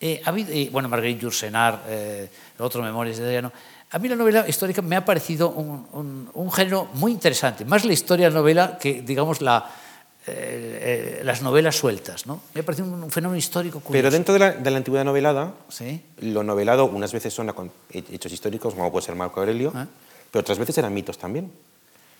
Eh, 0.00 0.20
ha 0.24 0.28
habido, 0.28 0.52
bueno, 0.72 0.88
Marguerite 0.88 1.22
Yourcenar, 1.22 1.84
el 1.88 2.28
otro 2.58 2.82
Memorias 2.82 3.16
de 3.16 3.24
Adriano 3.24 3.52
a 3.94 3.98
mí 4.00 4.08
la 4.08 4.16
novela 4.16 4.44
histórica 4.48 4.82
me 4.82 4.96
ha 4.96 5.04
parecido 5.04 5.50
un, 5.50 6.50
género 6.52 6.88
muy 6.94 7.12
interesante, 7.12 7.64
más 7.64 7.84
la 7.84 7.92
historia 7.92 8.26
de 8.26 8.34
la 8.34 8.40
novela 8.40 8.76
que, 8.76 9.02
digamos, 9.02 9.40
la, 9.40 9.70
eh, 10.26 11.18
eh, 11.20 11.24
las 11.24 11.42
novelas 11.42 11.76
sueltas. 11.76 12.26
¿no? 12.26 12.40
Me 12.54 12.62
ha 12.62 12.64
parecido 12.64 12.88
un, 12.88 13.10
fenómeno 13.10 13.36
histórico 13.36 13.80
curioso. 13.80 13.92
Pero 13.92 14.10
dentro 14.10 14.32
de 14.32 14.40
la, 14.40 14.52
de 14.52 14.70
la 14.70 14.78
antigüedad 14.78 15.04
novelada, 15.04 15.54
¿Sí? 15.68 16.00
lo 16.20 16.42
novelado 16.42 16.86
unas 16.86 17.12
veces 17.12 17.34
son 17.34 17.52
hechos 17.92 18.32
históricos, 18.32 18.74
como 18.74 18.90
puede 18.90 19.04
ser 19.04 19.14
Marco 19.14 19.40
Aurelio, 19.40 19.72
ah. 19.74 19.86
pero 20.30 20.40
otras 20.40 20.58
veces 20.58 20.78
eran 20.78 20.94
mitos 20.94 21.18
también. 21.18 21.52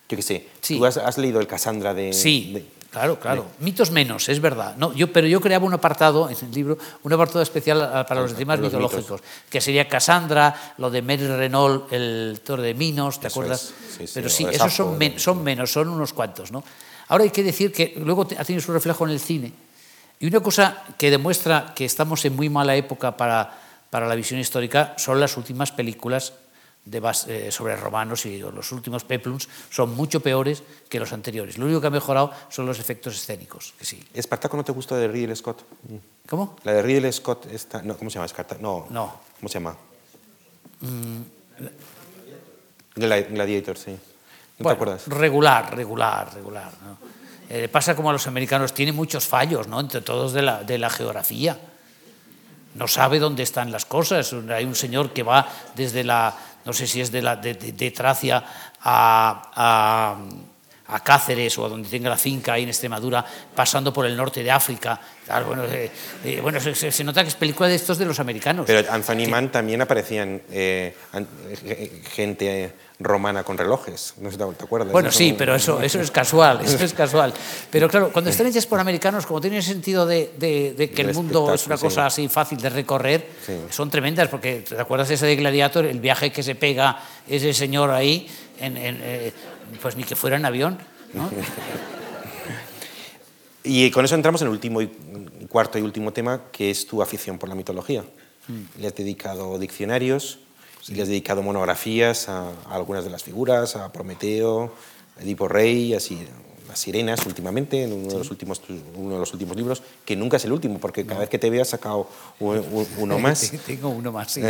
Yo 0.07 0.15
qué 0.15 0.21
sé, 0.21 0.47
tú 0.67 0.85
has, 0.85 1.17
leído 1.17 1.39
el 1.39 1.47
Cassandra 1.47 1.95
de... 1.95 2.13
Sí, 2.13 2.63
Claro, 2.95 3.19
claro. 3.19 3.45
Mitos 3.59 3.91
menos, 3.91 4.29
es 4.29 4.39
verdad. 4.39 4.77
No, 4.77 4.93
yo, 4.93 5.11
pero 5.11 5.27
yo 5.27 5.41
creaba 5.41 5.65
un 5.65 5.73
apartado 5.73 6.29
en 6.29 6.37
el 6.39 6.51
libro, 6.51 6.77
un 7.03 7.11
apartado 7.11 7.41
especial 7.41 7.81
ah, 7.81 8.05
para 8.05 8.21
los 8.21 8.33
temas 8.33 8.57
mitológicos, 8.57 9.19
que 9.49 9.59
sería 9.59 9.89
Cassandra, 9.89 10.73
lo 10.77 10.89
de 10.89 11.01
Mary 11.01 11.27
Renault, 11.27 11.91
el 11.91 12.39
Torre 12.41 12.67
de 12.67 12.73
Minos, 12.73 13.19
¿te 13.19 13.27
acuerdas? 13.27 13.73
pero 14.13 14.29
sí, 14.29 14.47
esos 14.49 14.73
son, 14.73 14.97
son 15.17 15.43
menos, 15.43 15.73
son 15.73 15.89
unos 15.89 16.13
cuantos, 16.13 16.53
¿no? 16.53 16.63
Ahora 17.07 17.23
hay 17.23 17.29
que 17.29 17.43
decir 17.43 17.71
que 17.71 17.93
luego 17.97 18.23
ha 18.37 18.45
tenido 18.45 18.61
su 18.61 18.71
reflejo 18.71 19.05
en 19.05 19.11
el 19.11 19.19
cine. 19.19 19.53
Y 20.19 20.27
una 20.27 20.39
cosa 20.39 20.83
que 20.97 21.11
demuestra 21.11 21.73
que 21.75 21.85
estamos 21.85 22.23
en 22.25 22.35
muy 22.35 22.49
mala 22.49 22.75
época 22.75 23.17
para, 23.17 23.59
para 23.89 24.07
la 24.07 24.15
visión 24.15 24.39
histórica 24.39 24.93
son 24.97 25.19
las 25.19 25.37
últimas 25.37 25.71
películas 25.71 26.33
de 26.85 27.01
eh, 27.27 27.51
sobre 27.51 27.75
romanos 27.75 28.25
y 28.27 28.37
los 28.37 28.71
últimos 28.71 29.03
peplums 29.03 29.49
son 29.71 29.95
mucho 29.95 30.19
peores 30.19 30.63
que 30.87 30.99
los 30.99 31.11
anteriores. 31.13 31.57
Lo 31.57 31.65
único 31.65 31.81
que 31.81 31.87
ha 31.87 31.91
mejorado 31.91 32.31
son 32.49 32.67
los 32.67 32.79
efectos 32.79 33.15
escénicos. 33.15 33.73
Que 33.77 33.85
sí. 33.85 34.03
¿Espartaco 34.13 34.55
no 34.55 34.63
te 34.63 34.71
gusta 34.71 34.95
de 34.95 35.07
Ridley 35.07 35.35
Scott? 35.35 35.63
¿Cómo? 36.29 36.55
La 36.63 36.73
de 36.73 36.81
Ridley 36.83 37.11
Scott, 37.11 37.47
esta, 37.51 37.81
no, 37.81 37.97
¿cómo 37.97 38.09
se 38.09 38.19
llama? 38.19 38.31
No. 38.59 38.87
no. 38.89 39.19
¿Cómo 39.39 39.49
se 39.49 39.53
llama? 39.55 39.75
Mm. 40.81 41.21
Gladiator, 42.95 43.77
sí. 43.77 43.97
¿No 44.57 44.67
te 44.67 44.73
acuerdas? 44.73 45.07
Regular, 45.07 45.75
regular, 45.75 46.33
regular. 46.33 46.71
¿no? 46.83 46.97
Eh, 47.49 47.67
pasa 47.67 47.95
como 47.95 48.09
a 48.09 48.13
los 48.13 48.25
americanos, 48.27 48.73
tiene 48.73 48.91
muchos 48.91 49.27
fallos, 49.27 49.67
¿no? 49.67 49.79
Entre 49.79 50.01
todos 50.01 50.33
de 50.33 50.41
la, 50.41 50.63
de 50.63 50.77
la 50.77 50.89
geografía. 50.89 51.57
No 52.73 52.87
sabe 52.87 53.19
dónde 53.19 53.43
están 53.43 53.71
las 53.71 53.85
cosas. 53.85 54.33
Hay 54.49 54.65
un 54.65 54.75
señor 54.75 55.13
que 55.13 55.23
va 55.23 55.47
desde 55.75 56.03
la, 56.03 56.35
no 56.65 56.73
sé 56.73 56.87
si 56.87 57.01
es 57.01 57.11
de, 57.11 57.21
la, 57.21 57.35
de, 57.35 57.91
Tracia 57.91 58.43
a, 58.81 60.17
a, 60.87 60.99
Cáceres 61.03 61.57
o 61.57 61.65
a 61.65 61.69
donde 61.69 61.87
tenga 61.87 62.09
la 62.09 62.17
finca 62.17 62.53
ahí 62.53 62.63
en 62.63 62.69
Extremadura, 62.69 63.23
pasando 63.55 63.93
por 63.93 64.05
el 64.05 64.17
norte 64.17 64.43
de 64.43 64.51
África. 64.51 64.99
bueno, 65.45 65.65
eh, 65.65 65.91
eh, 66.23 66.39
bueno 66.41 66.59
se, 66.59 67.03
nota 67.03 67.21
que 67.21 67.29
es 67.29 67.35
película 67.35 67.69
de 67.69 67.75
estos 67.75 67.97
de 67.97 68.05
los 68.05 68.19
americanos. 68.19 68.65
Pero 68.65 68.91
Anthony 68.91 69.29
Mann 69.29 69.51
también 69.51 69.81
aparecían 69.81 70.41
gente 72.11 72.73
romana 72.99 73.43
con 73.43 73.57
relojes, 73.57 74.13
no 74.17 74.31
sé 74.31 74.37
si 74.37 74.55
te 74.55 74.63
acuerdas. 74.63 74.91
Bueno, 74.91 75.11
sí, 75.11 75.35
pero 75.37 75.55
eso, 75.55 75.81
eso 75.81 75.99
es 75.99 76.11
casual, 76.11 76.61
eso 76.63 76.83
es 76.83 76.93
casual. 76.93 77.33
Pero 77.69 77.89
claro, 77.89 78.11
cuando 78.11 78.31
están 78.31 78.47
hechas 78.47 78.65
por 78.65 78.79
americanos, 78.79 79.25
como 79.25 79.41
tienen 79.41 79.57
el 79.57 79.63
sentido 79.63 80.05
de, 80.05 80.31
de, 80.37 80.89
que 80.89 81.01
el 81.01 81.13
mundo 81.13 81.53
es 81.53 81.65
una 81.65 81.77
cosa 81.77 82.05
así 82.05 82.27
fácil 82.27 82.59
de 82.59 82.69
recorrer, 82.69 83.29
son 83.69 83.89
tremendas, 83.89 84.29
porque 84.29 84.65
¿te 84.67 84.79
acuerdas 84.79 85.09
ese 85.11 85.25
de 85.25 85.35
Gladiator? 85.35 85.85
El 85.85 85.99
viaje 85.99 86.31
que 86.31 86.43
se 86.43 86.55
pega 86.55 86.99
ese 87.27 87.53
señor 87.53 87.91
ahí, 87.91 88.27
en, 88.59 88.77
eh, 88.77 89.33
pues 89.81 89.95
ni 89.95 90.03
que 90.03 90.15
fuera 90.15 90.37
en 90.37 90.45
avión, 90.45 90.77
¿no? 91.13 91.29
y 93.63 93.91
con 93.91 94.05
eso 94.05 94.15
entramos 94.15 94.41
en 94.41 94.47
el 94.47 94.53
último 94.53 94.81
y 94.81 94.87
cuarto 95.49 95.77
y 95.77 95.81
último 95.81 96.13
tema, 96.13 96.43
que 96.51 96.71
es 96.71 96.87
tu 96.87 97.01
afición 97.01 97.37
por 97.37 97.49
la 97.49 97.55
mitología. 97.55 98.03
Mm. 98.47 98.81
Le 98.81 98.87
has 98.87 98.95
dedicado 98.95 99.57
diccionarios, 99.57 100.39
y 100.87 100.93
le 100.93 101.01
has 101.01 101.07
dedicado 101.07 101.41
monografías 101.41 102.29
a, 102.29 102.51
algunas 102.69 103.03
de 103.03 103.09
las 103.09 103.23
figuras, 103.23 103.75
a 103.75 103.91
Prometeo, 103.91 104.71
a 105.17 105.23
Edipo 105.23 105.47
Rey, 105.47 105.93
así, 105.93 106.27
las 106.67 106.79
sirenas 106.79 107.25
últimamente, 107.25 107.83
en 107.83 107.93
uno, 107.93 108.07
de 108.09 108.17
los 108.19 108.31
últimos, 108.31 108.61
uno 108.95 109.13
de 109.13 109.19
los 109.19 109.33
últimos 109.33 109.55
libros, 109.55 109.81
que 110.03 110.15
nunca 110.15 110.37
es 110.37 110.45
el 110.45 110.51
último, 110.51 110.79
porque 110.79 111.05
cada 111.05 111.21
vez 111.21 111.29
que 111.29 111.39
te 111.39 111.49
veo 111.49 111.61
has 111.61 111.69
sacado 111.69 112.07
uno 112.39 113.19
más. 113.19 113.51
Tengo 113.65 113.89
uno 113.89 114.11
más, 114.11 114.31
sí. 114.33 114.41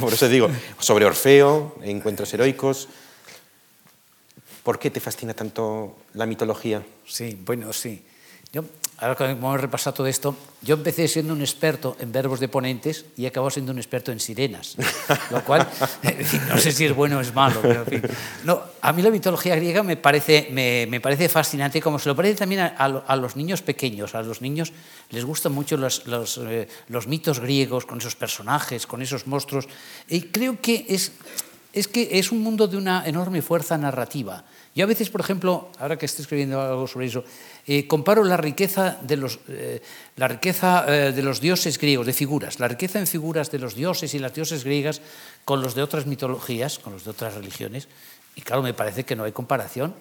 Por 0.00 0.12
eso 0.12 0.28
digo, 0.28 0.48
sobre 0.78 1.04
Orfeo, 1.04 1.76
encuentros 1.82 2.32
heroicos. 2.34 2.88
¿Por 4.62 4.78
qué 4.78 4.90
te 4.90 5.00
fascina 5.00 5.32
tanto 5.32 5.96
la 6.12 6.26
mitología? 6.26 6.84
Sí, 7.06 7.38
bueno, 7.46 7.72
sí. 7.72 8.04
Yo, 8.52 8.64
ahora 8.98 9.14
que 9.14 9.24
hemos 9.24 9.60
repasado 9.60 9.94
todo 9.94 10.06
esto, 10.08 10.34
yo 10.60 10.74
empecé 10.74 11.06
siendo 11.06 11.32
un 11.32 11.40
experto 11.40 11.96
en 12.00 12.10
verbos 12.10 12.40
de 12.40 12.48
ponentes 12.48 13.04
y 13.16 13.24
he 13.24 13.28
acabado 13.28 13.50
siendo 13.50 13.70
un 13.70 13.78
experto 13.78 14.10
en 14.10 14.18
sirenas, 14.18 14.76
lo 15.30 15.44
cual 15.44 15.68
no 16.48 16.58
sé 16.58 16.72
si 16.72 16.84
es 16.84 16.94
bueno 16.94 17.18
o 17.18 17.20
es 17.20 17.32
malo. 17.32 17.60
Pero, 17.62 17.82
en 17.82 17.86
fin. 17.86 18.02
no, 18.44 18.60
a 18.80 18.92
mí 18.92 19.02
la 19.02 19.10
mitología 19.10 19.54
griega 19.54 19.84
me 19.84 19.96
parece, 19.96 20.48
me, 20.50 20.86
me 20.88 21.00
parece 21.00 21.28
fascinante, 21.28 21.80
como 21.80 21.98
se 22.00 22.08
lo 22.08 22.16
parece 22.16 22.36
también 22.36 22.62
a, 22.62 22.66
a, 22.76 23.16
los 23.16 23.36
niños 23.36 23.62
pequeños. 23.62 24.16
A 24.16 24.22
los 24.22 24.42
niños 24.42 24.72
les 25.10 25.24
gustan 25.24 25.52
mucho 25.52 25.76
los, 25.76 26.06
los, 26.06 26.38
eh, 26.38 26.68
los 26.88 27.06
mitos 27.06 27.38
griegos, 27.38 27.86
con 27.86 27.98
esos 27.98 28.16
personajes, 28.16 28.86
con 28.86 29.00
esos 29.00 29.28
monstruos. 29.28 29.68
Y 30.08 30.22
creo 30.22 30.60
que 30.60 30.86
es, 30.88 31.12
es 31.72 31.86
que 31.86 32.18
es 32.18 32.32
un 32.32 32.42
mundo 32.42 32.66
de 32.66 32.76
una 32.76 33.06
enorme 33.06 33.42
fuerza 33.42 33.78
narrativa. 33.78 34.44
Yo 34.74 34.84
a 34.84 34.86
veces, 34.86 35.10
por 35.10 35.20
ejemplo, 35.20 35.68
ahora 35.78 35.96
que 35.96 36.06
estoy 36.06 36.22
escribiendo 36.22 36.60
algo 36.60 36.86
sobre 36.86 37.06
eso, 37.06 37.24
eh, 37.66 37.86
comparo 37.86 38.24
la 38.24 38.36
riqueza, 38.36 38.96
de 39.02 39.16
los, 39.16 39.40
eh, 39.48 39.82
la 40.16 40.28
riqueza 40.28 40.84
eh, 40.88 41.12
de 41.12 41.22
los 41.22 41.40
dioses 41.40 41.78
griegos, 41.78 42.06
de 42.06 42.12
figuras, 42.12 42.60
la 42.60 42.68
riqueza 42.68 42.98
en 42.98 43.06
figuras 43.06 43.50
de 43.50 43.58
los 43.58 43.74
dioses 43.74 44.14
y 44.14 44.18
las 44.18 44.32
dioses 44.32 44.64
griegas 44.64 45.02
con 45.44 45.60
los 45.60 45.74
de 45.74 45.82
otras 45.82 46.06
mitologías, 46.06 46.78
con 46.78 46.92
los 46.92 47.04
de 47.04 47.10
otras 47.10 47.34
religiones, 47.34 47.88
y 48.36 48.40
claro, 48.40 48.62
me 48.62 48.72
parece 48.72 49.04
que 49.04 49.16
no 49.16 49.24
hay 49.24 49.32
comparación. 49.32 49.94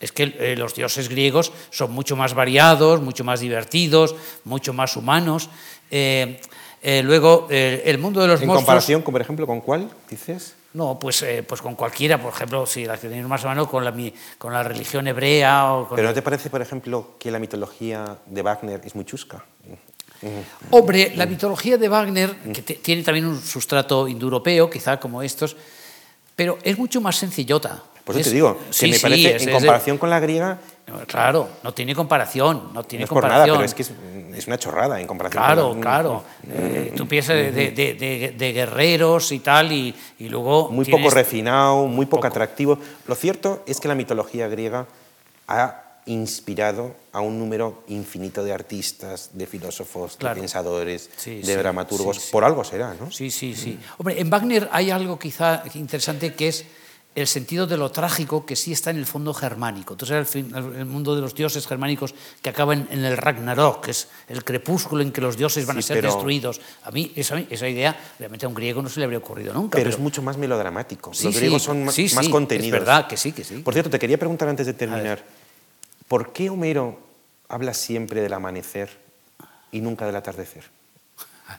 Es 0.00 0.12
que 0.12 0.54
los 0.56 0.74
dioses 0.74 1.08
griegos 1.08 1.52
son 1.70 1.92
mucho 1.92 2.14
más 2.14 2.34
variados, 2.34 3.00
mucho 3.00 3.24
más 3.24 3.40
divertidos, 3.40 4.14
mucho 4.44 4.72
más 4.72 4.96
humanos. 4.96 5.48
luego, 5.90 7.46
el 7.50 7.98
mundo 7.98 8.20
de 8.20 8.28
los 8.28 8.42
¿En 8.42 8.48
comparación, 8.48 9.02
por 9.02 9.20
ejemplo, 9.20 9.46
con 9.46 9.60
cuál 9.60 9.88
dices? 10.10 10.54
No, 10.74 10.98
pues, 10.98 11.22
eh, 11.22 11.44
pues 11.46 11.62
con 11.62 11.76
cualquiera, 11.76 12.20
por 12.20 12.32
ejemplo, 12.32 12.66
si 12.66 12.84
la 12.84 12.98
que 12.98 13.08
tenéis 13.08 13.26
más 13.26 13.44
a 13.44 13.48
mano, 13.48 13.68
con 13.68 13.84
la, 13.84 13.94
con 14.38 14.52
la 14.52 14.62
religión 14.64 15.06
hebrea. 15.06 15.72
O 15.72 15.88
¿Pero 15.94 16.08
no 16.08 16.14
te 16.14 16.20
parece, 16.20 16.50
por 16.50 16.60
ejemplo, 16.60 17.14
que 17.18 17.30
la 17.30 17.38
mitología 17.38 18.18
de 18.26 18.42
Wagner 18.42 18.80
es 18.84 18.94
muy 18.96 19.04
chusca? 19.04 19.44
Hombre, 20.70 21.12
la 21.14 21.26
mitología 21.26 21.78
de 21.78 21.88
Wagner, 21.88 22.34
que 22.52 22.62
tiene 22.62 23.02
también 23.02 23.26
un 23.26 23.40
sustrato 23.40 24.08
indoeuropeo, 24.08 24.68
quizá 24.68 24.98
como 24.98 25.22
estos, 25.22 25.56
pero 26.34 26.58
es 26.62 26.76
mucho 26.76 27.00
más 27.00 27.16
sencillota. 27.16 27.82
Por 28.04 28.16
eso 28.16 28.30
te 28.30 28.34
digo, 28.34 28.58
que 28.76 28.88
me 28.88 28.98
parece, 28.98 29.44
en 29.44 29.52
comparación 29.52 29.98
con 29.98 30.10
la 30.10 30.18
griega... 30.20 30.58
Claro, 31.06 31.48
no 31.62 31.72
tiene 31.72 31.94
comparación, 31.94 32.72
no 32.72 32.84
tiene 32.84 33.02
no 33.02 33.04
es 33.04 33.08
comparación. 33.08 33.40
Por 33.40 33.48
nada, 33.48 33.58
pero 33.58 33.64
es 33.64 33.74
que 33.74 33.82
es 33.82 33.92
es 34.36 34.46
una 34.46 34.58
chorrada 34.58 35.00
en 35.00 35.06
comparación 35.06 35.42
claro, 35.42 35.68
con 35.70 35.80
Claro, 35.80 36.24
eh, 36.48 36.92
tú 36.96 37.06
piensas 37.06 37.36
de, 37.36 38.52
guerreros 38.54 39.32
y 39.32 39.38
tal, 39.40 39.72
y, 39.72 39.94
luego... 40.18 40.70
Muy 40.70 40.84
poco 40.84 41.10
refinado, 41.10 41.86
muy 41.86 42.06
poco, 42.06 42.26
atractivo. 42.26 42.78
Lo 43.06 43.14
cierto 43.14 43.62
es 43.66 43.80
que 43.80 43.88
la 43.88 43.94
mitología 43.94 44.48
griega 44.48 44.86
ha 45.48 45.80
inspirado 46.06 46.94
a 47.12 47.20
un 47.20 47.38
número 47.38 47.84
infinito 47.88 48.44
de 48.44 48.52
artistas, 48.52 49.30
de 49.32 49.46
filósofos, 49.46 50.18
de 50.18 50.28
pensadores, 50.30 51.10
de 51.24 51.56
dramaturgos. 51.56 52.18
Por 52.30 52.44
algo 52.44 52.64
será, 52.64 52.94
¿no? 52.94 53.10
Sí, 53.10 53.30
sí, 53.30 53.54
sí. 53.54 53.78
Hombre, 53.98 54.20
en 54.20 54.28
Wagner 54.28 54.68
hay 54.72 54.90
algo 54.90 55.18
quizá 55.18 55.62
interesante 55.74 56.34
que 56.34 56.48
es 56.48 56.66
el 57.14 57.26
sentido 57.28 57.66
de 57.66 57.76
lo 57.76 57.90
trágico 57.90 58.44
que 58.44 58.56
sí 58.56 58.72
está 58.72 58.90
en 58.90 58.96
el 58.96 59.06
fondo 59.06 59.32
germánico. 59.32 59.94
Entonces, 59.94 60.34
el, 60.34 60.54
el 60.54 60.84
mundo 60.84 61.14
de 61.14 61.20
los 61.20 61.34
dioses 61.34 61.66
germánicos 61.66 62.14
que 62.42 62.50
acaban 62.50 62.88
en 62.90 63.04
el 63.04 63.16
Ragnarok, 63.16 63.84
que 63.84 63.92
es 63.92 64.08
el 64.28 64.42
crepúsculo 64.42 65.02
en 65.02 65.12
que 65.12 65.20
los 65.20 65.36
dioses 65.36 65.64
van 65.64 65.78
a 65.78 65.82
ser 65.82 66.02
destruidos. 66.02 66.60
A 66.82 66.90
mí 66.90 67.12
esa, 67.14 67.38
esa, 67.38 67.68
idea, 67.68 67.96
realmente 68.18 68.46
a 68.46 68.48
un 68.48 68.54
griego 68.54 68.82
no 68.82 68.88
se 68.88 68.98
le 68.98 69.04
habría 69.04 69.18
ocurrido 69.18 69.54
nunca. 69.54 69.78
Pero, 69.78 69.90
es 69.90 69.98
mucho 69.98 70.22
más 70.22 70.36
melodramático. 70.36 71.12
los 71.22 71.36
griegos 71.36 71.62
son 71.62 71.84
más, 71.84 71.96
más 72.14 72.28
contenidos. 72.28 72.66
Es 72.66 72.72
verdad 72.72 73.06
que 73.06 73.16
sí, 73.16 73.32
que 73.32 73.44
sí. 73.44 73.58
Por 73.58 73.74
cierto, 73.74 73.90
te 73.90 73.98
quería 73.98 74.18
preguntar 74.18 74.48
antes 74.48 74.66
de 74.66 74.74
terminar, 74.74 75.22
¿por 76.08 76.32
qué 76.32 76.50
Homero 76.50 76.98
habla 77.48 77.74
siempre 77.74 78.22
del 78.22 78.32
amanecer 78.32 78.90
y 79.70 79.80
nunca 79.80 80.06
del 80.06 80.16
atardecer? 80.16 80.64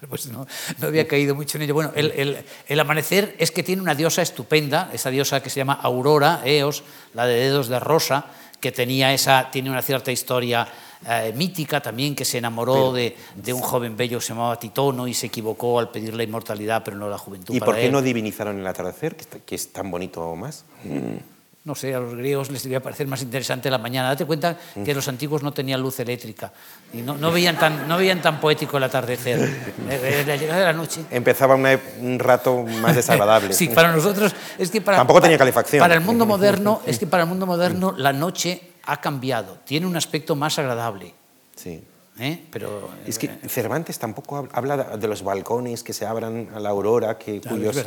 Pues 0.10 0.28
no, 0.28 0.48
no, 0.80 0.88
había 0.88 1.08
caído 1.08 1.36
mucho 1.36 1.58
en 1.58 1.64
ello. 1.64 1.74
Bueno, 1.74 1.92
el, 1.96 2.44
el, 2.68 2.80
amanecer 2.80 3.36
es 3.40 3.52
que 3.52 3.64
tiene 3.64 3.82
una 3.82 3.96
diosa 3.96 4.22
estupenda, 4.22 4.90
esa 4.94 5.10
diosa 5.10 5.42
que 5.42 5.50
se 5.50 5.58
llama 5.58 5.74
Aurora, 5.82 6.42
Eos, 6.46 6.84
la 7.14 7.26
de 7.26 7.36
dedos 7.36 7.68
de 7.68 7.80
rosa, 7.80 8.26
que 8.60 8.72
tenía 8.72 9.14
esa, 9.14 9.50
tiene 9.52 9.70
una 9.70 9.82
cierta 9.82 10.12
historia 10.12 10.68
eh, 11.08 11.34
mítica 11.36 11.82
también, 11.82 12.16
que 12.16 12.26
se 12.26 12.38
enamoró 12.38 12.94
de, 12.94 13.16
de, 13.36 13.54
un 13.54 13.62
joven 13.62 13.96
bello 13.96 14.20
que 14.20 14.26
se 14.26 14.34
llamaba 14.34 14.60
Titono 14.60 15.08
y 15.08 15.14
se 15.14 15.28
equivocó 15.28 15.80
al 15.80 15.92
pedir 15.92 16.14
la 16.14 16.24
inmortalidad, 16.24 16.84
pero 16.84 16.98
no 16.98 17.10
la 17.10 17.18
juventud. 17.18 17.54
¿Y 17.54 17.60
por 17.60 17.76
qué 17.76 17.90
no 17.92 18.02
divinizaron 18.02 18.60
el 18.60 18.68
atardecer, 18.68 19.16
que, 19.16 19.56
es 19.56 19.72
tan 19.72 19.92
bonito 19.92 20.36
más? 20.36 20.66
Mm 20.84 21.35
no 21.66 21.74
sé, 21.74 21.96
a 21.96 22.00
los 22.00 22.14
griegos 22.14 22.52
les 22.52 22.62
debía 22.62 22.80
parecer 22.80 23.08
más 23.08 23.24
interesante 23.24 23.72
la 23.72 23.80
mañana. 23.80 24.10
Date 24.10 24.26
cuenta 24.26 24.56
que 24.86 24.94
los 24.94 25.08
antiguos 25.08 25.42
no 25.42 25.52
tenían 25.52 25.82
luz 25.82 26.00
eléctrica 26.00 26.54
y 26.94 26.98
no, 27.02 27.18
no 27.18 27.32
veían, 27.32 27.58
tan, 27.58 27.88
no 27.88 27.98
veían 27.98 28.22
tan 28.22 28.40
poético 28.40 28.78
el 28.78 28.84
atardecer. 28.84 29.36
Eh, 29.88 30.24
la 30.26 30.36
llegada 30.36 30.60
de 30.60 30.66
la 30.66 30.74
noche. 30.74 31.02
Empezaba 31.12 31.56
un 31.56 32.20
rato 32.20 32.64
más 32.64 32.96
desagradable. 32.96 33.54
sí, 33.54 33.70
para 33.70 33.92
nosotros 33.92 34.36
es 34.58 34.70
que 34.70 34.82
para... 34.82 34.98
Tampoco 34.98 35.22
tenía 35.22 35.38
calefacción. 35.38 35.80
Para 35.80 35.96
el 35.96 36.02
mundo 36.02 36.26
moderno, 36.26 36.82
es 36.86 37.00
que 37.00 37.08
para 37.08 37.24
el 37.24 37.30
mundo 37.30 37.46
moderno 37.46 37.94
la 37.98 38.14
noche 38.14 38.62
ha 38.84 39.02
cambiado, 39.02 39.58
tiene 39.66 39.86
un 39.86 39.96
aspecto 39.96 40.36
más 40.36 40.60
agradable. 40.60 41.14
Sí. 41.56 41.82
¿Eh? 42.18 42.46
Pero, 42.50 42.90
es 43.06 43.20
que 43.20 43.28
Cervantes 43.48 44.00
tampoco 44.00 44.48
habla 44.54 44.98
de 44.98 45.08
los 45.08 45.22
balcones 45.22 45.84
que 45.84 45.92
se 45.92 46.06
abran 46.06 46.50
a 46.56 46.60
la 46.62 46.70
aurora, 46.70 47.18
que 47.18 47.42
cuyos 47.42 47.86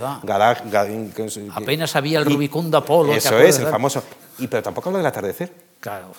apenas 1.54 1.96
había 1.96 2.18
el 2.18 2.26
rubicundo 2.26 2.76
Apolo. 2.76 3.14
Eso 3.14 3.38
es, 3.38 3.58
el 3.58 3.68
famoso. 3.68 4.02
Y 4.38 4.46
pero 4.46 4.62
tampoco 4.62 4.90
habla 4.90 4.98
del 4.98 5.06
atardecer. 5.06 5.50
Claro. 5.80 6.12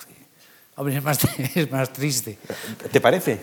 Hombre, 0.75 0.95
es 0.97 1.03
más, 1.03 1.19
es 1.55 1.69
más 1.69 1.93
triste. 1.93 2.39
¿Te 2.91 2.99
parece? 2.99 3.41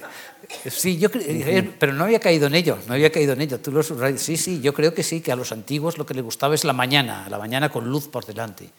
Sí, 0.69 0.99
yo 0.99 1.11
creo, 1.11 1.73
pero 1.79 1.93
no 1.93 2.05
había 2.05 2.19
caído 2.19 2.47
en 2.47 2.55
ello, 2.55 2.79
no 2.89 2.95
había 2.95 3.13
caído 3.13 3.35
en 3.35 3.43
ello. 3.43 3.61
Tú 3.61 3.71
lo 3.71 3.83
Sí, 4.17 4.37
sí, 4.37 4.61
yo 4.61 4.75
creo 4.75 4.95
que 4.95 5.03
sí, 5.03 5.21
que 5.21 5.31
a 5.31 5.37
los 5.37 5.53
antiguos 5.53 5.97
lo 5.97 6.07
que 6.07 6.15
les 6.15 6.25
gustaba 6.25 6.55
es 6.55 6.65
la 6.65 6.73
mañana, 6.73 7.29
la 7.29 7.39
mañana 7.39 7.69
con 7.69 7.89
luz 7.89 8.09
por 8.09 8.25
delante. 8.25 8.71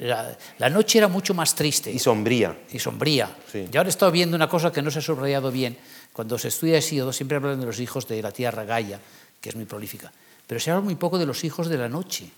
La, 0.00 0.36
la 0.58 0.70
noche 0.70 0.98
era 0.98 1.08
mucho 1.08 1.34
más 1.34 1.54
triste. 1.54 1.90
Y 1.90 1.98
sombría. 1.98 2.56
Y 2.72 2.78
sombría. 2.78 3.30
Sí. 3.52 3.68
Yo 3.70 3.80
ahora 3.80 3.88
he 3.88 3.90
estado 3.90 4.10
viendo 4.10 4.36
una 4.36 4.48
cosa 4.48 4.72
que 4.72 4.82
no 4.82 4.90
se 4.90 5.00
ha 5.00 5.02
subrayado 5.02 5.50
bien. 5.50 5.76
Cuando 6.12 6.38
se 6.38 6.48
estudia 6.48 6.78
Hesíodo 6.78 7.12
siempre 7.12 7.36
hablan 7.36 7.60
de 7.60 7.66
los 7.66 7.78
hijos 7.80 8.08
de 8.08 8.20
la 8.22 8.32
tierra 8.32 8.64
Gaia, 8.64 8.98
que 9.40 9.50
es 9.50 9.56
muy 9.56 9.66
prolífica. 9.66 10.12
Pero 10.46 10.58
se 10.60 10.70
habla 10.70 10.82
muy 10.82 10.94
poco 10.94 11.18
de 11.18 11.26
los 11.26 11.44
hijos 11.44 11.68
de 11.68 11.78
la 11.78 11.88
noche. 11.88 12.28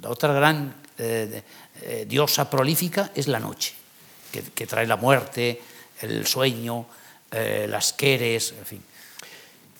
La 0.00 0.10
otra 0.10 0.32
gran 0.32 0.74
eh, 0.98 1.42
eh, 1.82 2.06
diosa 2.08 2.48
prolífica 2.48 3.10
es 3.14 3.28
la 3.28 3.40
noche, 3.40 3.74
que, 4.30 4.42
que 4.42 4.66
trae 4.66 4.86
la 4.86 4.96
muerte, 4.96 5.60
el 6.02 6.26
sueño, 6.26 6.86
eh, 7.30 7.66
las 7.68 7.92
queres, 7.92 8.54
en 8.58 8.66
fin. 8.66 8.82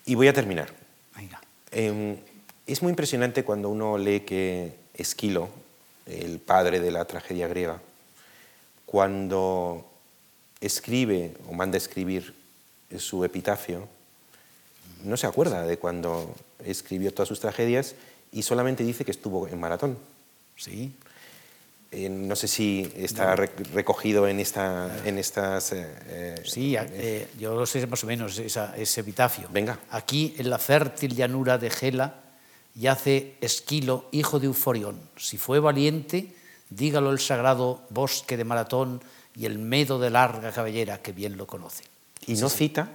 Y 0.07 0.15
voy 0.15 0.29
a 0.29 0.33
terminar. 0.33 0.73
Venga. 1.15 1.41
Eh, 1.71 2.17
es 2.67 2.83
muy 2.83 2.91
impresionante 2.91 3.45
cuando 3.45 3.69
uno 3.69 3.97
lee 3.97 4.21
que 4.21 4.75
Esquilo, 4.95 5.49
el 6.07 6.39
padre 6.39 6.81
de 6.81 6.91
la 6.91 7.05
tragedia 7.05 7.49
griega, 7.49 7.81
cuando 8.87 9.85
escribe 10.61 11.37
o 11.49 11.53
manda 11.53 11.77
escribir 11.77 12.35
su 12.99 13.25
epitafio, 13.25 13.89
no 15.05 15.17
se 15.17 15.27
acuerda 15.27 15.63
de 15.67 15.77
cuando 15.77 16.35
escribió 16.65 17.13
todas 17.13 17.29
sus 17.29 17.41
tragedias 17.41 17.95
y 18.33 18.43
solamente 18.43 18.85
dice 18.85 19.05
que 19.05 19.11
estuvo 19.11 19.49
en 19.49 19.59
maratón. 19.59 19.99
Sí. 20.57 20.93
Eh, 21.93 22.09
no 22.09 22.35
sé 22.35 22.49
si 22.49 22.93
está 22.97 23.37
recogido 23.37 24.27
en, 24.27 24.41
esta, 24.41 24.91
en 25.05 25.19
estas... 25.19 25.73
Eh, 25.73 25.87
eh, 26.09 26.43
sí, 26.45 26.77
yo 27.39 27.55
lo 27.55 27.67
sé 27.67 27.87
más 27.87 28.03
o 28.03 28.07
menos, 28.07 28.39
ese 28.39 29.01
epitafio. 29.01 29.49
Venga. 29.53 29.79
Aquí, 29.91 30.35
en 30.39 30.51
la 30.51 30.59
fértil 30.59 31.15
llanura 31.15 31.59
de 31.59 31.71
Gela, 31.71 32.26
yace 32.77 33.37
Esquilo, 33.41 34.07
hijo 34.13 34.39
de 34.39 34.47
Euforión. 34.47 35.01
Si 35.17 35.39
fue 35.39 35.59
valiente, 35.61 36.33
dígalo 36.71 37.11
el 37.11 37.19
sagrado 37.19 37.83
bosque 37.91 38.37
de 38.37 38.45
Maratón 38.45 39.03
y 39.35 39.47
el 39.47 39.59
medo 39.59 39.99
de 39.99 40.11
larga 40.11 40.53
cabellera, 40.53 41.03
que 41.03 41.13
bien 41.13 41.37
lo 41.37 41.47
conoce. 41.47 41.85
¿Y 42.27 42.35
no 42.35 42.49
cita 42.49 42.91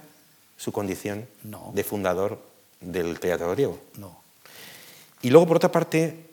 su 0.56 0.72
condición 0.72 1.26
de 1.72 1.84
fundador 1.84 2.40
del 2.80 3.18
teatro 3.20 3.50
griego? 3.52 3.80
No. 3.96 4.20
Y 5.22 5.30
luego, 5.30 5.46
por 5.46 5.56
otra 5.58 5.70
parte, 5.70 6.30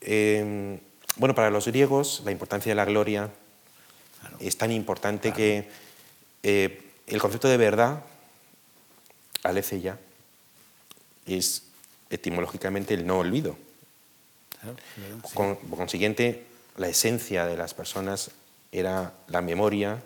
em, 0.00 0.78
bueno, 1.16 1.34
para 1.34 1.50
los 1.50 1.66
griegos 1.66 2.22
la 2.24 2.30
importancia 2.30 2.70
de 2.70 2.76
la 2.76 2.84
gloria 2.84 3.30
es 4.40 4.56
tan 4.56 4.70
importante 4.70 5.32
que 5.32 5.68
eh, 6.42 6.90
el 7.06 7.20
concepto 7.20 7.48
de 7.48 7.56
verdad, 7.56 8.04
aletheia, 9.42 9.98
es 11.26 11.71
etimológicamente 12.12 12.94
el 12.94 13.06
no 13.06 13.18
olvido. 13.18 13.56
Con, 15.34 15.56
por 15.56 15.78
consiguiente, 15.78 16.44
la 16.76 16.88
esencia 16.88 17.46
de 17.46 17.56
las 17.56 17.74
personas 17.74 18.30
era 18.70 19.12
la 19.26 19.42
memoria 19.42 20.00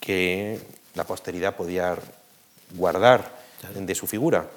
que 0.00 0.60
la 0.94 1.04
posteridad 1.04 1.56
podía 1.56 1.96
guardar 2.76 3.30
de 3.74 3.94
su 3.94 4.06
figura. 4.06 4.48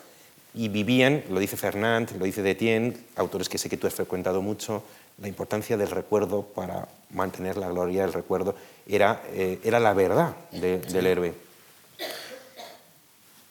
Y 0.53 0.69
vivían, 0.69 1.23
lo 1.29 1.39
dice 1.39 1.57
Fernand, 1.57 2.17
lo 2.17 2.25
dice 2.25 2.41
Detienne, 2.41 2.97
autores 3.15 3.49
que 3.49 3.57
sé 3.57 3.69
que 3.69 3.77
tú 3.77 3.87
has 3.87 3.93
frecuentado 3.93 4.41
mucho, 4.41 4.83
la 5.19 5.27
importancia 5.27 5.77
del 5.77 5.89
recuerdo 5.89 6.43
para 6.43 6.87
mantener 7.11 7.57
la 7.57 7.69
gloria 7.69 8.03
del 8.03 8.13
recuerdo 8.13 8.55
era, 8.87 9.23
eh, 9.31 9.59
era 9.63 9.79
la 9.79 9.93
verdad 9.93 10.35
del 10.51 11.07
héroe. 11.07 11.46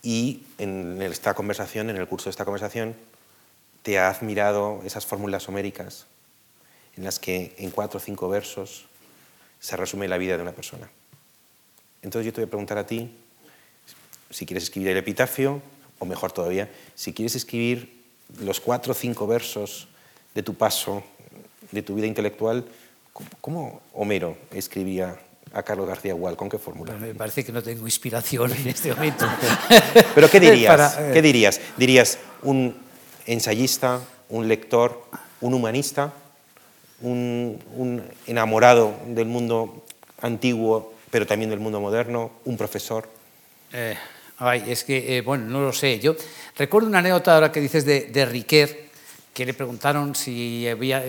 Y 0.07 0.45
en 0.59 1.03
esta 1.03 1.35
conversación, 1.35 1.91
en 1.91 1.97
el 1.97 2.07
curso 2.07 2.27
de 2.27 2.31
esta 2.31 2.45
conversación, 2.45 2.95
te 3.83 3.99
ha 3.99 4.09
admirado 4.09 4.81
esas 4.85 5.05
fórmulas 5.05 5.49
homéricas 5.49 6.07
en 6.97 7.03
las 7.03 7.19
que 7.19 7.57
en 7.59 7.73
cuatro 7.73 7.99
o 7.99 8.01
cinco 8.01 8.29
versos 8.29 8.85
se 9.59 9.77
resume 9.77 10.07
la 10.07 10.17
vida 10.17 10.37
de 10.37 10.45
una 10.45 10.53
persona. 10.53 10.89
Entonces 12.03 12.25
yo 12.25 12.33
te 12.33 12.41
voy 12.41 12.47
a 12.47 12.51
preguntar 12.51 12.79
a 12.79 12.87
ti 12.87 13.11
si 14.31 14.47
quieres 14.47 14.63
escribir 14.63 14.91
el 14.91 14.97
epitafio, 14.99 15.61
o 15.99 16.05
mejor 16.05 16.31
todavía, 16.31 16.71
si 16.95 17.13
quieres 17.13 17.35
escribir 17.35 18.05
los 18.39 18.61
cuatro 18.61 18.93
o 18.93 18.95
cinco 18.95 19.27
versos 19.27 19.89
de 20.37 20.45
tu 20.45 20.55
paso 20.55 21.03
de 21.73 21.83
tu 21.83 21.97
vida 21.97 22.07
intelectual, 22.07 22.65
¿cómo 23.41 23.83
Homero 23.93 24.39
escribía 24.53 25.19
a 25.57 25.63
Carlos 25.63 25.89
García 25.89 26.13
Gual? 26.13 26.37
¿Con 26.37 26.51
qué 26.51 26.59
fórmula? 26.59 26.93
me 26.95 27.15
parece 27.15 27.43
que 27.43 27.51
no 27.51 27.63
tengo 27.63 27.87
inspiración 27.87 28.53
en 28.53 28.69
este 28.69 28.93
momento. 28.95 29.27
¿Pero 30.15 30.29
qué 30.29 30.39
dirías? 30.39 30.99
Eh, 30.99 31.11
¿Qué 31.15 31.23
dirías? 31.23 31.61
¿Dirías 31.79 32.19
un 32.43 32.77
ensayista, 33.25 34.01
un 34.29 34.49
lector, 34.49 35.03
un 35.41 35.55
humanista, 35.55 36.13
un, 37.01 38.03
enamorado 38.27 38.95
del 39.07 39.27
mundo 39.27 39.83
antiguo, 40.21 40.93
pero 41.11 41.27
también 41.27 41.49
del 41.49 41.61
mundo 41.61 41.81
moderno, 41.81 42.33
un 42.45 42.59
profesor? 42.59 43.09
Eh, 43.73 43.97
ay, 44.37 44.65
es 44.69 44.85
que, 44.85 45.17
eh, 45.17 45.23
bueno, 45.23 45.47
no 45.47 45.63
lo 45.63 45.73
sé. 45.73 45.99
Yo 46.01 46.17
recuerdo 46.59 46.87
una 46.87 46.99
anécdota 46.99 47.35
ahora 47.35 47.51
que 47.51 47.61
dices 47.63 47.87
de, 47.87 48.03
de 48.03 48.27
Riquet, 48.27 48.91
que 49.33 49.47
le 49.47 49.55
preguntaron 49.55 50.15
si 50.15 50.69
había, 50.69 51.03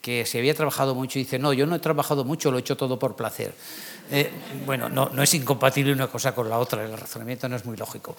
que 0.00 0.24
se 0.24 0.38
había 0.38 0.54
trabajado 0.54 0.94
mucho 0.94 1.18
y 1.18 1.22
dice, 1.22 1.38
no, 1.38 1.52
yo 1.52 1.66
no 1.66 1.76
he 1.76 1.78
trabajado 1.78 2.24
mucho, 2.24 2.50
lo 2.50 2.56
he 2.58 2.60
hecho 2.60 2.76
todo 2.76 2.98
por 2.98 3.16
placer. 3.16 3.52
Eh, 4.10 4.30
bueno, 4.66 4.88
no, 4.88 5.10
no, 5.10 5.22
es 5.22 5.34
incompatible 5.34 5.92
una 5.92 6.08
cosa 6.08 6.34
con 6.34 6.48
la 6.48 6.58
otra, 6.58 6.84
el 6.84 6.96
razonamiento 6.96 7.48
no 7.48 7.56
es 7.56 7.64
muy 7.64 7.76
lógico. 7.76 8.16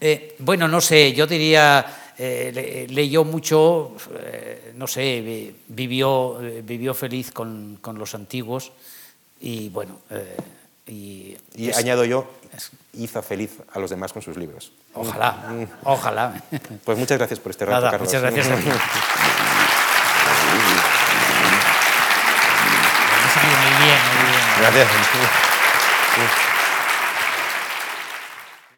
Eh, 0.00 0.36
bueno, 0.40 0.66
no 0.68 0.80
sé, 0.80 1.12
yo 1.12 1.26
diría, 1.26 2.12
eh, 2.16 2.86
leyó 2.90 3.24
mucho, 3.24 3.94
no 4.74 4.86
sé, 4.86 5.54
vivió, 5.68 6.38
vivió 6.64 6.94
feliz 6.94 7.30
con, 7.30 7.78
con 7.80 7.98
los 7.98 8.14
antiguos 8.14 8.72
y 9.40 9.68
bueno... 9.68 10.00
y, 10.86 11.36
y 11.54 11.70
añado 11.72 12.04
yo, 12.06 12.26
hizo 12.94 13.22
feliz 13.22 13.58
a 13.72 13.78
los 13.78 13.90
demás 13.90 14.12
con 14.12 14.22
sus 14.22 14.36
libros. 14.36 14.72
Ojalá, 14.94 15.32
mm. 15.32 15.64
ojalá. 15.84 16.42
Pues 16.84 16.98
muchas 16.98 17.18
gracias 17.18 17.38
por 17.38 17.50
este 17.50 17.66
rato, 17.66 17.80
Nada, 17.80 17.90
Carlos. 17.90 18.08
Muchas 18.08 18.22
gracias. 18.22 18.48
Gracias. 24.70 25.47